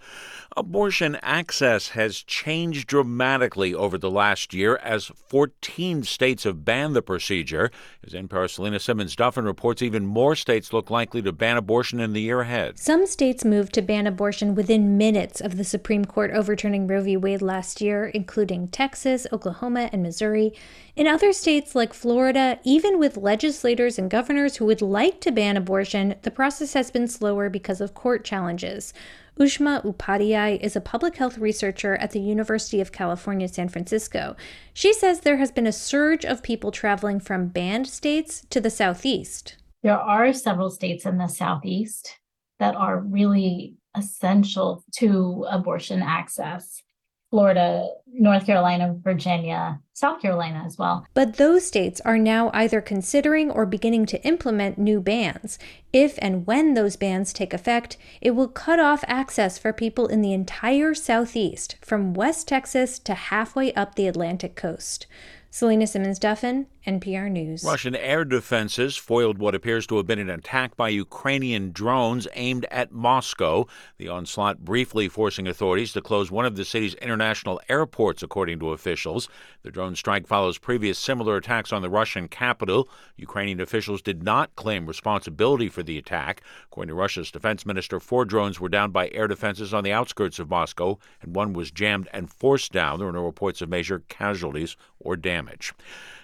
Abortion 0.57 1.17
access 1.21 1.89
has 1.89 2.17
changed 2.17 2.89
dramatically 2.89 3.73
over 3.73 3.97
the 3.97 4.11
last 4.11 4.53
year 4.53 4.75
as 4.83 5.05
14 5.05 6.03
states 6.03 6.43
have 6.43 6.65
banned 6.65 6.93
the 6.93 7.01
procedure. 7.01 7.71
As 8.05 8.11
NPR's 8.11 8.51
Selena 8.51 8.81
Simmons 8.81 9.15
Duffin 9.15 9.45
reports, 9.45 9.81
even 9.81 10.05
more 10.05 10.35
states 10.35 10.73
look 10.73 10.89
likely 10.89 11.21
to 11.21 11.31
ban 11.31 11.55
abortion 11.55 12.01
in 12.01 12.11
the 12.11 12.19
year 12.19 12.41
ahead. 12.41 12.77
Some 12.77 13.07
states 13.07 13.45
moved 13.45 13.71
to 13.73 13.81
ban 13.81 14.05
abortion 14.05 14.53
within 14.53 14.97
minutes 14.97 15.39
of 15.39 15.55
the 15.55 15.63
Supreme 15.63 16.03
Court 16.03 16.31
overturning 16.31 16.85
Roe 16.85 17.01
v. 17.01 17.15
Wade 17.15 17.41
last 17.41 17.79
year, 17.79 18.07
including 18.07 18.67
Texas, 18.67 19.25
Oklahoma, 19.31 19.89
and 19.93 20.03
Missouri. 20.03 20.51
In 20.97 21.07
other 21.07 21.31
states 21.31 21.75
like 21.75 21.93
Florida, 21.93 22.59
even 22.65 22.99
with 22.99 23.15
legislators 23.15 23.97
and 23.97 24.11
governors 24.11 24.57
who 24.57 24.65
would 24.65 24.81
like 24.81 25.21
to 25.21 25.31
ban 25.31 25.55
abortion, 25.55 26.15
the 26.23 26.31
process 26.31 26.73
has 26.73 26.91
been 26.91 27.07
slower 27.07 27.49
because 27.49 27.79
of 27.79 27.93
court 27.93 28.25
challenges. 28.25 28.93
Ushma 29.39 29.83
Upadhyay 29.83 30.59
is 30.59 30.75
a 30.75 30.81
public 30.81 31.15
health 31.15 31.37
researcher 31.37 31.95
at 31.95 32.11
the 32.11 32.19
University 32.19 32.81
of 32.81 32.91
California, 32.91 33.47
San 33.47 33.69
Francisco. 33.69 34.35
She 34.73 34.93
says 34.93 35.21
there 35.21 35.37
has 35.37 35.51
been 35.51 35.65
a 35.65 35.71
surge 35.71 36.25
of 36.25 36.43
people 36.43 36.71
traveling 36.71 37.19
from 37.19 37.47
banned 37.47 37.87
states 37.87 38.45
to 38.49 38.59
the 38.59 38.69
southeast. 38.69 39.57
There 39.83 39.97
are 39.97 40.31
several 40.33 40.69
states 40.69 41.05
in 41.05 41.17
the 41.17 41.27
southeast 41.27 42.19
that 42.59 42.75
are 42.75 42.99
really 42.99 43.75
essential 43.97 44.83
to 44.97 45.45
abortion 45.49 46.01
access. 46.01 46.83
Florida, 47.31 47.87
North 48.13 48.45
Carolina, 48.45 48.93
Virginia, 49.01 49.79
South 49.93 50.21
Carolina 50.21 50.63
as 50.65 50.77
well. 50.77 51.07
But 51.13 51.37
those 51.37 51.65
states 51.65 52.01
are 52.01 52.17
now 52.17 52.51
either 52.53 52.81
considering 52.81 53.49
or 53.49 53.65
beginning 53.65 54.05
to 54.07 54.21
implement 54.23 54.77
new 54.77 54.99
bans. 54.99 55.57
If 55.93 56.19
and 56.21 56.45
when 56.45 56.73
those 56.73 56.97
bans 56.97 57.31
take 57.31 57.53
effect, 57.53 57.97
it 58.19 58.31
will 58.31 58.49
cut 58.49 58.79
off 58.79 59.05
access 59.07 59.57
for 59.57 59.71
people 59.71 60.07
in 60.07 60.21
the 60.21 60.33
entire 60.33 60.93
Southeast, 60.93 61.77
from 61.81 62.13
West 62.13 62.49
Texas 62.49 62.99
to 62.99 63.13
halfway 63.13 63.73
up 63.75 63.95
the 63.95 64.07
Atlantic 64.07 64.57
coast. 64.57 65.07
Selena 65.49 65.87
Simmons 65.87 66.19
Duffin, 66.19 66.67
NPR 66.85 67.29
News. 67.29 67.63
Russian 67.63 67.95
air 67.95 68.25
defenses 68.25 68.97
foiled 68.97 69.37
what 69.37 69.53
appears 69.53 69.85
to 69.87 69.97
have 69.97 70.07
been 70.07 70.17
an 70.17 70.31
attack 70.31 70.75
by 70.75 70.89
Ukrainian 70.89 71.71
drones 71.71 72.27
aimed 72.33 72.65
at 72.71 72.91
Moscow. 72.91 73.67
The 73.97 74.09
onslaught 74.09 74.65
briefly 74.65 75.07
forcing 75.07 75.47
authorities 75.47 75.93
to 75.93 76.01
close 76.01 76.31
one 76.31 76.45
of 76.45 76.55
the 76.55 76.65
city's 76.65 76.95
international 76.95 77.61
airports, 77.69 78.23
according 78.23 78.59
to 78.59 78.71
officials. 78.71 79.29
The 79.61 79.69
drone 79.69 79.95
strike 79.95 80.25
follows 80.25 80.57
previous 80.57 80.97
similar 80.97 81.37
attacks 81.37 81.71
on 81.71 81.83
the 81.83 81.89
Russian 81.89 82.27
capital. 82.27 82.89
Ukrainian 83.15 83.61
officials 83.61 84.01
did 84.01 84.23
not 84.23 84.55
claim 84.55 84.87
responsibility 84.87 85.69
for 85.69 85.83
the 85.83 85.99
attack. 85.99 86.41
According 86.65 86.89
to 86.89 86.95
Russia's 86.95 87.29
defense 87.29 87.63
minister, 87.63 87.99
four 87.99 88.25
drones 88.25 88.59
were 88.59 88.69
downed 88.69 88.91
by 88.91 89.09
air 89.09 89.27
defenses 89.27 89.71
on 89.71 89.83
the 89.83 89.93
outskirts 89.93 90.39
of 90.39 90.49
Moscow, 90.49 90.97
and 91.21 91.35
one 91.35 91.53
was 91.53 91.69
jammed 91.69 92.09
and 92.11 92.31
forced 92.31 92.71
down. 92.71 92.97
There 92.97 93.05
were 93.05 93.13
no 93.13 93.23
reports 93.23 93.61
of 93.61 93.69
major 93.69 93.99
casualties 94.07 94.75
or 94.99 95.15
damage. 95.15 95.73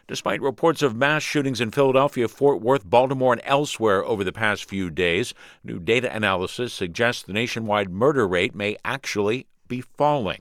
Despite 0.08 0.42
reports 0.42 0.82
of 0.82 0.96
mass 0.96 1.22
shootings 1.22 1.60
in 1.60 1.72
Philadelphia, 1.72 2.30
Fort 2.30 2.62
Worth, 2.62 2.90
Baltimore, 2.90 3.34
and 3.34 3.42
elsewhere 3.44 4.06
over 4.06 4.24
the 4.24 4.32
past 4.32 4.64
few 4.64 4.90
days, 4.90 5.34
new 5.66 5.80
data 5.80 6.14
analysis 6.16 6.72
suggests 6.74 7.24
the 7.24 7.34
nationwide 7.34 7.90
murder 7.90 8.26
rate 8.26 8.56
may 8.56 8.78
actually 8.86 9.48
be 9.68 9.82
falling. 9.82 10.40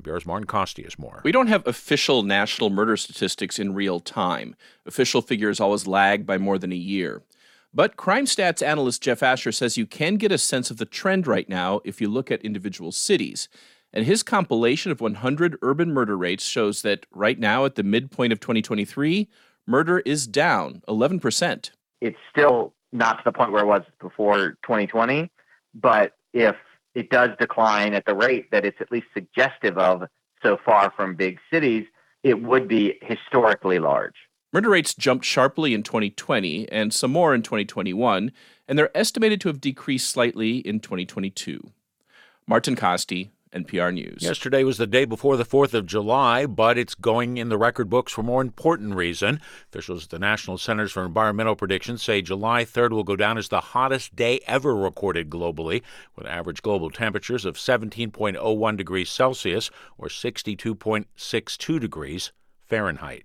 NPR's 0.00 0.24
Martin 0.24 0.46
Kaste 0.46 0.84
has 0.84 1.00
more. 1.00 1.20
We 1.24 1.32
don't 1.32 1.48
have 1.48 1.66
official 1.66 2.22
national 2.22 2.70
murder 2.70 2.96
statistics 2.96 3.58
in 3.58 3.74
real 3.74 3.98
time. 3.98 4.54
Official 4.86 5.20
figures 5.20 5.58
always 5.58 5.88
lag 5.88 6.24
by 6.24 6.38
more 6.38 6.56
than 6.56 6.70
a 6.70 6.76
year. 6.76 7.22
But 7.74 7.96
crime 7.96 8.24
stats 8.24 8.64
analyst 8.64 9.02
Jeff 9.02 9.24
Asher 9.24 9.50
says 9.50 9.76
you 9.76 9.86
can 9.86 10.14
get 10.14 10.30
a 10.30 10.38
sense 10.38 10.70
of 10.70 10.76
the 10.76 10.86
trend 10.86 11.26
right 11.26 11.48
now 11.48 11.80
if 11.84 12.00
you 12.00 12.08
look 12.08 12.30
at 12.30 12.42
individual 12.42 12.92
cities. 12.92 13.48
And 13.92 14.04
his 14.04 14.22
compilation 14.22 14.92
of 14.92 15.00
100 15.00 15.56
urban 15.62 15.92
murder 15.92 16.16
rates 16.16 16.44
shows 16.44 16.82
that 16.82 17.06
right 17.10 17.38
now, 17.38 17.64
at 17.64 17.74
the 17.74 17.82
midpoint 17.82 18.32
of 18.32 18.40
2023, 18.40 19.28
murder 19.66 20.00
is 20.00 20.26
down 20.26 20.82
11%. 20.88 21.70
It's 22.00 22.18
still 22.30 22.74
not 22.92 23.18
to 23.18 23.22
the 23.24 23.32
point 23.32 23.52
where 23.52 23.62
it 23.62 23.66
was 23.66 23.82
before 24.00 24.50
2020, 24.62 25.30
but 25.74 26.12
if 26.32 26.56
it 26.94 27.10
does 27.10 27.30
decline 27.38 27.94
at 27.94 28.04
the 28.06 28.14
rate 28.14 28.50
that 28.50 28.64
it's 28.64 28.80
at 28.80 28.92
least 28.92 29.06
suggestive 29.14 29.78
of 29.78 30.04
so 30.42 30.58
far 30.64 30.92
from 30.96 31.14
big 31.14 31.38
cities, 31.52 31.86
it 32.22 32.42
would 32.42 32.68
be 32.68 32.98
historically 33.02 33.78
large. 33.78 34.14
Murder 34.52 34.70
rates 34.70 34.94
jumped 34.94 35.24
sharply 35.24 35.74
in 35.74 35.82
2020 35.82 36.70
and 36.70 36.92
some 36.92 37.10
more 37.10 37.34
in 37.34 37.42
2021, 37.42 38.32
and 38.66 38.78
they're 38.78 38.96
estimated 38.96 39.40
to 39.42 39.48
have 39.48 39.60
decreased 39.60 40.08
slightly 40.08 40.58
in 40.58 40.80
2022. 40.80 41.70
Martin 42.46 42.74
Kaste, 42.74 43.28
NPR 43.52 43.92
News. 43.92 44.22
Yesterday 44.22 44.64
was 44.64 44.78
the 44.78 44.86
day 44.86 45.04
before 45.04 45.36
the 45.36 45.44
4th 45.44 45.74
of 45.74 45.86
July, 45.86 46.46
but 46.46 46.78
it's 46.78 46.94
going 46.94 47.36
in 47.36 47.48
the 47.48 47.58
record 47.58 47.88
books 47.88 48.12
for 48.12 48.22
more 48.22 48.40
important 48.40 48.94
reason. 48.94 49.40
Officials 49.70 50.04
at 50.04 50.10
the 50.10 50.18
National 50.18 50.58
Centers 50.58 50.92
for 50.92 51.04
Environmental 51.04 51.56
Prediction 51.56 51.98
say 51.98 52.22
July 52.22 52.64
3rd 52.64 52.90
will 52.90 53.04
go 53.04 53.16
down 53.16 53.38
as 53.38 53.48
the 53.48 53.60
hottest 53.60 54.14
day 54.14 54.40
ever 54.46 54.74
recorded 54.74 55.30
globally, 55.30 55.82
with 56.16 56.26
average 56.26 56.62
global 56.62 56.90
temperatures 56.90 57.44
of 57.44 57.56
17.01 57.56 58.76
degrees 58.76 59.10
Celsius 59.10 59.70
or 59.96 60.08
62.62 60.08 61.80
degrees 61.80 62.32
Fahrenheit. 62.66 63.24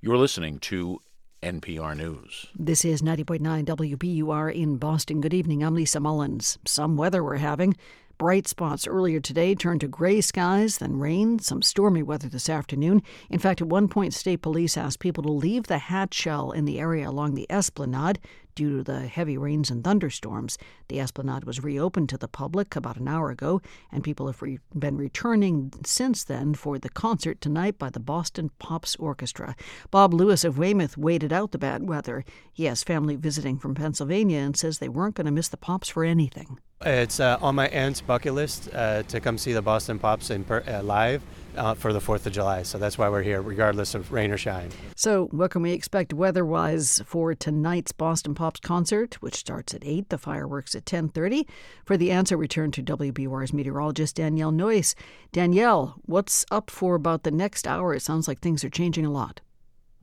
You're 0.00 0.18
listening 0.18 0.58
to 0.60 1.02
NPR 1.42 1.96
News. 1.96 2.46
This 2.54 2.84
is 2.84 3.00
90.9 3.02 3.64
WBUR 3.64 4.54
in 4.54 4.76
Boston. 4.76 5.20
Good 5.20 5.32
evening. 5.32 5.62
I'm 5.62 5.74
Lisa 5.74 6.00
Mullins. 6.00 6.58
Some 6.66 6.96
weather 6.96 7.24
we're 7.24 7.36
having. 7.36 7.76
Bright 8.20 8.46
spots 8.46 8.86
earlier 8.86 9.18
today 9.18 9.54
turned 9.54 9.80
to 9.80 9.88
gray 9.88 10.20
skies, 10.20 10.76
then 10.76 10.98
rain, 10.98 11.38
some 11.38 11.62
stormy 11.62 12.02
weather 12.02 12.28
this 12.28 12.50
afternoon. 12.50 13.02
In 13.30 13.38
fact, 13.38 13.62
at 13.62 13.68
one 13.68 13.88
point, 13.88 14.12
state 14.12 14.42
police 14.42 14.76
asked 14.76 14.98
people 14.98 15.22
to 15.22 15.32
leave 15.32 15.68
the 15.68 15.78
Hatch 15.78 16.12
Shell 16.12 16.50
in 16.50 16.66
the 16.66 16.78
area 16.78 17.08
along 17.08 17.34
the 17.34 17.50
esplanade 17.50 18.18
due 18.54 18.76
to 18.76 18.82
the 18.82 19.06
heavy 19.06 19.38
rains 19.38 19.70
and 19.70 19.82
thunderstorms. 19.82 20.58
The 20.88 21.00
esplanade 21.00 21.44
was 21.44 21.64
reopened 21.64 22.10
to 22.10 22.18
the 22.18 22.28
public 22.28 22.76
about 22.76 22.98
an 22.98 23.08
hour 23.08 23.30
ago, 23.30 23.62
and 23.90 24.04
people 24.04 24.26
have 24.26 24.42
re- 24.42 24.58
been 24.78 24.98
returning 24.98 25.72
since 25.86 26.22
then 26.22 26.52
for 26.52 26.78
the 26.78 26.90
concert 26.90 27.40
tonight 27.40 27.78
by 27.78 27.88
the 27.88 28.00
Boston 28.00 28.50
Pops 28.58 28.96
Orchestra. 28.96 29.56
Bob 29.90 30.12
Lewis 30.12 30.44
of 30.44 30.58
Weymouth 30.58 30.98
waited 30.98 31.32
out 31.32 31.52
the 31.52 31.58
bad 31.58 31.88
weather. 31.88 32.26
He 32.52 32.66
has 32.66 32.84
family 32.84 33.16
visiting 33.16 33.58
from 33.58 33.74
Pennsylvania 33.74 34.40
and 34.40 34.58
says 34.58 34.76
they 34.78 34.90
weren't 34.90 35.14
going 35.14 35.24
to 35.24 35.32
miss 35.32 35.48
the 35.48 35.56
Pops 35.56 35.88
for 35.88 36.04
anything. 36.04 36.58
It's 36.82 37.20
uh, 37.20 37.36
on 37.42 37.56
my 37.56 37.68
aunt's 37.68 38.00
bucket 38.00 38.32
list 38.32 38.70
uh, 38.72 39.02
to 39.02 39.20
come 39.20 39.36
see 39.36 39.52
the 39.52 39.60
Boston 39.60 39.98
Pops 39.98 40.30
in 40.30 40.44
per- 40.44 40.64
uh, 40.66 40.82
live 40.82 41.22
uh, 41.54 41.74
for 41.74 41.92
the 41.92 41.98
4th 41.98 42.24
of 42.24 42.32
July. 42.32 42.62
So 42.62 42.78
that's 42.78 42.96
why 42.96 43.10
we're 43.10 43.22
here, 43.22 43.42
regardless 43.42 43.94
of 43.94 44.10
rain 44.12 44.30
or 44.30 44.38
shine. 44.38 44.70
So, 44.96 45.26
what 45.26 45.50
can 45.50 45.60
we 45.60 45.72
expect 45.72 46.14
weather 46.14 46.42
wise 46.42 47.02
for 47.04 47.34
tonight's 47.34 47.92
Boston 47.92 48.34
Pops 48.34 48.60
concert, 48.60 49.20
which 49.20 49.34
starts 49.34 49.74
at 49.74 49.84
8, 49.84 50.08
the 50.08 50.16
fireworks 50.16 50.74
at 50.74 50.86
10.30? 50.86 51.44
For 51.84 51.98
the 51.98 52.10
answer, 52.10 52.38
return 52.38 52.70
to 52.70 52.82
WBUR's 52.82 53.52
meteorologist 53.52 54.16
Danielle 54.16 54.50
Noyes. 54.50 54.94
Danielle, 55.32 55.96
what's 56.06 56.46
up 56.50 56.70
for 56.70 56.94
about 56.94 57.24
the 57.24 57.30
next 57.30 57.66
hour? 57.66 57.92
It 57.92 58.00
sounds 58.00 58.26
like 58.26 58.40
things 58.40 58.64
are 58.64 58.70
changing 58.70 59.04
a 59.04 59.10
lot. 59.10 59.42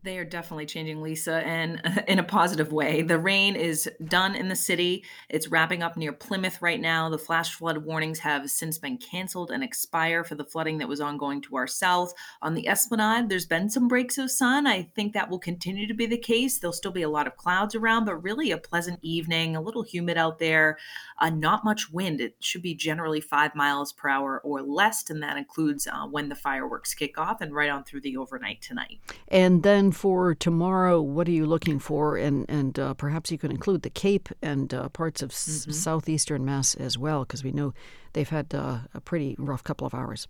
They 0.03 0.18
are 0.18 0.26
definitely 0.26 0.68
changing, 0.68 1.02
Lisa, 1.02 1.45
and 1.45 1.82
in 2.07 2.19
a 2.19 2.24
positive 2.24 2.72
way. 2.72 3.02
The 3.02 3.19
rain 3.19 3.56
is 3.56 3.90
done 4.06 4.36
in 4.36 4.48
the 4.48 4.56
city. 4.56 5.03
It's 5.30 5.48
wrapping 5.48 5.84
up 5.84 5.98
near 5.98 6.14
Plymouth 6.14 6.61
right 6.61 6.80
now. 6.80 7.10
The 7.10 7.18
flash 7.18 7.53
flood 7.53 7.80
warnings 7.80 8.19
have 8.19 8.49
since 8.49 8.78
been 8.78 8.98
canceled 8.98 9.52
and 9.52 9.64
expire 9.64 10.24
for 10.24 10.36
the 10.36 10.45
flooding 10.45 10.78
that 10.78 10.88
was 10.88 11.02
ongoing 11.02 11.41
to 11.41 11.56
our 11.57 11.68
south. 11.68 12.14
On 12.41 12.53
the 12.53 12.68
Esplanade, 12.68 13.30
there's 13.30 13.45
been 13.45 13.69
some 13.69 13.88
breaks 13.88 14.18
of 14.18 14.32
sun. 14.32 14.68
I 14.68 14.84
think 14.95 15.14
that 15.14 15.30
will 15.30 15.40
continue 15.40 15.88
to 15.88 15.94
be 15.94 16.06
the 16.06 16.18
case. 16.18 16.60
There'll 16.60 16.74
still 16.74 16.91
be 16.91 17.02
a 17.02 17.10
lot 17.10 17.28
of 17.28 17.36
clouds 17.36 17.76
around, 17.76 18.06
but 18.06 18.24
really 18.24 18.52
a 18.52 18.57
pleasant 18.57 18.99
evening, 19.02 19.56
a 19.56 19.61
little 19.61 19.84
humid 19.84 20.18
out 20.18 20.40
there, 20.40 20.78
uh, 21.19 21.30
not 21.30 21.65
much 21.65 21.91
wind. 21.91 22.22
It 22.22 22.36
should 22.40 22.61
be 22.61 22.76
generally 22.76 23.19
five 23.19 23.56
miles 23.56 23.94
per 23.94 24.10
hour 24.10 24.40
or 24.44 24.61
less, 24.61 25.10
and 25.10 25.22
that 25.24 25.38
includes 25.38 25.88
uh, 25.88 26.06
when 26.07 26.30
the 26.30 26.36
fireworks 26.36 26.94
kick 26.94 27.18
off 27.18 27.41
and 27.41 27.53
right 27.53 27.69
on 27.69 27.84
through 27.84 28.02
the 28.02 28.18
overnight 28.18 28.61
tonight. 28.61 28.99
And 29.28 29.64
then 29.64 29.91
for 29.98 30.36
tomorrow, 30.36 31.02
what 31.02 31.28
are 31.28 31.32
you 31.32 31.45
looking 31.45 31.80
for? 31.80 32.18
And 32.18 32.45
and 32.49 32.80
uh, 32.80 32.94
perhaps 32.94 33.32
you 33.32 33.38
can 33.38 33.52
include 33.52 33.82
the 33.82 33.90
Cape 33.90 34.30
and 34.41 34.74
uh, 34.74 34.90
parts 34.90 35.22
of 35.22 35.32
mm-hmm. 35.32 35.72
s- 35.72 35.78
southeastern 35.78 36.45
Mass 36.45 36.76
as 36.76 36.98
well, 36.98 37.26
because 37.26 37.44
we 37.44 37.52
know 37.52 37.74
they've 38.14 38.30
had 38.30 38.53
uh, 38.53 38.80
a 38.94 39.02
pretty 39.02 39.36
rough 39.38 39.64
couple 39.64 39.88
of 39.88 39.94
hours. 39.94 40.28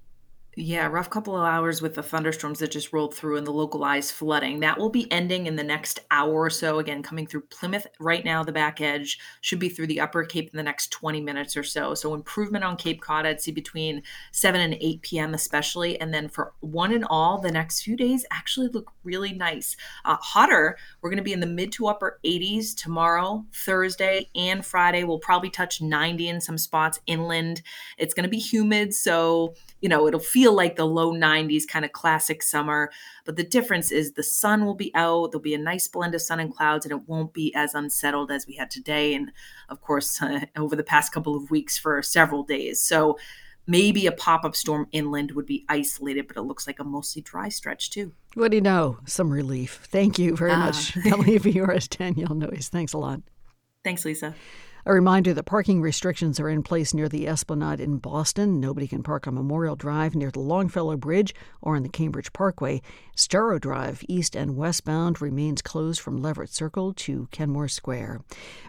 Yeah, 0.59 0.87
rough 0.87 1.11
couple 1.11 1.35
of 1.37 1.43
hours 1.43 1.83
with 1.83 1.93
the 1.93 2.01
thunderstorms 2.01 2.57
that 2.57 2.71
just 2.71 2.91
rolled 2.91 3.13
through 3.13 3.37
and 3.37 3.45
the 3.45 3.51
localized 3.51 4.13
flooding. 4.13 4.61
That 4.61 4.79
will 4.79 4.89
be 4.89 5.09
ending 5.11 5.45
in 5.45 5.55
the 5.55 5.63
next 5.63 5.99
hour 6.09 6.33
or 6.33 6.49
so. 6.49 6.79
Again, 6.79 7.03
coming 7.03 7.27
through 7.27 7.41
Plymouth 7.41 7.85
right 7.99 8.25
now, 8.25 8.43
the 8.43 8.51
back 8.51 8.81
edge 8.81 9.19
should 9.41 9.59
be 9.59 9.69
through 9.69 9.85
the 9.85 9.99
upper 9.99 10.23
Cape 10.23 10.49
in 10.51 10.57
the 10.57 10.63
next 10.63 10.89
20 10.89 11.21
minutes 11.21 11.55
or 11.55 11.63
so. 11.63 11.93
So, 11.93 12.15
improvement 12.15 12.63
on 12.63 12.75
Cape 12.75 13.01
Cod, 13.01 13.27
I'd 13.27 13.39
see 13.39 13.51
between 13.51 14.01
7 14.31 14.59
and 14.59 14.75
8 14.81 15.03
p.m., 15.03 15.35
especially. 15.35 16.01
And 16.01 16.11
then 16.11 16.27
for 16.27 16.53
one 16.61 16.91
and 16.91 17.05
all, 17.07 17.37
the 17.37 17.51
next 17.51 17.83
few 17.83 17.95
days 17.95 18.25
actually 18.31 18.69
look 18.69 18.91
really 19.03 19.33
nice. 19.33 19.77
Uh, 20.05 20.17
hotter, 20.19 20.75
we're 21.01 21.11
going 21.11 21.17
to 21.17 21.23
be 21.23 21.33
in 21.33 21.39
the 21.39 21.45
mid 21.45 21.71
to 21.73 21.85
upper 21.85 22.19
80s 22.25 22.75
tomorrow, 22.75 23.45
Thursday, 23.53 24.27
and 24.33 24.65
Friday. 24.65 25.03
We'll 25.03 25.19
probably 25.19 25.51
touch 25.51 25.83
90 25.83 26.29
in 26.29 26.41
some 26.41 26.57
spots 26.57 26.99
inland. 27.05 27.61
It's 27.99 28.15
going 28.15 28.23
to 28.23 28.27
be 28.27 28.39
humid. 28.39 28.95
So, 28.95 29.53
you 29.81 29.89
know, 29.89 30.07
it'll 30.07 30.19
feel 30.19 30.53
like 30.53 30.75
the 30.75 30.85
low 30.85 31.13
90s 31.13 31.67
kind 31.67 31.85
of 31.85 31.91
classic 31.91 32.41
summer. 32.41 32.91
But 33.25 33.35
the 33.35 33.43
difference 33.43 33.91
is 33.91 34.13
the 34.13 34.23
sun 34.23 34.65
will 34.65 34.75
be 34.75 34.91
out. 34.95 35.31
There'll 35.31 35.41
be 35.41 35.53
a 35.53 35.59
nice 35.59 35.87
blend 35.87 36.15
of 36.15 36.21
sun 36.21 36.39
and 36.39 36.53
clouds, 36.53 36.85
and 36.85 36.91
it 36.91 37.07
won't 37.07 37.33
be 37.33 37.53
as 37.55 37.73
unsettled 37.73 38.31
as 38.31 38.47
we 38.47 38.55
had 38.55 38.71
today. 38.71 39.13
And 39.13 39.31
of 39.69 39.81
course, 39.81 40.21
uh, 40.21 40.41
over 40.57 40.75
the 40.75 40.83
past 40.83 41.11
couple 41.11 41.35
of 41.35 41.51
weeks 41.51 41.77
for 41.77 42.01
several 42.01 42.43
days. 42.43 42.81
So 42.81 43.17
maybe 43.67 44.07
a 44.07 44.11
pop 44.11 44.45
up 44.45 44.55
storm 44.55 44.87
inland 44.91 45.31
would 45.31 45.45
be 45.45 45.65
isolated, 45.69 46.27
but 46.27 46.37
it 46.37 46.43
looks 46.43 46.65
like 46.65 46.79
a 46.79 46.83
mostly 46.83 47.21
dry 47.21 47.49
stretch 47.49 47.91
too. 47.91 48.13
What 48.33 48.51
do 48.51 48.57
you 48.57 48.61
know? 48.61 48.97
Some 49.05 49.29
relief. 49.29 49.87
Thank 49.91 50.17
you 50.17 50.35
very 50.35 50.51
ah. 50.51 50.65
much, 50.65 50.93
WBUR's 50.95 51.87
Danielle 51.87 52.35
Noyes. 52.35 52.69
Thanks 52.69 52.93
a 52.93 52.97
lot. 52.97 53.21
Thanks, 53.83 54.05
Lisa. 54.05 54.33
A 54.87 54.93
reminder 54.93 55.33
that 55.33 55.43
parking 55.43 55.81
restrictions 55.81 56.39
are 56.39 56.47
in 56.47 56.63
place 56.63 56.93
near 56.93 57.09
the 57.09 57.27
Esplanade 57.27 57.81
in 57.81 57.97
Boston. 57.97 58.61
Nobody 58.61 58.87
can 58.87 59.03
park 59.03 59.27
on 59.27 59.33
Memorial 59.33 59.75
Drive 59.75 60.15
near 60.15 60.31
the 60.31 60.39
Longfellow 60.39 60.95
Bridge 60.95 61.35
or 61.61 61.75
on 61.75 61.83
the 61.83 61.89
Cambridge 61.89 62.31
Parkway. 62.31 62.81
Storrow 63.13 63.59
Drive, 63.59 64.01
east 64.07 64.33
and 64.33 64.55
westbound, 64.55 65.21
remains 65.21 65.61
closed 65.61 65.99
from 65.99 66.21
Leverett 66.21 66.53
Circle 66.53 66.93
to 66.93 67.27
Kenmore 67.31 67.67
Square. 67.67 68.21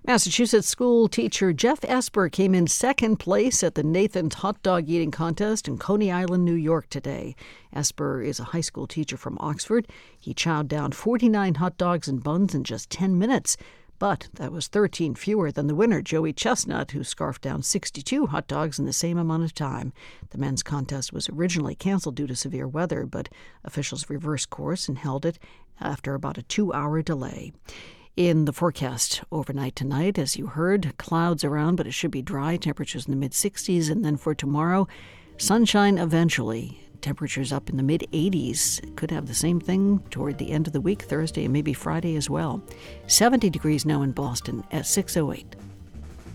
Massachusetts 0.05 0.67
school 0.67 1.07
teacher 1.07 1.53
Jeff 1.53 1.85
Esper 1.85 2.29
came 2.29 2.53
in 2.53 2.67
second 2.67 3.19
place 3.19 3.63
at 3.63 3.77
the 3.77 3.85
Nathan's 3.85 4.35
Hot 4.35 4.61
Dog 4.65 4.89
Eating 4.89 5.13
Contest 5.13 5.69
in 5.69 5.79
Coney 5.79 6.11
Island, 6.11 6.45
New 6.45 6.55
York 6.55 6.91
today. 6.91 7.37
Esper 7.73 8.23
is 8.23 8.41
a 8.41 8.45
high 8.51 8.61
school 8.61 8.89
teacher 8.89 9.17
from 9.17 9.39
Oxford. 9.39 9.87
He 10.19 10.35
chowed 10.35 10.67
down 10.67 10.91
49 10.91 11.55
hot 11.55 11.79
dogs 11.79 12.09
and 12.09 12.25
buns 12.25 12.57
in 12.57 12.65
just 12.65 12.91
10 12.91 13.17
minutes. 13.21 13.57
But 13.99 14.29
that 14.35 14.53
was 14.53 14.69
13 14.69 15.17
fewer 15.17 15.51
than 15.51 15.67
the 15.67 15.75
winner, 15.75 16.03
Joey 16.03 16.33
Chestnut, 16.33 16.93
who 16.93 17.03
scarfed 17.03 17.43
down 17.43 17.63
62 17.63 18.27
hot 18.27 18.47
dogs 18.47 18.79
in 18.79 18.85
the 18.85 18.93
same 18.93 19.19
amount 19.19 19.43
of 19.43 19.55
time. 19.55 19.93
The 20.31 20.39
men's 20.39 20.63
contest 20.63 21.13
was 21.13 21.29
originally 21.29 21.75
canceled 21.75 22.15
due 22.15 22.29
to 22.29 22.37
severe 22.37 22.69
weather, 22.69 23.07
but 23.07 23.29
officials 23.65 24.09
reversed 24.09 24.51
course 24.51 24.89
and 24.89 24.99
held 24.99 25.27
it 25.27 25.39
after 25.81 26.15
about 26.15 26.39
a 26.39 26.43
two 26.43 26.73
hour 26.73 27.03
delay. 27.03 27.53
In 28.17 28.45
the 28.47 28.53
forecast 28.53 29.23
overnight 29.31 29.77
tonight, 29.77 30.19
as 30.19 30.37
you 30.37 30.49
heard, 30.49 30.97
clouds 30.99 31.45
around, 31.45 31.77
but 31.77 31.87
it 31.87 31.93
should 31.95 32.11
be 32.11 32.23
dry, 32.23 32.57
temperatures 32.57 33.07
in 33.07 33.13
the 33.13 33.17
mid 33.17 33.33
60s, 33.33 33.91
and 33.91 34.05
then 34.05 34.17
for 34.17 34.35
tomorrow, 34.35 34.87
sunshine 35.37 35.99
eventually. 35.99 36.81
Temperatures 37.01 37.53
up 37.53 37.69
in 37.71 37.77
the 37.77 37.83
mid 37.83 38.07
80s. 38.13 38.97
Could 38.97 39.11
have 39.11 39.27
the 39.27 39.35
same 39.35 39.61
thing 39.61 40.01
toward 40.11 40.39
the 40.39 40.51
end 40.51 40.67
of 40.67 40.73
the 40.73 40.81
week, 40.81 41.03
Thursday 41.03 41.45
and 41.45 41.53
maybe 41.53 41.73
Friday 41.73 42.17
as 42.17 42.29
well. 42.29 42.63
70 43.07 43.51
degrees 43.51 43.87
now 43.87 44.03
in 44.03 44.13
Boston 44.13 44.65
at 44.73 44.87
608. 44.87 45.57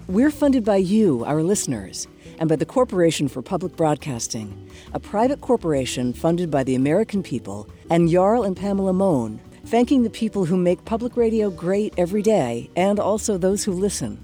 We're 0.07 0.31
funded 0.31 0.65
by 0.65 0.77
you, 0.77 1.23
our 1.25 1.41
listeners, 1.41 2.07
and 2.37 2.49
by 2.49 2.57
the 2.57 2.65
Corporation 2.65 3.27
for 3.27 3.41
Public 3.41 3.75
Broadcasting, 3.75 4.69
a 4.93 4.99
private 4.99 5.39
corporation 5.41 6.11
funded 6.13 6.51
by 6.51 6.63
the 6.63 6.75
American 6.75 7.23
people, 7.23 7.69
and 7.89 8.09
Jarl 8.09 8.43
and 8.43 8.57
Pamela 8.57 8.91
Mohn, 8.91 9.39
thanking 9.65 10.03
the 10.03 10.09
people 10.09 10.45
who 10.45 10.57
make 10.57 10.83
public 10.83 11.15
radio 11.15 11.49
great 11.49 11.93
every 11.97 12.21
day 12.21 12.69
and 12.75 12.99
also 12.99 13.37
those 13.37 13.63
who 13.63 13.71
listen. 13.71 14.21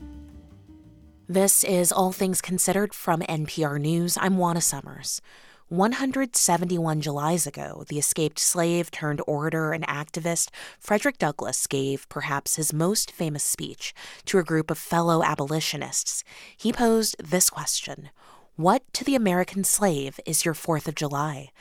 This 1.30 1.64
is 1.64 1.92
All 1.92 2.12
Things 2.12 2.42
Considered 2.42 2.94
from 2.94 3.22
NPR 3.22 3.80
News. 3.80 4.18
I'm 4.20 4.38
Juana 4.38 4.62
Summers. 4.62 5.22
171 5.70 7.00
Julys 7.00 7.46
ago, 7.46 7.84
the 7.90 8.00
escaped 8.00 8.40
slave 8.40 8.90
turned 8.90 9.22
orator 9.28 9.72
and 9.72 9.86
activist 9.86 10.50
Frederick 10.80 11.20
Douglass 11.20 11.68
gave 11.68 12.10
perhaps 12.10 12.56
his 12.56 12.74
most 12.74 13.12
famous 13.12 13.44
speech 13.44 13.94
to 14.26 14.40
a 14.40 14.44
group 14.44 14.72
of 14.72 14.80
fellow 14.80 15.22
abolitionists. 15.22 16.24
He 16.58 16.74
posed 16.74 17.16
this 17.24 17.52
question 17.52 18.10
What 18.56 18.82
to 18.94 19.04
the 19.04 19.14
American 19.14 19.64
slave 19.64 20.20
is 20.26 20.44
your 20.44 20.56
Fourth 20.56 20.88
of 20.88 20.96
July? 20.96 21.52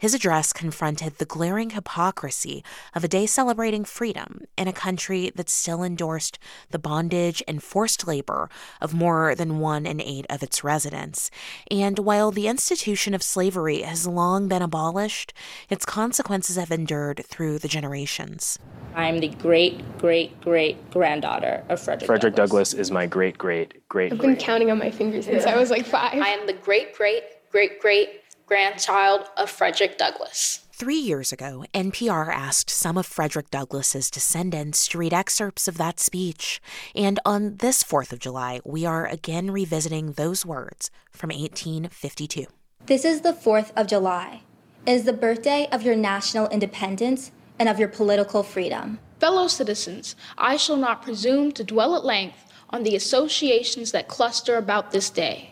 His 0.00 0.14
address 0.14 0.54
confronted 0.54 1.18
the 1.18 1.26
glaring 1.26 1.70
hypocrisy 1.70 2.64
of 2.94 3.04
a 3.04 3.08
day 3.08 3.26
celebrating 3.26 3.84
freedom 3.84 4.40
in 4.56 4.66
a 4.66 4.72
country 4.72 5.30
that 5.36 5.50
still 5.50 5.82
endorsed 5.82 6.38
the 6.70 6.78
bondage 6.78 7.42
and 7.46 7.62
forced 7.62 8.06
labor 8.06 8.48
of 8.80 8.94
more 8.94 9.34
than 9.34 9.58
one 9.58 9.84
in 9.84 10.00
eight 10.00 10.24
of 10.30 10.42
its 10.42 10.64
residents. 10.64 11.30
And 11.70 11.98
while 11.98 12.30
the 12.30 12.48
institution 12.48 13.12
of 13.12 13.22
slavery 13.22 13.82
has 13.82 14.06
long 14.06 14.48
been 14.48 14.62
abolished, 14.62 15.34
its 15.68 15.84
consequences 15.84 16.56
have 16.56 16.70
endured 16.70 17.26
through 17.26 17.58
the 17.58 17.68
generations. 17.68 18.58
I'm 18.94 19.20
the 19.20 19.28
great, 19.28 19.98
great, 19.98 20.40
great 20.40 20.90
granddaughter 20.90 21.62
of 21.68 21.78
Frederick. 21.78 22.06
Frederick 22.06 22.36
Douglass, 22.36 22.72
is 22.72 22.90
my 22.90 23.04
great, 23.04 23.36
great, 23.36 23.86
great. 23.90 24.14
I've 24.14 24.18
been 24.18 24.36
counting 24.36 24.70
on 24.70 24.78
my 24.78 24.90
fingers 24.90 25.26
since 25.26 25.44
I 25.44 25.56
was 25.56 25.70
like 25.70 25.84
five. 25.84 26.14
I 26.14 26.28
am 26.28 26.46
the 26.46 26.54
great, 26.54 26.96
great, 26.96 27.22
great, 27.50 27.80
great 27.80 28.19
grandchild 28.50 29.30
of 29.36 29.48
Frederick 29.48 29.96
Douglass. 29.96 30.66
Three 30.72 30.96
years 30.96 31.30
ago, 31.30 31.64
NPR 31.72 32.34
asked 32.34 32.68
some 32.68 32.98
of 32.98 33.06
Frederick 33.06 33.48
Douglass's 33.48 34.10
descendants 34.10 34.88
to 34.88 34.98
read 34.98 35.14
excerpts 35.14 35.68
of 35.68 35.78
that 35.78 36.00
speech. 36.00 36.60
And 36.96 37.20
on 37.24 37.58
this 37.58 37.84
4th 37.84 38.12
of 38.12 38.18
July, 38.18 38.60
we 38.64 38.84
are 38.84 39.06
again 39.06 39.52
revisiting 39.52 40.14
those 40.14 40.44
words 40.44 40.90
from 41.12 41.28
1852. 41.28 42.46
This 42.86 43.04
is 43.04 43.20
the 43.20 43.32
4th 43.32 43.70
of 43.76 43.86
July. 43.86 44.42
It 44.84 44.94
is 44.94 45.04
the 45.04 45.12
birthday 45.12 45.68
of 45.70 45.82
your 45.84 45.94
national 45.94 46.48
independence 46.48 47.30
and 47.56 47.68
of 47.68 47.78
your 47.78 47.86
political 47.88 48.42
freedom. 48.42 48.98
Fellow 49.20 49.46
citizens, 49.46 50.16
I 50.36 50.56
shall 50.56 50.76
not 50.76 51.02
presume 51.02 51.52
to 51.52 51.62
dwell 51.62 51.94
at 51.94 52.04
length 52.04 52.52
on 52.70 52.82
the 52.82 52.96
associations 52.96 53.92
that 53.92 54.08
cluster 54.08 54.56
about 54.56 54.90
this 54.90 55.08
day. 55.08 55.49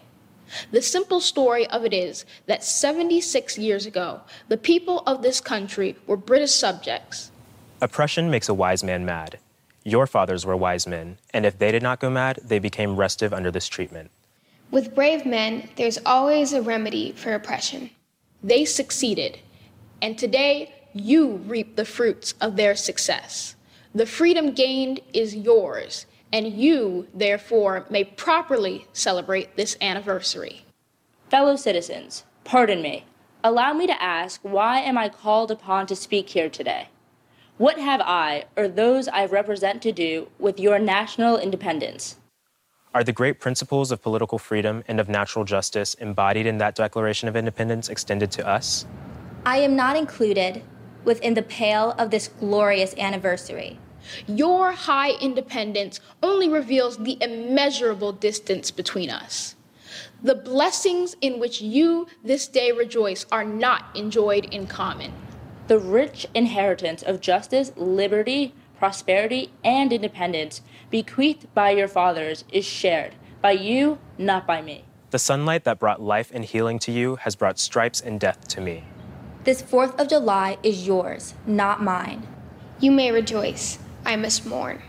The 0.70 0.83
simple 0.83 1.20
story 1.20 1.66
of 1.69 1.85
it 1.85 1.93
is 1.93 2.25
that 2.47 2.65
76 2.65 3.59
years 3.59 3.87
ago, 3.87 4.20
the 4.49 4.57
people 4.57 5.03
of 5.07 5.23
this 5.23 5.41
country 5.41 5.97
were 6.07 6.16
British 6.16 6.53
subjects. 6.53 7.31
Oppression 7.81 8.31
makes 8.31 8.49
a 8.49 8.55
wise 8.55 8.83
man 8.83 9.05
mad. 9.05 9.39
Your 9.85 10.07
fathers 10.07 10.45
were 10.45 10.57
wise 10.57 10.87
men, 10.87 11.19
and 11.33 11.47
if 11.47 11.59
they 11.59 11.73
did 11.73 11.83
not 11.83 12.01
go 12.01 12.11
mad, 12.11 12.41
they 12.45 12.59
became 12.59 12.97
restive 12.97 13.33
under 13.33 13.51
this 13.51 13.69
treatment. 13.69 14.11
With 14.70 14.95
brave 14.95 15.25
men, 15.25 15.70
there's 15.77 15.99
always 16.05 16.53
a 16.53 16.61
remedy 16.61 17.12
for 17.12 17.33
oppression. 17.33 17.91
They 18.43 18.65
succeeded, 18.65 19.39
and 20.03 20.19
today 20.19 20.75
you 20.93 21.37
reap 21.47 21.77
the 21.77 21.85
fruits 21.85 22.35
of 22.41 22.57
their 22.57 22.75
success. 22.75 23.57
The 23.95 24.07
freedom 24.07 24.53
gained 24.53 25.01
is 25.12 25.35
yours, 25.35 26.07
and 26.33 26.53
you, 26.53 27.07
therefore, 27.15 27.87
may 27.91 28.05
properly 28.05 28.87
celebrate 28.93 29.57
this 29.57 29.77
anniversary. 29.81 30.65
Fellow 31.31 31.57
citizens, 31.57 32.25
pardon 32.45 32.83
me. 32.83 33.05
Allow 33.45 33.73
me 33.73 33.87
to 33.87 34.03
ask 34.03 34.41
why 34.43 34.81
am 34.81 34.99
I 34.99 35.09
called 35.09 35.51
upon 35.51 35.87
to 35.87 35.97
speak 35.97 36.31
here 36.31 36.49
today? 36.49 36.89
What 37.57 37.79
have 37.79 38.01
I, 38.01 38.45
or 38.57 38.69
those 38.69 39.09
I 39.09 39.27
represent, 39.27 39.83
to 39.83 39.93
do 39.93 40.29
with 40.39 40.61
your 40.61 40.79
national 40.79 41.39
independence? 41.39 42.17
Are 42.95 43.05
the 43.05 43.13
great 43.13 43.41
principles 43.41 43.93
of 43.93 44.03
political 44.03 44.39
freedom 44.39 44.83
and 44.89 44.99
of 44.99 45.09
natural 45.09 45.45
justice 45.45 45.95
embodied 45.95 46.47
in 46.47 46.59
that 46.59 46.75
Declaration 46.75 47.29
of 47.29 47.37
Independence 47.37 47.89
extended 47.89 48.31
to 48.33 48.47
us? 48.47 48.87
I 49.45 49.59
am 49.59 49.77
not 49.77 49.97
included 49.97 50.63
within 51.05 51.35
the 51.35 51.43
pale 51.43 51.95
of 51.99 52.11
this 52.11 52.29
glorious 52.29 52.95
anniversary. 52.97 53.79
Your 54.27 54.73
high 54.73 55.13
independence 55.13 56.01
only 56.23 56.49
reveals 56.49 56.99
the 56.99 57.19
immeasurable 57.21 58.13
distance 58.13 58.71
between 58.71 59.11
us. 59.11 59.57
The 60.23 60.35
blessings 60.35 61.17
in 61.21 61.39
which 61.39 61.61
you 61.61 62.07
this 62.25 62.49
day 62.49 62.73
rejoice 62.73 63.25
are 63.31 63.45
not 63.45 63.85
enjoyed 63.95 64.47
in 64.47 64.67
common. 64.67 65.13
The 65.69 65.79
rich 65.79 66.27
inheritance 66.35 67.03
of 67.03 67.21
justice, 67.21 67.73
liberty, 67.77 68.55
prosperity, 68.79 69.53
and 69.63 69.93
independence 69.93 70.63
bequeathed 70.91 71.53
by 71.55 71.71
your 71.71 71.89
fathers 71.89 72.45
is 72.53 72.65
shared 72.65 73.15
by 73.43 73.53
you, 73.53 73.99
not 74.17 74.47
by 74.47 74.63
me. 74.63 74.85
The 75.11 75.19
sunlight 75.19 75.65
that 75.65 75.79
brought 75.79 76.03
life 76.03 76.31
and 76.35 76.45
healing 76.45 76.79
to 76.81 76.93
you 76.93 77.17
has 77.17 77.37
brought 77.37 77.59
stripes 77.59 78.01
and 78.01 78.19
death 78.21 78.47
to 78.49 78.61
me. 78.61 78.85
This 79.45 79.63
4th 79.63 79.99
of 79.99 80.09
July 80.09 80.59
is 80.63 80.87
yours, 80.87 81.35
not 81.47 81.83
mine. 81.83 82.27
You 82.81 82.91
may 82.91 83.11
rejoice. 83.11 83.79
I 84.05 84.16
must 84.16 84.47
mourn. 84.47 84.83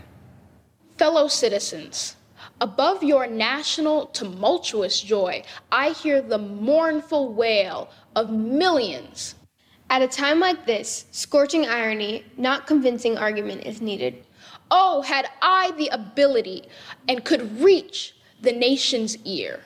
Fellow 0.96 1.28
citizens, 1.28 2.16
above 2.60 3.02
your 3.02 3.26
national 3.26 4.06
tumultuous 4.06 5.00
joy, 5.00 5.42
I 5.72 5.90
hear 5.90 6.22
the 6.22 6.38
mournful 6.38 7.32
wail 7.32 7.90
of 8.16 8.30
millions. 8.30 9.34
At 9.88 10.02
a 10.02 10.08
time 10.08 10.40
like 10.40 10.66
this, 10.66 11.06
scorching 11.10 11.66
irony, 11.66 12.24
not 12.36 12.66
convincing 12.66 13.18
argument 13.18 13.66
is 13.66 13.80
needed. 13.80 14.24
Oh, 14.70 15.02
had 15.02 15.28
I 15.42 15.72
the 15.72 15.88
ability 15.88 16.68
and 17.08 17.24
could 17.24 17.60
reach 17.60 18.14
the 18.40 18.52
nation's 18.52 19.16
ear, 19.24 19.60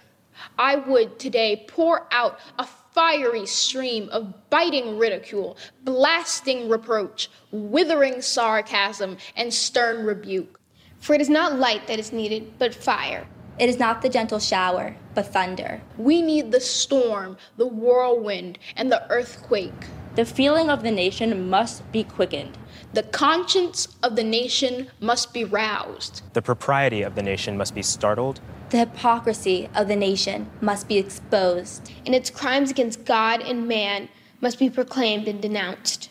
I 0.58 0.76
would 0.76 1.18
today 1.18 1.64
pour 1.68 2.06
out 2.10 2.40
a 2.58 2.66
fiery 2.94 3.44
stream 3.44 4.08
of 4.10 4.32
biting 4.50 4.96
ridicule, 4.96 5.56
blasting 5.82 6.68
reproach, 6.68 7.28
withering 7.50 8.22
sarcasm, 8.22 9.16
and 9.36 9.52
stern 9.52 10.06
rebuke. 10.06 10.60
For 11.00 11.14
it 11.14 11.20
is 11.20 11.28
not 11.28 11.58
light 11.58 11.88
that 11.88 11.98
is 11.98 12.12
needed, 12.12 12.56
but 12.58 12.74
fire. 12.74 13.26
It 13.58 13.68
is 13.68 13.78
not 13.78 14.00
the 14.00 14.08
gentle 14.08 14.38
shower, 14.38 14.96
but 15.14 15.32
thunder. 15.32 15.82
We 15.98 16.22
need 16.22 16.50
the 16.50 16.60
storm, 16.60 17.36
the 17.56 17.66
whirlwind, 17.66 18.58
and 18.76 18.90
the 18.90 19.08
earthquake. 19.10 19.72
The 20.14 20.24
feeling 20.24 20.70
of 20.70 20.82
the 20.82 20.90
nation 20.92 21.50
must 21.50 21.90
be 21.90 22.04
quickened. 22.04 22.56
The 22.94 23.02
conscience 23.02 23.88
of 24.04 24.14
the 24.14 24.22
nation 24.22 24.88
must 25.00 25.34
be 25.34 25.42
roused. 25.42 26.22
The 26.32 26.40
propriety 26.40 27.02
of 27.02 27.16
the 27.16 27.24
nation 27.24 27.56
must 27.56 27.74
be 27.74 27.82
startled. 27.82 28.38
The 28.70 28.78
hypocrisy 28.78 29.68
of 29.74 29.88
the 29.88 29.96
nation 29.96 30.48
must 30.60 30.86
be 30.86 30.96
exposed. 30.96 31.90
And 32.06 32.14
its 32.14 32.30
crimes 32.30 32.70
against 32.70 33.04
God 33.04 33.40
and 33.40 33.66
man 33.66 34.10
must 34.40 34.60
be 34.60 34.70
proclaimed 34.70 35.26
and 35.26 35.42
denounced. 35.42 36.10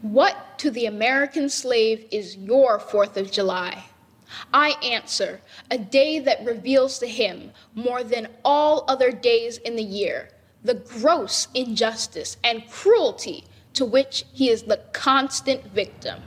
What 0.00 0.58
to 0.60 0.70
the 0.70 0.86
American 0.86 1.50
slave 1.50 2.06
is 2.10 2.38
your 2.38 2.78
Fourth 2.78 3.18
of 3.18 3.30
July? 3.30 3.84
I 4.54 4.76
answer, 4.82 5.42
a 5.70 5.76
day 5.76 6.20
that 6.20 6.42
reveals 6.42 6.98
to 7.00 7.06
him, 7.06 7.50
more 7.74 8.02
than 8.02 8.28
all 8.46 8.86
other 8.88 9.12
days 9.12 9.58
in 9.58 9.76
the 9.76 9.82
year, 9.82 10.30
the 10.64 10.76
gross 10.76 11.48
injustice 11.52 12.38
and 12.42 12.66
cruelty 12.70 13.44
to 13.76 13.84
which 13.84 14.24
he 14.32 14.50
is 14.50 14.62
the 14.62 14.78
constant 14.92 15.64
victim. 15.72 16.20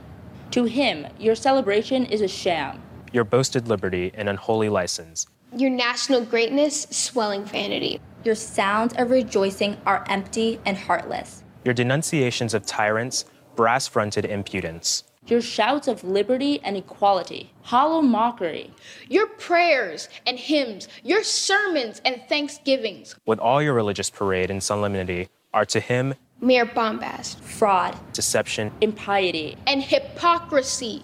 To 0.52 0.64
him, 0.64 1.06
your 1.18 1.34
celebration 1.34 2.06
is 2.06 2.22
a 2.22 2.28
sham. 2.28 2.82
Your 3.12 3.24
boasted 3.24 3.68
liberty 3.68 4.12
an 4.14 4.28
unholy 4.28 4.68
license. 4.68 5.26
Your 5.56 5.70
national 5.70 6.24
greatness 6.24 6.86
swelling 6.90 7.44
vanity. 7.44 8.00
Your 8.24 8.36
sounds 8.36 8.94
of 8.96 9.10
rejoicing 9.10 9.76
are 9.84 10.04
empty 10.08 10.60
and 10.64 10.76
heartless. 10.76 11.42
Your 11.64 11.74
denunciations 11.74 12.54
of 12.54 12.66
tyrants, 12.66 13.24
brass 13.56 13.88
fronted 13.88 14.24
impudence. 14.24 15.04
Your 15.26 15.40
shouts 15.40 15.88
of 15.88 16.04
liberty 16.04 16.60
and 16.62 16.76
equality, 16.76 17.52
hollow 17.62 18.00
mockery. 18.00 18.72
Your 19.08 19.26
prayers 19.26 20.08
and 20.26 20.38
hymns, 20.38 20.88
your 21.02 21.22
sermons 21.24 22.00
and 22.04 22.22
thanksgivings. 22.28 23.16
With 23.26 23.38
all 23.38 23.60
your 23.60 23.74
religious 23.74 24.08
parade 24.08 24.50
and 24.50 24.62
solemnity, 24.62 25.28
are 25.52 25.66
to 25.66 25.80
him 25.80 26.14
mere 26.40 26.64
bombast, 26.64 27.40
fraud, 27.40 27.96
deception, 28.12 28.72
impiety, 28.80 29.56
and 29.66 29.82
hypocrisy. 29.82 31.02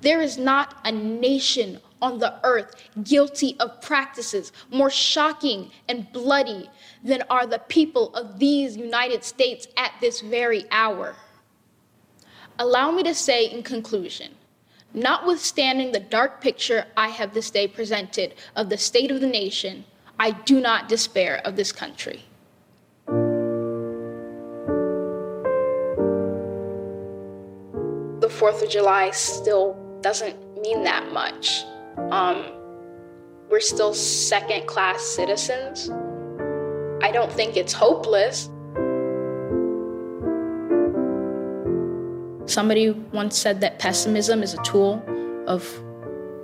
There 0.00 0.20
is 0.20 0.36
not 0.36 0.76
a 0.84 0.92
nation 0.92 1.80
on 2.02 2.18
the 2.18 2.34
earth 2.44 2.74
guilty 3.02 3.56
of 3.60 3.80
practices 3.80 4.52
more 4.70 4.90
shocking 4.90 5.70
and 5.88 6.12
bloody 6.12 6.68
than 7.02 7.22
are 7.30 7.46
the 7.46 7.60
people 7.60 8.14
of 8.14 8.38
these 8.38 8.76
United 8.76 9.24
States 9.24 9.66
at 9.78 9.92
this 10.00 10.20
very 10.20 10.64
hour. 10.70 11.16
Allow 12.58 12.90
me 12.90 13.02
to 13.04 13.14
say 13.14 13.46
in 13.46 13.62
conclusion, 13.62 14.34
notwithstanding 14.92 15.92
the 15.92 16.00
dark 16.00 16.40
picture 16.40 16.84
I 16.96 17.08
have 17.08 17.32
this 17.32 17.50
day 17.50 17.66
presented 17.66 18.34
of 18.54 18.68
the 18.68 18.78
state 18.78 19.10
of 19.10 19.20
the 19.20 19.26
nation, 19.26 19.84
I 20.18 20.32
do 20.32 20.60
not 20.60 20.88
despair 20.88 21.40
of 21.44 21.56
this 21.56 21.72
country. 21.72 22.24
4th 28.34 28.62
of 28.62 28.70
July 28.70 29.10
still 29.10 29.76
doesn't 30.00 30.36
mean 30.60 30.84
that 30.84 31.12
much. 31.12 31.64
Um, 32.10 32.44
we're 33.50 33.60
still 33.60 33.94
second 33.94 34.66
class 34.66 35.02
citizens. 35.02 35.90
I 37.02 37.10
don't 37.12 37.32
think 37.32 37.56
it's 37.56 37.72
hopeless. 37.72 38.50
Somebody 42.46 42.90
once 42.90 43.38
said 43.38 43.60
that 43.60 43.78
pessimism 43.78 44.42
is 44.42 44.54
a 44.54 44.62
tool 44.62 45.02
of 45.46 45.66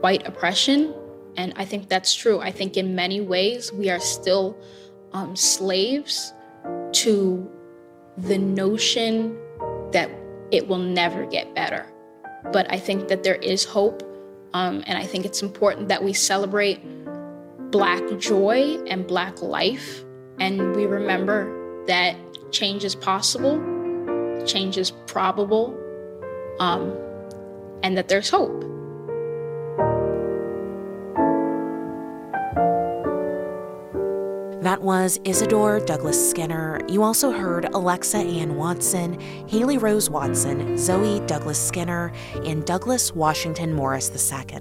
white 0.01 0.27
oppression, 0.27 0.95
And 1.37 1.53
I 1.57 1.65
think 1.65 1.89
that's 1.89 2.15
true. 2.15 2.41
I 2.41 2.51
think 2.51 2.77
in 2.77 2.95
many 2.95 3.21
ways 3.21 3.73
we 3.73 3.89
are 3.91 4.01
still 4.01 4.57
um, 5.13 5.37
slaves 5.37 6.33
to 6.93 7.49
the 8.17 8.39
notion 8.39 9.39
that 9.93 10.11
it 10.51 10.69
will 10.69 10.79
never 10.79 11.27
get 11.27 11.55
better. 11.55 11.87
But 12.53 12.71
I 12.73 12.79
think 12.79 13.09
that 13.09 13.23
there 13.23 13.37
is 13.37 13.65
hope. 13.65 14.03
Um, 14.53 14.83
and 14.87 14.99
I 14.99 15.05
think 15.05 15.25
it's 15.25 15.43
important 15.43 15.89
that 15.89 16.03
we 16.03 16.13
celebrate 16.13 16.81
Black 17.71 18.03
joy 18.19 18.79
and 18.87 19.07
Black 19.07 19.43
life. 19.43 20.05
And 20.39 20.75
we 20.75 20.87
remember 20.87 21.85
that 21.87 22.17
change 22.51 22.85
is 22.85 22.95
possible, 22.95 23.59
change 24.47 24.77
is 24.77 24.91
probable, 25.07 25.77
um, 26.59 26.97
and 27.83 27.97
that 27.97 28.09
there's 28.09 28.31
hope. 28.31 28.70
That 34.61 34.83
was 34.83 35.19
Isidore 35.25 35.81
Douglass 35.81 36.31
Skinner. 36.31 36.83
You 36.87 37.03
also 37.03 37.31
heard 37.31 37.65
Alexa 37.73 38.19
Ann 38.19 38.57
Watson, 38.57 39.19
Haley 39.49 39.79
Rose 39.79 40.11
Watson, 40.11 40.77
Zoe 40.77 41.21
Douglass 41.21 41.59
Skinner, 41.59 42.13
and 42.45 42.67
Douglass 42.67 43.15
Washington 43.15 43.73
Morris 43.73 44.11
II. 44.11 44.61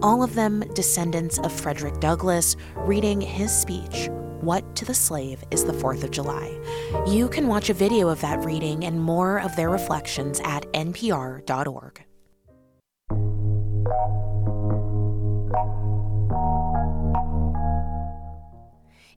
All 0.00 0.22
of 0.22 0.34
them 0.34 0.60
descendants 0.72 1.38
of 1.40 1.52
Frederick 1.52 2.00
Douglass, 2.00 2.56
reading 2.74 3.20
his 3.20 3.54
speech, 3.54 4.08
What 4.40 4.76
to 4.76 4.86
the 4.86 4.94
Slave 4.94 5.44
is 5.50 5.66
the 5.66 5.74
Fourth 5.74 6.04
of 6.04 6.10
July. 6.10 6.58
You 7.06 7.28
can 7.28 7.46
watch 7.46 7.68
a 7.68 7.74
video 7.74 8.08
of 8.08 8.22
that 8.22 8.42
reading 8.46 8.86
and 8.86 8.98
more 8.98 9.40
of 9.40 9.54
their 9.56 9.68
reflections 9.68 10.40
at 10.42 10.62
npr.org. 10.72 12.02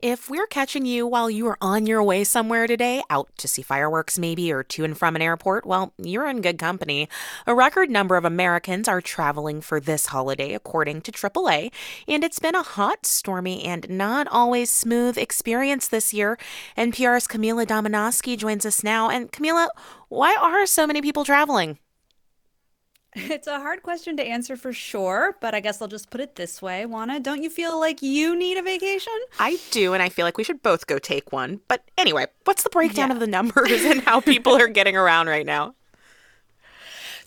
If 0.01 0.29
we're 0.29 0.45
catching 0.45 0.85
you 0.85 1.07
while 1.07 1.27
you 1.27 1.47
are 1.47 1.57
on 1.59 1.87
your 1.87 2.03
way 2.03 2.23
somewhere 2.23 2.67
today, 2.67 3.01
out 3.09 3.29
to 3.37 3.47
see 3.47 3.63
fireworks 3.63 4.19
maybe, 4.19 4.51
or 4.51 4.61
to 4.61 4.83
and 4.83 4.95
from 4.95 5.15
an 5.15 5.23
airport, 5.23 5.65
well, 5.65 5.91
you're 5.97 6.27
in 6.27 6.41
good 6.41 6.59
company. 6.59 7.09
A 7.47 7.55
record 7.55 7.89
number 7.89 8.15
of 8.15 8.23
Americans 8.23 8.87
are 8.87 9.01
traveling 9.01 9.59
for 9.59 9.79
this 9.79 10.07
holiday, 10.07 10.53
according 10.53 11.01
to 11.01 11.11
AAA, 11.11 11.71
and 12.07 12.23
it's 12.23 12.37
been 12.37 12.53
a 12.53 12.61
hot, 12.61 13.07
stormy, 13.07 13.63
and 13.63 13.89
not 13.89 14.27
always 14.27 14.69
smooth 14.69 15.17
experience 15.17 15.87
this 15.87 16.13
year. 16.13 16.37
NPR's 16.77 17.27
Camila 17.27 17.65
Domonoske 17.65 18.37
joins 18.37 18.67
us 18.67 18.83
now. 18.83 19.09
And 19.09 19.31
Camila, 19.31 19.69
why 20.09 20.35
are 20.39 20.67
so 20.67 20.85
many 20.85 21.01
people 21.01 21.25
traveling? 21.25 21.79
It's 23.37 23.47
a 23.47 23.59
hard 23.59 23.83
question 23.83 24.15
to 24.17 24.23
answer 24.23 24.55
for 24.55 24.73
sure, 24.73 25.35
but 25.41 25.53
I 25.53 25.59
guess 25.59 25.81
I'll 25.81 25.87
just 25.87 26.09
put 26.09 26.21
it 26.21 26.35
this 26.35 26.61
way. 26.61 26.85
Juana, 26.85 27.19
don't 27.19 27.43
you 27.43 27.49
feel 27.49 27.79
like 27.79 28.01
you 28.01 28.35
need 28.35 28.57
a 28.57 28.61
vacation? 28.61 29.13
I 29.39 29.59
do, 29.71 29.93
and 29.93 30.03
I 30.03 30.09
feel 30.09 30.25
like 30.25 30.37
we 30.37 30.43
should 30.43 30.61
both 30.61 30.87
go 30.87 30.99
take 30.99 31.31
one. 31.31 31.59
But 31.67 31.83
anyway, 31.97 32.27
what's 32.45 32.63
the 32.63 32.69
breakdown 32.69 33.09
yeah. 33.09 33.15
of 33.15 33.19
the 33.19 33.27
numbers 33.27 33.83
and 33.83 34.01
how 34.01 34.21
people 34.21 34.55
are 34.55 34.67
getting 34.79 34.95
around 34.95 35.27
right 35.27 35.45
now? 35.45 35.73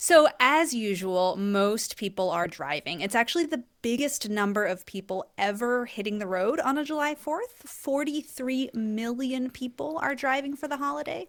So, 0.03 0.29
as 0.39 0.73
usual, 0.73 1.35
most 1.35 1.95
people 1.95 2.31
are 2.31 2.47
driving. 2.47 3.01
It's 3.01 3.13
actually 3.13 3.45
the 3.45 3.65
biggest 3.83 4.31
number 4.31 4.65
of 4.65 4.87
people 4.87 5.27
ever 5.37 5.85
hitting 5.85 6.17
the 6.17 6.25
road 6.25 6.59
on 6.59 6.79
a 6.79 6.83
July 6.83 7.13
4th. 7.13 7.67
43 7.67 8.71
million 8.73 9.51
people 9.51 9.99
are 10.01 10.15
driving 10.15 10.55
for 10.55 10.67
the 10.67 10.77
holiday. 10.77 11.27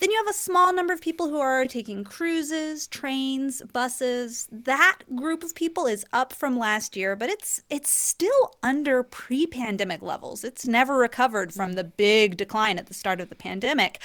Then 0.00 0.10
you 0.10 0.18
have 0.18 0.28
a 0.28 0.38
small 0.38 0.70
number 0.74 0.92
of 0.92 1.00
people 1.00 1.30
who 1.30 1.40
are 1.40 1.64
taking 1.64 2.04
cruises, 2.04 2.86
trains, 2.86 3.62
buses. 3.72 4.46
That 4.52 4.98
group 5.16 5.42
of 5.42 5.54
people 5.54 5.86
is 5.86 6.04
up 6.12 6.34
from 6.34 6.58
last 6.58 6.96
year, 6.96 7.16
but 7.16 7.30
it's 7.30 7.62
it's 7.70 7.88
still 7.88 8.52
under 8.62 9.02
pre-pandemic 9.02 10.02
levels. 10.02 10.44
It's 10.44 10.68
never 10.68 10.98
recovered 10.98 11.54
from 11.54 11.72
the 11.72 11.84
big 11.84 12.36
decline 12.36 12.78
at 12.78 12.84
the 12.84 12.92
start 12.92 13.22
of 13.22 13.30
the 13.30 13.34
pandemic. 13.34 13.98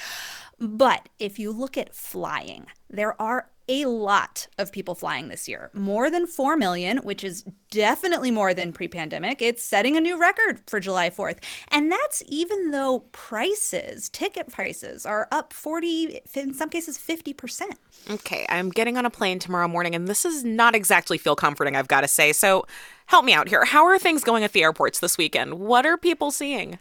But 0.58 1.10
if 1.18 1.38
you 1.38 1.52
look 1.52 1.76
at 1.76 1.94
flying, 1.94 2.64
there 2.88 3.20
are 3.20 3.50
a 3.68 3.86
lot 3.86 4.46
of 4.58 4.72
people 4.72 4.94
flying 4.94 5.28
this 5.28 5.48
year. 5.48 5.70
More 5.74 6.10
than 6.10 6.26
4 6.26 6.56
million, 6.56 6.98
which 6.98 7.24
is 7.24 7.44
definitely 7.70 8.30
more 8.30 8.54
than 8.54 8.72
pre 8.72 8.88
pandemic. 8.88 9.42
It's 9.42 9.64
setting 9.64 9.96
a 9.96 10.00
new 10.00 10.18
record 10.18 10.60
for 10.66 10.80
July 10.80 11.10
4th. 11.10 11.38
And 11.68 11.90
that's 11.90 12.22
even 12.26 12.70
though 12.70 13.00
prices, 13.12 14.08
ticket 14.08 14.48
prices, 14.48 15.04
are 15.04 15.28
up 15.32 15.52
40, 15.52 16.20
in 16.34 16.54
some 16.54 16.68
cases 16.68 16.98
50%. 16.98 17.62
Okay, 18.10 18.46
I'm 18.48 18.70
getting 18.70 18.96
on 18.96 19.06
a 19.06 19.10
plane 19.10 19.38
tomorrow 19.38 19.68
morning, 19.68 19.94
and 19.94 20.06
this 20.06 20.24
is 20.24 20.44
not 20.44 20.74
exactly 20.74 21.18
feel 21.18 21.36
comforting, 21.36 21.76
I've 21.76 21.88
got 21.88 22.02
to 22.02 22.08
say. 22.08 22.32
So 22.32 22.66
help 23.06 23.24
me 23.24 23.32
out 23.32 23.48
here. 23.48 23.64
How 23.64 23.84
are 23.86 23.98
things 23.98 24.22
going 24.22 24.44
at 24.44 24.52
the 24.52 24.62
airports 24.62 25.00
this 25.00 25.18
weekend? 25.18 25.54
What 25.54 25.86
are 25.86 25.96
people 25.96 26.30
seeing? 26.30 26.78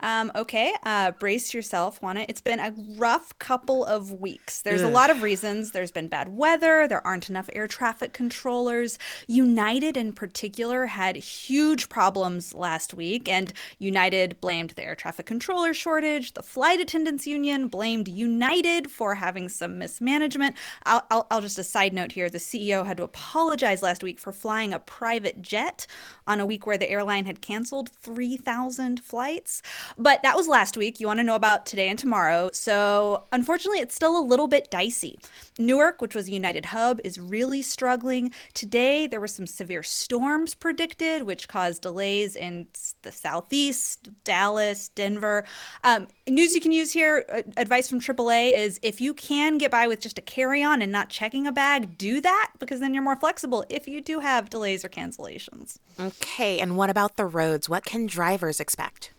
Um, 0.00 0.32
okay, 0.34 0.74
uh, 0.84 1.12
brace 1.12 1.52
yourself, 1.52 2.00
Juana. 2.02 2.24
It's 2.28 2.40
been 2.40 2.60
a 2.60 2.74
rough 2.96 3.38
couple 3.38 3.84
of 3.84 4.12
weeks. 4.12 4.62
There's 4.62 4.82
Ugh. 4.82 4.88
a 4.88 4.92
lot 4.92 5.10
of 5.10 5.22
reasons. 5.22 5.72
There's 5.72 5.90
been 5.90 6.08
bad 6.08 6.28
weather. 6.36 6.88
There 6.88 7.06
aren't 7.06 7.28
enough 7.28 7.50
air 7.52 7.68
traffic 7.68 8.12
controllers. 8.12 8.98
United, 9.26 9.96
in 9.96 10.12
particular, 10.12 10.86
had 10.86 11.16
huge 11.16 11.88
problems 11.88 12.54
last 12.54 12.94
week, 12.94 13.28
and 13.28 13.52
United 13.78 14.40
blamed 14.40 14.70
the 14.70 14.84
air 14.84 14.94
traffic 14.94 15.26
controller 15.26 15.74
shortage. 15.74 16.32
The 16.32 16.42
flight 16.42 16.80
attendants 16.80 17.26
union 17.26 17.68
blamed 17.68 18.08
United 18.08 18.90
for 18.90 19.14
having 19.14 19.48
some 19.48 19.78
mismanagement. 19.78 20.56
I'll, 20.84 21.04
I'll, 21.10 21.26
I'll 21.30 21.40
just 21.40 21.58
a 21.58 21.64
side 21.64 21.92
note 21.92 22.12
here: 22.12 22.30
the 22.30 22.38
CEO 22.38 22.86
had 22.86 22.96
to 22.96 23.02
apologize 23.02 23.82
last 23.82 24.02
week 24.02 24.18
for 24.18 24.32
flying 24.32 24.72
a 24.72 24.78
private 24.78 25.42
jet 25.42 25.86
on 26.30 26.38
a 26.38 26.46
week 26.46 26.64
where 26.64 26.78
the 26.78 26.88
airline 26.88 27.26
had 27.26 27.40
canceled 27.40 27.90
3,000 27.90 29.00
flights. 29.00 29.62
But 29.98 30.22
that 30.22 30.36
was 30.36 30.46
last 30.46 30.76
week. 30.76 31.00
You 31.00 31.08
want 31.08 31.18
to 31.18 31.24
know 31.24 31.34
about 31.34 31.66
today 31.66 31.88
and 31.88 31.98
tomorrow. 31.98 32.50
So, 32.52 33.24
unfortunately, 33.32 33.80
it's 33.80 33.96
still 33.96 34.16
a 34.16 34.22
little 34.22 34.46
bit 34.46 34.70
dicey. 34.70 35.18
Newark, 35.58 36.00
which 36.00 36.14
was 36.14 36.28
a 36.28 36.32
United 36.32 36.66
hub, 36.66 37.00
is 37.02 37.18
really 37.18 37.62
struggling. 37.62 38.30
Today, 38.54 39.08
there 39.08 39.20
were 39.20 39.26
some 39.26 39.46
severe 39.46 39.82
storms 39.82 40.54
predicted, 40.54 41.24
which 41.24 41.48
caused 41.48 41.82
delays 41.82 42.36
in 42.36 42.68
the 43.02 43.10
southeast, 43.10 44.08
Dallas, 44.22 44.88
Denver. 44.88 45.44
Um, 45.82 46.06
news 46.30 46.54
you 46.54 46.60
can 46.60 46.72
use 46.72 46.92
here 46.92 47.24
uh, 47.32 47.42
advice 47.56 47.88
from 47.88 48.00
AAA 48.00 48.56
is 48.56 48.78
if 48.82 49.00
you 49.00 49.14
can 49.14 49.58
get 49.58 49.70
by 49.70 49.86
with 49.86 50.00
just 50.00 50.18
a 50.18 50.22
carry 50.22 50.62
on 50.62 50.82
and 50.82 50.92
not 50.92 51.08
checking 51.08 51.46
a 51.46 51.52
bag, 51.52 51.96
do 51.96 52.20
that 52.20 52.52
because 52.58 52.80
then 52.80 52.94
you're 52.94 53.02
more 53.02 53.16
flexible 53.16 53.64
if 53.68 53.88
you 53.88 54.00
do 54.00 54.20
have 54.20 54.50
delays 54.50 54.84
or 54.84 54.88
cancellations. 54.88 55.78
Okay, 55.98 56.58
and 56.58 56.76
what 56.76 56.90
about 56.90 57.16
the 57.16 57.26
roads? 57.26 57.68
What 57.68 57.84
can 57.84 58.06
drivers 58.06 58.60
expect? 58.60 59.12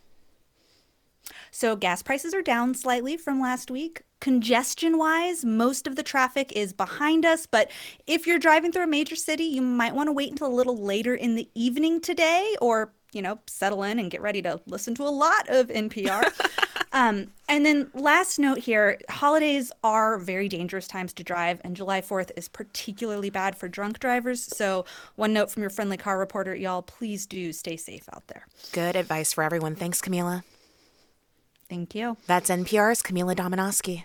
So 1.51 1.75
gas 1.75 2.01
prices 2.01 2.33
are 2.33 2.41
down 2.41 2.73
slightly 2.73 3.17
from 3.17 3.41
last 3.41 3.69
week. 3.69 4.03
Congestion 4.22 4.98
wise, 4.98 5.43
most 5.43 5.85
of 5.85 5.95
the 5.95 6.03
traffic 6.03 6.51
is 6.56 6.72
behind 6.72 7.25
us, 7.25 7.45
but 7.45 7.69
if 8.07 8.25
you're 8.25 8.40
driving 8.40 8.72
through 8.72 8.83
a 8.83 8.88
major 8.88 9.15
city, 9.15 9.43
you 9.43 9.61
might 9.61 9.93
want 9.93 10.07
to 10.07 10.14
wait 10.14 10.31
until 10.31 10.48
a 10.48 10.53
little 10.53 10.77
later 10.77 11.14
in 11.14 11.35
the 11.35 11.49
evening 11.56 11.99
today 11.99 12.56
or, 12.61 12.93
you 13.11 13.22
know, 13.22 13.40
settle 13.48 13.83
in 13.83 13.99
and 13.99 14.11
get 14.11 14.22
ready 14.22 14.41
to 14.43 14.61
listen 14.65 14.95
to 14.95 15.03
a 15.03 15.09
lot 15.09 15.49
of 15.49 15.67
NPR. 15.67 16.31
um, 16.93 17.31
and 17.47 17.65
then 17.65 17.89
last 17.93 18.39
note 18.39 18.59
here 18.59 18.99
holidays 19.09 19.71
are 19.83 20.17
very 20.17 20.49
dangerous 20.49 20.87
times 20.87 21.13
to 21.13 21.23
drive, 21.23 21.61
and 21.63 21.75
July 21.75 22.01
4th 22.01 22.31
is 22.35 22.47
particularly 22.47 23.29
bad 23.29 23.55
for 23.55 23.67
drunk 23.67 23.99
drivers. 23.99 24.43
So, 24.43 24.85
one 25.15 25.33
note 25.33 25.51
from 25.51 25.61
your 25.63 25.69
friendly 25.69 25.97
car 25.97 26.17
reporter, 26.17 26.55
y'all, 26.55 26.81
please 26.81 27.25
do 27.25 27.53
stay 27.53 27.77
safe 27.77 28.07
out 28.13 28.27
there. 28.27 28.47
Good 28.71 28.95
advice 28.95 29.33
for 29.33 29.43
everyone. 29.43 29.75
Thanks, 29.75 30.01
Camila. 30.01 30.43
Thank 31.69 31.95
you. 31.95 32.17
That's 32.27 32.49
NPR's 32.49 33.01
Camila 33.01 33.35
Domonoske. 33.35 34.03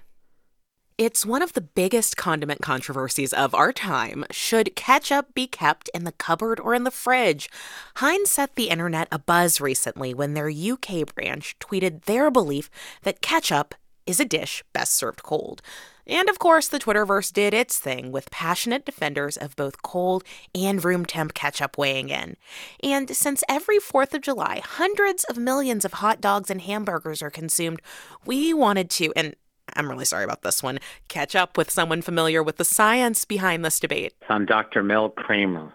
It's 0.99 1.26
one 1.26 1.42
of 1.42 1.52
the 1.52 1.60
biggest 1.60 2.16
condiment 2.16 2.62
controversies 2.62 3.34
of 3.34 3.55
our 3.55 3.70
time. 3.70 4.25
Should 4.31 4.75
ketchup 4.76 5.34
be 5.34 5.47
kept 5.47 5.91
in 5.92 6.05
the 6.05 6.12
cupboard 6.12 6.58
or 6.58 6.73
in 6.73 6.84
the 6.84 6.91
fridge? 6.91 7.50
Heinz 7.97 8.31
set 8.31 8.55
the 8.55 8.70
internet 8.70 9.10
abuzz 9.10 9.60
recently 9.60 10.15
when 10.15 10.33
their 10.33 10.49
UK 10.49 11.15
branch 11.15 11.55
tweeted 11.60 12.05
their 12.05 12.31
belief 12.31 12.70
that 13.02 13.20
ketchup 13.20 13.75
is 14.07 14.20
a 14.20 14.25
dish 14.25 14.65
best 14.73 14.94
served 14.94 15.23
cold. 15.23 15.60
And 16.07 16.31
of 16.31 16.39
course, 16.39 16.66
the 16.66 16.78
Twitterverse 16.78 17.31
did 17.31 17.52
its 17.52 17.78
thing 17.78 18.10
with 18.10 18.31
passionate 18.31 18.86
defenders 18.86 19.36
of 19.36 19.55
both 19.55 19.83
cold 19.83 20.25
and 20.55 20.83
room 20.83 21.05
temp 21.05 21.34
ketchup 21.34 21.76
weighing 21.76 22.08
in. 22.08 22.39
And 22.83 23.15
since 23.15 23.44
every 23.50 23.78
4th 23.78 24.15
of 24.15 24.23
July, 24.23 24.62
hundreds 24.65 25.25
of 25.25 25.36
millions 25.36 25.84
of 25.84 25.94
hot 25.94 26.23
dogs 26.23 26.49
and 26.49 26.62
hamburgers 26.62 27.20
are 27.20 27.31
consumed, 27.31 27.83
we 28.25 28.55
wanted 28.55 28.89
to, 28.91 29.12
and 29.15 29.36
I'm 29.75 29.91
really 29.91 30.05
sorry 30.05 30.25
about 30.25 30.43
this 30.43 30.62
one, 30.62 30.78
catch 31.09 31.35
up 31.35 31.57
with 31.57 31.70
someone 31.70 32.03
familiar 32.03 32.43
with 32.43 32.57
the 32.57 32.65
science 32.65 33.25
behind 33.25 33.65
this 33.65 33.81
debate. 33.81 34.15
I'm 34.28 34.47
Dr. 34.47 34.83
Mel 34.83 35.11
Kramer. 35.11 35.73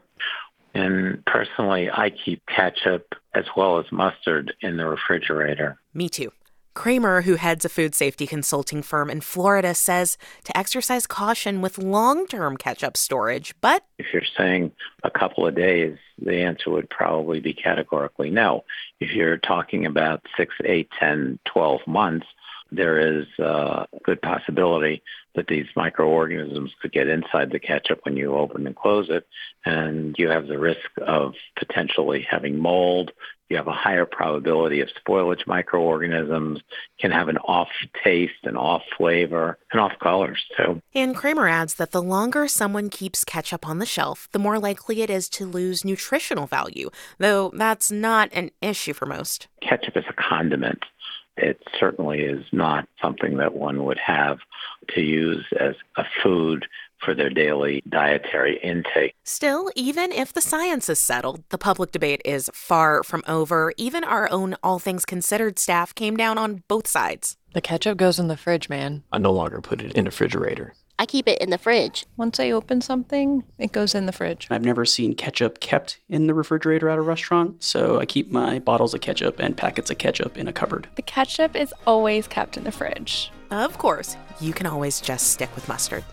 And 0.73 1.23
personally, 1.25 1.89
I 1.89 2.11
keep 2.11 2.45
ketchup 2.45 3.13
as 3.33 3.45
well 3.57 3.79
as 3.79 3.91
mustard 3.91 4.53
in 4.61 4.77
the 4.77 4.85
refrigerator. 4.85 5.77
Me 5.93 6.07
too. 6.07 6.31
Kramer, 6.73 7.23
who 7.23 7.35
heads 7.35 7.65
a 7.65 7.69
food 7.69 7.93
safety 7.93 8.25
consulting 8.25 8.81
firm 8.81 9.09
in 9.09 9.19
Florida, 9.19 9.75
says 9.75 10.17
to 10.45 10.57
exercise 10.57 11.05
caution 11.05 11.59
with 11.59 11.77
long 11.77 12.25
term 12.25 12.55
ketchup 12.55 12.95
storage. 12.95 13.53
But 13.59 13.83
if 13.97 14.07
you're 14.13 14.23
saying 14.37 14.71
a 15.03 15.11
couple 15.11 15.45
of 15.45 15.55
days, 15.55 15.97
the 16.17 16.37
answer 16.37 16.69
would 16.69 16.89
probably 16.89 17.41
be 17.41 17.53
categorically 17.53 18.29
no. 18.29 18.63
If 19.01 19.11
you're 19.11 19.37
talking 19.37 19.85
about 19.85 20.25
six, 20.37 20.55
eight, 20.63 20.89
ten, 20.97 21.39
twelve 21.45 21.81
months, 21.85 22.27
there 22.71 23.19
is 23.19 23.25
a 23.39 23.85
good 24.03 24.21
possibility 24.21 25.03
that 25.35 25.47
these 25.47 25.67
microorganisms 25.75 26.71
could 26.81 26.91
get 26.91 27.07
inside 27.07 27.51
the 27.51 27.59
ketchup 27.59 27.99
when 28.03 28.17
you 28.17 28.35
open 28.35 28.67
and 28.67 28.75
close 28.75 29.09
it, 29.09 29.27
and 29.65 30.15
you 30.17 30.29
have 30.29 30.47
the 30.47 30.59
risk 30.59 30.89
of 31.05 31.33
potentially 31.57 32.25
having 32.29 32.57
mold. 32.57 33.11
You 33.49 33.57
have 33.57 33.67
a 33.67 33.73
higher 33.73 34.05
probability 34.05 34.79
of 34.79 34.87
spoilage 35.05 35.45
microorganisms, 35.45 36.61
can 36.99 37.11
have 37.11 37.27
an 37.27 37.37
off 37.39 37.67
taste, 38.01 38.43
an 38.43 38.55
off 38.55 38.81
flavor, 38.97 39.57
and 39.73 39.81
off 39.81 39.91
colors 40.01 40.41
too. 40.55 40.81
And 40.95 41.13
Kramer 41.13 41.49
adds 41.49 41.73
that 41.73 41.91
the 41.91 42.01
longer 42.01 42.47
someone 42.47 42.89
keeps 42.89 43.25
ketchup 43.25 43.67
on 43.67 43.79
the 43.79 43.85
shelf, 43.85 44.29
the 44.31 44.39
more 44.39 44.57
likely 44.57 45.01
it 45.01 45.09
is 45.09 45.27
to 45.29 45.45
lose 45.45 45.83
nutritional 45.83 46.47
value, 46.47 46.89
though 47.17 47.51
that's 47.53 47.91
not 47.91 48.29
an 48.31 48.51
issue 48.61 48.93
for 48.93 49.05
most. 49.05 49.49
Ketchup 49.61 49.97
is 49.97 50.05
a 50.09 50.13
condiment 50.13 50.85
it 51.37 51.61
certainly 51.79 52.21
is 52.21 52.45
not 52.51 52.87
something 53.01 53.37
that 53.37 53.53
one 53.53 53.85
would 53.85 53.99
have 53.99 54.39
to 54.89 55.01
use 55.01 55.45
as 55.59 55.75
a 55.97 56.03
food 56.21 56.67
for 56.99 57.15
their 57.15 57.29
daily 57.29 57.81
dietary 57.89 58.59
intake. 58.59 59.15
Still, 59.23 59.71
even 59.75 60.11
if 60.11 60.31
the 60.31 60.41
science 60.41 60.87
is 60.87 60.99
settled, 60.99 61.43
the 61.49 61.57
public 61.57 61.91
debate 61.91 62.21
is 62.23 62.49
far 62.53 63.03
from 63.03 63.23
over. 63.27 63.73
Even 63.77 64.03
our 64.03 64.31
own 64.31 64.55
All 64.61 64.77
Things 64.77 65.05
Considered 65.05 65.57
staff 65.57 65.95
came 65.95 66.15
down 66.15 66.37
on 66.37 66.63
both 66.67 66.87
sides. 66.87 67.37
The 67.53 67.61
ketchup 67.61 67.97
goes 67.97 68.19
in 68.19 68.27
the 68.27 68.37
fridge, 68.37 68.69
man. 68.69 69.03
I 69.11 69.17
no 69.17 69.31
longer 69.31 69.61
put 69.61 69.81
it 69.81 69.93
in 69.93 70.05
the 70.05 70.09
refrigerator. 70.09 70.73
I 71.01 71.07
keep 71.07 71.27
it 71.27 71.41
in 71.41 71.49
the 71.49 71.57
fridge. 71.57 72.05
Once 72.15 72.39
I 72.39 72.51
open 72.51 72.79
something, 72.79 73.43
it 73.57 73.71
goes 73.71 73.95
in 73.95 74.05
the 74.05 74.11
fridge. 74.11 74.47
I've 74.51 74.63
never 74.63 74.85
seen 74.85 75.15
ketchup 75.15 75.59
kept 75.59 75.99
in 76.09 76.27
the 76.27 76.35
refrigerator 76.35 76.89
at 76.89 76.99
a 76.99 77.01
restaurant, 77.01 77.63
so 77.63 77.99
I 77.99 78.05
keep 78.05 78.31
my 78.31 78.59
bottles 78.59 78.93
of 78.93 79.01
ketchup 79.01 79.39
and 79.39 79.57
packets 79.57 79.89
of 79.89 79.97
ketchup 79.97 80.37
in 80.37 80.47
a 80.47 80.53
cupboard. 80.53 80.87
The 80.97 81.01
ketchup 81.01 81.55
is 81.55 81.73
always 81.87 82.27
kept 82.27 82.55
in 82.55 82.65
the 82.65 82.71
fridge. 82.71 83.31
Of 83.49 83.79
course, 83.79 84.15
you 84.39 84.53
can 84.53 84.67
always 84.67 85.01
just 85.01 85.31
stick 85.31 85.49
with 85.55 85.67
mustard. 85.67 86.03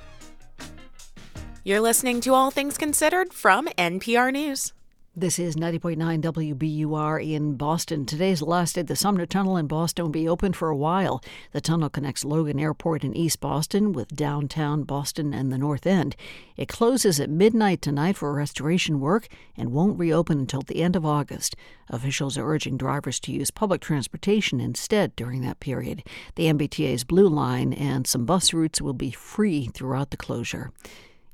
You're 1.65 1.83
listening 1.83 2.23
to 2.23 2.33
All 2.33 2.51
Things 2.51 2.79
Considered 2.79 3.35
from 3.35 3.67
NPR 3.77 4.33
News. 4.33 4.73
This 5.19 5.41
is 5.41 5.57
90.9 5.57 6.21
WBUR 6.23 7.29
in 7.35 7.57
Boston. 7.57 8.07
Today's 8.07 8.41
last 8.41 8.77
day 8.77 8.83
the 8.83 8.95
Sumner 8.95 9.27
Tunnel 9.27 9.57
in 9.57 9.67
Boston 9.67 10.05
will 10.05 10.13
be 10.13 10.29
open 10.29 10.53
for 10.53 10.69
a 10.69 10.77
while. 10.77 11.21
The 11.51 11.61
tunnel 11.61 11.91
connects 11.91 12.25
Logan 12.25 12.61
Airport 12.61 13.03
in 13.03 13.17
East 13.17 13.41
Boston 13.41 13.91
with 13.91 14.15
downtown 14.15 14.85
Boston 14.85 15.35
and 15.35 15.51
the 15.51 15.59
North 15.59 15.89
End. 15.89 16.15
It 16.57 16.69
closes 16.69 17.19
at 17.19 17.31
midnight 17.31 17.83
tonight 17.83 18.17
for 18.17 18.33
restoration 18.33 19.01
work 19.01 19.27
and 19.57 19.73
won't 19.73 19.99
reopen 19.99 20.39
until 20.39 20.63
the 20.63 20.83
end 20.83 20.95
of 20.95 21.05
August. 21.05 21.57
Officials 21.91 22.39
are 22.39 22.49
urging 22.49 22.77
drivers 22.77 23.19
to 23.19 23.33
use 23.33 23.51
public 23.51 23.81
transportation 23.81 24.61
instead 24.61 25.17
during 25.17 25.41
that 25.43 25.59
period. 25.59 26.05
The 26.37 26.47
MBTA's 26.47 27.03
Blue 27.03 27.29
Line 27.29 27.73
and 27.73 28.07
some 28.07 28.25
bus 28.25 28.53
routes 28.53 28.81
will 28.81 28.95
be 28.95 29.11
free 29.11 29.67
throughout 29.67 30.13
the 30.13 30.17
closure. 30.17 30.71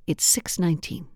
It's 0.07 0.25
619. 0.25 1.07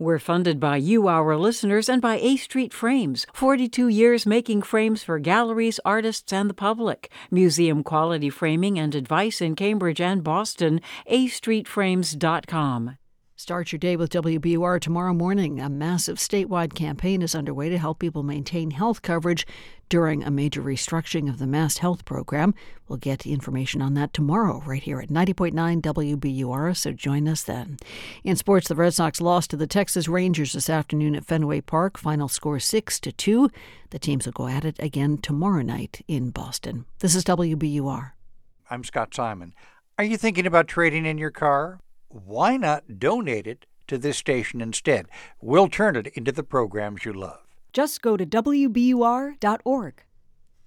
We're 0.00 0.18
funded 0.18 0.58
by 0.58 0.78
you, 0.78 1.08
our 1.08 1.36
listeners, 1.36 1.86
and 1.86 2.00
by 2.00 2.16
A 2.20 2.36
Street 2.36 2.72
Frames, 2.72 3.26
42 3.34 3.88
years 3.88 4.24
making 4.24 4.62
frames 4.62 5.02
for 5.02 5.18
galleries, 5.18 5.78
artists, 5.84 6.32
and 6.32 6.48
the 6.48 6.54
public. 6.54 7.12
Museum 7.30 7.82
quality 7.82 8.30
framing 8.30 8.78
and 8.78 8.94
advice 8.94 9.42
in 9.42 9.54
Cambridge 9.56 10.00
and 10.00 10.24
Boston, 10.24 10.80
astreetframes.com. 11.06 12.96
Start 13.36 13.72
your 13.72 13.78
day 13.78 13.96
with 13.96 14.08
WBUR 14.10 14.80
tomorrow 14.80 15.12
morning. 15.12 15.60
A 15.60 15.68
massive 15.68 16.16
statewide 16.16 16.74
campaign 16.74 17.20
is 17.20 17.34
underway 17.34 17.68
to 17.68 17.76
help 17.76 17.98
people 17.98 18.22
maintain 18.22 18.70
health 18.70 19.02
coverage 19.02 19.46
during 19.90 20.24
a 20.24 20.30
major 20.30 20.62
restructuring 20.62 21.28
of 21.28 21.38
the 21.38 21.44
MassHealth 21.44 22.06
Program. 22.06 22.54
We'll 22.88 22.96
get 22.96 23.26
information 23.26 23.82
on 23.82 23.92
that 23.94 24.14
tomorrow, 24.14 24.62
right 24.64 24.82
here 24.82 25.00
at 25.00 25.10
90.9 25.10 25.82
WBUR, 25.82 26.74
so 26.74 26.92
join 26.92 27.28
us 27.28 27.42
then. 27.42 27.76
In 28.24 28.36
sports, 28.36 28.68
the 28.68 28.74
Red 28.74 28.94
Sox 28.94 29.20
lost 29.20 29.50
to 29.50 29.58
the 29.58 29.66
Texas 29.66 30.08
Rangers 30.08 30.54
this 30.54 30.70
afternoon 30.70 31.14
at 31.14 31.26
Fenway 31.26 31.60
Park. 31.60 31.98
Final 31.98 32.28
score 32.28 32.58
6 32.58 33.00
to 33.00 33.12
2. 33.12 33.50
The 33.90 33.98
teams 33.98 34.24
will 34.24 34.32
go 34.32 34.48
at 34.48 34.64
it 34.64 34.76
again 34.78 35.18
tomorrow 35.18 35.60
night 35.60 36.02
in 36.08 36.30
Boston. 36.30 36.86
This 37.00 37.14
is 37.14 37.24
WBUR. 37.24 38.12
I'm 38.70 38.84
Scott 38.84 39.14
Simon. 39.14 39.52
Are 39.98 40.04
you 40.04 40.16
thinking 40.16 40.46
about 40.46 40.66
trading 40.66 41.04
in 41.04 41.18
your 41.18 41.30
car? 41.30 41.80
why 42.10 42.56
not 42.56 42.98
donate 42.98 43.46
it 43.46 43.66
to 43.86 43.96
this 43.96 44.18
station 44.18 44.60
instead? 44.60 45.06
We'll 45.40 45.68
turn 45.68 45.96
it 45.96 46.08
into 46.08 46.32
the 46.32 46.42
programs 46.42 47.04
you 47.04 47.12
love. 47.12 47.40
Just 47.72 48.02
go 48.02 48.16
to 48.16 48.26
WBUR.org. 48.26 50.02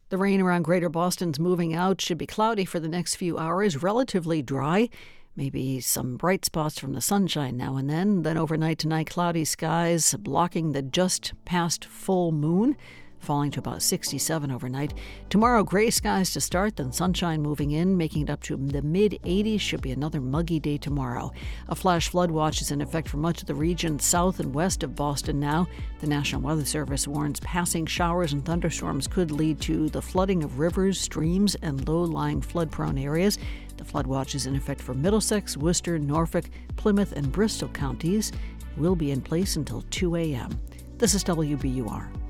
The 0.09 0.17
rain 0.17 0.41
around 0.41 0.63
Greater 0.63 0.89
Boston's 0.89 1.39
moving 1.39 1.73
out 1.73 1.99
should 1.99 2.17
be 2.17 2.27
cloudy 2.27 2.65
for 2.65 2.79
the 2.79 2.87
next 2.87 3.15
few 3.15 3.37
hours, 3.37 3.81
relatively 3.81 4.41
dry. 4.41 4.89
Maybe 5.35 5.79
some 5.79 6.17
bright 6.17 6.45
spots 6.45 6.79
from 6.79 6.93
the 6.93 7.01
sunshine 7.01 7.57
now 7.57 7.75
and 7.77 7.89
then. 7.89 8.21
Then 8.21 8.37
overnight 8.37 8.77
tonight, 8.77 9.09
cloudy 9.09 9.43
skies 9.45 10.13
blocking 10.19 10.71
the 10.71 10.83
just 10.83 11.33
past 11.45 11.83
full 11.85 12.31
moon 12.31 12.77
falling 13.23 13.51
to 13.51 13.59
about 13.59 13.81
67 13.81 14.51
overnight. 14.51 14.93
Tomorrow, 15.29 15.63
gray 15.63 15.89
skies 15.89 16.31
to 16.33 16.41
start, 16.41 16.75
then 16.75 16.91
sunshine 16.91 17.41
moving 17.41 17.71
in, 17.71 17.97
making 17.97 18.23
it 18.23 18.29
up 18.29 18.41
to 18.43 18.57
the 18.57 18.81
mid 18.81 19.19
80s. 19.23 19.59
Should 19.59 19.81
be 19.81 19.91
another 19.91 20.21
muggy 20.21 20.59
day 20.59 20.77
tomorrow. 20.77 21.31
A 21.69 21.75
flash 21.75 22.09
flood 22.09 22.29
watch 22.31 22.61
is 22.61 22.71
in 22.71 22.81
effect 22.81 23.07
for 23.07 23.17
much 23.17 23.41
of 23.41 23.47
the 23.47 23.55
region 23.55 23.97
south 23.99 24.39
and 24.39 24.53
west 24.53 24.83
of 24.83 24.95
Boston 24.95 25.39
now. 25.39 25.67
The 25.99 26.07
National 26.07 26.41
Weather 26.41 26.65
Service 26.65 27.07
warns 27.07 27.39
passing 27.39 27.85
showers 27.85 28.33
and 28.33 28.45
thunderstorms 28.45 29.07
could 29.07 29.31
lead 29.31 29.59
to 29.61 29.89
the 29.89 30.01
flooding 30.01 30.43
of 30.43 30.59
rivers, 30.59 30.99
streams, 30.99 31.55
and 31.55 31.87
low 31.87 32.01
lying 32.03 32.41
flood 32.41 32.71
prone 32.71 32.97
areas. 32.97 33.37
The 33.77 33.85
flood 33.85 34.07
watch 34.07 34.35
is 34.35 34.45
in 34.45 34.55
effect 34.55 34.81
for 34.81 34.93
Middlesex, 34.93 35.57
Worcester, 35.57 35.97
Norfolk, 35.97 36.45
Plymouth, 36.75 37.13
and 37.13 37.31
Bristol 37.31 37.69
counties. 37.69 38.31
Will 38.77 38.95
be 38.95 39.11
in 39.11 39.21
place 39.21 39.55
until 39.55 39.81
2 39.91 40.15
a.m. 40.15 40.59
This 40.97 41.13
is 41.13 41.23
WBUR. 41.23 42.22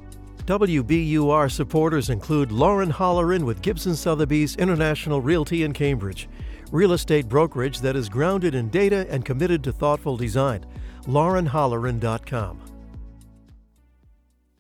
WBUR 0.46 1.50
supporters 1.50 2.10
include 2.10 2.52
Lauren 2.52 2.92
Holleran 2.92 3.46
with 3.46 3.62
Gibson 3.62 3.96
Sotheby's 3.96 4.58
International 4.58 5.22
Realty 5.22 5.64
in 5.64 5.72
Cambridge, 5.72 6.28
real 6.70 6.92
estate 6.92 7.30
brokerage 7.30 7.80
that 7.80 7.96
is 7.96 8.10
grounded 8.10 8.54
in 8.54 8.68
data 8.68 9.08
and 9.10 9.24
committed 9.24 9.64
to 9.64 9.72
thoughtful 9.72 10.18
design. 10.18 10.66
LaurenHolleran.com. 11.04 12.60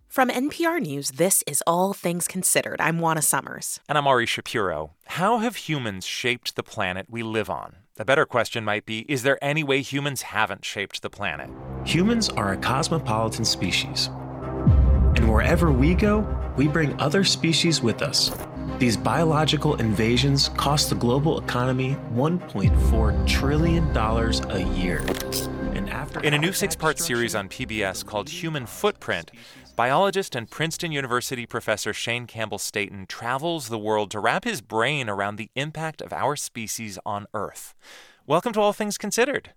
From 0.08 0.30
NPR 0.30 0.80
News, 0.80 1.12
this 1.12 1.44
is 1.48 1.62
All 1.68 1.92
Things 1.92 2.30
Considered. 2.30 2.80
I'm 2.80 3.00
Juana 3.00 3.22
Summers. 3.22 3.82
And 3.90 3.98
I'm 3.98 4.08
Ari 4.08 4.28
Shapiro. 4.28 4.92
How 5.06 5.40
have 5.40 5.58
humans 5.58 6.06
shaped 6.06 6.56
the 6.56 6.64
planet 6.64 7.08
we 7.10 7.24
live 7.24 7.50
on? 7.50 7.76
A 8.00 8.06
better 8.06 8.26
question 8.26 8.64
might 8.64 8.86
be 8.86 9.00
Is 9.10 9.24
there 9.24 9.38
any 9.44 9.64
way 9.64 9.82
humans 9.82 10.22
haven't 10.22 10.64
shaped 10.64 11.02
the 11.02 11.10
planet? 11.10 11.50
Humans 11.84 12.30
are 12.30 12.54
a 12.54 12.58
cosmopolitan 12.58 13.44
species 13.44 14.08
and 14.08 14.23
wherever 15.34 15.72
we 15.72 15.96
go, 15.96 16.20
we 16.56 16.68
bring 16.68 16.94
other 17.02 17.24
species 17.24 17.82
with 17.82 18.04
us. 18.04 18.32
These 18.78 18.96
biological 18.96 19.74
invasions 19.78 20.50
cost 20.50 20.90
the 20.90 20.96
global 20.96 21.40
economy 21.40 21.98
$1.4 22.14 23.28
trillion 23.28 23.98
a 23.98 24.60
year. 24.76 25.00
And 25.74 25.90
after 25.90 26.20
In 26.20 26.36
a 26.36 26.38
new 26.38 26.54
six 26.54 26.76
part 26.76 27.00
series 27.00 27.34
on 27.34 27.50
PBS 27.50 28.06
called 28.06 28.30
Human 28.30 28.68
Footprint, 28.68 29.32
biologist 29.76 30.36
and 30.36 30.48
Princeton 30.52 30.92
University 30.92 31.48
professor 31.48 31.94
Shane 31.94 32.28
Campbell 32.28 32.60
Staton 32.60 33.08
travels 33.08 33.70
the 33.70 33.80
world 33.80 34.12
to 34.12 34.20
wrap 34.20 34.44
his 34.44 34.62
brain 34.62 35.10
around 35.10 35.38
the 35.38 35.50
impact 35.56 36.00
of 36.04 36.14
our 36.14 36.36
species 36.36 37.00
on 37.08 37.26
Earth. 37.34 37.74
Welcome 38.28 38.54
to 38.54 38.62
All 38.62 38.72
Things 38.72 39.00
Considered. 39.00 39.50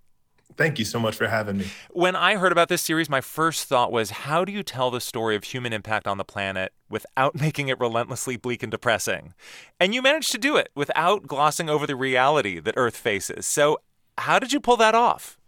Thank 0.57 0.79
you 0.79 0.87
so 0.87 0.99
much 0.99 1.17
for 1.17 1.29
having 1.29 1.59
me. 1.59 1.67
When 1.91 2.17
I 2.17 2.37
heard 2.37 2.53
about 2.53 2.69
this 2.69 2.81
series, 2.81 3.11
my 3.11 3.21
first 3.21 3.69
thought 3.69 3.93
was 3.93 4.11
how 4.11 4.45
do 4.45 4.53
you 4.53 4.63
tell 4.63 4.91
the 4.91 5.01
story 5.01 5.37
of 5.37 5.45
human 5.45 5.73
impact 5.73 6.07
on 6.07 6.17
the 6.17 6.25
planet 6.25 6.73
without 6.89 7.35
making 7.41 7.69
it 7.69 7.79
relentlessly 7.79 8.37
bleak 8.37 8.63
and 8.63 8.71
depressing? 8.71 9.35
And 9.79 9.95
you 9.95 10.01
managed 10.01 10.33
to 10.33 10.39
do 10.39 10.57
it 10.57 10.71
without 10.75 11.27
glossing 11.27 11.69
over 11.69 11.87
the 11.87 11.97
reality 11.97 12.59
that 12.61 12.75
Earth 12.77 12.97
faces. 12.97 13.47
So, 13.47 13.81
how 14.19 14.39
did 14.39 14.53
you 14.53 14.61
pull 14.61 14.79
that 14.79 14.95
off? 14.95 15.39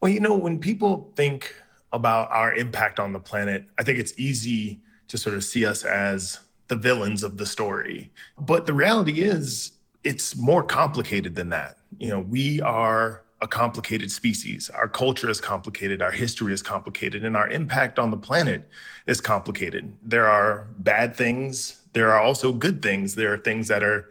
Well, 0.00 0.10
you 0.10 0.20
know, 0.20 0.34
when 0.34 0.58
people 0.58 1.12
think 1.14 1.54
about 1.92 2.30
our 2.30 2.54
impact 2.54 2.98
on 2.98 3.12
the 3.12 3.20
planet, 3.20 3.66
I 3.78 3.82
think 3.82 3.98
it's 3.98 4.14
easy 4.16 4.80
to 5.08 5.18
sort 5.18 5.36
of 5.36 5.44
see 5.44 5.66
us 5.66 5.84
as 5.84 6.40
the 6.68 6.76
villains 6.76 7.22
of 7.22 7.36
the 7.36 7.44
story. 7.44 8.10
But 8.38 8.64
the 8.64 8.72
reality 8.72 9.20
is, 9.20 9.72
it's 10.02 10.34
more 10.34 10.62
complicated 10.62 11.34
than 11.34 11.50
that. 11.50 11.76
You 11.98 12.08
know, 12.08 12.20
we 12.20 12.60
are 12.62 13.22
a 13.42 13.48
complicated 13.48 14.10
species. 14.10 14.70
Our 14.70 14.88
culture 14.88 15.28
is 15.28 15.40
complicated, 15.40 16.00
our 16.00 16.12
history 16.12 16.54
is 16.54 16.62
complicated, 16.62 17.24
and 17.24 17.36
our 17.36 17.50
impact 17.50 17.98
on 17.98 18.10
the 18.10 18.16
planet 18.16 18.66
is 19.06 19.20
complicated. 19.20 19.92
There 20.02 20.28
are 20.28 20.68
bad 20.78 21.14
things 21.16 21.82
there 21.92 22.10
are 22.12 22.20
also 22.20 22.52
good 22.52 22.82
things. 22.82 23.14
There 23.14 23.32
are 23.32 23.38
things 23.38 23.68
that 23.68 23.82
are 23.82 24.08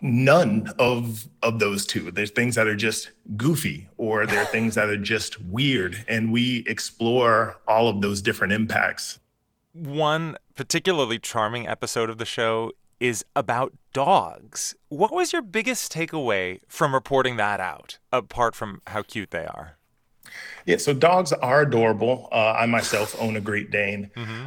none 0.00 0.72
of 0.78 1.28
of 1.42 1.58
those 1.58 1.86
two. 1.86 2.10
There's 2.10 2.30
things 2.30 2.54
that 2.54 2.66
are 2.66 2.76
just 2.76 3.10
goofy 3.36 3.88
or 3.96 4.26
there 4.26 4.42
are 4.42 4.46
things 4.46 4.74
that 4.76 4.88
are 4.88 4.96
just 4.96 5.40
weird 5.42 6.04
and 6.06 6.32
we 6.32 6.64
explore 6.66 7.56
all 7.66 7.88
of 7.88 8.00
those 8.00 8.22
different 8.22 8.52
impacts. 8.52 9.18
One 9.72 10.36
particularly 10.54 11.18
charming 11.18 11.66
episode 11.66 12.10
of 12.10 12.18
the 12.18 12.24
show 12.24 12.72
is 13.00 13.24
about 13.36 13.72
dogs. 13.92 14.74
What 14.88 15.12
was 15.12 15.32
your 15.32 15.42
biggest 15.42 15.92
takeaway 15.92 16.60
from 16.68 16.94
reporting 16.94 17.36
that 17.36 17.60
out 17.60 17.98
apart 18.12 18.54
from 18.54 18.82
how 18.86 19.02
cute 19.02 19.30
they 19.30 19.46
are? 19.46 19.76
Yeah, 20.66 20.76
so 20.76 20.92
dogs 20.92 21.32
are 21.32 21.62
adorable. 21.62 22.28
Uh, 22.30 22.52
I 22.52 22.66
myself 22.66 23.16
own 23.20 23.36
a 23.36 23.40
Great 23.40 23.70
Dane. 23.70 24.10
Mm-hmm. 24.16 24.46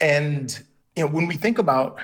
And 0.00 0.62
you 0.96 1.04
know, 1.04 1.10
when 1.10 1.26
we 1.26 1.36
think 1.36 1.58
about 1.58 1.98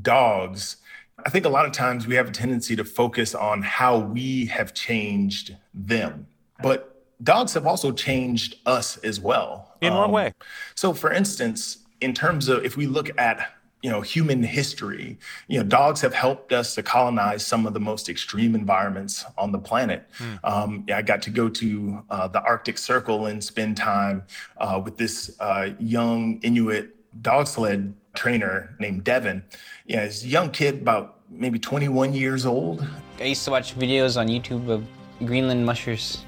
dogs, 0.00 0.76
I 1.24 1.30
think 1.30 1.44
a 1.44 1.48
lot 1.48 1.66
of 1.66 1.72
times 1.72 2.06
we 2.06 2.14
have 2.14 2.28
a 2.28 2.32
tendency 2.32 2.74
to 2.76 2.84
focus 2.84 3.34
on 3.34 3.62
how 3.62 3.98
we 3.98 4.46
have 4.46 4.74
changed 4.74 5.56
them. 5.74 6.26
But 6.62 7.04
dogs 7.22 7.54
have 7.54 7.66
also 7.66 7.92
changed 7.92 8.56
us 8.66 8.96
as 8.98 9.20
well. 9.20 9.74
In 9.80 9.92
um, 9.92 9.98
what 9.98 10.10
way? 10.10 10.32
So, 10.74 10.92
for 10.92 11.12
instance, 11.12 11.78
in 12.00 12.14
terms 12.14 12.48
of 12.48 12.64
if 12.64 12.76
we 12.76 12.86
look 12.86 13.10
at 13.18 13.52
you 13.82 13.90
know 13.90 14.00
human 14.00 14.42
history 14.42 15.18
you 15.48 15.58
know 15.58 15.64
dogs 15.64 16.00
have 16.00 16.14
helped 16.14 16.52
us 16.52 16.74
to 16.74 16.82
colonize 16.82 17.44
some 17.44 17.66
of 17.66 17.74
the 17.74 17.80
most 17.80 18.08
extreme 18.08 18.54
environments 18.54 19.24
on 19.36 19.52
the 19.52 19.58
planet 19.58 20.08
mm. 20.18 20.38
um, 20.44 20.84
yeah, 20.88 20.98
i 20.98 21.02
got 21.02 21.20
to 21.22 21.30
go 21.30 21.48
to 21.48 22.02
uh, 22.10 22.28
the 22.28 22.42
arctic 22.42 22.78
circle 22.78 23.26
and 23.26 23.42
spend 23.42 23.76
time 23.76 24.22
uh, 24.58 24.80
with 24.82 24.96
this 24.96 25.36
uh, 25.40 25.70
young 25.78 26.38
inuit 26.42 26.94
dog 27.22 27.46
sled 27.46 27.92
trainer 28.14 28.74
named 28.78 29.04
devin 29.04 29.42
yeah, 29.86 30.04
he's 30.04 30.24
a 30.24 30.28
young 30.28 30.50
kid, 30.50 30.80
about 30.80 31.18
maybe 31.28 31.58
21 31.58 32.14
years 32.14 32.46
old. 32.46 32.86
I 33.18 33.24
used 33.24 33.44
to 33.44 33.50
watch 33.50 33.76
videos 33.76 34.18
on 34.18 34.28
YouTube 34.28 34.68
of 34.68 34.86
Greenland 35.26 35.66
mushers. 35.66 36.24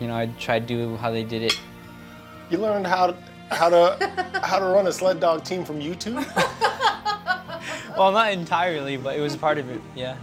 You 0.00 0.08
know, 0.08 0.16
I'd 0.16 0.38
try 0.38 0.58
to 0.58 0.66
do 0.66 0.96
how 0.96 1.10
they 1.10 1.22
did 1.24 1.42
it. 1.42 1.58
You 2.50 2.58
learned 2.58 2.86
how 2.86 3.08
to, 3.08 3.16
how 3.54 3.68
to 3.68 4.40
how 4.42 4.58
to 4.58 4.64
run 4.66 4.86
a 4.86 4.92
sled 4.92 5.20
dog 5.20 5.44
team 5.44 5.64
from 5.64 5.80
YouTube? 5.80 6.16
well, 7.96 8.12
not 8.12 8.32
entirely, 8.32 8.96
but 8.96 9.16
it 9.16 9.20
was 9.20 9.36
part 9.36 9.58
of 9.58 9.70
it. 9.70 9.80
Yeah. 9.94 10.16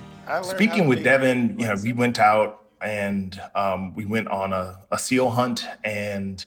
Speaking 0.44 0.88
with 0.88 1.04
Devin, 1.04 1.60
you 1.60 1.68
know, 1.68 1.76
we 1.84 1.94
went 1.94 2.20
out 2.20 2.64
and 2.82 3.40
um, 3.56 3.94
we 3.96 4.06
went 4.06 4.28
on 4.30 4.54
a, 4.54 4.80
a 4.92 4.98
seal 4.98 5.30
hunt 5.30 5.66
and 5.84 6.46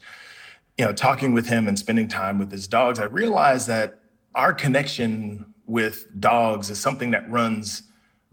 you 0.79 0.85
know, 0.85 0.93
talking 0.93 1.33
with 1.33 1.47
him 1.47 1.69
and 1.69 1.79
spending 1.79 2.09
time 2.09 2.39
with 2.39 2.51
his 2.51 2.67
dogs, 2.67 2.99
I 2.99 3.05
realized 3.05 3.69
that 3.69 4.01
our 4.35 4.53
connection 4.53 5.55
with 5.67 6.07
dogs 6.21 6.69
is 6.71 6.81
something 6.81 7.13
that 7.13 7.31
runs 7.31 7.85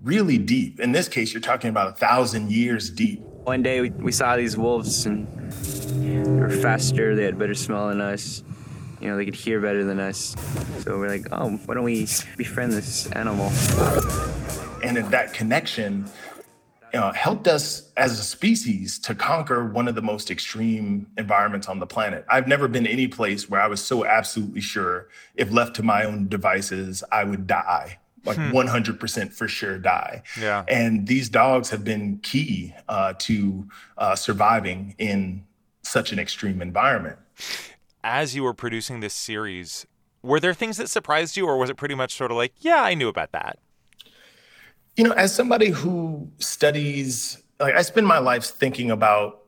really 0.01 0.37
deep. 0.37 0.79
In 0.79 0.91
this 0.91 1.07
case, 1.07 1.33
you're 1.33 1.41
talking 1.41 1.69
about 1.69 1.89
a 1.89 1.93
thousand 1.93 2.51
years 2.51 2.89
deep. 2.89 3.21
One 3.43 3.63
day 3.63 3.81
we, 3.81 3.89
we 3.89 4.11
saw 4.11 4.37
these 4.37 4.55
wolves 4.57 5.05
and 5.05 5.27
they 6.01 6.39
were 6.39 6.49
faster, 6.49 7.15
they 7.15 7.23
had 7.23 7.39
better 7.39 7.55
smell 7.55 7.89
than 7.89 7.99
us. 7.99 8.43
You 8.99 9.09
know, 9.09 9.17
they 9.17 9.25
could 9.25 9.35
hear 9.35 9.59
better 9.59 9.83
than 9.83 9.99
us. 9.99 10.35
So 10.81 10.99
we're 10.99 11.09
like, 11.09 11.27
oh, 11.31 11.49
why 11.65 11.73
don't 11.73 11.83
we 11.83 12.07
befriend 12.37 12.71
this 12.71 13.07
animal? 13.11 13.47
And 14.83 14.97
that 14.97 15.33
connection 15.33 16.05
uh, 16.93 17.11
helped 17.13 17.47
us 17.47 17.91
as 17.97 18.19
a 18.19 18.23
species 18.23 18.99
to 18.99 19.15
conquer 19.15 19.65
one 19.65 19.87
of 19.87 19.95
the 19.95 20.01
most 20.01 20.29
extreme 20.29 21.07
environments 21.17 21.67
on 21.67 21.79
the 21.79 21.87
planet. 21.87 22.25
I've 22.29 22.47
never 22.47 22.67
been 22.67 22.85
any 22.85 23.07
place 23.07 23.49
where 23.49 23.61
I 23.61 23.67
was 23.67 23.81
so 23.83 24.05
absolutely 24.05 24.61
sure 24.61 25.07
if 25.35 25.51
left 25.51 25.75
to 25.77 25.83
my 25.83 26.03
own 26.03 26.27
devices, 26.27 27.03
I 27.11 27.23
would 27.23 27.47
die. 27.47 27.97
Like 28.23 28.37
hmm. 28.37 28.51
100% 28.51 29.33
for 29.33 29.47
sure 29.47 29.79
die. 29.79 30.21
Yeah. 30.39 30.63
And 30.67 31.07
these 31.07 31.27
dogs 31.27 31.69
have 31.71 31.83
been 31.83 32.19
key 32.19 32.73
uh, 32.87 33.13
to 33.19 33.67
uh, 33.97 34.15
surviving 34.15 34.95
in 34.99 35.43
such 35.83 36.11
an 36.11 36.19
extreme 36.19 36.61
environment. 36.61 37.17
As 38.03 38.35
you 38.35 38.43
were 38.43 38.53
producing 38.53 38.99
this 38.99 39.13
series, 39.13 39.85
were 40.23 40.39
there 40.39 40.53
things 40.53 40.77
that 40.77 40.89
surprised 40.89 41.35
you, 41.35 41.45
or 41.47 41.57
was 41.57 41.69
it 41.69 41.77
pretty 41.77 41.95
much 41.95 42.15
sort 42.15 42.31
of 42.31 42.37
like, 42.37 42.53
yeah, 42.59 42.83
I 42.83 42.93
knew 42.93 43.07
about 43.07 43.31
that? 43.31 43.57
You 44.95 45.05
know, 45.05 45.11
as 45.13 45.33
somebody 45.33 45.69
who 45.69 46.29
studies, 46.39 47.41
like 47.59 47.75
I 47.75 47.81
spend 47.81 48.07
my 48.07 48.19
life 48.19 48.43
thinking 48.43 48.91
about, 48.91 49.39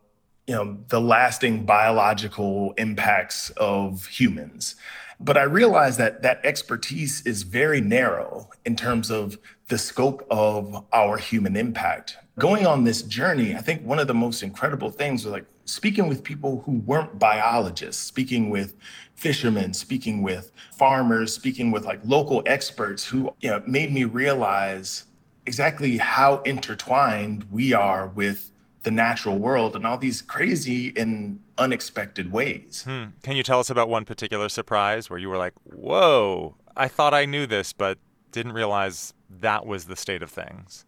you 0.48 0.56
know, 0.56 0.78
the 0.88 1.00
lasting 1.00 1.66
biological 1.66 2.74
impacts 2.78 3.50
of 3.52 4.06
humans. 4.08 4.76
But 5.20 5.38
I 5.38 5.44
realize 5.44 5.98
that 5.98 6.22
that 6.24 6.42
expertise 6.44 7.26
is 7.26 7.44
very 7.44 7.82
narrow 7.82 8.50
in 8.66 8.76
terms 8.76 9.10
of 9.10 9.38
the 9.68 9.78
scope 9.78 10.26
of 10.30 10.86
our 10.92 11.18
human 11.18 11.56
impact. 11.56 12.18
Going 12.40 12.66
on 12.66 12.84
this 12.84 13.04
journey, 13.04 13.56
I 13.56 13.60
think 13.60 13.84
one 13.84 14.00
of 14.00 14.08
the 14.08 14.14
most 14.14 14.44
incredible 14.44 14.90
things 14.90 15.24
was 15.24 15.32
like 15.32 15.46
speaking 15.66 16.08
with 16.08 16.24
people 16.24 16.62
who 16.66 16.80
weren't 16.80 17.20
biologists, 17.20 18.02
speaking 18.02 18.50
with 18.50 18.76
fishermen, 19.16 19.74
speaking 19.74 20.22
with 20.22 20.52
farmers, 20.76 21.34
speaking 21.34 21.72
with 21.72 21.86
like 21.86 22.00
local 22.04 22.44
experts 22.46 23.06
who 23.06 23.34
you 23.40 23.50
know, 23.50 23.62
made 23.68 23.94
me 23.94 24.04
realize 24.04 25.06
exactly 25.46 25.98
how 25.98 26.42
intertwined 26.42 27.46
we 27.52 27.74
are 27.74 28.08
with 28.08 28.52
the 28.84 28.92
natural 28.92 29.38
world 29.38 29.76
in 29.76 29.86
all 29.86 29.98
these 29.98 30.22
crazy 30.22 30.94
and 30.96 31.40
unexpected 31.58 32.32
ways. 32.32 32.84
Hmm. 32.86 33.06
Can 33.24 33.36
you 33.36 33.44
tell 33.44 33.60
us 33.60 33.70
about 33.70 33.90
one 33.90 34.06
particular 34.06 34.50
surprise 34.50 35.10
where 35.10 35.20
you 35.20 35.30
were 35.30 35.38
like, 35.38 35.54
whoa, 35.64 36.56
I 36.76 36.88
thought 36.88 37.14
I 37.14 37.26
knew 37.26 37.48
this, 37.48 37.74
but 37.74 37.98
didn't 38.32 38.52
realize 38.52 39.14
that 39.30 39.66
was 39.66 39.86
the 39.86 39.96
state 39.96 40.22
of 40.22 40.30
things? 40.30 40.86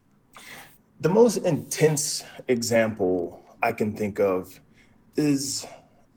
The 0.99 1.09
most 1.09 1.37
intense 1.37 2.23
example 2.47 3.43
I 3.63 3.71
can 3.71 3.95
think 3.95 4.19
of 4.19 4.59
is 5.15 5.65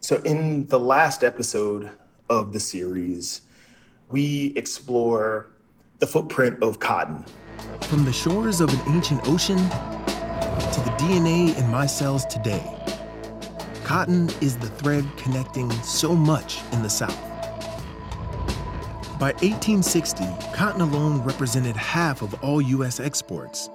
so 0.01 0.17
in 0.23 0.67
the 0.67 0.79
last 0.79 1.23
episode 1.25 1.91
of 2.29 2.53
the 2.53 2.61
series, 2.61 3.43
we 4.09 4.53
explore 4.57 5.51
the 5.99 6.07
footprint 6.07 6.63
of 6.63 6.79
cotton 6.79 7.25
from 7.83 8.05
the 8.05 8.13
shores 8.13 8.61
of 8.61 8.73
an 8.73 8.95
ancient 8.95 9.27
ocean 9.29 9.59
to 10.73 10.81
the 10.81 10.91
DNA 10.91 11.57
in 11.59 11.71
my 11.71 11.87
cells 11.87 12.27
today, 12.27 12.63
cotton 13.85 14.29
is 14.43 14.59
the 14.59 14.69
thread 14.69 15.05
connecting 15.17 15.71
so 15.83 16.15
much 16.15 16.61
in 16.73 16.83
the 16.83 16.91
South. 16.91 17.19
By 19.19 19.33
1860, 19.41 20.25
cotton 20.53 20.83
alone 20.83 21.23
represented 21.23 21.75
half 21.75 22.21
of 22.21 22.35
all 22.45 22.61
U.S. 22.61 23.01
exports, 23.01 23.71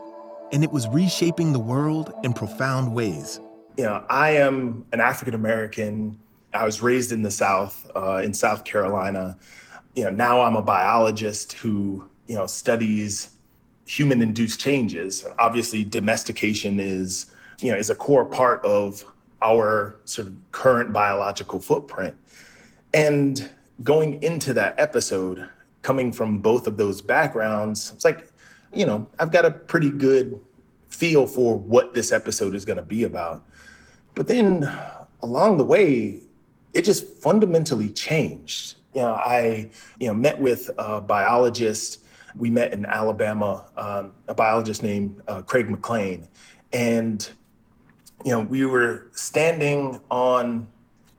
and 0.52 0.64
it 0.64 0.72
was 0.72 0.88
reshaping 0.88 1.52
the 1.52 1.60
world 1.60 2.14
in 2.24 2.32
profound 2.32 2.94
ways. 2.94 3.40
You 3.76 3.86
know, 3.86 4.06
I 4.10 4.32
am 4.32 4.86
an 4.94 5.02
African 5.02 5.34
American. 5.34 6.20
I 6.54 6.64
was 6.64 6.84
raised 6.84 7.12
in 7.12 7.24
the 7.24 7.32
South, 7.32 7.90
uh, 7.96 8.22
in 8.24 8.36
South 8.36 8.66
Carolina. 8.66 9.36
You 9.96 10.06
know, 10.06 10.12
now 10.12 10.42
I'm 10.42 10.56
a 10.56 10.62
biologist 10.62 11.54
who, 11.54 12.08
you 12.28 12.36
know, 12.36 12.46
studies 12.46 13.33
human 13.86 14.22
induced 14.22 14.60
changes. 14.60 15.26
Obviously, 15.40 15.84
domestication 15.84 16.80
is, 16.80 17.28
you 17.60 17.72
know, 17.72 17.78
is 17.78 17.90
a 17.90 17.96
core 17.96 18.26
part 18.26 18.64
of 18.66 19.06
our 19.42 19.98
sort 20.06 20.28
of 20.28 20.36
current 20.52 20.94
biological 20.94 21.60
footprint. 21.60 22.16
And 22.94 23.50
going 23.84 24.22
into 24.24 24.54
that 24.54 24.80
episode, 24.80 25.50
coming 25.82 26.12
from 26.12 26.40
both 26.40 26.68
of 26.68 26.78
those 26.78 27.02
backgrounds, 27.02 27.92
it's 27.94 28.06
like, 28.06 28.32
you 28.74 28.86
know, 28.86 29.08
I've 29.20 29.32
got 29.32 29.46
a 29.46 29.52
pretty 29.52 29.90
good 29.90 30.40
feel 30.90 31.28
for 31.28 31.58
what 31.58 31.94
this 31.94 32.12
episode 32.12 32.56
is 32.56 32.66
going 32.66 32.78
to 32.78 32.84
be 32.84 33.04
about. 33.04 33.44
But 34.16 34.28
then 34.28 34.72
along 35.22 35.58
the 35.58 35.66
way, 35.66 36.22
it 36.74 36.84
just 36.84 37.08
fundamentally 37.18 37.90
changed. 37.90 38.76
You 38.94 39.02
know, 39.02 39.14
I, 39.14 39.70
you 40.00 40.08
know, 40.08 40.14
met 40.14 40.40
with 40.40 40.70
a 40.78 41.02
biologist 41.02 42.03
we 42.36 42.50
met 42.50 42.74
in 42.74 42.86
Alabama, 42.86 43.66
um, 43.78 44.14
a 44.28 44.34
biologist 44.34 44.84
named 44.84 45.22
uh, 45.28 45.42
Craig 45.42 45.70
McLean. 45.70 46.28
And, 46.72 47.28
you 48.26 48.32
know, 48.32 48.42
we 48.42 48.66
were 48.66 49.08
standing 49.12 50.02
on 50.10 50.68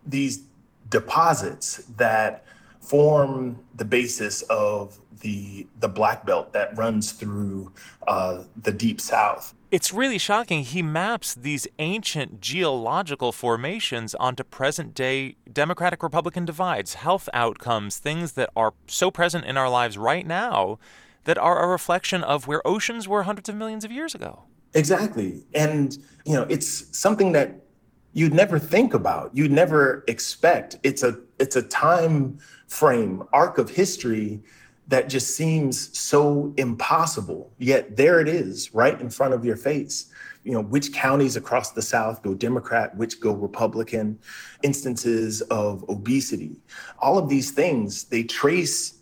these 0.06 0.44
deposits 0.90 1.84
that 1.96 2.44
form 2.80 3.58
the 3.74 3.84
basis 3.84 4.42
of 4.42 4.98
the, 5.20 5.66
the 5.80 5.88
black 5.88 6.26
belt 6.26 6.52
that 6.52 6.76
runs 6.76 7.12
through 7.12 7.72
uh, 8.06 8.44
the 8.60 8.72
deep 8.72 9.00
south. 9.00 9.54
It's 9.70 9.92
really 9.92 10.18
shocking. 10.18 10.62
He 10.62 10.82
maps 10.82 11.34
these 11.34 11.66
ancient 11.78 12.40
geological 12.40 13.32
formations 13.32 14.14
onto 14.16 14.44
present 14.44 14.94
day 14.94 15.36
Democratic 15.50 16.02
Republican 16.02 16.44
divides, 16.44 16.94
health 16.94 17.28
outcomes, 17.32 17.98
things 17.98 18.32
that 18.32 18.50
are 18.54 18.74
so 18.86 19.10
present 19.10 19.46
in 19.46 19.56
our 19.56 19.68
lives 19.68 19.96
right 19.96 20.26
now 20.26 20.78
that 21.24 21.38
are 21.38 21.62
a 21.62 21.66
reflection 21.66 22.22
of 22.22 22.46
where 22.46 22.66
oceans 22.66 23.08
were 23.08 23.24
hundreds 23.24 23.48
of 23.48 23.56
millions 23.56 23.84
of 23.84 23.90
years 23.90 24.14
ago. 24.14 24.44
Exactly. 24.74 25.44
And, 25.54 25.96
you 26.24 26.34
know, 26.34 26.46
it's 26.48 26.96
something 26.96 27.32
that 27.32 27.64
you'd 28.12 28.34
never 28.34 28.58
think 28.58 28.94
about, 28.94 29.30
you'd 29.34 29.52
never 29.52 30.04
expect. 30.08 30.76
It's 30.82 31.02
a 31.02 31.18
it's 31.38 31.56
a 31.56 31.62
time 31.62 32.38
frame, 32.68 33.24
arc 33.32 33.58
of 33.58 33.70
history 33.70 34.42
that 34.88 35.08
just 35.08 35.36
seems 35.36 35.96
so 35.98 36.52
impossible. 36.56 37.52
Yet 37.58 37.96
there 37.96 38.20
it 38.20 38.28
is, 38.28 38.74
right 38.74 39.00
in 39.00 39.10
front 39.10 39.34
of 39.34 39.44
your 39.44 39.56
face. 39.56 40.10
You 40.44 40.52
know, 40.52 40.60
which 40.60 40.92
counties 40.92 41.36
across 41.36 41.72
the 41.72 41.80
South 41.80 42.22
go 42.22 42.34
Democrat, 42.34 42.94
which 42.96 43.18
go 43.18 43.32
Republican, 43.32 44.18
instances 44.62 45.40
of 45.42 45.84
obesity. 45.88 46.60
All 46.98 47.16
of 47.16 47.30
these 47.30 47.50
things, 47.50 48.04
they 48.04 48.24
trace 48.24 48.93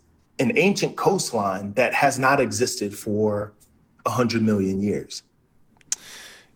an 0.43 0.57
ancient 0.57 0.97
coastline 0.97 1.73
that 1.73 1.93
has 1.93 2.19
not 2.19 2.39
existed 2.39 2.93
for 2.93 3.53
100 4.03 4.41
million 4.41 4.81
years. 4.81 5.23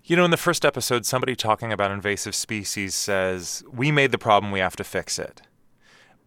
You 0.03 0.16
know, 0.16 0.25
in 0.25 0.32
the 0.32 0.38
first 0.38 0.66
episode, 0.66 1.06
somebody 1.06 1.35
talking 1.35 1.72
about 1.72 1.91
invasive 1.91 2.35
species 2.35 2.93
says, 2.93 3.64
We 3.72 3.91
made 3.91 4.11
the 4.11 4.17
problem, 4.17 4.51
we 4.51 4.59
have 4.59 4.75
to 4.75 4.83
fix 4.83 5.17
it. 5.17 5.41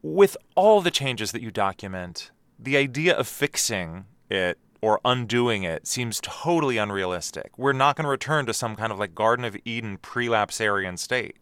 With 0.02 0.36
all 0.55 0.80
the 0.80 0.90
changes 0.90 1.32
that 1.32 1.42
you 1.42 1.50
document, 1.50 2.30
the 2.58 2.76
idea 2.76 3.14
of 3.14 3.28
fixing 3.28 4.06
it 4.30 4.58
or 4.80 5.00
undoing 5.05 5.62
it 5.62 5.86
seems 5.86 6.20
totally 6.22 6.78
unrealistic. 6.78 7.52
We're 7.58 7.74
not 7.74 7.97
going 7.97 8.05
to 8.05 8.10
return 8.10 8.47
to 8.47 8.55
some 8.55 8.76
kind 8.76 8.90
of 8.90 8.98
like 8.98 9.14
Garden 9.14 9.44
of 9.44 9.56
Eden 9.66 9.98
prelapsarian 9.98 10.98
state. 10.98 11.36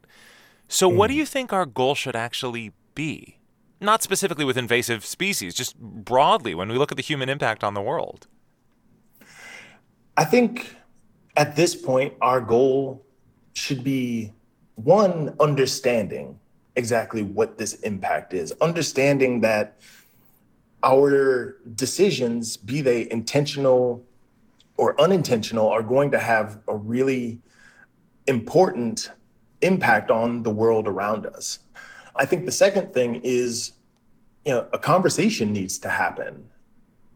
So, 0.67 0.91
mm. 0.91 0.97
what 0.97 1.07
do 1.07 1.15
you 1.15 1.25
think 1.25 1.53
our 1.53 1.67
goal 1.67 1.95
should 1.95 2.17
actually 2.17 2.73
be? 2.95 3.38
Not 3.81 4.03
specifically 4.03 4.45
with 4.45 4.57
invasive 4.57 5.05
species, 5.05 5.55
just 5.55 5.79
broadly 5.79 6.55
when 6.55 6.69
we 6.69 6.77
look 6.77 6.91
at 6.91 6.97
the 6.97 7.03
human 7.03 7.29
impact 7.29 7.63
on 7.63 7.75
the 7.75 7.83
world. 7.83 8.27
I 10.17 10.25
think 10.25 10.75
at 11.37 11.55
this 11.55 11.77
point, 11.77 12.15
our 12.21 12.41
goal 12.41 13.07
should 13.55 13.85
be 13.85 14.33
one, 14.75 15.35
understanding 15.39 16.39
exactly 16.75 17.23
what 17.23 17.59
this 17.59 17.75
impact 17.81 18.35
is, 18.35 18.53
understanding 18.61 19.41
that 19.41 19.81
our 20.83 21.57
decisions, 21.75 22.57
be 22.57 22.81
they 22.81 23.11
intentional 23.11 24.05
or 24.77 25.01
unintentional, 25.01 25.69
are 25.69 25.83
going 25.83 26.11
to 26.13 26.19
have 26.19 26.61
a 26.69 26.77
really 26.77 27.41
important 28.27 29.11
impact 29.63 30.11
on 30.11 30.43
the 30.43 30.51
world 30.51 30.87
around 30.87 31.27
us. 31.27 31.61
I 32.19 32.27
think 32.27 32.45
the 32.45 32.53
second 32.53 32.93
thing 32.93 33.21
is, 33.25 33.73
you 34.45 34.53
know, 34.53 34.69
a 34.73 34.79
conversation 34.79 35.53
needs 35.53 35.79
to 35.79 35.89
happen 35.89 36.49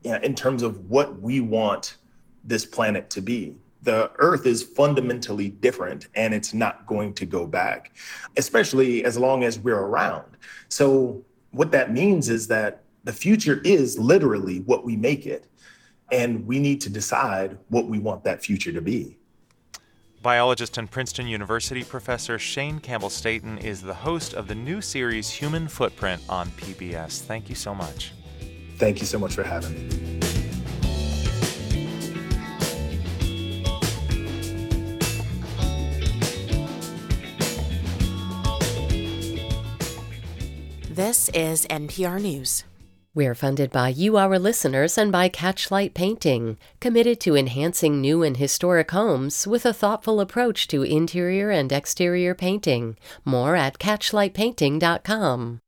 you 0.04 0.12
know, 0.12 0.18
in 0.18 0.34
terms 0.34 0.62
of 0.62 0.88
what 0.90 1.20
we 1.20 1.40
want 1.40 1.96
this 2.44 2.64
planet 2.64 3.10
to 3.10 3.20
be 3.20 3.56
the 3.82 4.10
earth 4.18 4.46
is 4.46 4.62
fundamentally 4.62 5.48
different 5.48 6.06
and 6.14 6.32
it's 6.32 6.54
not 6.54 6.86
going 6.86 7.12
to 7.14 7.26
go 7.26 7.46
back, 7.46 7.92
especially 8.36 9.04
as 9.04 9.18
long 9.18 9.42
as 9.42 9.58
we're 9.58 9.78
around. 9.78 10.36
So, 10.68 11.24
what 11.50 11.70
that 11.72 11.92
means 11.92 12.28
is 12.30 12.46
that 12.48 12.84
the 13.04 13.12
future 13.12 13.60
is 13.64 13.98
literally 13.98 14.60
what 14.60 14.84
we 14.84 14.96
make 14.96 15.26
it. 15.26 15.48
And 16.10 16.46
we 16.46 16.58
need 16.58 16.80
to 16.82 16.90
decide 16.90 17.58
what 17.68 17.86
we 17.86 17.98
want 17.98 18.24
that 18.24 18.42
future 18.42 18.72
to 18.72 18.80
be. 18.82 19.16
Biologist 20.22 20.78
and 20.78 20.88
Princeton 20.88 21.26
University 21.26 21.82
professor 21.82 22.38
Shane 22.38 22.78
Campbell 22.78 23.10
Staton 23.10 23.58
is 23.58 23.82
the 23.82 23.92
host 23.92 24.34
of 24.34 24.46
the 24.46 24.54
new 24.54 24.80
series 24.80 25.28
Human 25.28 25.66
Footprint 25.66 26.22
on 26.28 26.48
PBS. 26.50 27.22
Thank 27.22 27.48
you 27.48 27.56
so 27.56 27.74
much. 27.74 28.12
Thank 28.76 29.00
you 29.00 29.06
so 29.06 29.18
much 29.18 29.34
for 29.34 29.42
having 29.42 29.74
me. 29.74 30.20
This 40.88 41.30
is 41.30 41.66
NPR 41.66 42.22
News. 42.22 42.62
We're 43.14 43.34
funded 43.34 43.70
by 43.70 43.90
you, 43.90 44.16
our 44.16 44.38
listeners, 44.38 44.96
and 44.96 45.12
by 45.12 45.28
Catchlight 45.28 45.92
Painting, 45.92 46.56
committed 46.80 47.20
to 47.20 47.36
enhancing 47.36 48.00
new 48.00 48.22
and 48.22 48.38
historic 48.38 48.90
homes 48.90 49.46
with 49.46 49.66
a 49.66 49.74
thoughtful 49.74 50.18
approach 50.18 50.66
to 50.68 50.82
interior 50.82 51.50
and 51.50 51.70
exterior 51.70 52.34
painting. 52.34 52.96
More 53.22 53.54
at 53.54 53.78
catchlightpainting.com. 53.78 55.60